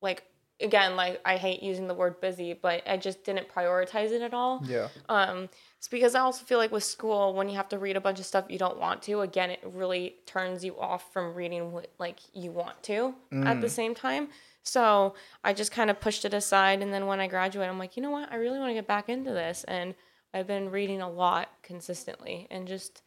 like 0.02 0.24
again 0.60 0.96
like 0.96 1.22
I 1.24 1.38
hate 1.38 1.62
using 1.62 1.88
the 1.88 1.94
word 1.94 2.20
busy, 2.20 2.54
but 2.60 2.82
I 2.88 2.98
just 2.98 3.24
didn't 3.24 3.48
prioritize 3.48 4.10
it 4.10 4.24
at 4.24 4.34
all. 4.34 4.64
yeah. 4.66 4.88
Um, 5.08 5.50
it's 5.82 5.88
because 5.88 6.14
I 6.14 6.20
also 6.20 6.46
feel 6.46 6.60
like 6.60 6.72
with 6.72 6.84
school, 6.84 7.34
when 7.34 7.50
you 7.50 7.56
have 7.56 7.70
to 7.70 7.80
read 7.80 7.98
a 7.98 8.02
bunch 8.02 8.20
of 8.20 8.26
stuff 8.28 8.46
you 8.50 8.60
don't 8.60 8.78
want 8.78 9.02
to, 9.02 9.22
again, 9.22 9.50
it 9.50 9.62
really 9.66 10.18
turns 10.28 10.64
you 10.64 10.80
off 10.80 11.12
from 11.12 11.34
reading 11.34 11.72
what 11.72 11.92
like 11.98 12.20
you 12.34 12.52
want 12.52 12.84
to 12.84 13.16
at 13.48 13.62
the 13.62 13.68
same 13.68 13.96
time. 13.96 14.28
So 14.62 15.16
I 15.44 15.54
just 15.54 15.72
kind 15.72 15.90
of 15.90 16.00
pushed 16.00 16.24
it 16.24 16.36
aside, 16.36 16.84
and 16.84 16.94
then 16.94 17.08
when 17.08 17.20
I 17.20 17.26
graduated, 17.26 17.72
I'm 17.72 17.80
like, 17.80 17.98
you 17.98 18.04
know 18.04 18.12
what? 18.12 18.32
I 18.32 18.36
really 18.36 18.60
want 18.60 18.70
to 18.70 18.76
get 18.76 18.86
back 18.86 19.10
into 19.10 19.32
this, 19.32 19.64
and 19.68 19.96
I've 20.36 20.46
been 20.46 20.70
reading 20.70 21.02
a 21.02 21.10
lot 21.10 21.50
consistently, 21.64 22.46
and 22.52 22.68
just 22.68 23.02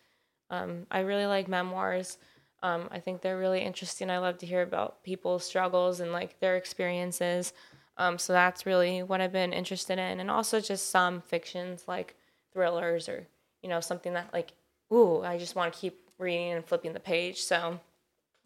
um, 0.50 0.88
I 0.90 0.98
really 1.00 1.26
like 1.26 1.46
memoirs. 1.46 2.18
Um, 2.64 2.88
I 2.90 2.98
think 2.98 3.20
they're 3.20 3.38
really 3.38 3.60
interesting. 3.60 4.10
I 4.10 4.18
love 4.18 4.38
to 4.38 4.46
hear 4.46 4.62
about 4.62 5.04
people's 5.04 5.46
struggles 5.46 6.00
and 6.00 6.10
like 6.10 6.40
their 6.40 6.56
experiences. 6.56 7.52
Um, 7.98 8.18
so 8.18 8.32
that's 8.32 8.66
really 8.66 9.04
what 9.04 9.20
I've 9.20 9.30
been 9.30 9.52
interested 9.52 10.00
in, 10.00 10.18
and 10.18 10.28
also 10.28 10.58
just 10.58 10.90
some 10.90 11.20
fictions 11.20 11.84
like 11.86 12.16
thrillers 12.64 13.08
or 13.08 13.26
you 13.62 13.68
know 13.68 13.80
something 13.80 14.14
that 14.14 14.32
like 14.32 14.52
ooh 14.92 15.22
I 15.22 15.36
just 15.38 15.54
want 15.56 15.72
to 15.72 15.78
keep 15.78 16.08
reading 16.18 16.52
and 16.52 16.64
flipping 16.64 16.92
the 16.92 17.00
page. 17.00 17.42
So 17.42 17.80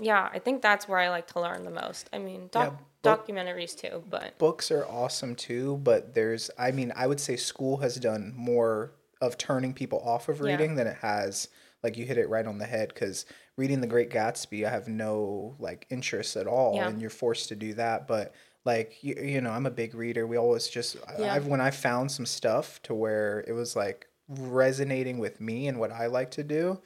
yeah, 0.01 0.29
I 0.33 0.39
think 0.39 0.63
that's 0.63 0.89
where 0.89 0.99
I 0.99 1.09
like 1.11 1.27
to 1.33 1.41
learn 1.41 1.65
the 1.65 1.71
most. 1.73 2.09
I 2.13 2.19
mean, 2.19 2.49
doc- 2.53 2.73
Yeah, 2.73 2.79
book- 3.03 3.27
documentaries 3.27 3.77
too, 3.77 4.03
but 4.09 4.39
Books 4.39 4.71
are 4.71 4.87
awesome 4.87 5.35
too, 5.35 5.77
but 5.83 6.15
there's 6.15 6.51
I 6.59 6.71
mean, 6.71 6.93
I 6.97 7.07
would 7.07 7.21
say 7.21 7.37
school 7.37 7.79
has 7.79 7.97
done 7.97 8.33
more 8.37 8.93
of 9.21 9.37
turning 9.37 9.75
people 9.75 10.01
off 10.01 10.29
of 10.29 10.39
Yeah. 10.39 10.53
reading 10.53 10.77
than 10.77 10.87
it 10.87 10.99
has 10.99 11.49
like 11.83 11.97
you 11.97 12.05
hit 12.05 12.19
it 12.19 12.29
right 12.29 12.47
on 12.47 12.59
the 12.59 12.67
head 12.67 12.95
cuz 12.95 13.27
reading 13.57 13.81
The 13.81 13.87
Great 13.89 14.11
Gatsby, 14.11 14.65
I 14.65 14.71
have 14.71 14.87
no 14.89 15.57
like 15.59 15.87
interest 15.91 16.37
at 16.37 16.47
all 16.47 16.77
Yeah. 16.77 16.89
and 16.89 17.01
you're 17.01 17.11
forced 17.11 17.49
to 17.49 17.57
do 17.57 17.75
that, 17.75 18.07
but 18.07 18.33
like 18.65 19.03
you, 19.03 19.15
you 19.15 19.41
know, 19.41 19.51
I'm 19.51 19.67
a 19.67 19.71
big 19.71 19.95
reader. 19.95 20.27
We 20.27 20.37
always 20.37 20.69
just 20.69 20.97
Yeah. 21.19 21.33
I've 21.35 21.47
when 21.47 21.61
I 21.61 21.71
found 21.71 22.11
some 22.11 22.27
stuff 22.27 22.83
to 22.85 22.95
where 22.95 23.45
it 23.47 23.53
was 23.53 23.75
like 23.77 24.07
resonating 24.29 25.19
with 25.19 25.41
me 25.41 25.69
and 25.69 25.79
what 25.79 25.91
I 25.93 26.07
like 26.07 26.31
to 26.33 26.45
do, 26.45 26.81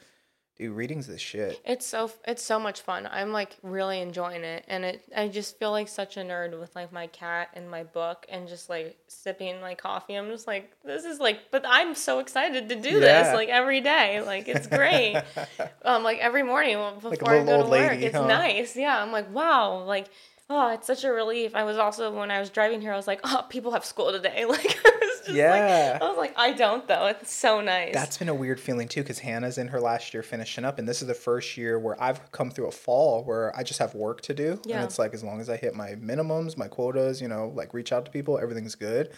Dude, 0.55 0.71
reading's 0.75 1.07
the 1.07 1.17
shit. 1.17 1.59
It's 1.65 1.83
so 1.83 2.11
it's 2.27 2.43
so 2.43 2.59
much 2.59 2.81
fun. 2.81 3.09
I'm 3.11 3.31
like 3.31 3.57
really 3.63 3.99
enjoying 4.01 4.43
it, 4.43 4.63
and 4.67 4.85
it 4.85 5.01
I 5.17 5.27
just 5.27 5.57
feel 5.57 5.71
like 5.71 5.87
such 5.87 6.15
a 6.15 6.19
nerd 6.19 6.59
with 6.59 6.75
like 6.75 6.91
my 6.93 7.07
cat 7.07 7.49
and 7.55 7.71
my 7.71 7.83
book 7.83 8.27
and 8.29 8.47
just 8.47 8.69
like 8.69 8.95
sipping 9.07 9.61
like 9.61 9.79
coffee. 9.81 10.13
I'm 10.13 10.29
just 10.29 10.45
like 10.45 10.71
this 10.85 11.05
is 11.05 11.19
like, 11.19 11.49
but 11.49 11.65
I'm 11.67 11.95
so 11.95 12.19
excited 12.19 12.69
to 12.69 12.75
do 12.75 12.89
Yeah. 12.91 12.99
this 12.99 13.33
like 13.33 13.49
every 13.49 13.81
day. 13.81 14.21
Like 14.21 14.47
it's 14.47 14.67
great. 14.67 15.19
um, 15.83 16.03
like 16.03 16.19
every 16.19 16.43
morning 16.43 16.77
before 17.01 17.09
Like 17.09 17.27
I 17.27 17.43
go 17.43 17.57
to 17.57 17.63
work, 17.63 17.69
lady, 17.71 18.05
it's 18.05 18.15
huh? 18.15 18.27
nice. 18.27 18.75
Yeah, 18.75 19.01
I'm 19.01 19.11
like 19.11 19.33
wow, 19.33 19.83
like. 19.85 20.07
Oh, 20.49 20.73
it's 20.73 20.87
such 20.87 21.03
a 21.05 21.11
relief. 21.11 21.55
I 21.55 21.63
was 21.63 21.77
also 21.77 22.13
when 22.17 22.29
I 22.29 22.39
was 22.39 22.49
driving 22.49 22.81
here, 22.81 22.91
I 22.91 22.97
was 22.97 23.07
like, 23.07 23.21
"Oh, 23.23 23.45
people 23.49 23.71
have 23.71 23.85
school 23.85 24.11
today." 24.11 24.45
Like, 24.53 24.77
I 24.85 24.91
was 25.01 25.19
just 25.25 25.29
Yeah. 25.37 25.91
like, 25.93 26.01
I 26.01 26.09
was 26.09 26.17
like, 26.17 26.33
"I 26.37 26.51
don't 26.51 26.85
though." 26.87 27.05
It's 27.07 27.33
so 27.33 27.61
nice. 27.61 27.93
That's 27.93 28.17
been 28.17 28.27
a 28.29 28.33
weird 28.35 28.59
feeling 28.59 28.87
too, 28.89 29.01
because 29.03 29.19
Hannah's 29.19 29.57
in 29.57 29.69
her 29.69 29.79
last 29.79 30.13
year 30.13 30.21
finishing 30.21 30.65
up, 30.65 30.79
and 30.79 30.87
this 30.87 31.01
is 31.01 31.07
the 31.07 31.13
first 31.13 31.55
year 31.57 31.79
where 31.79 32.01
I've 32.01 32.29
come 32.33 32.51
through 32.51 32.67
a 32.67 32.71
fall 32.71 33.23
where 33.23 33.55
I 33.57 33.63
just 33.63 33.79
have 33.79 33.95
work 33.95 34.19
to 34.21 34.33
do, 34.33 34.59
Yeah. 34.65 34.77
and 34.77 34.85
it's 34.85 34.99
like 34.99 35.13
as 35.13 35.23
long 35.23 35.39
as 35.39 35.49
I 35.49 35.55
hit 35.55 35.75
my 35.75 35.91
minimums, 35.91 36.57
my 36.57 36.67
quotas, 36.67 37.21
you 37.21 37.29
know, 37.29 37.51
like 37.55 37.73
reach 37.73 37.93
out 37.93 38.03
to 38.05 38.11
people, 38.11 38.37
everything's 38.37 38.75
good. 38.75 39.11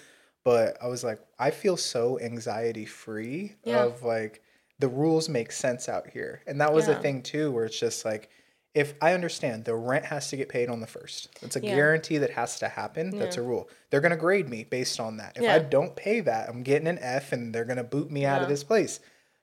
But 0.43 0.77
I 0.81 0.87
was 0.87 1.03
like, 1.03 1.19
I 1.39 1.49
feel 1.49 1.75
so 1.75 2.19
anxiety 2.19 2.85
free 2.85 3.55
Yeah. 3.63 3.83
of 3.85 4.03
like 4.03 4.43
the 4.77 4.87
rules 4.87 5.27
make 5.27 5.51
sense 5.51 5.89
out 5.89 6.07
here, 6.07 6.41
and 6.45 6.61
that 6.61 6.71
was 6.71 6.85
the 6.85 6.91
Yeah. 6.91 6.99
thing 6.99 7.23
too, 7.23 7.51
where 7.51 7.65
it's 7.65 7.79
just 7.79 8.05
like. 8.05 8.29
If 8.75 8.93
I 9.01 9.13
understand 9.13 9.65
the 9.65 9.73
rent 9.75 10.05
has 10.05 10.29
to 10.29 10.37
get 10.37 10.49
paid 10.49 10.69
on 10.69 10.81
the 10.81 10.87
first, 10.87 11.29
it's 11.41 11.55
a 11.55 11.61
Yeah. 11.61 11.73
guarantee 11.75 12.17
that 12.19 12.31
has 12.31 12.59
to 12.59 12.67
happen. 12.67 13.09
That's 13.17 13.37
a 13.37 13.41
rule. 13.41 13.69
They're 13.89 14.01
gonna 14.01 14.17
grade 14.17 14.49
me 14.49 14.65
based 14.65 14.99
on 14.99 15.17
that. 15.17 15.37
If 15.37 15.49
I 15.49 15.59
don't 15.59 15.95
pay 15.95 16.19
that, 16.19 16.49
I'm 16.49 16.61
getting 16.61 16.87
an 16.87 16.99
F, 16.99 17.31
and 17.31 17.55
they're 17.55 17.65
gonna 17.65 17.83
boot 17.85 18.11
me 18.11 18.25
out 18.25 18.41
of 18.43 18.49
this 18.49 18.63
place. 18.63 18.99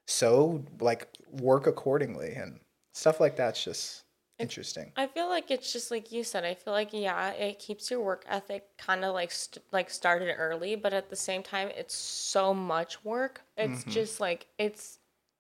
So 0.07 0.65
like 0.81 1.09
work 1.31 1.67
accordingly 1.67 2.35
and 2.35 2.61
stuff 2.93 3.21
like 3.21 3.37
that's 3.37 3.65
just 3.65 4.05
interesting. 4.39 4.93
I 4.97 5.07
feel 5.07 5.29
like 5.29 5.51
it's 5.51 5.73
just 5.73 5.91
like 5.91 6.13
you 6.13 6.25
said. 6.25 6.45
I 6.45 6.55
feel 6.55 6.73
like 6.75 6.91
yeah, 6.93 7.31
it 7.31 7.59
keeps 7.59 7.91
your 7.91 8.01
work 8.01 8.25
ethic 8.29 8.77
kind 8.77 9.05
of 9.05 9.15
like 9.15 9.31
st- 9.31 9.65
like 9.73 9.89
started 9.89 10.35
early, 10.37 10.77
but 10.77 10.93
at 10.93 11.09
the 11.09 11.17
same 11.17 11.43
time, 11.43 11.71
it's 11.75 11.95
so 11.95 12.53
much 12.53 13.03
work. 13.05 13.41
It's 13.57 13.81
Mm-hmm. 13.81 13.91
just 13.91 14.21
like 14.21 14.47
it's 14.59 14.99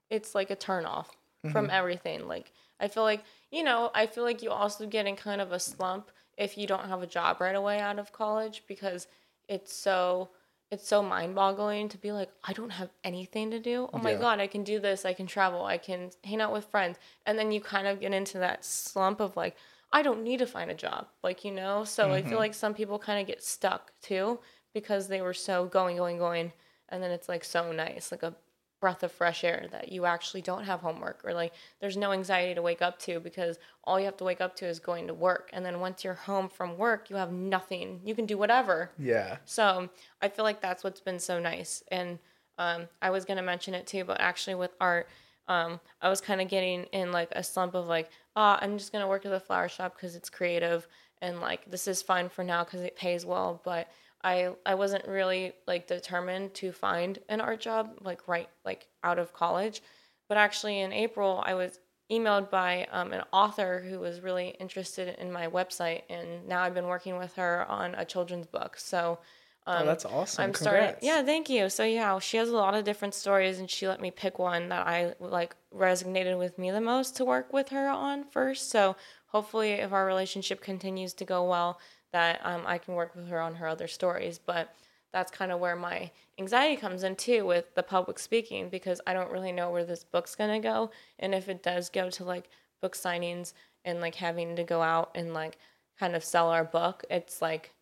it's 0.08 0.34
like 0.34 0.50
a 0.50 0.56
turn 0.56 0.86
off 0.86 1.10
from 1.50 1.68
everything. 1.70 2.26
Like 2.28 2.52
I 2.82 2.88
feel 2.88 3.04
like 3.04 3.24
you 3.50 3.62
know, 3.62 3.90
I 3.94 4.06
feel 4.06 4.24
like 4.24 4.42
you 4.42 4.50
also 4.50 4.86
get 4.86 5.06
in 5.06 5.16
kind 5.16 5.40
of 5.40 5.52
a 5.52 5.60
slump 5.60 6.10
if 6.36 6.56
you 6.58 6.66
don't 6.66 6.88
have 6.88 7.02
a 7.02 7.06
job 7.06 7.40
right 7.40 7.54
away 7.54 7.78
out 7.78 7.98
of 7.98 8.12
college 8.12 8.64
because 8.66 9.06
it's 9.48 9.72
so 9.72 10.30
it's 10.70 10.88
so 10.88 11.02
mind-boggling 11.02 11.90
to 11.90 11.98
be 11.98 12.12
like 12.12 12.30
I 12.44 12.54
don't 12.54 12.70
have 12.70 12.88
anything 13.04 13.50
to 13.50 13.60
do. 13.60 13.90
Oh 13.92 13.98
my 13.98 14.12
Yeah. 14.12 14.20
god, 14.20 14.40
I 14.40 14.46
can 14.46 14.64
do 14.64 14.80
this. 14.80 15.04
I 15.04 15.12
can 15.12 15.26
travel. 15.26 15.66
I 15.66 15.76
can 15.76 16.10
hang 16.24 16.40
out 16.40 16.52
with 16.52 16.64
friends. 16.64 16.98
And 17.26 17.38
then 17.38 17.52
you 17.52 17.60
kind 17.60 17.86
of 17.86 18.00
get 18.00 18.14
into 18.14 18.38
that 18.38 18.64
slump 18.64 19.20
of 19.20 19.36
like 19.36 19.56
I 19.92 20.00
don't 20.00 20.22
need 20.22 20.38
to 20.38 20.46
find 20.46 20.70
a 20.70 20.74
job. 20.74 21.08
Like, 21.22 21.44
you 21.44 21.50
know? 21.50 21.84
So 21.84 22.12
I 22.12 22.22
feel 22.22 22.30
mm-hmm. 22.30 22.38
like 22.38 22.54
some 22.54 22.72
people 22.72 22.98
kind 22.98 23.20
of 23.20 23.26
get 23.26 23.42
stuck 23.42 23.92
too 24.00 24.40
because 24.72 25.08
they 25.08 25.20
were 25.20 25.34
so 25.34 25.66
going 25.66 25.98
going 25.98 26.16
going 26.16 26.52
and 26.88 27.02
then 27.02 27.10
it's 27.10 27.28
like 27.28 27.44
so 27.44 27.72
nice, 27.72 28.10
like 28.10 28.22
a 28.22 28.34
breath 28.82 29.02
of 29.04 29.12
fresh 29.12 29.44
air 29.44 29.66
that 29.70 29.92
you 29.92 30.04
actually 30.04 30.42
don't 30.42 30.64
have 30.64 30.80
homework 30.80 31.20
or 31.24 31.32
like 31.32 31.52
there's 31.80 31.96
no 31.96 32.10
anxiety 32.12 32.52
to 32.52 32.60
wake 32.60 32.82
up 32.82 32.98
to 32.98 33.20
because 33.20 33.58
all 33.84 33.98
you 33.98 34.04
have 34.06 34.16
to 34.16 34.24
wake 34.24 34.40
up 34.40 34.56
to 34.56 34.66
is 34.66 34.80
going 34.80 35.06
to 35.06 35.14
work 35.14 35.48
and 35.52 35.64
then 35.64 35.78
once 35.78 36.02
you're 36.02 36.14
home 36.14 36.48
from 36.48 36.76
work 36.76 37.08
you 37.08 37.14
have 37.16 37.32
nothing 37.32 38.00
you 38.04 38.14
can 38.14 38.26
do 38.26 38.36
whatever 38.36 38.90
Yeah. 38.98 39.36
so 39.44 39.88
I 40.20 40.28
feel 40.28 40.44
like 40.44 40.60
that's 40.60 40.82
what's 40.84 41.00
been 41.00 41.18
so 41.20 41.38
nice. 41.38 41.82
And 41.92 42.18
um, 42.58 42.88
I 43.00 43.10
was 43.10 43.24
gonna 43.24 43.42
mention 43.42 43.72
it 43.74 43.86
too, 43.86 44.04
but 44.04 44.20
actually 44.20 44.56
with 44.56 44.72
art, 44.80 45.08
um, 45.48 45.80
I 46.00 46.08
was 46.08 46.20
kind 46.20 46.40
of 46.40 46.48
getting 46.48 46.84
in 46.92 47.12
like 47.12 47.28
a 47.32 47.42
slump 47.42 47.74
of 47.74 47.86
like, 47.86 48.10
ah, 48.36 48.58
I'm 48.60 48.78
just 48.78 48.92
gonna 48.92 49.08
work 49.08 49.24
at 49.24 49.30
the 49.30 49.40
flower 49.40 49.68
shop 49.68 49.94
because 49.96 50.16
it's 50.16 50.28
creative 50.28 50.86
and 51.20 51.40
like 51.40 51.70
this 51.70 51.86
is 51.88 52.02
fine 52.02 52.28
for 52.28 52.42
now 52.44 52.64
because 52.64 52.80
it 52.82 52.96
pays 52.96 53.24
well. 53.24 53.60
But 53.64 53.88
I 54.24 54.50
I 54.64 54.74
wasn't 54.74 55.06
really 55.06 55.52
like 55.66 55.86
determined 55.86 56.54
to 56.54 56.72
find 56.72 57.18
an 57.28 57.40
art 57.40 57.60
job 57.60 57.98
like 58.02 58.28
right 58.28 58.48
like 58.64 58.86
out 59.02 59.18
of 59.18 59.32
college. 59.32 59.82
But 60.28 60.38
actually 60.38 60.80
in 60.80 60.92
April 60.92 61.42
I 61.44 61.54
was 61.54 61.78
emailed 62.10 62.50
by 62.50 62.86
um, 62.92 63.12
an 63.12 63.22
author 63.32 63.84
who 63.88 63.98
was 63.98 64.20
really 64.20 64.48
interested 64.60 65.16
in 65.18 65.32
my 65.32 65.46
website 65.46 66.02
and 66.10 66.46
now 66.46 66.62
I've 66.62 66.74
been 66.74 66.86
working 66.86 67.16
with 67.16 67.34
her 67.36 67.64
on 67.68 67.94
a 67.94 68.04
children's 68.04 68.46
book. 68.46 68.76
So 68.76 69.18
oh, 69.66 69.86
that's 69.86 70.04
awesome. 70.04 70.44
I'm 70.44 70.52
Congrats. 70.52 70.98
starting. 70.98 71.08
Yeah, 71.08 71.22
thank 71.22 71.48
you. 71.48 71.68
So 71.68 71.84
yeah, 71.84 72.18
she 72.18 72.36
has 72.36 72.48
a 72.48 72.56
lot 72.56 72.74
of 72.74 72.84
different 72.84 73.14
stories, 73.14 73.58
and 73.58 73.70
she 73.70 73.88
let 73.88 74.00
me 74.00 74.10
pick 74.10 74.38
one 74.38 74.68
that 74.68 74.86
I 74.86 75.14
like 75.20 75.56
resonated 75.74 76.38
with 76.38 76.58
me 76.58 76.70
the 76.70 76.80
most 76.80 77.16
to 77.16 77.24
work 77.24 77.52
with 77.52 77.68
her 77.70 77.88
on 77.88 78.24
first. 78.24 78.70
So 78.70 78.96
hopefully, 79.26 79.72
if 79.72 79.92
our 79.92 80.06
relationship 80.06 80.60
continues 80.60 81.14
to 81.14 81.24
go 81.24 81.48
well, 81.48 81.78
that 82.12 82.40
um, 82.44 82.62
I 82.66 82.78
can 82.78 82.94
work 82.94 83.14
with 83.14 83.28
her 83.28 83.40
on 83.40 83.56
her 83.56 83.66
other 83.66 83.88
stories. 83.88 84.38
But 84.38 84.74
that's 85.12 85.30
kind 85.30 85.52
of 85.52 85.60
where 85.60 85.76
my 85.76 86.10
anxiety 86.38 86.76
comes 86.76 87.02
in 87.02 87.16
too 87.16 87.44
with 87.44 87.74
the 87.74 87.82
public 87.82 88.18
speaking 88.18 88.68
because 88.68 89.00
I 89.06 89.12
don't 89.12 89.30
really 89.30 89.52
know 89.52 89.70
where 89.70 89.84
this 89.84 90.04
book's 90.04 90.34
gonna 90.34 90.60
go, 90.60 90.90
and 91.18 91.34
if 91.34 91.48
it 91.48 91.62
does 91.62 91.90
go 91.90 92.10
to 92.10 92.24
like 92.24 92.48
book 92.80 92.96
signings 92.96 93.52
and 93.84 94.00
like 94.00 94.14
having 94.14 94.56
to 94.56 94.64
go 94.64 94.82
out 94.82 95.10
and 95.14 95.34
like 95.34 95.58
kind 95.98 96.16
of 96.16 96.24
sell 96.24 96.48
our 96.48 96.64
book, 96.64 97.04
it's 97.10 97.42
like 97.42 97.74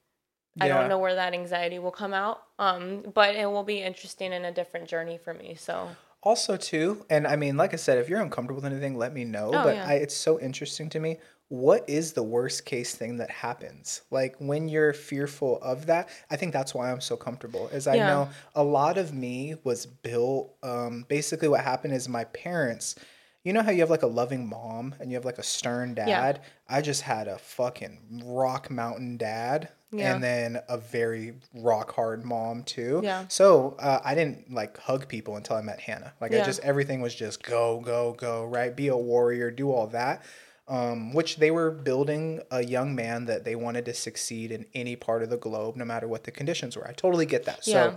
I 0.60 0.68
don't 0.68 0.88
know 0.88 0.98
where 0.98 1.14
that 1.14 1.32
anxiety 1.32 1.78
will 1.78 1.90
come 1.92 2.12
out. 2.12 2.42
Um, 2.58 3.04
but 3.14 3.34
it 3.34 3.46
will 3.46 3.62
be 3.62 3.80
interesting 3.82 4.32
and 4.32 4.44
a 4.44 4.52
different 4.52 4.88
journey 4.88 5.16
for 5.16 5.32
me. 5.32 5.54
So 5.54 5.90
Also, 6.22 6.56
too, 6.56 7.06
and 7.08 7.26
I 7.26 7.36
mean, 7.36 7.56
like 7.56 7.72
I 7.72 7.76
said, 7.76 7.98
if 7.98 8.08
you're 8.08 8.20
uncomfortable 8.20 8.60
with 8.60 8.70
anything, 8.70 8.98
let 8.98 9.14
me 9.14 9.24
know. 9.24 9.48
Oh, 9.54 9.64
but 9.64 9.76
yeah. 9.76 9.86
I, 9.86 9.94
it's 9.94 10.16
so 10.16 10.38
interesting 10.40 10.90
to 10.90 11.00
me. 11.00 11.18
What 11.50 11.88
is 11.90 12.12
the 12.12 12.22
worst 12.22 12.64
case 12.64 12.94
thing 12.94 13.16
that 13.18 13.28
happens? 13.30 14.02
Like 14.10 14.36
when 14.38 14.68
you're 14.68 14.92
fearful 14.92 15.58
of 15.60 15.86
that, 15.86 16.08
I 16.30 16.36
think 16.36 16.52
that's 16.52 16.74
why 16.74 16.90
I'm 16.92 17.00
so 17.00 17.16
comfortable. 17.16 17.68
Is 17.68 17.86
I 17.88 17.96
Yeah. 17.96 18.06
know 18.06 18.28
a 18.54 18.62
lot 18.62 18.96
of 18.98 19.12
me 19.12 19.56
was 19.64 19.84
built. 19.84 20.54
Um, 20.62 21.04
basically, 21.08 21.48
what 21.48 21.60
happened 21.64 21.92
is 21.92 22.08
my 22.08 22.22
parents. 22.24 22.94
You 23.42 23.52
know 23.52 23.62
how 23.62 23.70
you 23.72 23.80
have 23.80 23.90
like 23.90 24.02
a 24.02 24.06
loving 24.06 24.48
mom 24.48 24.94
and 25.00 25.10
you 25.10 25.16
have 25.16 25.24
like 25.24 25.38
a 25.38 25.42
stern 25.42 25.94
dad. 25.94 26.08
Yeah. 26.08 26.36
I 26.68 26.82
just 26.82 27.02
had 27.02 27.26
a 27.26 27.38
fucking 27.38 28.22
rock 28.26 28.70
mountain 28.70 29.16
dad, 29.16 29.70
Yeah. 29.90 30.14
and 30.14 30.22
then 30.22 30.60
a 30.68 30.76
very 30.78 31.34
rock 31.54 31.92
hard 31.94 32.22
mom 32.24 32.62
too. 32.62 33.00
Yeah. 33.02 33.24
So 33.28 33.76
uh, 33.80 33.98
I 34.04 34.14
didn't 34.14 34.52
like 34.52 34.76
hug 34.78 35.08
people 35.08 35.36
until 35.36 35.56
I 35.56 35.62
met 35.62 35.80
Hannah. 35.80 36.12
Like 36.20 36.32
I 36.32 36.44
just 36.44 36.60
everything 36.60 37.00
was 37.00 37.14
just 37.14 37.42
go 37.42 37.80
go 37.80 38.12
go 38.12 38.44
right. 38.44 38.76
Be 38.76 38.86
a 38.88 38.96
warrior. 38.96 39.50
Do 39.50 39.72
all 39.72 39.88
that. 39.88 40.22
Um, 40.70 41.12
which 41.12 41.38
they 41.38 41.50
were 41.50 41.72
building 41.72 42.40
a 42.52 42.64
young 42.64 42.94
man 42.94 43.24
that 43.26 43.42
they 43.44 43.56
wanted 43.56 43.84
to 43.86 43.92
succeed 43.94 44.52
in 44.52 44.66
any 44.72 44.94
part 44.94 45.22
of 45.24 45.28
the 45.28 45.36
globe, 45.36 45.74
no 45.74 45.84
matter 45.84 46.06
what 46.06 46.22
the 46.22 46.30
conditions 46.30 46.76
were. 46.76 46.86
I 46.86 46.92
totally 46.92 47.26
get 47.26 47.44
that. 47.46 47.64
So 47.64 47.72
Yeah. 47.72 47.94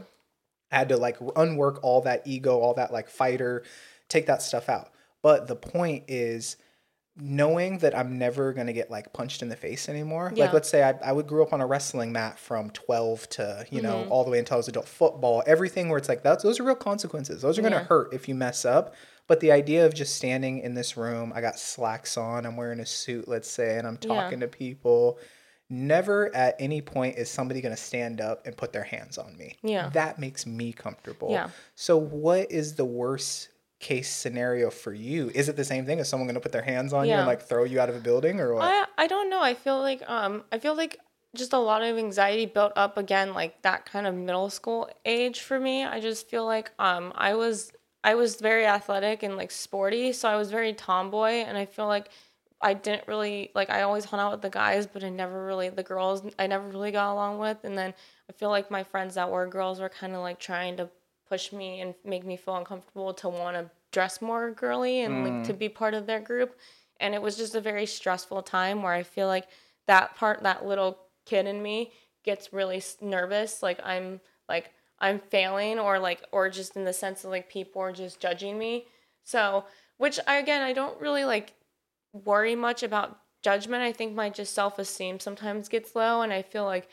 I 0.71 0.78
had 0.80 0.89
to 0.89 0.97
like 0.97 1.17
unwork 1.36 1.84
all 1.84 2.01
that 2.01 2.24
ego, 2.26 2.57
all 2.59 2.74
that 2.74 2.91
like 2.91 3.09
fighter, 3.09 3.61
take 4.09 4.26
that 4.26 4.41
stuff 4.41 4.69
out. 4.69 4.89
But 5.21 5.47
the 5.47 5.55
point 5.55 6.05
is 6.07 6.57
knowing 7.15 7.78
that 7.78 7.95
I'm 7.95 8.17
never 8.17 8.53
going 8.53 8.65
to 8.65 8.74
get 8.74 8.89
like 8.89 9.13
punched 9.13 9.43
in 9.43 9.49
the 9.49 9.55
face 9.55 9.88
anymore. 9.88 10.32
Yeah. 10.36 10.45
Like 10.45 10.53
let's 10.53 10.69
say 10.69 10.82
I, 10.82 10.93
I 11.03 11.11
would 11.11 11.28
grew 11.28 11.43
up 11.43 11.53
on 11.53 11.61
a 11.61 11.67
wrestling 11.67 12.11
mat 12.11 12.39
from 12.39 12.71
12 12.71 13.30
to, 13.30 13.67
you 13.69 13.84
know, 13.84 13.97
Mm-hmm. 13.97 14.11
all 14.11 14.24
the 14.24 14.32
way 14.32 14.39
until 14.39 14.55
I 14.55 14.57
was 14.57 14.67
adult 14.67 14.88
football, 14.88 15.43
everything 15.45 15.89
where 15.89 15.99
it's 15.99 16.09
like 16.09 16.24
that's 16.24 16.41
those 16.43 16.59
are 16.59 16.63
real 16.63 16.74
consequences. 16.76 17.43
Those 17.43 17.59
are 17.59 17.61
going 17.61 17.74
to 17.74 17.80
Yeah. 17.82 17.86
hurt 17.86 18.11
if 18.13 18.28
you 18.28 18.34
mess 18.34 18.65
up. 18.65 18.95
But 19.28 19.39
the 19.39 19.51
idea 19.51 19.86
of 19.86 19.93
just 19.93 20.15
standing 20.15 20.59
in 20.59 20.74
this 20.74 20.97
room, 20.97 21.32
I 21.34 21.41
got 21.41 21.57
slacks 21.57 22.17
on, 22.17 22.45
I'm 22.45 22.57
wearing 22.57 22.80
a 22.80 22.86
suit, 22.86 23.28
let's 23.28 23.49
say, 23.49 23.78
and 23.78 23.88
I'm 23.88 23.97
Yeah. 24.01 24.15
talking 24.21 24.39
to 24.41 24.47
people. 24.47 25.17
Never 25.69 26.34
at 26.36 26.55
any 26.59 26.82
point 26.82 27.17
is 27.17 27.30
somebody 27.32 27.61
going 27.61 27.76
to 27.76 27.82
stand 27.82 28.19
up 28.21 28.45
and 28.45 28.55
put 28.55 28.74
their 28.74 28.84
hands 28.84 29.17
on 29.17 29.36
me. 29.38 29.55
Yeah. 29.63 29.89
That 29.93 30.19
makes 30.19 30.45
me 30.45 30.74
comfortable. 30.74 31.32
Yeah. 31.32 31.49
So, 31.74 31.97
what 31.97 32.51
is 32.51 32.76
the 32.76 32.86
worst 32.86 33.49
case 33.80 34.09
scenario 34.09 34.69
for 34.69 34.93
you? 34.93 35.32
Is 35.34 35.49
it 35.49 35.55
the 35.55 35.63
same 35.65 35.86
thing? 35.86 35.99
Is 35.99 36.07
someone 36.07 36.28
going 36.28 36.36
to 36.36 36.41
put 36.41 36.51
their 36.51 36.61
hands 36.61 36.93
on 36.93 37.07
you 37.07 37.13
and 37.15 37.26
like 37.28 37.41
throw 37.41 37.63
you 37.63 37.80
out 37.80 37.89
of 37.89 37.95
a 37.95 37.99
building 37.99 38.39
or 38.39 38.53
what? 38.53 38.63
I 38.63 38.86
I 38.97 39.07
don't 39.07 39.30
know. 39.30 39.41
I 39.41 39.53
feel 39.55 39.80
like 39.80 40.01
um 40.09 40.43
I 40.51 40.59
feel 40.59 40.76
like 40.76 40.99
just 41.36 41.53
a 41.53 41.57
lot 41.57 41.82
of 41.82 41.97
anxiety 41.97 42.45
built 42.45 42.74
up 42.76 42.97
again 42.97 43.34
like 43.34 43.61
that 43.63 43.86
kind 43.86 44.05
of 44.05 44.13
middle 44.13 44.49
school 44.49 44.89
age 45.05 45.41
for 45.41 45.59
me. 45.59 45.84
I 45.84 45.99
just 45.99 46.30
feel 46.30 46.45
like 46.45 46.71
um 46.78 47.11
I 47.15 47.34
was 47.34 47.71
I 48.04 48.16
was 48.16 48.36
very 48.36 48.66
athletic 48.66 49.24
and 49.24 49.38
like 49.38 49.51
sporty, 49.51 50.12
so 50.14 50.28
I 50.28 50.36
was 50.36 50.51
very 50.51 50.74
tomboy 50.74 51.43
and 51.45 51.58
I 51.58 51.66
feel 51.66 51.88
like 51.88 52.10
I 52.62 52.74
didn't 52.74 53.08
really 53.08 53.51
like 53.56 53.70
I 53.70 53.82
always 53.82 54.06
hung 54.06 54.20
out 54.20 54.32
with 54.32 54.41
the 54.41 54.49
guys, 54.49 54.88
but 54.88 55.04
I 55.04 55.10
never 55.10 55.45
really 55.45 55.70
the 55.70 55.84
girls 55.84 56.24
I 56.39 56.47
never 56.47 56.68
really 56.68 56.91
got 56.91 57.12
along 57.12 57.39
with 57.39 57.58
and 57.64 57.78
then 57.78 57.93
I 58.30 58.34
feel 58.34 58.49
like 58.49 58.72
my 58.72 58.84
friends 58.84 59.16
that 59.16 59.30
were 59.30 59.47
girls 59.47 59.80
were 59.80 59.89
kind 59.89 60.14
of 60.14 60.22
like 60.22 60.39
trying 60.39 60.78
to 60.78 60.89
push 61.28 61.51
me 61.51 61.82
and 61.82 61.93
make 62.06 62.26
me 62.26 62.38
feel 62.38 62.56
uncomfortable 62.56 63.14
to 63.14 63.30
want 63.30 63.56
to 63.58 63.70
dress 63.91 64.22
more 64.22 64.51
girly 64.51 65.01
and 65.01 65.24
like 65.24 65.47
to 65.47 65.54
mm. 65.54 65.60
be 65.60 65.70
part 65.70 65.93
of 65.93 66.06
their 66.06 66.20
group 66.20 66.58
and 66.99 67.14
it 67.14 67.22
was 67.22 67.38
just 67.38 67.56
a 67.56 67.62
very 67.62 67.86
stressful 67.86 68.41
time 68.41 68.82
where 68.82 68.93
I 68.93 69.04
feel 69.04 69.28
like 69.28 69.47
that 69.88 70.16
part 70.16 70.43
that 70.43 70.66
little 70.66 70.97
kid 71.26 71.45
in 71.45 71.62
me 71.62 71.91
gets 72.24 72.54
really 72.54 72.82
nervous 73.01 73.62
like 73.62 73.80
I'm 73.84 74.20
like 74.49 74.72
I'm 74.99 75.19
failing 75.19 75.79
or 75.79 75.99
like 75.99 76.23
or 76.31 76.49
just 76.49 76.75
in 76.75 76.85
the 76.85 76.93
sense 76.93 77.23
of 77.23 77.31
like 77.31 77.49
people 77.49 77.81
are 77.81 77.91
just 77.91 78.19
judging 78.19 78.57
me 78.57 78.85
so 79.23 79.65
which 79.97 80.19
I 80.27 80.37
again 80.37 80.61
I 80.61 80.73
don't 80.73 80.99
really 80.99 81.25
like 81.25 81.53
worry 82.13 82.55
much 82.55 82.83
about 82.83 83.19
judgment. 83.43 83.83
I 83.83 83.91
think 83.91 84.15
my 84.15 84.29
just 84.29 84.53
self 84.53 84.79
esteem 84.79 85.19
sometimes 85.19 85.69
gets 85.69 85.95
low, 85.95 86.21
and 86.21 86.33
I 86.33 86.41
feel 86.41 86.65
like 86.65 86.87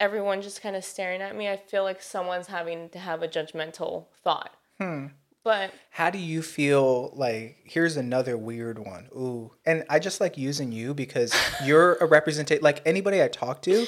everyone 0.00 0.40
just 0.40 0.62
kind 0.62 0.76
of 0.76 0.84
staring 0.84 1.20
at 1.20 1.36
me. 1.36 1.48
I 1.48 1.56
feel 1.56 1.82
like 1.82 2.00
someone's 2.00 2.46
having 2.46 2.88
to 2.90 2.98
have 2.98 3.22
a 3.22 3.28
judgmental 3.28 4.06
thought. 4.22 4.54
Hmm. 4.78 5.06
But 5.44 5.72
How 5.90 6.10
do 6.10 6.18
you 6.18 6.42
feel 6.42 7.10
like 7.14 7.56
here's 7.64 7.96
another 7.96 8.36
weird 8.36 8.78
one. 8.78 9.08
Ooh. 9.16 9.52
And 9.64 9.84
I 9.88 9.98
just 9.98 10.20
like 10.20 10.36
using 10.36 10.72
you 10.72 10.94
because 10.94 11.34
you're 11.64 11.94
a 11.96 12.06
representation 12.06 12.62
like 12.62 12.82
anybody 12.84 13.22
I 13.22 13.28
talk 13.28 13.62
to, 13.62 13.86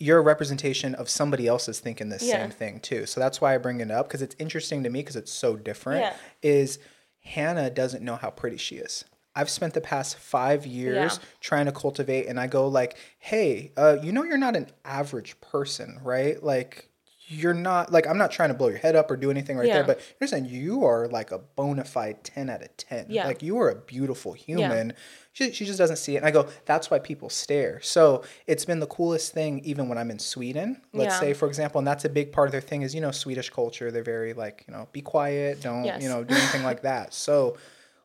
you're 0.00 0.18
a 0.18 0.22
representation 0.22 0.94
of 0.96 1.08
somebody 1.08 1.46
else 1.46 1.68
is 1.68 1.78
thinking 1.80 2.08
the 2.08 2.16
Yeah. 2.24 2.40
same 2.42 2.50
thing 2.50 2.80
too. 2.80 3.06
So 3.06 3.20
that's 3.20 3.40
why 3.40 3.54
I 3.54 3.58
bring 3.58 3.80
it 3.80 3.90
up 3.90 4.08
because 4.08 4.22
it's 4.22 4.34
interesting 4.38 4.82
to 4.84 4.90
me 4.90 5.00
because 5.00 5.16
it's 5.16 5.32
so 5.32 5.56
different. 5.56 6.00
Yeah. 6.02 6.14
Is 6.42 6.78
Hannah 7.20 7.70
doesn't 7.70 8.02
know 8.04 8.16
how 8.16 8.30
pretty 8.30 8.56
she 8.56 8.76
is. 8.76 9.04
I've 9.34 9.48
spent 9.48 9.72
the 9.74 9.80
past 9.80 10.18
five 10.18 10.66
years 10.66 11.18
Yeah. 11.20 11.28
trying 11.40 11.66
to 11.66 11.72
cultivate, 11.72 12.26
and 12.26 12.38
I 12.38 12.46
go 12.48 12.66
like, 12.68 12.96
"Hey, 13.18 13.72
uh, 13.76 13.96
you 14.02 14.12
know, 14.12 14.24
you're 14.24 14.36
not 14.36 14.56
an 14.56 14.68
average 14.84 15.40
person, 15.40 16.00
right? 16.02 16.42
Like, 16.42 16.88
you're 17.32 17.54
not 17.54 17.90
like 17.90 18.06
I'm 18.06 18.18
not 18.18 18.30
trying 18.30 18.50
to 18.50 18.54
blow 18.54 18.68
your 18.68 18.78
head 18.78 18.94
up 18.94 19.10
or 19.10 19.16
do 19.16 19.30
anything 19.30 19.56
right 19.56 19.66
Yeah. 19.66 19.74
there, 19.74 19.84
but 19.84 20.00
you're 20.20 20.28
saying 20.28 20.44
you 20.46 20.84
are 20.84 21.08
like 21.08 21.30
a 21.30 21.38
bona 21.38 21.84
fide 21.84 22.22
ten 22.24 22.50
out 22.50 22.62
of 22.62 22.76
ten. 22.76 23.06
Yeah. 23.08 23.26
Like 23.26 23.42
you 23.42 23.58
are 23.58 23.70
a 23.70 23.74
beautiful 23.74 24.32
human. 24.34 24.92
She, 25.32 25.50
she 25.52 25.64
just 25.64 25.78
doesn't 25.78 25.96
see 25.96 26.14
it. 26.14 26.18
And 26.18 26.26
I 26.26 26.30
go, 26.30 26.46
that's 26.66 26.90
why 26.90 26.98
people 26.98 27.30
stare. 27.30 27.80
So 27.80 28.22
it's 28.46 28.66
been 28.66 28.80
the 28.80 28.86
coolest 28.86 29.32
thing, 29.32 29.60
even 29.64 29.88
when 29.88 29.96
I'm 29.96 30.10
in 30.10 30.18
Sweden. 30.18 30.82
Let's 30.92 31.14
Yeah. 31.14 31.20
say, 31.20 31.32
for 31.32 31.48
example, 31.48 31.78
and 31.78 31.88
that's 31.88 32.04
a 32.04 32.10
big 32.10 32.32
part 32.32 32.48
of 32.48 32.52
their 32.52 32.60
thing 32.60 32.82
is 32.82 32.94
you 32.94 33.00
know 33.00 33.10
Swedish 33.12 33.48
culture. 33.48 33.90
They're 33.90 34.02
very 34.02 34.34
like 34.34 34.64
you 34.68 34.74
know 34.74 34.88
be 34.92 35.00
quiet, 35.00 35.62
don't 35.62 35.84
Yes. 35.84 36.02
you 36.02 36.08
know 36.10 36.22
do 36.24 36.34
anything 36.34 36.64
like 36.64 36.82
that. 36.82 37.14
So 37.14 37.56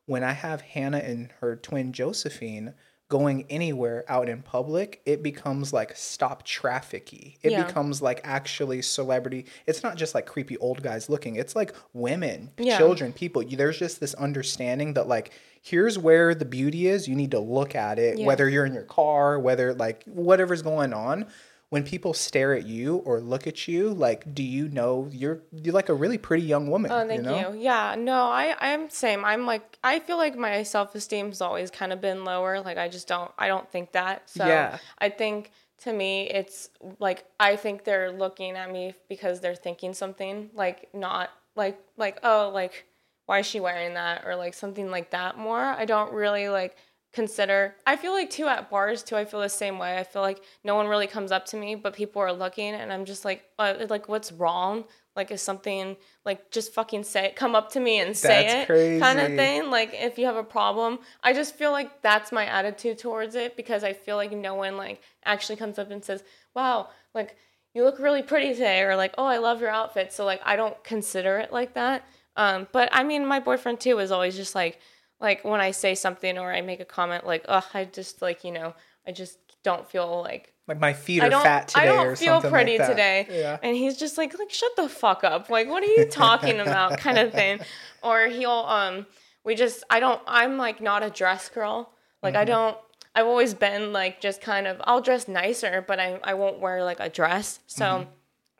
when 0.05 0.23
I 0.23 0.31
have 0.31 0.61
Hannah 0.61 0.99
and 0.99 1.31
her 1.41 1.57
twin 1.57 1.91
Josephine 1.91 2.73
going 3.09 3.45
anywhere 3.49 4.03
out 4.09 4.27
in 4.27 4.41
public, 4.41 5.01
it 5.05 5.23
becomes 5.23 5.71
like 5.71 5.95
stop 5.95 6.45
trafficky. 6.45 7.37
It 7.41 7.51
Yeah. 7.53 7.63
becomes 7.63 8.01
like 8.01 8.19
actually 8.25 8.81
celebrity. 8.81 9.45
It's 9.65 9.81
not 9.81 9.95
just 9.95 10.13
like 10.13 10.25
creepy 10.25 10.57
old 10.57 10.83
guys 10.83 11.09
looking. 11.09 11.37
It's 11.37 11.55
like 11.55 11.73
women, 11.93 12.51
Yeah. 12.57 12.77
children, 12.77 13.13
people. 13.13 13.43
There's 13.49 13.79
just 13.79 13.99
this 14.01 14.13
understanding 14.15 14.93
that 14.95 15.07
like 15.07 15.31
here's 15.61 15.97
where 15.97 16.33
the 16.35 16.45
beauty 16.45 16.87
is. 16.87 17.07
You 17.07 17.15
need 17.15 17.31
to 17.31 17.39
look 17.39 17.75
at 17.75 17.97
it, 17.99 18.17
Yeah. 18.19 18.25
whether 18.25 18.47
you're 18.49 18.65
in 18.65 18.73
your 18.73 18.83
car, 18.83 19.39
whether 19.39 19.73
like 19.73 20.03
whatever's 20.05 20.61
going 20.61 20.93
on. 20.93 21.27
When 21.69 21.83
people 21.83 22.13
stare 22.13 22.53
at 22.53 22.65
you 22.65 22.97
or 22.97 23.19
look 23.19 23.45
at 23.45 23.67
you, 23.67 23.89
like, 23.89 24.33
do 24.33 24.41
you 24.41 24.69
know 24.69 25.09
you're 25.11 25.41
you're 25.51 25.73
like 25.73 25.89
a 25.89 25.93
really 25.93 26.17
pretty 26.17 26.43
young 26.43 26.69
woman? 26.69 26.91
Oh, 26.91 27.05
thank 27.05 27.23
you. 27.23 27.29
Know? 27.29 27.53
you. 27.53 27.59
Yeah, 27.59 27.95
no, 27.97 28.23
I 28.23 28.55
I'm 28.59 28.89
same. 28.89 29.25
I'm 29.25 29.45
like 29.45 29.77
I 29.83 29.99
feel 29.99 30.15
like 30.17 30.37
my 30.37 30.63
self 30.63 30.95
esteem's 30.95 31.41
always 31.41 31.69
kind 31.69 31.91
of 31.91 31.99
been 31.99 32.23
lower. 32.23 32.61
Like 32.61 32.77
I 32.77 32.87
just 32.87 33.07
don't 33.07 33.31
I 33.37 33.49
don't 33.49 33.69
think 33.69 33.91
that. 33.91 34.29
So 34.29 34.47
Yeah. 34.47 34.77
I 34.99 35.09
think 35.09 35.51
to 35.79 35.91
me 35.91 36.29
it's 36.29 36.69
like 36.99 37.25
I 37.39 37.57
think 37.57 37.83
they're 37.83 38.11
looking 38.11 38.55
at 38.55 38.71
me 38.71 38.93
because 39.09 39.41
they're 39.41 39.55
thinking 39.55 39.93
something 39.93 40.49
like 40.53 40.87
not 40.93 41.31
like 41.55 41.77
like 41.97 42.19
oh 42.23 42.49
like 42.53 42.85
why 43.25 43.39
is 43.39 43.45
she 43.45 43.59
wearing 43.59 43.95
that 43.95 44.23
or 44.25 44.37
like 44.37 44.53
something 44.53 44.89
like 44.89 45.11
that 45.11 45.37
more. 45.37 45.59
I 45.59 45.83
don't 45.83 46.13
really 46.13 46.47
like 46.47 46.77
consider 47.17 47.73
I 47.87 47.95
feel 47.95 48.13
like 48.13 48.29
too 48.29 48.45
at 48.45 48.69
bars 48.69 49.01
too 49.01 49.15
I 49.15 49.25
feel 49.25 49.41
the 49.41 49.49
same 49.49 49.79
way. 49.79 49.97
I 49.97 50.03
feel 50.03 50.21
like 50.21 50.39
no 50.63 50.75
one 50.75 50.87
really 50.87 51.07
comes 51.07 51.31
up 51.31 51.45
to 51.47 51.57
me 51.57 51.73
but 51.73 51.95
people 51.95 52.21
are 52.21 52.31
looking 52.31 52.75
and 52.75 52.93
I'm 52.93 53.05
just 53.05 53.25
like 53.25 53.43
uh, 53.57 53.73
like 53.89 54.07
what's 54.07 54.31
wrong? 54.31 54.83
Like 55.15 55.31
is 55.31 55.41
something 55.41 55.97
like 56.25 56.51
just 56.51 56.75
fucking 56.75 57.03
say 57.05 57.25
it, 57.25 57.35
come 57.35 57.55
up 57.55 57.71
to 57.71 57.79
me 57.79 57.99
and 57.99 58.15
say 58.15 58.45
That's 58.45 58.69
it 58.69 58.99
kind 58.99 59.19
of 59.19 59.29
thing. 59.35 59.71
Like 59.71 59.89
if 59.93 60.19
you 60.19 60.27
have 60.27 60.35
a 60.35 60.43
problem, 60.43 60.99
I 61.23 61.33
just 61.33 61.55
feel 61.55 61.71
like 61.71 62.03
that's 62.03 62.31
my 62.31 62.45
attitude 62.45 62.99
towards 62.99 63.33
it 63.33 63.57
because 63.57 63.83
I 63.83 63.93
feel 63.93 64.15
like 64.15 64.31
no 64.31 64.53
one 64.53 64.77
like 64.77 65.01
actually 65.25 65.55
comes 65.55 65.79
up 65.79 65.89
and 65.89 66.05
says, 66.05 66.23
"Wow, 66.53 66.89
like 67.15 67.35
you 67.73 67.83
look 67.83 67.97
really 67.97 68.21
pretty 68.21 68.53
today," 68.53 68.83
or 68.83 68.95
like, 68.95 69.15
"Oh, 69.17 69.25
I 69.25 69.39
love 69.39 69.59
your 69.59 69.71
outfit." 69.71 70.13
So 70.13 70.23
like 70.23 70.41
I 70.45 70.55
don't 70.55 70.83
consider 70.83 71.39
it 71.39 71.51
like 71.51 71.73
that. 71.73 72.03
Um, 72.35 72.67
but 72.71 72.87
I 72.91 73.03
mean, 73.03 73.25
my 73.25 73.39
boyfriend 73.39 73.79
too 73.79 73.97
is 73.97 74.11
always 74.11 74.35
just 74.35 74.53
like, 74.53 74.79
like 75.19 75.43
when 75.43 75.61
I 75.61 75.71
say 75.71 75.95
something 75.95 76.37
or 76.37 76.51
I 76.53 76.61
make 76.61 76.79
a 76.79 76.85
comment, 76.85 77.25
like, 77.25 77.45
"Oh, 77.47 77.65
I 77.73 77.85
just 77.85 78.21
like 78.21 78.43
you 78.43 78.51
know, 78.51 78.73
I 79.05 79.11
just 79.11 79.39
don't 79.63 79.89
feel 79.89 80.21
like 80.21 80.53
Like 80.67 80.79
my 80.79 80.93
feet 80.93 81.21
are 81.23 81.31
fat 81.31 81.69
today 81.69 81.81
I 81.81 81.85
don't 81.87 82.17
feel 82.17 82.39
pretty 82.41 82.77
like 82.77 82.87
today. 82.87 83.27
Yeah. 83.29 83.57
And 83.61 83.75
he's 83.75 83.97
just 83.97 84.17
like 84.17 84.37
like 84.37 84.51
shut 84.51 84.71
the 84.77 84.87
fuck 84.87 85.23
up. 85.23 85.49
Like 85.49 85.67
what 85.67 85.83
are 85.83 85.87
you 85.87 86.05
talking 86.05 86.59
about 86.59 86.97
kind 87.05 87.17
of 87.17 87.33
thing. 87.33 87.59
Or 88.01 88.27
he'll 88.27 88.51
um 88.51 89.05
we 89.43 89.55
just 89.55 89.83
I 89.89 89.99
don't 89.99 90.21
I'm 90.27 90.57
like 90.57 90.79
not 90.81 91.03
a 91.03 91.09
dress 91.09 91.49
girl. 91.49 91.91
Like 92.23 92.33
Mm-hmm. 92.35 92.41
I 92.41 92.45
don't 92.45 92.77
I've 93.15 93.25
always 93.25 93.53
been 93.55 93.91
like 93.91 94.21
just 94.21 94.39
kind 94.41 94.67
of 94.67 94.79
I'll 94.85 95.01
dress 95.01 95.27
nicer, 95.27 95.83
but 95.85 95.99
I 95.99 96.19
I 96.23 96.35
won't 96.35 96.59
wear 96.59 96.83
like 96.83 96.99
a 97.01 97.09
dress. 97.09 97.59
So 97.67 97.85
Mm-hmm. 97.85 98.09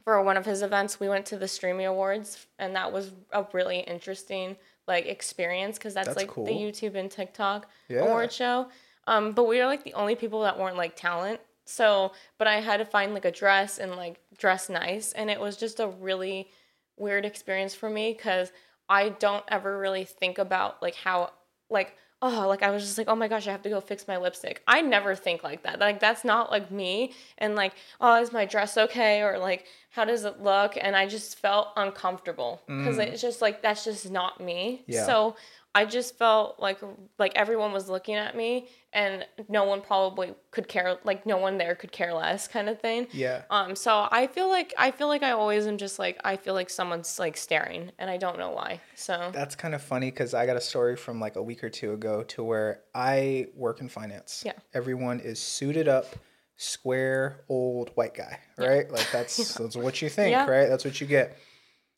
for 0.04 0.22
one 0.24 0.36
of 0.36 0.46
his 0.46 0.62
events, 0.62 1.00
we 1.00 1.08
went 1.08 1.26
to 1.28 1.38
the 1.38 1.48
Streamy 1.48 1.86
Awards, 1.86 2.48
and 2.60 2.76
that 2.76 2.92
was 2.92 3.14
a 3.32 3.46
really 3.54 3.80
interesting 3.80 4.58
like 4.88 5.06
experience 5.06 5.78
because 5.78 5.94
that's, 5.94 6.08
That's 6.08 6.18
like 6.18 6.30
cool. 6.30 6.46
the 6.46 6.52
YouTube 6.54 6.96
and 6.96 7.12
TikTok 7.12 7.68
Yeah. 7.90 8.00
award 8.06 8.32
show. 8.32 8.68
Um, 9.06 9.32
but 9.34 9.46
we 9.48 9.60
were 9.60 9.66
like 9.66 9.84
the 9.84 9.94
only 9.94 10.16
people 10.16 10.42
that 10.42 10.58
weren't 10.60 10.78
like 10.78 10.96
talent. 10.96 11.40
So, 11.66 12.14
but 12.38 12.48
I 12.48 12.62
had 12.62 12.78
to 12.78 12.86
find 12.86 13.14
like 13.14 13.26
a 13.26 13.32
dress 13.32 13.78
and 13.78 13.96
like 13.96 14.20
dress 14.38 14.70
nice, 14.70 15.12
and 15.12 15.30
it 15.30 15.40
was 15.40 15.58
just 15.58 15.80
a 15.82 15.88
really 15.88 16.50
weird 16.98 17.26
experience 17.26 17.76
for 17.76 17.90
me 17.90 18.14
because 18.14 18.52
I 18.90 19.10
don't 19.10 19.44
ever 19.50 19.78
really 19.78 20.06
think 20.06 20.38
about 20.38 20.82
like 20.82 20.96
how 20.96 21.32
like 21.70 21.96
oh 22.22 22.48
like 22.48 22.64
I 22.64 22.72
was 22.72 22.84
just 22.84 22.98
like 22.98 23.08
oh 23.08 23.16
my 23.16 23.28
gosh 23.28 23.48
I 23.48 23.52
have 23.52 23.62
to 23.64 23.70
go 23.70 23.80
fix 23.80 24.08
my 24.08 24.18
lipstick. 24.18 24.62
I 24.68 24.82
never 24.82 25.16
think 25.16 25.44
like 25.44 25.64
that. 25.64 25.80
Like 25.80 26.00
that's 26.00 26.24
not 26.24 26.52
like 26.52 26.72
me. 26.72 27.14
And 27.38 27.56
like 27.56 27.74
oh 28.02 28.22
is 28.22 28.32
my 28.32 28.46
dress 28.46 28.78
okay 28.78 29.22
or 29.22 29.38
like 29.38 29.66
how 29.92 30.06
does 30.06 30.26
it 30.26 30.42
look? 30.42 30.78
And 30.80 30.96
I 30.96 31.08
just 31.08 31.40
felt 31.40 31.70
uncomfortable 31.76 32.62
because 32.68 32.98
mm. 32.98 33.08
it's 33.08 33.22
just 33.22 33.42
like 33.42 33.62
that's 33.62 33.84
just 33.84 34.10
not 34.10 34.40
me. 34.40 34.84
Yeah. 34.88 35.06
So 35.06 35.36
I 35.78 35.86
just 35.86 36.18
felt 36.18 36.60
like 36.60 36.80
like 37.20 37.34
everyone 37.36 37.72
was 37.72 37.88
looking 37.88 38.16
at 38.16 38.36
me 38.36 38.68
and 38.94 39.26
no 39.48 39.64
one 39.66 39.82
probably 39.82 40.34
could 40.50 40.68
care 40.68 40.98
like 41.04 41.28
no 41.28 41.38
one 41.38 41.60
there 41.60 41.76
could 41.76 41.92
care 41.92 42.14
less 42.16 42.48
kind 42.48 42.68
of 42.68 42.82
thing. 42.82 43.08
Yeah. 43.12 43.44
Um 43.52 43.76
so 43.76 44.08
I 44.12 44.26
feel 44.26 44.50
like 44.50 44.74
I 44.76 44.90
feel 44.90 45.08
like 45.08 45.22
I 45.22 45.32
always 45.32 45.68
am 45.68 45.78
just 45.78 46.00
like 46.00 46.20
I 46.24 46.36
feel 46.36 46.56
like 46.56 46.72
someone's 46.72 47.20
like 47.20 47.38
staring 47.38 47.92
and 48.00 48.10
I 48.10 48.18
don't 48.18 48.40
know 48.40 48.50
why. 48.50 48.82
So 48.96 49.30
That's 49.32 49.56
kind 49.56 49.76
of 49.76 49.82
funny 49.84 50.10
because 50.10 50.34
I 50.34 50.48
got 50.48 50.58
a 50.58 50.62
story 50.62 50.96
from 50.96 51.20
like 51.20 51.36
a 51.36 51.44
week 51.44 51.64
or 51.64 51.70
two 51.70 51.94
ago 51.94 52.24
to 52.24 52.44
where 52.44 52.82
I 52.96 53.48
work 53.56 53.80
in 53.80 53.88
finance. 53.88 54.42
Yeah. 54.44 54.54
Everyone 54.74 55.20
is 55.20 55.40
suited 55.40 55.88
up, 55.88 56.08
square, 56.56 57.46
old 57.50 57.92
white 57.94 58.16
guy, 58.16 58.40
right? 58.58 58.90
Like 58.92 59.08
that's 59.12 59.54
that's 59.54 59.76
what 59.76 60.02
you 60.02 60.10
think, 60.10 60.32
Yeah. 60.38 60.50
right? 60.50 60.68
That's 60.70 60.86
what 60.86 61.00
you 61.00 61.06
get. 61.06 61.38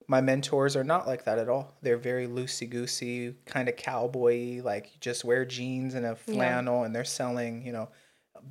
My 0.09 0.21
mentors 0.21 0.75
are 0.75 0.83
not 0.83 1.05
like 1.05 1.25
that 1.25 1.37
at 1.37 1.47
all. 1.49 1.75
They're 1.83 1.97
very 1.97 2.27
loosey 2.27 2.67
goosey, 2.67 3.35
kind 3.45 3.69
of 3.69 3.75
cowboy, 3.75 4.61
like 4.63 4.99
just 4.99 5.23
wear 5.23 5.45
jeans 5.45 5.93
and 5.93 6.03
a 6.05 6.15
flannel, 6.15 6.83
and 6.83 6.95
they're 6.95 7.05
selling, 7.05 7.63
you 7.63 7.71
know, 7.71 7.89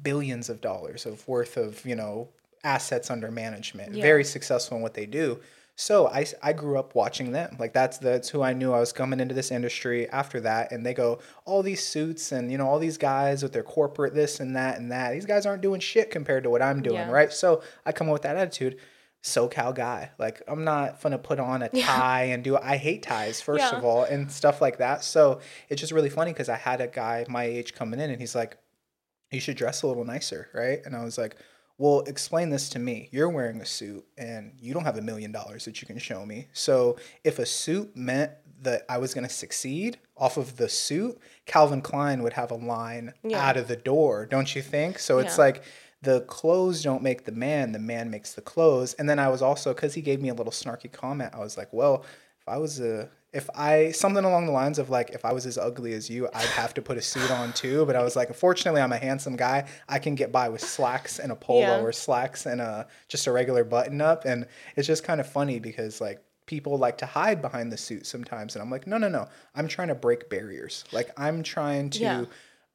billions 0.02 0.48
of 0.48 0.61
dollars 0.61 1.04
of 1.04 1.26
worth 1.26 1.56
of, 1.56 1.84
you 1.84 1.96
know, 1.96 2.28
assets 2.62 3.11
under 3.11 3.30
management. 3.32 3.92
Yeah. 3.92 4.02
Very 4.02 4.22
successful 4.22 4.76
in 4.76 4.82
what 4.84 4.94
they 4.94 5.04
do. 5.06 5.40
So 5.74 6.06
I, 6.09 6.26
I 6.42 6.52
grew 6.52 6.78
up 6.78 6.94
watching 6.94 7.32
them. 7.32 7.56
Like 7.59 7.72
that's 7.72 7.98
that's 7.98 8.28
who 8.28 8.42
I 8.42 8.52
knew 8.52 8.72
I 8.72 8.80
was 8.80 8.92
coming 8.92 9.18
into 9.20 9.34
this 9.34 9.50
industry 9.50 10.09
after 10.11 10.40
that. 10.40 10.70
And 10.72 10.86
they 10.86 10.94
go, 10.94 11.18
all 11.44 11.62
these 11.64 11.84
suits 11.84 12.30
and 12.32 12.50
you 12.52 12.59
know, 12.59 12.66
all 12.68 12.78
these 12.78 12.98
guys 12.98 13.42
with 13.42 13.52
their 13.52 13.62
corporate 13.64 14.14
this 14.14 14.38
and 14.40 14.54
that 14.56 14.78
and 14.78 14.90
that. 14.92 15.12
These 15.12 15.26
guys 15.26 15.44
aren't 15.46 15.62
doing 15.62 15.80
shit 15.80 16.11
compared 16.11 16.42
to 16.44 16.50
what 16.50 16.62
I'm 16.62 16.82
doing, 16.82 16.96
Yeah. 16.96 17.11
right? 17.11 17.32
So 17.32 17.62
I 17.86 17.90
come 17.92 18.09
up 18.09 18.12
with 18.12 18.22
that 18.22 18.36
attitude. 18.36 18.78
SoCal 19.25 19.75
guy. 19.75 20.11
Like 20.19 20.43
I'm 20.49 20.64
not 20.64 21.03
gonna 21.03 21.19
put 21.19 21.39
on 21.41 21.62
a 21.62 21.69
tie 21.69 22.25
and 22.25 22.43
do 22.45 22.57
I 22.57 22.77
hate 22.77 23.03
ties 23.03 23.41
first 23.41 23.61
Yeah. 23.73 23.79
of 23.79 23.85
all 23.85 24.05
and 24.05 24.31
stuff 24.31 24.61
like 24.61 24.79
that. 24.79 25.03
So 25.05 25.41
it's 25.69 25.81
just 25.81 25.93
really 25.93 26.11
funny 26.11 26.33
because 26.33 26.49
I 26.49 26.57
had 26.57 26.81
a 26.81 26.87
guy 26.87 27.25
my 27.29 27.45
age 27.45 27.75
coming 27.75 28.01
in 28.01 28.11
and 28.11 28.21
he's 28.21 28.35
like, 28.35 28.59
you 29.31 29.41
should 29.41 29.57
dress 29.57 29.83
a 29.83 29.87
little 29.87 30.05
nicer, 30.05 30.49
right? 30.55 30.81
And 30.85 30.97
I 30.97 31.05
was 31.05 31.19
like, 31.19 31.37
well, 31.77 32.01
explain 32.07 32.51
this 32.51 32.69
to 32.71 32.79
me. 32.79 33.09
You're 33.12 33.29
wearing 33.29 33.61
a 33.61 33.66
suit 33.66 34.05
and 34.16 34.53
you 34.59 34.73
don't 34.75 34.85
have 34.85 34.97
a 34.99 35.03
million 35.03 35.31
dollars 35.33 35.64
that 35.66 35.81
you 35.81 35.87
can 35.87 35.99
show 35.99 36.25
me. 36.25 36.49
So 36.53 36.97
if 37.25 37.39
a 37.39 37.47
suit 37.47 37.97
meant 37.97 38.33
that 38.62 38.83
I 38.89 38.99
was 38.99 39.14
going 39.14 39.27
to 39.27 39.33
succeed 39.33 39.99
off 40.16 40.37
of 40.39 40.57
the 40.57 40.69
suit, 40.69 41.21
Calvin 41.47 41.81
Klein 41.81 42.23
would 42.25 42.33
have 42.33 42.51
a 42.51 42.57
line 42.57 43.12
Yeah. 43.23 43.47
out 43.47 43.57
of 43.57 43.69
the 43.69 43.77
door, 43.77 44.27
don't 44.27 44.53
you 44.57 44.62
think? 44.62 44.99
So 44.99 45.19
it's 45.21 45.39
like 45.39 45.62
the 46.03 46.20
clothes 46.22 46.82
don't 46.82 47.03
make 47.03 47.24
the 47.24 47.32
man, 47.32 47.72
the 47.72 47.78
man 47.78 48.11
makes 48.11 48.34
the 48.34 48.40
clothes. 48.40 48.94
And 48.94 49.09
then 49.11 49.18
I 49.18 49.28
was 49.28 49.42
also, 49.42 49.74
because 49.74 49.94
he 49.94 50.01
gave 50.03 50.20
me 50.22 50.28
a 50.28 50.34
little 50.34 50.53
snarky 50.53 50.90
comment, 50.92 51.34
I 51.34 51.40
was 51.40 51.57
like, 51.57 51.72
well, 51.72 52.05
if 52.40 52.49
I 52.49 52.57
was 52.59 52.80
a, 52.80 53.09
if 53.32 53.51
I, 53.55 53.90
something 53.90 54.24
along 54.24 54.46
the 54.46 54.53
lines 54.53 54.78
of 54.78 54.90
like, 54.90 55.11
if 55.11 55.24
I 55.24 55.32
was 55.32 55.44
as 55.44 55.59
ugly 55.59 55.92
as 55.94 56.09
you, 56.09 56.28
I'd 56.32 56.46
have 56.51 56.72
to 56.74 56.82
put 56.82 56.96
a 56.99 57.03
suit 57.03 57.30
on 57.30 57.53
too. 57.53 57.84
But 57.84 57.96
I 57.96 58.03
was 58.05 58.14
like, 58.16 58.28
unfortunately, 58.28 58.80
I'm 58.80 58.92
a 58.92 58.96
handsome 58.99 59.36
guy. 59.36 59.68
I 59.88 59.99
can 59.99 60.14
get 60.14 60.30
by 60.32 60.49
with 60.49 60.61
slacks 60.62 61.18
and 61.18 61.32
a 61.32 61.36
polo 61.36 61.61
Yeah. 61.61 61.80
or 61.80 61.92
slacks 61.92 62.46
and 62.46 62.61
a, 62.61 62.86
just 63.09 63.26
a 63.26 63.32
regular 63.32 63.64
button 63.64 64.01
up. 64.01 64.24
And 64.24 64.46
it's 64.76 64.86
just 64.86 65.03
kind 65.05 65.20
of 65.20 65.28
funny 65.28 65.59
because 65.59 66.01
like, 66.01 66.22
people 66.46 66.78
like 66.78 66.96
to 66.96 67.05
hide 67.05 67.42
behind 67.42 67.70
the 67.70 67.76
suit 67.76 68.07
sometimes 68.07 68.55
and 68.57 68.62
i'm 68.62 68.70
like 68.70 68.86
no 68.86 68.96
no 68.96 69.07
no 69.07 69.28
i'm 69.55 69.68
trying 69.68 69.88
to 69.88 69.94
break 69.94 70.30
barriers 70.30 70.82
like 70.92 71.11
i'm 71.18 71.42
trying 71.42 71.90
to 71.90 71.99
Yeah. 72.01 72.24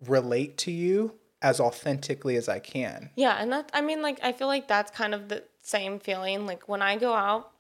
relate 0.05 0.57
to 0.59 0.71
you 0.71 1.15
as 1.43 1.59
authentically 1.59 2.35
as 2.35 2.49
i 2.49 2.57
can 2.59 3.11
Yeah, 3.15 3.35
and 3.39 3.51
that 3.51 3.69
I 3.73 3.81
mean 3.81 4.01
like 4.01 4.19
I 4.23 4.31
feel 4.31 4.47
like 4.47 4.67
that's 4.67 4.89
kind 4.91 5.13
of 5.13 5.29
the 5.29 5.43
same 5.61 5.99
feeling 5.99 6.45
like 6.45 6.67
when 6.67 6.81
I 6.81 6.97
go 6.97 7.13
out 7.13 7.51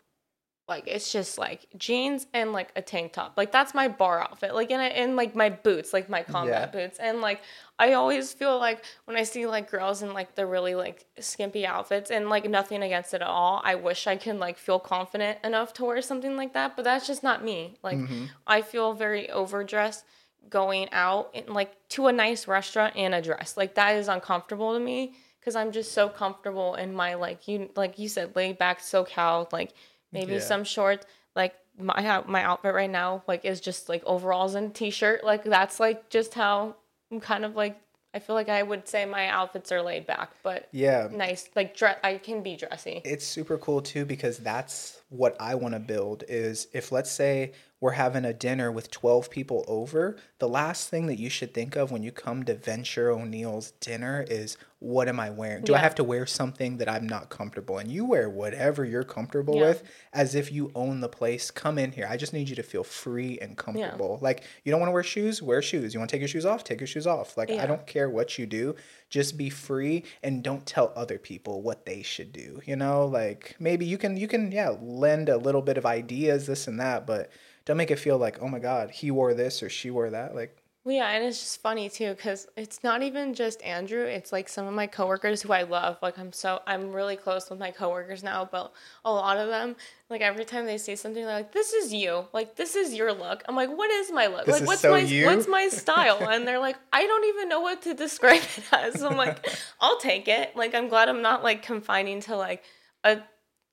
like 0.67 0.85
it's 0.87 1.11
just 1.11 1.37
like 1.37 1.67
jeans 1.77 2.25
and 2.33 2.53
like 2.53 2.71
a 2.77 2.81
tank 2.81 3.11
top. 3.11 3.33
Like 3.35 3.51
that's 3.51 3.73
my 3.73 3.89
bar 3.89 4.21
outfit. 4.21 4.55
Like 4.55 4.71
and 4.71 4.81
I, 4.81 4.87
and 4.87 5.17
like 5.17 5.35
my 5.35 5.49
boots, 5.49 5.91
like 5.91 6.09
my 6.09 6.23
combat 6.23 6.71
Yeah. 6.73 6.79
boots. 6.79 6.99
And 6.99 7.19
like 7.19 7.41
I 7.77 7.93
always 7.93 8.31
feel 8.31 8.57
like 8.59 8.83
when 9.03 9.17
I 9.17 9.23
see 9.23 9.45
like 9.45 9.69
girls 9.69 10.01
in 10.01 10.13
like 10.13 10.35
the 10.35 10.45
really 10.45 10.73
like 10.73 11.05
skimpy 11.19 11.67
outfits 11.67 12.11
and 12.11 12.29
like 12.29 12.49
nothing 12.49 12.81
against 12.81 13.13
it 13.13 13.21
at 13.21 13.27
all. 13.27 13.61
I 13.63 13.75
wish 13.75 14.07
I 14.07 14.15
could 14.15 14.37
like 14.39 14.57
feel 14.57 14.79
confident 14.79 15.39
enough 15.43 15.73
to 15.73 15.85
wear 15.85 16.01
something 16.01 16.37
like 16.37 16.53
that, 16.53 16.77
but 16.77 16.83
that's 16.85 17.07
just 17.07 17.23
not 17.23 17.43
me. 17.43 17.77
Like 17.83 17.97
mm-hmm. 17.97 18.25
I 18.47 18.61
feel 18.61 18.93
very 18.93 19.29
overdressed 19.29 20.05
going 20.49 20.89
out 20.91 21.29
in, 21.33 21.51
like 21.53 21.71
to 21.89 22.07
a 22.07 22.11
nice 22.11 22.47
restaurant 22.47 22.95
in 22.95 23.13
a 23.13 23.21
dress. 23.21 23.57
Like 23.57 23.75
that 23.75 23.95
is 23.95 24.07
uncomfortable 24.07 24.73
to 24.73 24.79
me 24.79 25.13
because 25.39 25.55
I'm 25.55 25.71
just 25.71 25.91
so 25.93 26.09
comfortable 26.09 26.75
in 26.75 26.93
my 26.93 27.15
like 27.15 27.47
you 27.47 27.69
like 27.75 27.99
you 27.99 28.07
said 28.07 28.35
laid 28.35 28.57
back 28.57 28.79
SoCal 28.79 29.51
like 29.51 29.73
maybe 30.11 30.33
Yeah. 30.33 30.39
some 30.39 30.63
shorts 30.63 31.05
like 31.35 31.53
my 31.77 32.23
my 32.27 32.43
outfit 32.43 32.73
right 32.73 32.89
now 32.89 33.23
like 33.27 33.43
is 33.45 33.59
just 33.59 33.89
like 33.89 34.03
overalls 34.05 34.55
and 34.55 34.73
t-shirt 34.73 35.23
like 35.23 35.43
that's 35.43 35.79
like 35.79 36.09
just 36.09 36.33
how 36.33 36.75
I'm 37.11 37.19
kind 37.19 37.43
of 37.45 37.55
like 37.55 37.79
I 38.13 38.19
feel 38.19 38.35
like 38.35 38.47
I 38.47 38.61
would 38.61 38.87
say 38.87 39.05
my 39.05 39.27
outfits 39.27 39.71
are 39.71 39.81
laid 39.81 40.05
back 40.05 40.31
but 40.43 40.69
yeah 40.71 41.09
nice 41.11 41.49
like 41.55 41.75
dress 41.75 41.97
I 42.03 42.19
can 42.19 42.43
be 42.43 42.55
dressy. 42.55 43.01
it's 43.03 43.25
super 43.25 43.57
cool 43.57 43.81
too 43.81 44.05
because 44.05 44.37
that's 44.37 45.01
what 45.09 45.35
I 45.41 45.55
want 45.55 45.73
to 45.73 45.79
build 45.79 46.23
is 46.29 46.67
if 46.73 46.91
let's 46.91 47.11
say 47.11 47.53
we're 47.83 47.91
having 47.91 48.23
a 48.23 48.31
dinner 48.31 48.71
with 48.71 48.89
12 48.91 49.29
people 49.29 49.65
over, 49.67 50.15
the 50.39 50.47
last 50.47 50.87
thing 50.87 51.07
that 51.07 51.19
you 51.19 51.29
should 51.29 51.53
think 51.53 51.75
of 51.75 51.91
when 51.91 52.01
you 52.01 52.13
come 52.13 52.45
to 52.45 52.53
Venture 52.53 53.11
O'Neill's 53.11 53.71
dinner 53.81 54.25
is 54.29 54.55
what 54.79 55.09
am 55.09 55.19
I 55.19 55.29
wearing? 55.29 55.63
Do 55.63 55.75
I 55.75 55.79
have 55.79 55.95
to 55.95 56.03
wear 56.03 56.25
something 56.25 56.77
that 56.77 56.87
I'm 56.89 57.07
not 57.07 57.29
comfortable 57.29 57.79
in? 57.79 57.89
You 57.89 58.05
wear 58.05 58.29
whatever 58.29 58.85
you're 58.85 59.03
comfortable 59.03 59.55
Yeah. 59.55 59.67
with 59.67 59.83
as 60.13 60.33
if 60.33 60.49
you 60.49 60.71
own 60.75 61.01
the 61.01 61.09
place. 61.09 61.51
Come 61.51 61.77
in 61.77 61.91
here. 61.91 62.07
I 62.09 62.15
just 62.15 62.31
need 62.31 62.47
you 62.47 62.55
to 62.55 62.63
feel 62.63 62.85
free 62.85 63.37
and 63.41 63.57
comfortable. 63.57 64.17
Like 64.21 64.43
you 64.63 64.71
don't 64.71 64.79
want 64.79 64.89
to 64.89 64.93
wear 64.93 65.03
shoes, 65.03 65.41
wear 65.41 65.61
shoes. 65.61 65.93
You 65.93 65.99
want 65.99 66.09
to 66.09 66.15
take 66.15 66.21
your 66.21 66.27
shoes 66.29 66.45
off, 66.45 66.63
take 66.63 66.79
your 66.79 66.87
shoes 66.87 67.07
off. 67.07 67.35
Like 67.35 67.49
I 67.51 67.65
don't 67.65 67.85
care 67.85 68.09
what 68.09 68.37
you 68.37 68.45
do. 68.45 68.75
Just 69.09 69.37
be 69.37 69.49
free 69.49 70.03
and 70.21 70.41
don't 70.41 70.65
tell 70.65 70.93
other 70.95 71.17
people 71.17 71.61
what 71.61 71.85
they 71.85 72.01
should 72.01 72.31
do. 72.31 72.61
You 72.65 72.77
know, 72.77 73.05
like 73.05 73.55
maybe 73.59 73.85
you 73.85 73.97
can 73.97 74.15
you 74.15 74.29
can 74.29 74.53
yeah, 74.53 74.73
lend 74.81 75.27
a 75.27 75.37
little 75.37 75.61
bit 75.61 75.77
of 75.77 75.85
ideas 75.85 76.45
this 76.45 76.67
and 76.67 76.79
that, 76.79 77.05
but 77.05 77.29
don't 77.65 77.77
make 77.77 77.91
it 77.91 77.99
feel 77.99 78.17
like, 78.17 78.41
"Oh 78.41 78.47
my 78.47 78.59
god, 78.59 78.91
he 78.91 79.11
wore 79.11 79.33
this 79.33 79.63
or 79.63 79.69
she 79.69 79.89
wore 79.89 80.09
that." 80.09 80.35
Like 80.35 80.57
Well, 80.83 80.95
yeah, 80.95 81.09
and 81.11 81.23
it's 81.23 81.39
just 81.39 81.61
funny 81.61 81.89
too 81.89 82.09
because 82.13 82.47
it's 82.57 82.83
not 82.83 83.01
even 83.03 83.33
just 83.33 83.61
Andrew. 83.63 84.03
It's 84.03 84.33
like 84.33 84.49
some 84.49 84.67
of 84.67 84.73
my 84.73 84.85
coworkers 84.85 85.41
who 85.41 85.53
I 85.53 85.63
love. 85.63 85.97
Like 86.01 86.19
I'm 86.19 86.33
so 86.33 86.61
I'm 86.67 86.91
really 86.91 87.15
close 87.15 87.49
with 87.49 87.59
my 87.59 87.71
coworkers 87.71 88.21
now, 88.21 88.47
but 88.51 88.73
a 89.05 89.11
lot 89.11 89.37
of 89.37 89.47
them, 89.47 89.77
like 90.09 90.19
every 90.19 90.43
time 90.43 90.65
they 90.65 90.77
say 90.77 90.95
something, 90.97 91.23
they're 91.23 91.33
like, 91.33 91.53
"This 91.53 91.71
is 91.71 91.93
you. 91.93 92.25
Like 92.33 92.55
this 92.57 92.75
is 92.75 92.93
your 92.93 93.13
look." 93.13 93.43
I'm 93.47 93.55
like, 93.55 93.69
"What 93.69 93.89
is 93.91 94.11
my 94.11 94.27
look? 94.27 94.45
This 94.45 94.59
like 94.59 94.67
what's 94.67 94.81
so 94.81 94.91
my 94.91 94.99
you?" 94.99 95.25
what's 95.25 95.47
my 95.47 95.67
style?" 95.71 96.27
And 96.29 96.45
they're 96.45 96.59
like, 96.59 96.77
"I 96.91 97.05
don't 97.05 97.25
even 97.29 97.47
know 97.47 97.61
what 97.61 97.81
to 97.83 97.93
describe 97.93 98.41
it 98.57 98.63
as." 98.73 98.99
So 98.99 99.07
I'm 99.07 99.15
like, 99.15 99.47
"I'll 99.79 99.99
take 99.99 100.27
it." 100.27 100.53
Like 100.57 100.75
I'm 100.75 100.89
glad 100.89 101.07
I'm 101.07 101.21
not 101.21 101.43
like 101.43 101.63
confining 101.63 102.19
to 102.21 102.35
like 102.35 102.61
a 103.05 103.21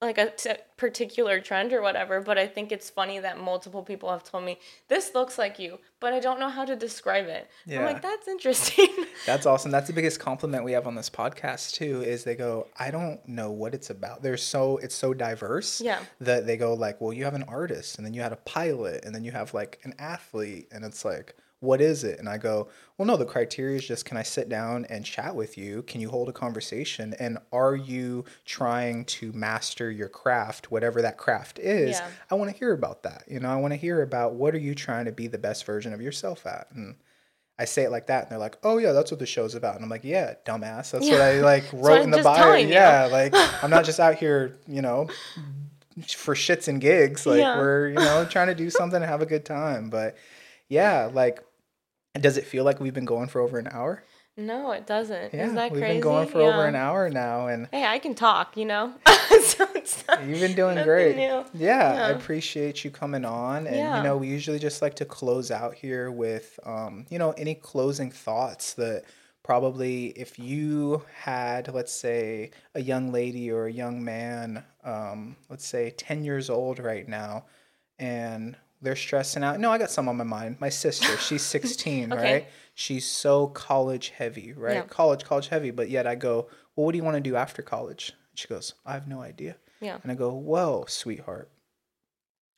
like 0.01 0.16
a 0.16 0.30
t- 0.30 0.53
particular 0.78 1.40
trend 1.40 1.72
or 1.74 1.82
whatever, 1.82 2.22
but 2.22 2.38
I 2.38 2.46
think 2.46 2.72
it's 2.72 2.88
funny 2.88 3.18
that 3.18 3.38
multiple 3.38 3.82
people 3.82 4.11
have 4.11 4.24
told 4.24 4.44
me 4.44 4.59
this 4.88 5.14
looks 5.14 5.36
like 5.36 5.59
you, 5.59 5.78
but 6.01 6.14
I 6.14 6.20
don't 6.20 6.40
know 6.40 6.48
how 6.48 6.64
to 6.64 6.74
describe 6.74 7.26
it. 7.26 7.51
I'm 7.70 7.84
like, 7.84 8.01
that's 8.01 8.26
interesting. 8.26 8.88
That's 9.26 9.44
awesome. 9.44 9.70
That's 9.70 9.86
the 9.86 9.92
biggest 9.92 10.18
compliment 10.18 10.64
we 10.64 10.72
have 10.72 10.86
on 10.86 10.94
this 10.94 11.11
podcast 11.11 11.74
too. 11.74 12.01
Is 12.03 12.24
they 12.24 12.34
go, 12.34 12.68
I 12.78 12.90
don't 12.90 13.20
know 13.28 13.51
what 13.51 13.74
it's 13.74 13.90
about. 13.90 14.22
There's 14.22 14.42
so 14.42 14.78
it's 14.78 14.94
so 14.94 15.12
diverse. 15.12 15.80
Yeah. 15.80 16.01
That 16.20 16.46
they 16.46 16.57
go 16.57 16.72
like, 16.72 17.01
well, 17.03 17.12
you 17.12 17.24
have 17.24 17.34
an 17.34 17.42
artist, 17.42 17.98
and 17.98 18.07
then 18.07 18.14
you 18.14 18.22
had 18.22 18.32
a 18.32 18.36
pilot, 18.36 19.05
and 19.05 19.14
then 19.14 19.22
you 19.22 19.32
have 19.32 19.53
like 19.53 19.78
an 19.84 19.94
athlete, 19.98 20.68
and 20.72 20.84
it's 20.84 21.05
like, 21.05 21.36
what 21.61 21.81
is 21.81 22.05
it? 22.05 22.19
And 22.19 22.29
I 22.29 22.39
go, 22.39 22.69
well, 22.97 23.07
no. 23.07 23.17
The 23.17 23.25
criteria 23.27 23.77
is 23.77 23.87
just, 23.87 24.05
can 24.07 24.17
I 24.17 24.23
sit 24.23 24.49
down 24.49 24.87
and 24.89 25.05
chat 25.05 25.35
with 25.35 25.57
you? 25.59 25.83
Can 25.83 26.01
you 26.01 26.09
hold 26.11 26.29
a 26.29 26.33
conversation? 26.33 27.15
And 27.19 27.39
are 27.53 27.77
you 27.77 28.25
trying 28.47 29.05
to 29.07 29.31
master 29.33 29.91
your 29.91 30.09
craft, 30.09 30.71
whatever 30.71 31.03
that 31.03 31.19
craft 31.19 31.59
is? 31.59 31.99
Yeah. 31.99 32.09
I 32.31 32.35
want 32.35 32.51
to 32.51 32.57
hear 32.57 32.73
about 32.73 33.03
that. 33.03 33.25
You 33.29 33.41
know, 33.41 33.51
I 33.51 33.57
want 33.57 33.73
to 33.73 33.77
hear 33.77 34.03
about 34.03 34.35
what 34.35 34.55
are 34.55 34.59
you 34.59 34.75
trying 34.75 35.05
to 35.05 35.13
be 35.13 35.27
the 35.27 35.39
best 35.39 35.65
version 35.67 35.93
of 35.93 36.01
yourself 36.01 36.47
at, 36.47 36.69
and 36.75 36.97
I 37.59 37.67
say 37.67 37.83
it 37.83 37.91
like 37.91 38.07
that, 38.07 38.23
and 38.23 38.31
they're 38.31 38.39
like, 38.39 38.57
"Oh 38.63 38.79
yeah, 38.79 38.93
that's 38.93 39.11
what 39.11 39.21
the 39.21 39.27
show's 39.27 39.55
about." 39.55 39.75
And 39.75 39.85
I'm 39.85 39.91
like, 39.91 40.03
"Yeah, 40.03 40.33
dumbass. 40.47 40.93
That's 40.93 41.07
what 41.11 41.21
I 41.21 41.41
like 41.43 41.65
wrote 41.75 41.99
I'm 41.99 42.05
in 42.05 42.11
the 42.11 42.23
bio. 42.23 42.41
Yeah, 42.71 43.07
like 43.13 43.35
I'm 43.63 43.69
not 43.69 43.85
just 43.85 44.01
out 44.01 44.15
here, 44.15 44.57
you 44.67 44.81
know, 44.81 45.09
for 46.09 46.35
shits 46.35 46.69
and 46.69 46.81
gigs. 46.81 47.27
Like 47.27 47.41
Yeah. 47.41 47.59
we're, 47.59 47.89
you 47.91 47.97
know, 47.97 48.25
trying 48.25 48.47
to 48.47 48.55
do 48.55 48.71
something 48.71 48.97
and 48.97 49.05
have 49.05 49.21
a 49.21 49.27
good 49.27 49.45
time. 49.45 49.91
But 49.91 50.17
yeah, 50.69 51.11
like, 51.13 51.43
does 52.15 52.37
it 52.37 52.45
feel 52.47 52.65
like 52.65 52.81
we've 52.81 52.95
been 52.95 53.05
going 53.05 53.29
for 53.29 53.41
over 53.41 53.59
an 53.59 53.69
hour? 53.69 54.03
no, 54.37 54.71
it 54.73 54.87
doesn't. 54.87 55.35
Yeah, 55.35 55.49
is 55.49 55.55
that 55.55 55.71
we've 55.71 55.81
crazy? 55.83 55.95
been 55.95 56.01
going 56.03 56.27
for 56.29 56.41
over 56.41 56.65
an 56.65 56.75
hour 56.75 57.11
now, 57.11 57.49
and 57.49 57.69
Hey, 57.71 57.85
I 57.85 57.99
can 57.99 58.15
talk, 58.15 58.57
you 58.57 58.65
know? 58.65 58.95
so 59.43 59.67
it's 59.75 60.03
not, 60.09 60.25
You've 60.25 60.41
been 60.41 60.55
doing 60.55 60.83
great. 60.83 61.17
new. 61.17 61.45
Yeah, 61.53 62.05
I 62.07 62.11
appreciate 62.11 62.83
you 62.83 62.91
coming 62.91 63.25
on. 63.27 63.67
And, 63.67 63.77
Yeah. 63.77 63.97
you 63.99 64.03
know, 64.03 64.17
we 64.17 64.29
usually 64.29 64.59
just 64.59 64.81
like 64.81 64.95
to 64.97 65.05
close 65.05 65.51
out 65.51 65.75
here 65.75 66.11
with, 66.11 66.59
um, 66.65 67.05
you 67.11 67.19
know, 67.19 67.33
any 67.33 67.55
closing 67.55 68.11
thoughts 68.11 68.73
that 68.75 69.05
probably 69.43 70.07
if 70.11 70.39
you 70.39 71.03
had, 71.15 71.73
let's 71.75 71.93
say, 71.93 72.51
a 72.75 72.81
young 72.81 73.13
lady 73.13 73.51
or 73.51 73.67
a 73.67 73.73
young 73.73 74.03
man, 74.03 74.65
um, 74.85 75.37
let's 75.51 75.67
say 75.67 75.91
10 75.91 76.25
years 76.25 76.49
old 76.49 76.79
right 76.79 77.07
now, 77.09 77.45
and 77.99 78.57
they're 78.83 78.97
stressing 78.97 79.45
out. 79.45 79.61
No, 79.61 79.70
I 79.70 79.78
got 79.78 79.91
some 79.91 80.09
on 80.09 80.16
my 80.16 80.24
mind. 80.24 80.57
My 80.61 80.68
sister, 80.70 81.16
she's 81.18 81.43
16, 81.47 82.12
Okay. 82.12 82.22
right? 82.33 82.47
She's 82.74 83.05
so 83.07 83.49
college 83.49 84.11
heavy, 84.11 84.53
right? 84.53 84.74
Yeah. 84.76 84.83
College, 84.83 85.24
college 85.24 85.49
heavy. 85.49 85.70
But 85.70 85.91
yet 85.91 86.07
I 86.07 86.14
go, 86.14 86.49
well, 86.76 86.87
what 86.87 86.93
do 86.93 86.99
you 86.99 87.05
want 87.05 87.16
to 87.16 87.20
do 87.20 87.37
after 87.37 87.61
college? 87.62 88.12
She 88.35 88.49
goes, 88.49 88.74
I 88.87 88.93
have 88.95 89.07
no 89.07 89.20
idea. 89.20 89.57
Yeah. 89.81 89.99
And 90.03 90.11
I 90.11 90.14
go, 90.14 90.31
Whoa, 90.33 90.85
sweetheart. 90.89 91.51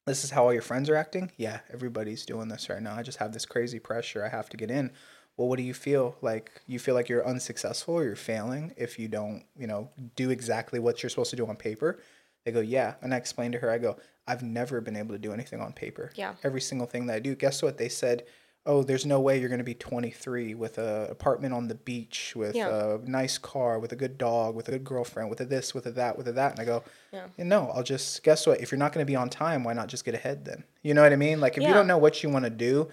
This 0.07 0.25
is 0.25 0.31
how 0.31 0.45
all 0.45 0.53
your 0.53 0.63
friends 0.63 0.89
are 0.91 0.97
acting? 0.97 1.31
Yeah, 1.37 1.61
everybody's 1.73 2.27
doing 2.27 2.49
this 2.49 2.69
right 2.69 2.83
now. 2.83 2.95
I 2.97 3.03
just 3.05 3.19
have 3.19 3.33
this 3.33 3.47
crazy 3.47 3.79
pressure. 3.79 4.25
I 4.25 4.29
have 4.29 4.49
to 4.51 4.57
get 4.57 4.71
in. 4.71 4.91
Well, 5.37 5.49
what 5.49 5.57
do 5.59 5.63
you 5.63 5.75
feel? 5.75 6.17
Like 6.21 6.51
you 6.67 6.79
feel 6.79 6.95
like 6.97 7.09
you're 7.09 7.27
unsuccessful 7.27 7.95
or 7.95 8.05
you're 8.05 8.17
failing 8.17 8.75
if 8.77 8.99
you 8.99 9.07
don't, 9.09 9.45
you 9.57 9.67
know, 9.69 9.91
do 10.17 10.31
exactly 10.31 10.79
what 10.81 11.03
you're 11.03 11.11
supposed 11.11 11.31
to 11.31 11.37
do 11.37 11.47
on 11.47 11.57
paper? 11.57 12.01
They 12.45 12.53
go, 12.53 12.61
Yeah. 12.61 12.95
And 13.03 13.13
I 13.15 13.17
explained 13.17 13.53
to 13.55 13.59
her, 13.61 13.71
I 13.71 13.79
go, 13.79 13.97
I've 14.27 14.43
never 14.43 14.81
been 14.81 14.97
able 14.97 15.13
to 15.15 15.19
do 15.19 15.33
anything 15.33 15.61
on 15.61 15.73
paper. 15.73 16.13
Yeah. 16.15 16.35
Every 16.45 16.61
single 16.61 16.87
thing 16.87 17.07
that 17.07 17.15
I 17.17 17.19
do. 17.21 17.35
Guess 17.35 17.63
what? 17.63 17.79
They 17.79 17.89
said, 17.89 18.25
Oh, 18.65 18.85
there's 18.85 19.05
no 19.05 19.19
way 19.19 19.41
you're 19.41 19.49
going 19.49 19.59
to 19.59 19.65
be 19.65 19.75
23 19.75 20.55
with 20.55 20.79
a 20.79 21.09
apartment 21.11 21.53
on 21.53 21.67
the 21.67 21.75
beach, 21.75 22.35
with 22.37 22.55
Yeah. 22.55 22.95
a 22.95 22.99
nice 22.99 23.37
car, 23.37 23.81
with 23.81 23.91
a 23.91 23.97
good 23.97 24.17
dog, 24.19 24.55
with 24.55 24.69
a 24.69 24.71
good 24.73 24.85
girlfriend, 24.85 25.31
with 25.31 25.41
a 25.41 25.45
this, 25.45 25.75
with 25.75 25.87
a 25.87 25.91
that, 25.93 26.17
with 26.17 26.29
a 26.29 26.33
that. 26.33 26.53
And 26.53 26.61
I 26.61 26.65
go, 26.65 26.85
Yeah. 27.13 27.27
you 27.37 27.45
know, 27.45 27.73
I'll 27.75 27.83
just 27.83 28.23
guess 28.23 28.47
what? 28.47 28.61
If 28.61 28.71
you're 28.71 28.79
not 28.79 28.93
going 28.93 29.05
to 29.05 29.11
be 29.11 29.17
on 29.17 29.29
time, 29.31 29.65
why 29.65 29.73
not 29.73 29.89
just 29.89 30.05
get 30.05 30.15
ahead 30.15 30.45
then? 30.45 30.63
You 30.83 30.95
know 30.95 31.03
what 31.03 31.13
I 31.13 31.17
mean? 31.17 31.41
Like 31.41 31.57
if 31.57 31.65
you 31.65 31.73
don't 31.75 31.89
know 31.89 31.99
what 31.99 32.23
you 32.23 32.29
want 32.29 32.45
to 32.45 32.51
do, 32.51 32.89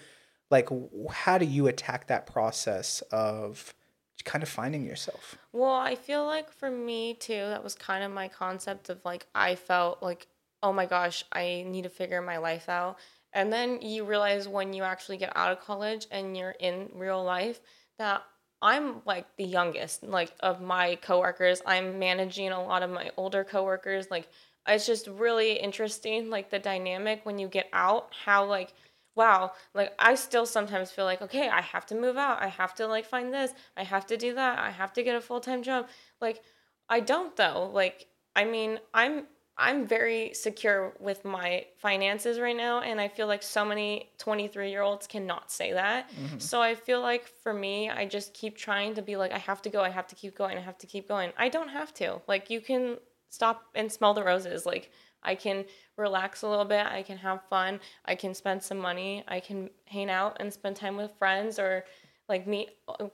like 0.49 0.69
how 1.11 1.37
do 1.37 1.45
you 1.45 1.67
attack 1.67 2.07
that 2.07 2.25
process 2.25 3.01
of 3.11 3.75
kind 4.25 4.43
of 4.43 4.49
finding 4.49 4.85
yourself? 4.85 5.37
Well, 5.53 5.73
I 5.73 5.95
feel 5.95 6.25
like 6.25 6.51
for 6.51 6.69
me 6.69 7.13
too, 7.13 7.33
that 7.33 7.63
was 7.63 7.75
kind 7.75 8.03
of 8.03 8.11
my 8.11 8.27
concept 8.27 8.89
of 8.89 9.03
like 9.05 9.27
I 9.33 9.55
felt 9.55 10.01
like, 10.01 10.27
oh 10.61 10.73
my 10.73 10.85
gosh, 10.85 11.23
I 11.31 11.65
need 11.67 11.83
to 11.83 11.89
figure 11.89 12.21
my 12.21 12.37
life 12.37 12.69
out. 12.69 12.97
And 13.33 13.53
then 13.53 13.81
you 13.81 14.05
realize 14.05 14.47
when 14.47 14.73
you 14.73 14.83
actually 14.83 15.17
get 15.17 15.35
out 15.35 15.51
of 15.51 15.59
college 15.59 16.07
and 16.11 16.35
you're 16.35 16.55
in 16.59 16.89
real 16.93 17.23
life 17.23 17.59
that 17.97 18.23
I'm 18.61 19.01
like 19.05 19.25
the 19.37 19.45
youngest, 19.45 20.03
like 20.03 20.33
of 20.41 20.61
my 20.61 20.95
coworkers. 20.95 21.61
I'm 21.65 21.99
managing 21.99 22.51
a 22.51 22.61
lot 22.61 22.83
of 22.83 22.89
my 22.89 23.11
older 23.17 23.43
coworkers. 23.43 24.11
Like 24.11 24.27
it's 24.67 24.85
just 24.85 25.07
really 25.07 25.53
interesting, 25.53 26.29
like 26.29 26.49
the 26.49 26.59
dynamic 26.59 27.25
when 27.25 27.39
you 27.39 27.47
get 27.47 27.69
out, 27.71 28.09
how 28.25 28.45
like 28.45 28.73
wow, 29.19 29.51
like 29.73 29.93
I 29.99 30.15
still 30.15 30.45
sometimes 30.45 30.91
feel 30.91 31.03
like, 31.03 31.21
okay, 31.21 31.49
I 31.49 31.59
have 31.59 31.85
to 31.87 31.95
move 31.95 32.15
out. 32.15 32.41
I 32.41 32.47
have 32.47 32.73
to 32.75 32.87
like 32.87 33.05
find 33.05 33.33
this. 33.33 33.51
I 33.75 33.83
have 33.83 34.05
to 34.07 34.15
do 34.15 34.33
that. 34.35 34.57
I 34.59 34.71
have 34.71 34.93
to 34.93 35.03
get 35.03 35.15
a 35.17 35.21
full-time 35.21 35.61
job. 35.61 35.89
Like 36.21 36.41
I 36.87 37.01
don't 37.01 37.35
though. 37.35 37.69
Like 37.73 38.07
I 38.33 38.45
mean, 38.45 38.79
I'm 38.93 39.25
I'm 39.57 39.85
very 39.85 40.31
secure 40.33 40.93
with 41.01 41.25
my 41.25 41.65
finances 41.77 42.39
right 42.39 42.55
now 42.55 42.79
and 42.79 43.01
I 43.01 43.09
feel 43.09 43.27
like 43.27 43.43
so 43.43 43.65
many 43.65 44.09
23-year-olds 44.19 45.05
cannot 45.05 45.51
say 45.51 45.73
that. 45.73 46.09
Mm-hmm. 46.09 46.39
So 46.39 46.61
I 46.61 46.75
feel 46.75 47.01
like 47.01 47.27
for 47.43 47.53
me, 47.53 47.89
I 47.89 48.05
just 48.05 48.33
keep 48.33 48.55
trying 48.55 48.93
to 48.95 49.01
be 49.01 49.17
like 49.17 49.33
I 49.33 49.37
have 49.49 49.61
to 49.63 49.69
go, 49.69 49.81
I 49.81 49.89
have 49.89 50.07
to 50.07 50.15
keep 50.15 50.33
going, 50.37 50.57
I 50.57 50.61
have 50.61 50.77
to 50.77 50.87
keep 50.87 51.09
going. 51.09 51.33
I 51.37 51.49
don't 51.49 51.67
have 51.79 51.93
to. 51.95 52.21
Like 52.25 52.49
you 52.49 52.61
can 52.61 52.99
stop 53.29 53.65
and 53.75 53.91
smell 53.91 54.13
the 54.13 54.23
roses. 54.23 54.65
Like 54.65 54.91
I 55.23 55.35
can 55.35 55.65
relax 55.97 56.41
a 56.41 56.47
little 56.47 56.65
bit. 56.65 56.85
I 56.85 57.03
can 57.03 57.17
have 57.17 57.43
fun. 57.49 57.79
I 58.05 58.15
can 58.15 58.33
spend 58.33 58.63
some 58.63 58.77
money. 58.77 59.23
I 59.27 59.39
can 59.39 59.69
hang 59.85 60.09
out 60.09 60.37
and 60.39 60.51
spend 60.51 60.75
time 60.75 60.97
with 60.97 61.11
friends 61.17 61.59
or 61.59 61.85
like 62.27 62.47
meet 62.47 62.69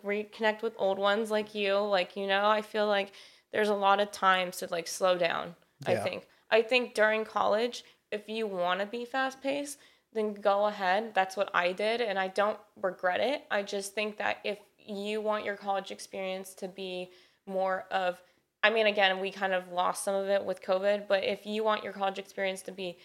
reconnect 0.05 0.61
with 0.61 0.73
old 0.77 0.99
ones 0.99 1.31
like 1.31 1.55
you. 1.55 1.75
Like 1.77 2.15
you 2.15 2.27
know, 2.27 2.47
I 2.47 2.61
feel 2.61 2.87
like 2.87 3.11
there's 3.51 3.69
a 3.69 3.73
lot 3.73 3.99
of 3.99 4.11
times 4.11 4.57
to 4.57 4.67
like 4.69 4.87
slow 4.87 5.17
down. 5.17 5.55
I 5.85 5.95
think. 5.95 6.27
I 6.49 6.61
think 6.61 6.93
during 6.93 7.25
college, 7.25 7.83
if 8.11 8.29
you 8.29 8.47
want 8.47 8.79
to 8.79 8.85
be 8.85 9.05
fast 9.05 9.41
paced, 9.41 9.77
then 10.13 10.33
go 10.33 10.65
ahead. 10.65 11.13
That's 11.13 11.35
what 11.35 11.49
I 11.53 11.73
did, 11.73 12.01
and 12.01 12.17
I 12.17 12.29
don't 12.29 12.57
regret 12.81 13.19
it. 13.19 13.43
I 13.51 13.61
just 13.61 13.93
think 13.93 14.17
that 14.17 14.37
if 14.43 14.59
you 14.77 15.21
want 15.21 15.45
your 15.45 15.57
college 15.57 15.91
experience 15.91 16.53
to 16.55 16.67
be 16.67 17.09
more 17.45 17.85
of, 17.91 18.21
I 18.65 18.71
mean, 18.71 18.87
again, 18.87 19.19
we 19.19 19.29
kind 19.29 19.53
of 19.53 19.71
lost 19.71 20.03
some 20.03 20.15
of 20.15 20.27
it 20.27 20.43
with 20.43 20.63
COVID, 20.63 21.07
but 21.07 21.23
if 21.23 21.45
you 21.45 21.63
want 21.63 21.83
your 21.83 21.93
college 21.93 22.17
experience 22.17 22.63
to 22.63 22.71
be 22.71 22.97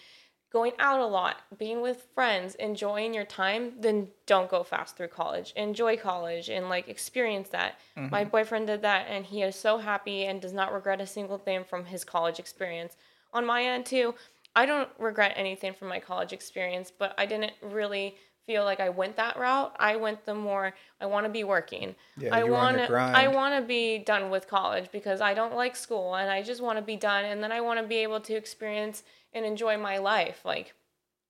going 0.51 0.73
out 0.79 1.01
a 1.01 1.07
lot, 1.07 1.37
being 1.59 1.83
with 1.83 2.07
friends, 2.15 2.55
enjoying 2.55 3.13
your 3.13 3.27
time, 3.27 3.75
then 3.79 4.09
don't 4.25 4.51
go 4.51 4.63
fast 4.63 4.97
through 4.97 5.09
college. 5.09 5.53
Enjoy 5.57 5.99
college 5.99 6.49
and 6.49 6.71
like 6.71 6.89
experience 6.89 7.51
that. 7.51 7.79
Mm-hmm. 7.95 8.09
My 8.11 8.25
boyfriend 8.25 8.69
did 8.69 8.81
that 8.81 9.07
and 9.11 9.27
he 9.27 9.43
is 9.43 9.55
so 9.55 9.77
happy 9.77 10.25
and 10.25 10.41
does 10.41 10.55
not 10.55 10.73
regret 10.73 10.99
a 10.99 11.07
single 11.07 11.37
thing 11.37 11.63
from 11.63 11.85
his 11.85 12.05
college 12.05 12.39
experience. 12.39 12.97
On 13.35 13.45
my 13.45 13.63
end 13.63 13.85
too, 13.85 14.15
I 14.57 14.65
don't 14.65 14.89
regret 14.99 15.35
anything 15.37 15.75
from 15.75 15.89
my 15.89 16.01
college 16.01 16.33
experience, 16.33 16.91
but 16.91 17.15
I 17.19 17.27
didn't 17.27 17.53
really 17.61 18.17
feel 18.51 18.65
like 18.65 18.81
I 18.81 18.89
went 18.89 19.15
that 19.15 19.39
route. 19.39 19.77
I 19.79 19.95
went 19.95 20.25
the 20.25 20.35
more 20.35 20.75
I 21.01 21.07
want 21.07 21.25
to 21.25 21.31
be 21.31 21.45
working. 21.45 21.95
Yeah, 22.17 22.35
I 22.35 22.41
you 22.41 22.51
were 22.51 22.57
on 22.57 22.75
want 22.75 22.89
to. 22.89 22.97
I 22.97 23.29
want 23.29 23.55
to 23.55 23.63
be 23.65 23.99
done 23.99 24.29
with 24.29 24.49
college 24.49 24.91
because 24.91 25.21
I 25.21 25.35
don't 25.35 25.55
like 25.55 25.77
school 25.77 26.17
and 26.17 26.29
I 26.29 26.43
just 26.43 26.61
want 26.61 26.77
to 26.77 26.83
be 26.83 26.97
done 26.97 27.25
and 27.25 27.41
then 27.45 27.53
I 27.53 27.61
want 27.61 27.79
to 27.79 27.87
be 27.87 27.99
able 27.99 28.19
to 28.23 28.35
experience 28.35 29.05
and 29.33 29.47
enjoy 29.47 29.79
my 29.79 29.99
life. 29.99 30.41
Like 30.45 30.75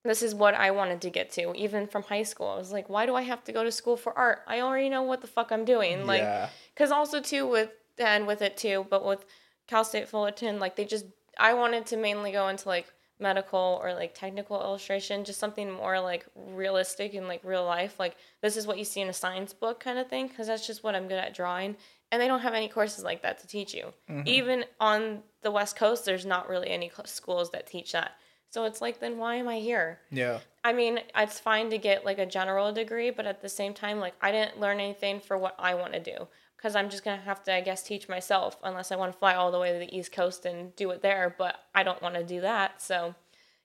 this 0.02 0.22
is 0.22 0.34
what 0.34 0.54
I 0.54 0.70
wanted 0.70 1.02
to 1.02 1.10
get 1.10 1.30
to 1.32 1.52
even 1.54 1.86
from 1.86 2.04
high 2.04 2.22
school. 2.22 2.46
I 2.46 2.56
was 2.56 2.72
like, 2.72 2.88
why 2.88 3.04
do 3.04 3.14
I 3.14 3.22
have 3.22 3.44
to 3.44 3.52
go 3.52 3.64
to 3.64 3.70
school 3.70 3.98
for 3.98 4.16
art? 4.16 4.38
I 4.46 4.60
already 4.60 4.88
know 4.88 5.02
what 5.02 5.20
the 5.20 5.26
fuck 5.26 5.52
I'm 5.52 5.66
doing. 5.66 6.06
Like 6.06 6.22
yeah. 6.22 6.48
because 6.74 6.90
also 6.90 7.20
too 7.20 7.46
with 7.46 7.68
and 7.98 8.26
with 8.26 8.40
it 8.40 8.56
too, 8.56 8.86
but 8.88 9.04
with 9.04 9.26
Cal 9.66 9.84
State 9.84 10.08
Fullerton, 10.08 10.58
like 10.58 10.74
they 10.76 10.86
just 10.86 11.04
I 11.38 11.52
wanted 11.52 11.84
to 11.86 11.98
mainly 11.98 12.32
go 12.32 12.48
into 12.48 12.66
like 12.66 12.90
medical 13.20 13.80
or 13.82 13.94
like 13.94 14.14
technical 14.14 14.60
illustration, 14.60 15.24
just 15.24 15.38
something 15.38 15.70
more 15.70 16.00
like 16.00 16.26
realistic 16.34 17.14
and 17.14 17.28
like 17.28 17.42
real 17.44 17.64
life. 17.64 17.98
Like 17.98 18.16
this 18.40 18.56
is 18.56 18.66
what 18.66 18.78
you 18.78 18.84
see 18.84 19.00
in 19.00 19.08
a 19.08 19.12
science 19.12 19.52
book 19.52 19.80
kind 19.80 19.98
of 19.98 20.08
thing, 20.08 20.28
because 20.28 20.46
that's 20.46 20.66
just 20.66 20.82
what 20.82 20.94
I'm 20.94 21.08
good 21.08 21.18
at 21.18 21.34
drawing. 21.34 21.76
And 22.12 22.20
they 22.20 22.26
don't 22.26 22.40
have 22.40 22.54
any 22.54 22.68
courses 22.68 23.04
like 23.04 23.22
that 23.22 23.38
to 23.40 23.46
teach 23.46 23.72
you. 23.72 23.92
Mm-hmm. 24.08 24.26
Even 24.26 24.64
on 24.80 25.22
the 25.42 25.50
West 25.50 25.76
Coast, 25.76 26.04
there's 26.04 26.26
not 26.26 26.48
really 26.48 26.68
any 26.68 26.90
schools 27.04 27.50
that 27.50 27.66
teach 27.66 27.92
that. 27.92 28.12
So 28.50 28.64
it's 28.64 28.80
like, 28.80 28.98
then 28.98 29.16
why 29.16 29.36
am 29.36 29.46
I 29.46 29.60
here? 29.60 30.00
Yeah. 30.10 30.40
I 30.64 30.72
mean, 30.72 30.98
it's 31.16 31.38
fine 31.38 31.70
to 31.70 31.78
get 31.78 32.04
like 32.04 32.18
a 32.18 32.26
general 32.26 32.72
degree, 32.72 33.10
but 33.10 33.26
at 33.26 33.42
the 33.42 33.48
same 33.48 33.74
time, 33.74 34.00
like 34.00 34.14
I 34.20 34.32
didn't 34.32 34.58
learn 34.58 34.80
anything 34.80 35.20
for 35.20 35.38
what 35.38 35.54
I 35.56 35.74
want 35.74 35.92
to 35.92 36.00
do 36.00 36.26
because 36.60 36.76
I'm 36.76 36.90
just 36.90 37.04
gonna 37.04 37.22
have 37.22 37.42
to, 37.44 37.54
I 37.54 37.62
guess, 37.62 37.82
teach 37.82 38.06
myself 38.06 38.58
unless 38.62 38.92
I 38.92 38.96
want 38.96 39.12
to 39.12 39.18
fly 39.18 39.34
all 39.34 39.50
the 39.50 39.58
way 39.58 39.72
to 39.72 39.78
the 39.78 39.96
East 39.96 40.12
Coast 40.12 40.44
and 40.44 40.76
do 40.76 40.90
it 40.90 41.00
there. 41.00 41.34
But 41.38 41.58
I 41.74 41.82
don't 41.82 42.02
want 42.02 42.16
to 42.16 42.22
do 42.22 42.42
that. 42.42 42.82
So, 42.82 43.14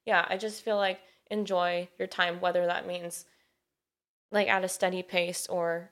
yeah, 0.06 0.26
I 0.30 0.38
just 0.38 0.64
feel 0.64 0.78
like 0.78 1.02
enjoy 1.30 1.90
your 2.00 2.08
time, 2.08 2.40
whether 2.40 2.66
that 2.66 2.88
means 2.88 3.26
like 4.32 4.48
at 4.48 4.64
a 4.64 4.70
steady 4.70 5.04
pace 5.04 5.46
or 5.48 5.92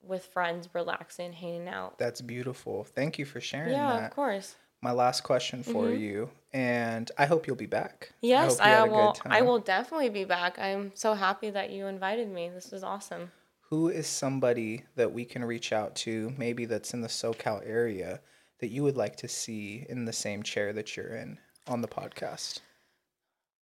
with 0.00 0.26
friends, 0.26 0.68
relaxing, 0.72 1.32
hanging 1.32 1.66
out. 1.66 1.98
That's 1.98 2.20
beautiful. 2.20 2.84
Thank 2.84 3.18
you 3.18 3.24
for 3.24 3.40
sharing 3.40 3.72
Yeah, 3.72 3.88
that. 3.88 4.04
of 4.10 4.14
course. 4.14 4.54
My 4.80 4.92
last 4.92 5.22
question 5.24 5.64
for 5.64 5.86
Mhm. 5.86 5.98
you, 5.98 6.30
and 6.52 7.10
I 7.18 7.26
hope 7.26 7.48
you'll 7.48 7.56
be 7.56 7.66
back. 7.66 8.12
Yes, 8.20 8.60
I, 8.60 8.82
good 8.86 8.92
will. 8.92 9.16
I 9.26 9.42
will 9.42 9.58
definitely 9.58 10.08
be 10.08 10.24
back. 10.24 10.56
I'm 10.56 10.92
so 10.94 11.14
happy 11.14 11.50
that 11.50 11.70
you 11.70 11.86
invited 11.88 12.28
me. 12.28 12.48
This 12.48 12.72
is 12.72 12.84
awesome. 12.84 13.32
Who 13.70 13.88
is 13.88 14.06
somebody 14.06 14.84
that 14.96 15.12
we 15.12 15.24
can 15.24 15.44
reach 15.44 15.72
out 15.72 15.94
to, 15.96 16.32
maybe 16.38 16.64
that's 16.64 16.94
in 16.94 17.02
the 17.02 17.08
SoCal 17.08 17.60
area, 17.66 18.20
that 18.60 18.68
you 18.68 18.82
would 18.82 18.96
like 18.96 19.16
to 19.16 19.28
see 19.28 19.84
in 19.88 20.06
the 20.06 20.12
same 20.12 20.42
chair 20.42 20.72
that 20.72 20.96
you're 20.96 21.14
in 21.14 21.38
on 21.66 21.82
the 21.82 21.88
podcast? 21.88 22.60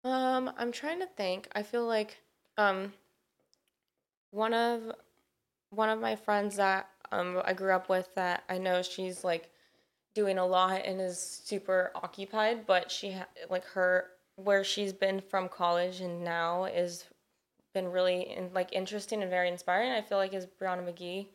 Um, 0.04 0.52
I'm 0.58 0.72
trying 0.72 1.00
to 1.00 1.06
think. 1.06 1.48
I 1.54 1.62
feel 1.62 1.86
like 1.86 2.18
um 2.58 2.92
one 4.30 4.54
of 4.54 4.92
one 5.70 5.88
of 5.88 6.00
my 6.00 6.16
friends 6.16 6.56
that 6.56 6.88
um 7.10 7.40
I 7.44 7.54
grew 7.54 7.72
up 7.72 7.88
with 7.88 8.14
that 8.14 8.44
I 8.48 8.58
know 8.58 8.82
she's 8.82 9.24
like 9.24 9.50
doing 10.14 10.38
a 10.38 10.46
lot 10.46 10.82
and 10.84 11.00
is 11.00 11.18
super 11.18 11.90
occupied, 11.94 12.66
but 12.66 12.90
she 12.90 13.12
ha- 13.12 13.26
like 13.48 13.64
her 13.64 14.10
where 14.36 14.64
she's 14.64 14.92
been 14.92 15.20
from 15.20 15.48
college 15.48 16.00
and 16.00 16.22
now 16.22 16.64
is 16.64 17.04
been 17.74 17.90
really 17.90 18.30
in, 18.30 18.50
like 18.54 18.72
interesting 18.72 19.20
and 19.20 19.30
very 19.30 19.48
inspiring. 19.48 19.92
I 19.92 20.00
feel 20.00 20.16
like 20.16 20.32
is 20.32 20.46
Brianna 20.46 20.84
McGee. 20.88 21.26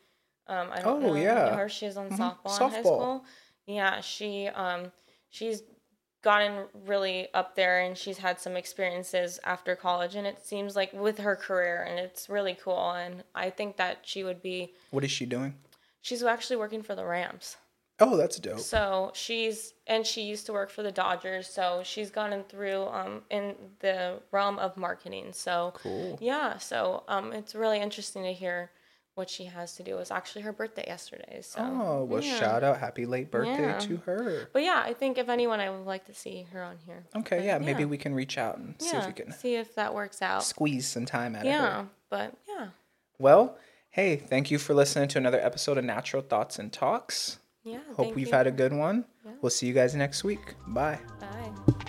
Um, 0.47 0.69
I 0.71 0.81
don't 0.81 1.03
Oh, 1.03 1.07
know 1.09 1.13
yeah. 1.13 1.55
her. 1.55 1.69
She's 1.69 1.95
on 1.97 2.09
Mhm. 2.09 2.17
softball, 2.17 2.65
in 2.65 2.71
high 2.71 2.81
school. 2.81 3.25
Yeah, 3.67 4.01
she 4.01 4.47
um 4.47 4.91
she's 5.29 5.61
gotten 6.23 6.65
really 6.85 7.31
up 7.33 7.55
there 7.55 7.81
and 7.81 7.95
she's 7.97 8.17
had 8.17 8.39
some 8.41 8.57
experiences 8.57 9.39
after 9.45 9.75
college 9.75 10.15
and 10.15 10.25
it 10.27 10.43
seems 10.43 10.75
like 10.75 10.91
with 10.91 11.17
her 11.19 11.35
career 11.35 11.83
and 11.83 11.97
it's 11.99 12.27
really 12.29 12.55
cool 12.55 12.91
and 12.91 13.23
I 13.35 13.49
think 13.51 13.77
that 13.77 13.99
she 14.03 14.23
would 14.25 14.41
be 14.41 14.73
What 14.91 15.05
is 15.05 15.11
she 15.11 15.25
doing? 15.25 15.53
she's 16.01 16.21
actually 16.23 16.57
working 16.57 16.81
for 16.83 16.93
the 16.95 17.05
Rams. 17.05 17.55
Oh, 18.01 18.15
that's 18.17 18.37
dope. 18.39 18.59
So 18.59 19.11
she's 19.13 19.73
and 19.87 20.05
she 20.05 20.21
used 20.23 20.45
to 20.45 20.53
work 20.53 20.69
for 20.69 20.83
the 20.83 20.91
Dodgers, 20.91 21.47
so 21.47 21.81
she's 21.83 22.09
gotten 22.11 22.43
through 22.45 22.83
um 22.87 23.21
in 23.29 23.55
the 23.79 24.19
realm 24.31 24.57
of 24.59 24.77
marketing. 24.77 25.33
So 25.33 25.73
Cool. 25.75 26.17
yeah, 26.21 26.57
so 26.57 27.03
um 27.07 27.33
it's 27.33 27.55
really 27.55 27.79
interesting 27.79 28.23
to 28.23 28.33
hear 28.33 28.71
what 29.15 29.29
she 29.29 29.43
has 29.45 29.75
to 29.75 29.83
do. 29.83 29.95
It 29.95 29.99
was 29.99 30.11
actually 30.11 30.43
her 30.43 30.53
birthday 30.53 30.85
yesterday. 30.87 31.41
So 31.41 31.59
Oh, 31.61 32.03
well, 32.05 32.23
yeah. 32.23 32.39
shout 32.39 32.63
out. 32.63 32.77
Happy 32.79 33.05
late 33.05 33.29
birthday 33.29 33.63
Yeah. 33.63 33.79
to 33.79 33.97
her. 34.05 34.47
But 34.53 34.63
yeah, 34.63 34.81
I 34.85 34.93
think 34.93 35.17
if 35.17 35.27
anyone 35.27 35.59
I 35.59 35.69
would 35.69 35.85
like 35.85 36.05
to 36.05 36.13
see 36.13 36.43
her 36.53 36.63
on 36.63 36.77
here. 36.85 37.03
Okay, 37.17 37.37
But 37.39 37.45
yeah, 37.45 37.57
maybe 37.57 37.83
we 37.83 37.97
can 37.97 38.15
reach 38.15 38.37
out 38.37 38.57
and 38.59 38.75
see 38.79 38.95
if 38.95 39.05
we 39.07 39.11
can 39.11 39.33
see 39.33 39.55
if 39.55 39.75
that 39.75 39.93
works 39.93 40.21
out. 40.21 40.43
squeeze 40.45 40.87
some 40.87 41.05
time 41.05 41.35
out 41.35 41.41
of 41.41 41.47
Yeah, 41.47 41.81
her. 41.81 41.87
but 42.09 42.33
yeah. 42.47 42.67
Well, 43.17 43.57
hey, 43.89 44.15
thank 44.15 44.51
you 44.51 44.57
for 44.57 44.73
listening 44.73 45.09
to 45.09 45.17
another 45.17 45.41
episode 45.41 45.77
of 45.77 45.83
Natural 45.83 46.21
Thoughts 46.23 46.57
and 46.57 46.71
Talks. 46.71 47.39
Yeah. 47.63 47.79
Hope 47.95 48.15
we've 48.15 48.27
you. 48.27 48.33
had 48.33 48.47
a 48.47 48.51
good 48.51 48.73
one. 48.73 49.05
Yeah. 49.25 49.31
We'll 49.41 49.49
see 49.49 49.67
you 49.67 49.73
guys 49.73 49.95
next 49.95 50.23
week. 50.23 50.55
Bye. 50.67 50.99
Bye. 51.19 51.85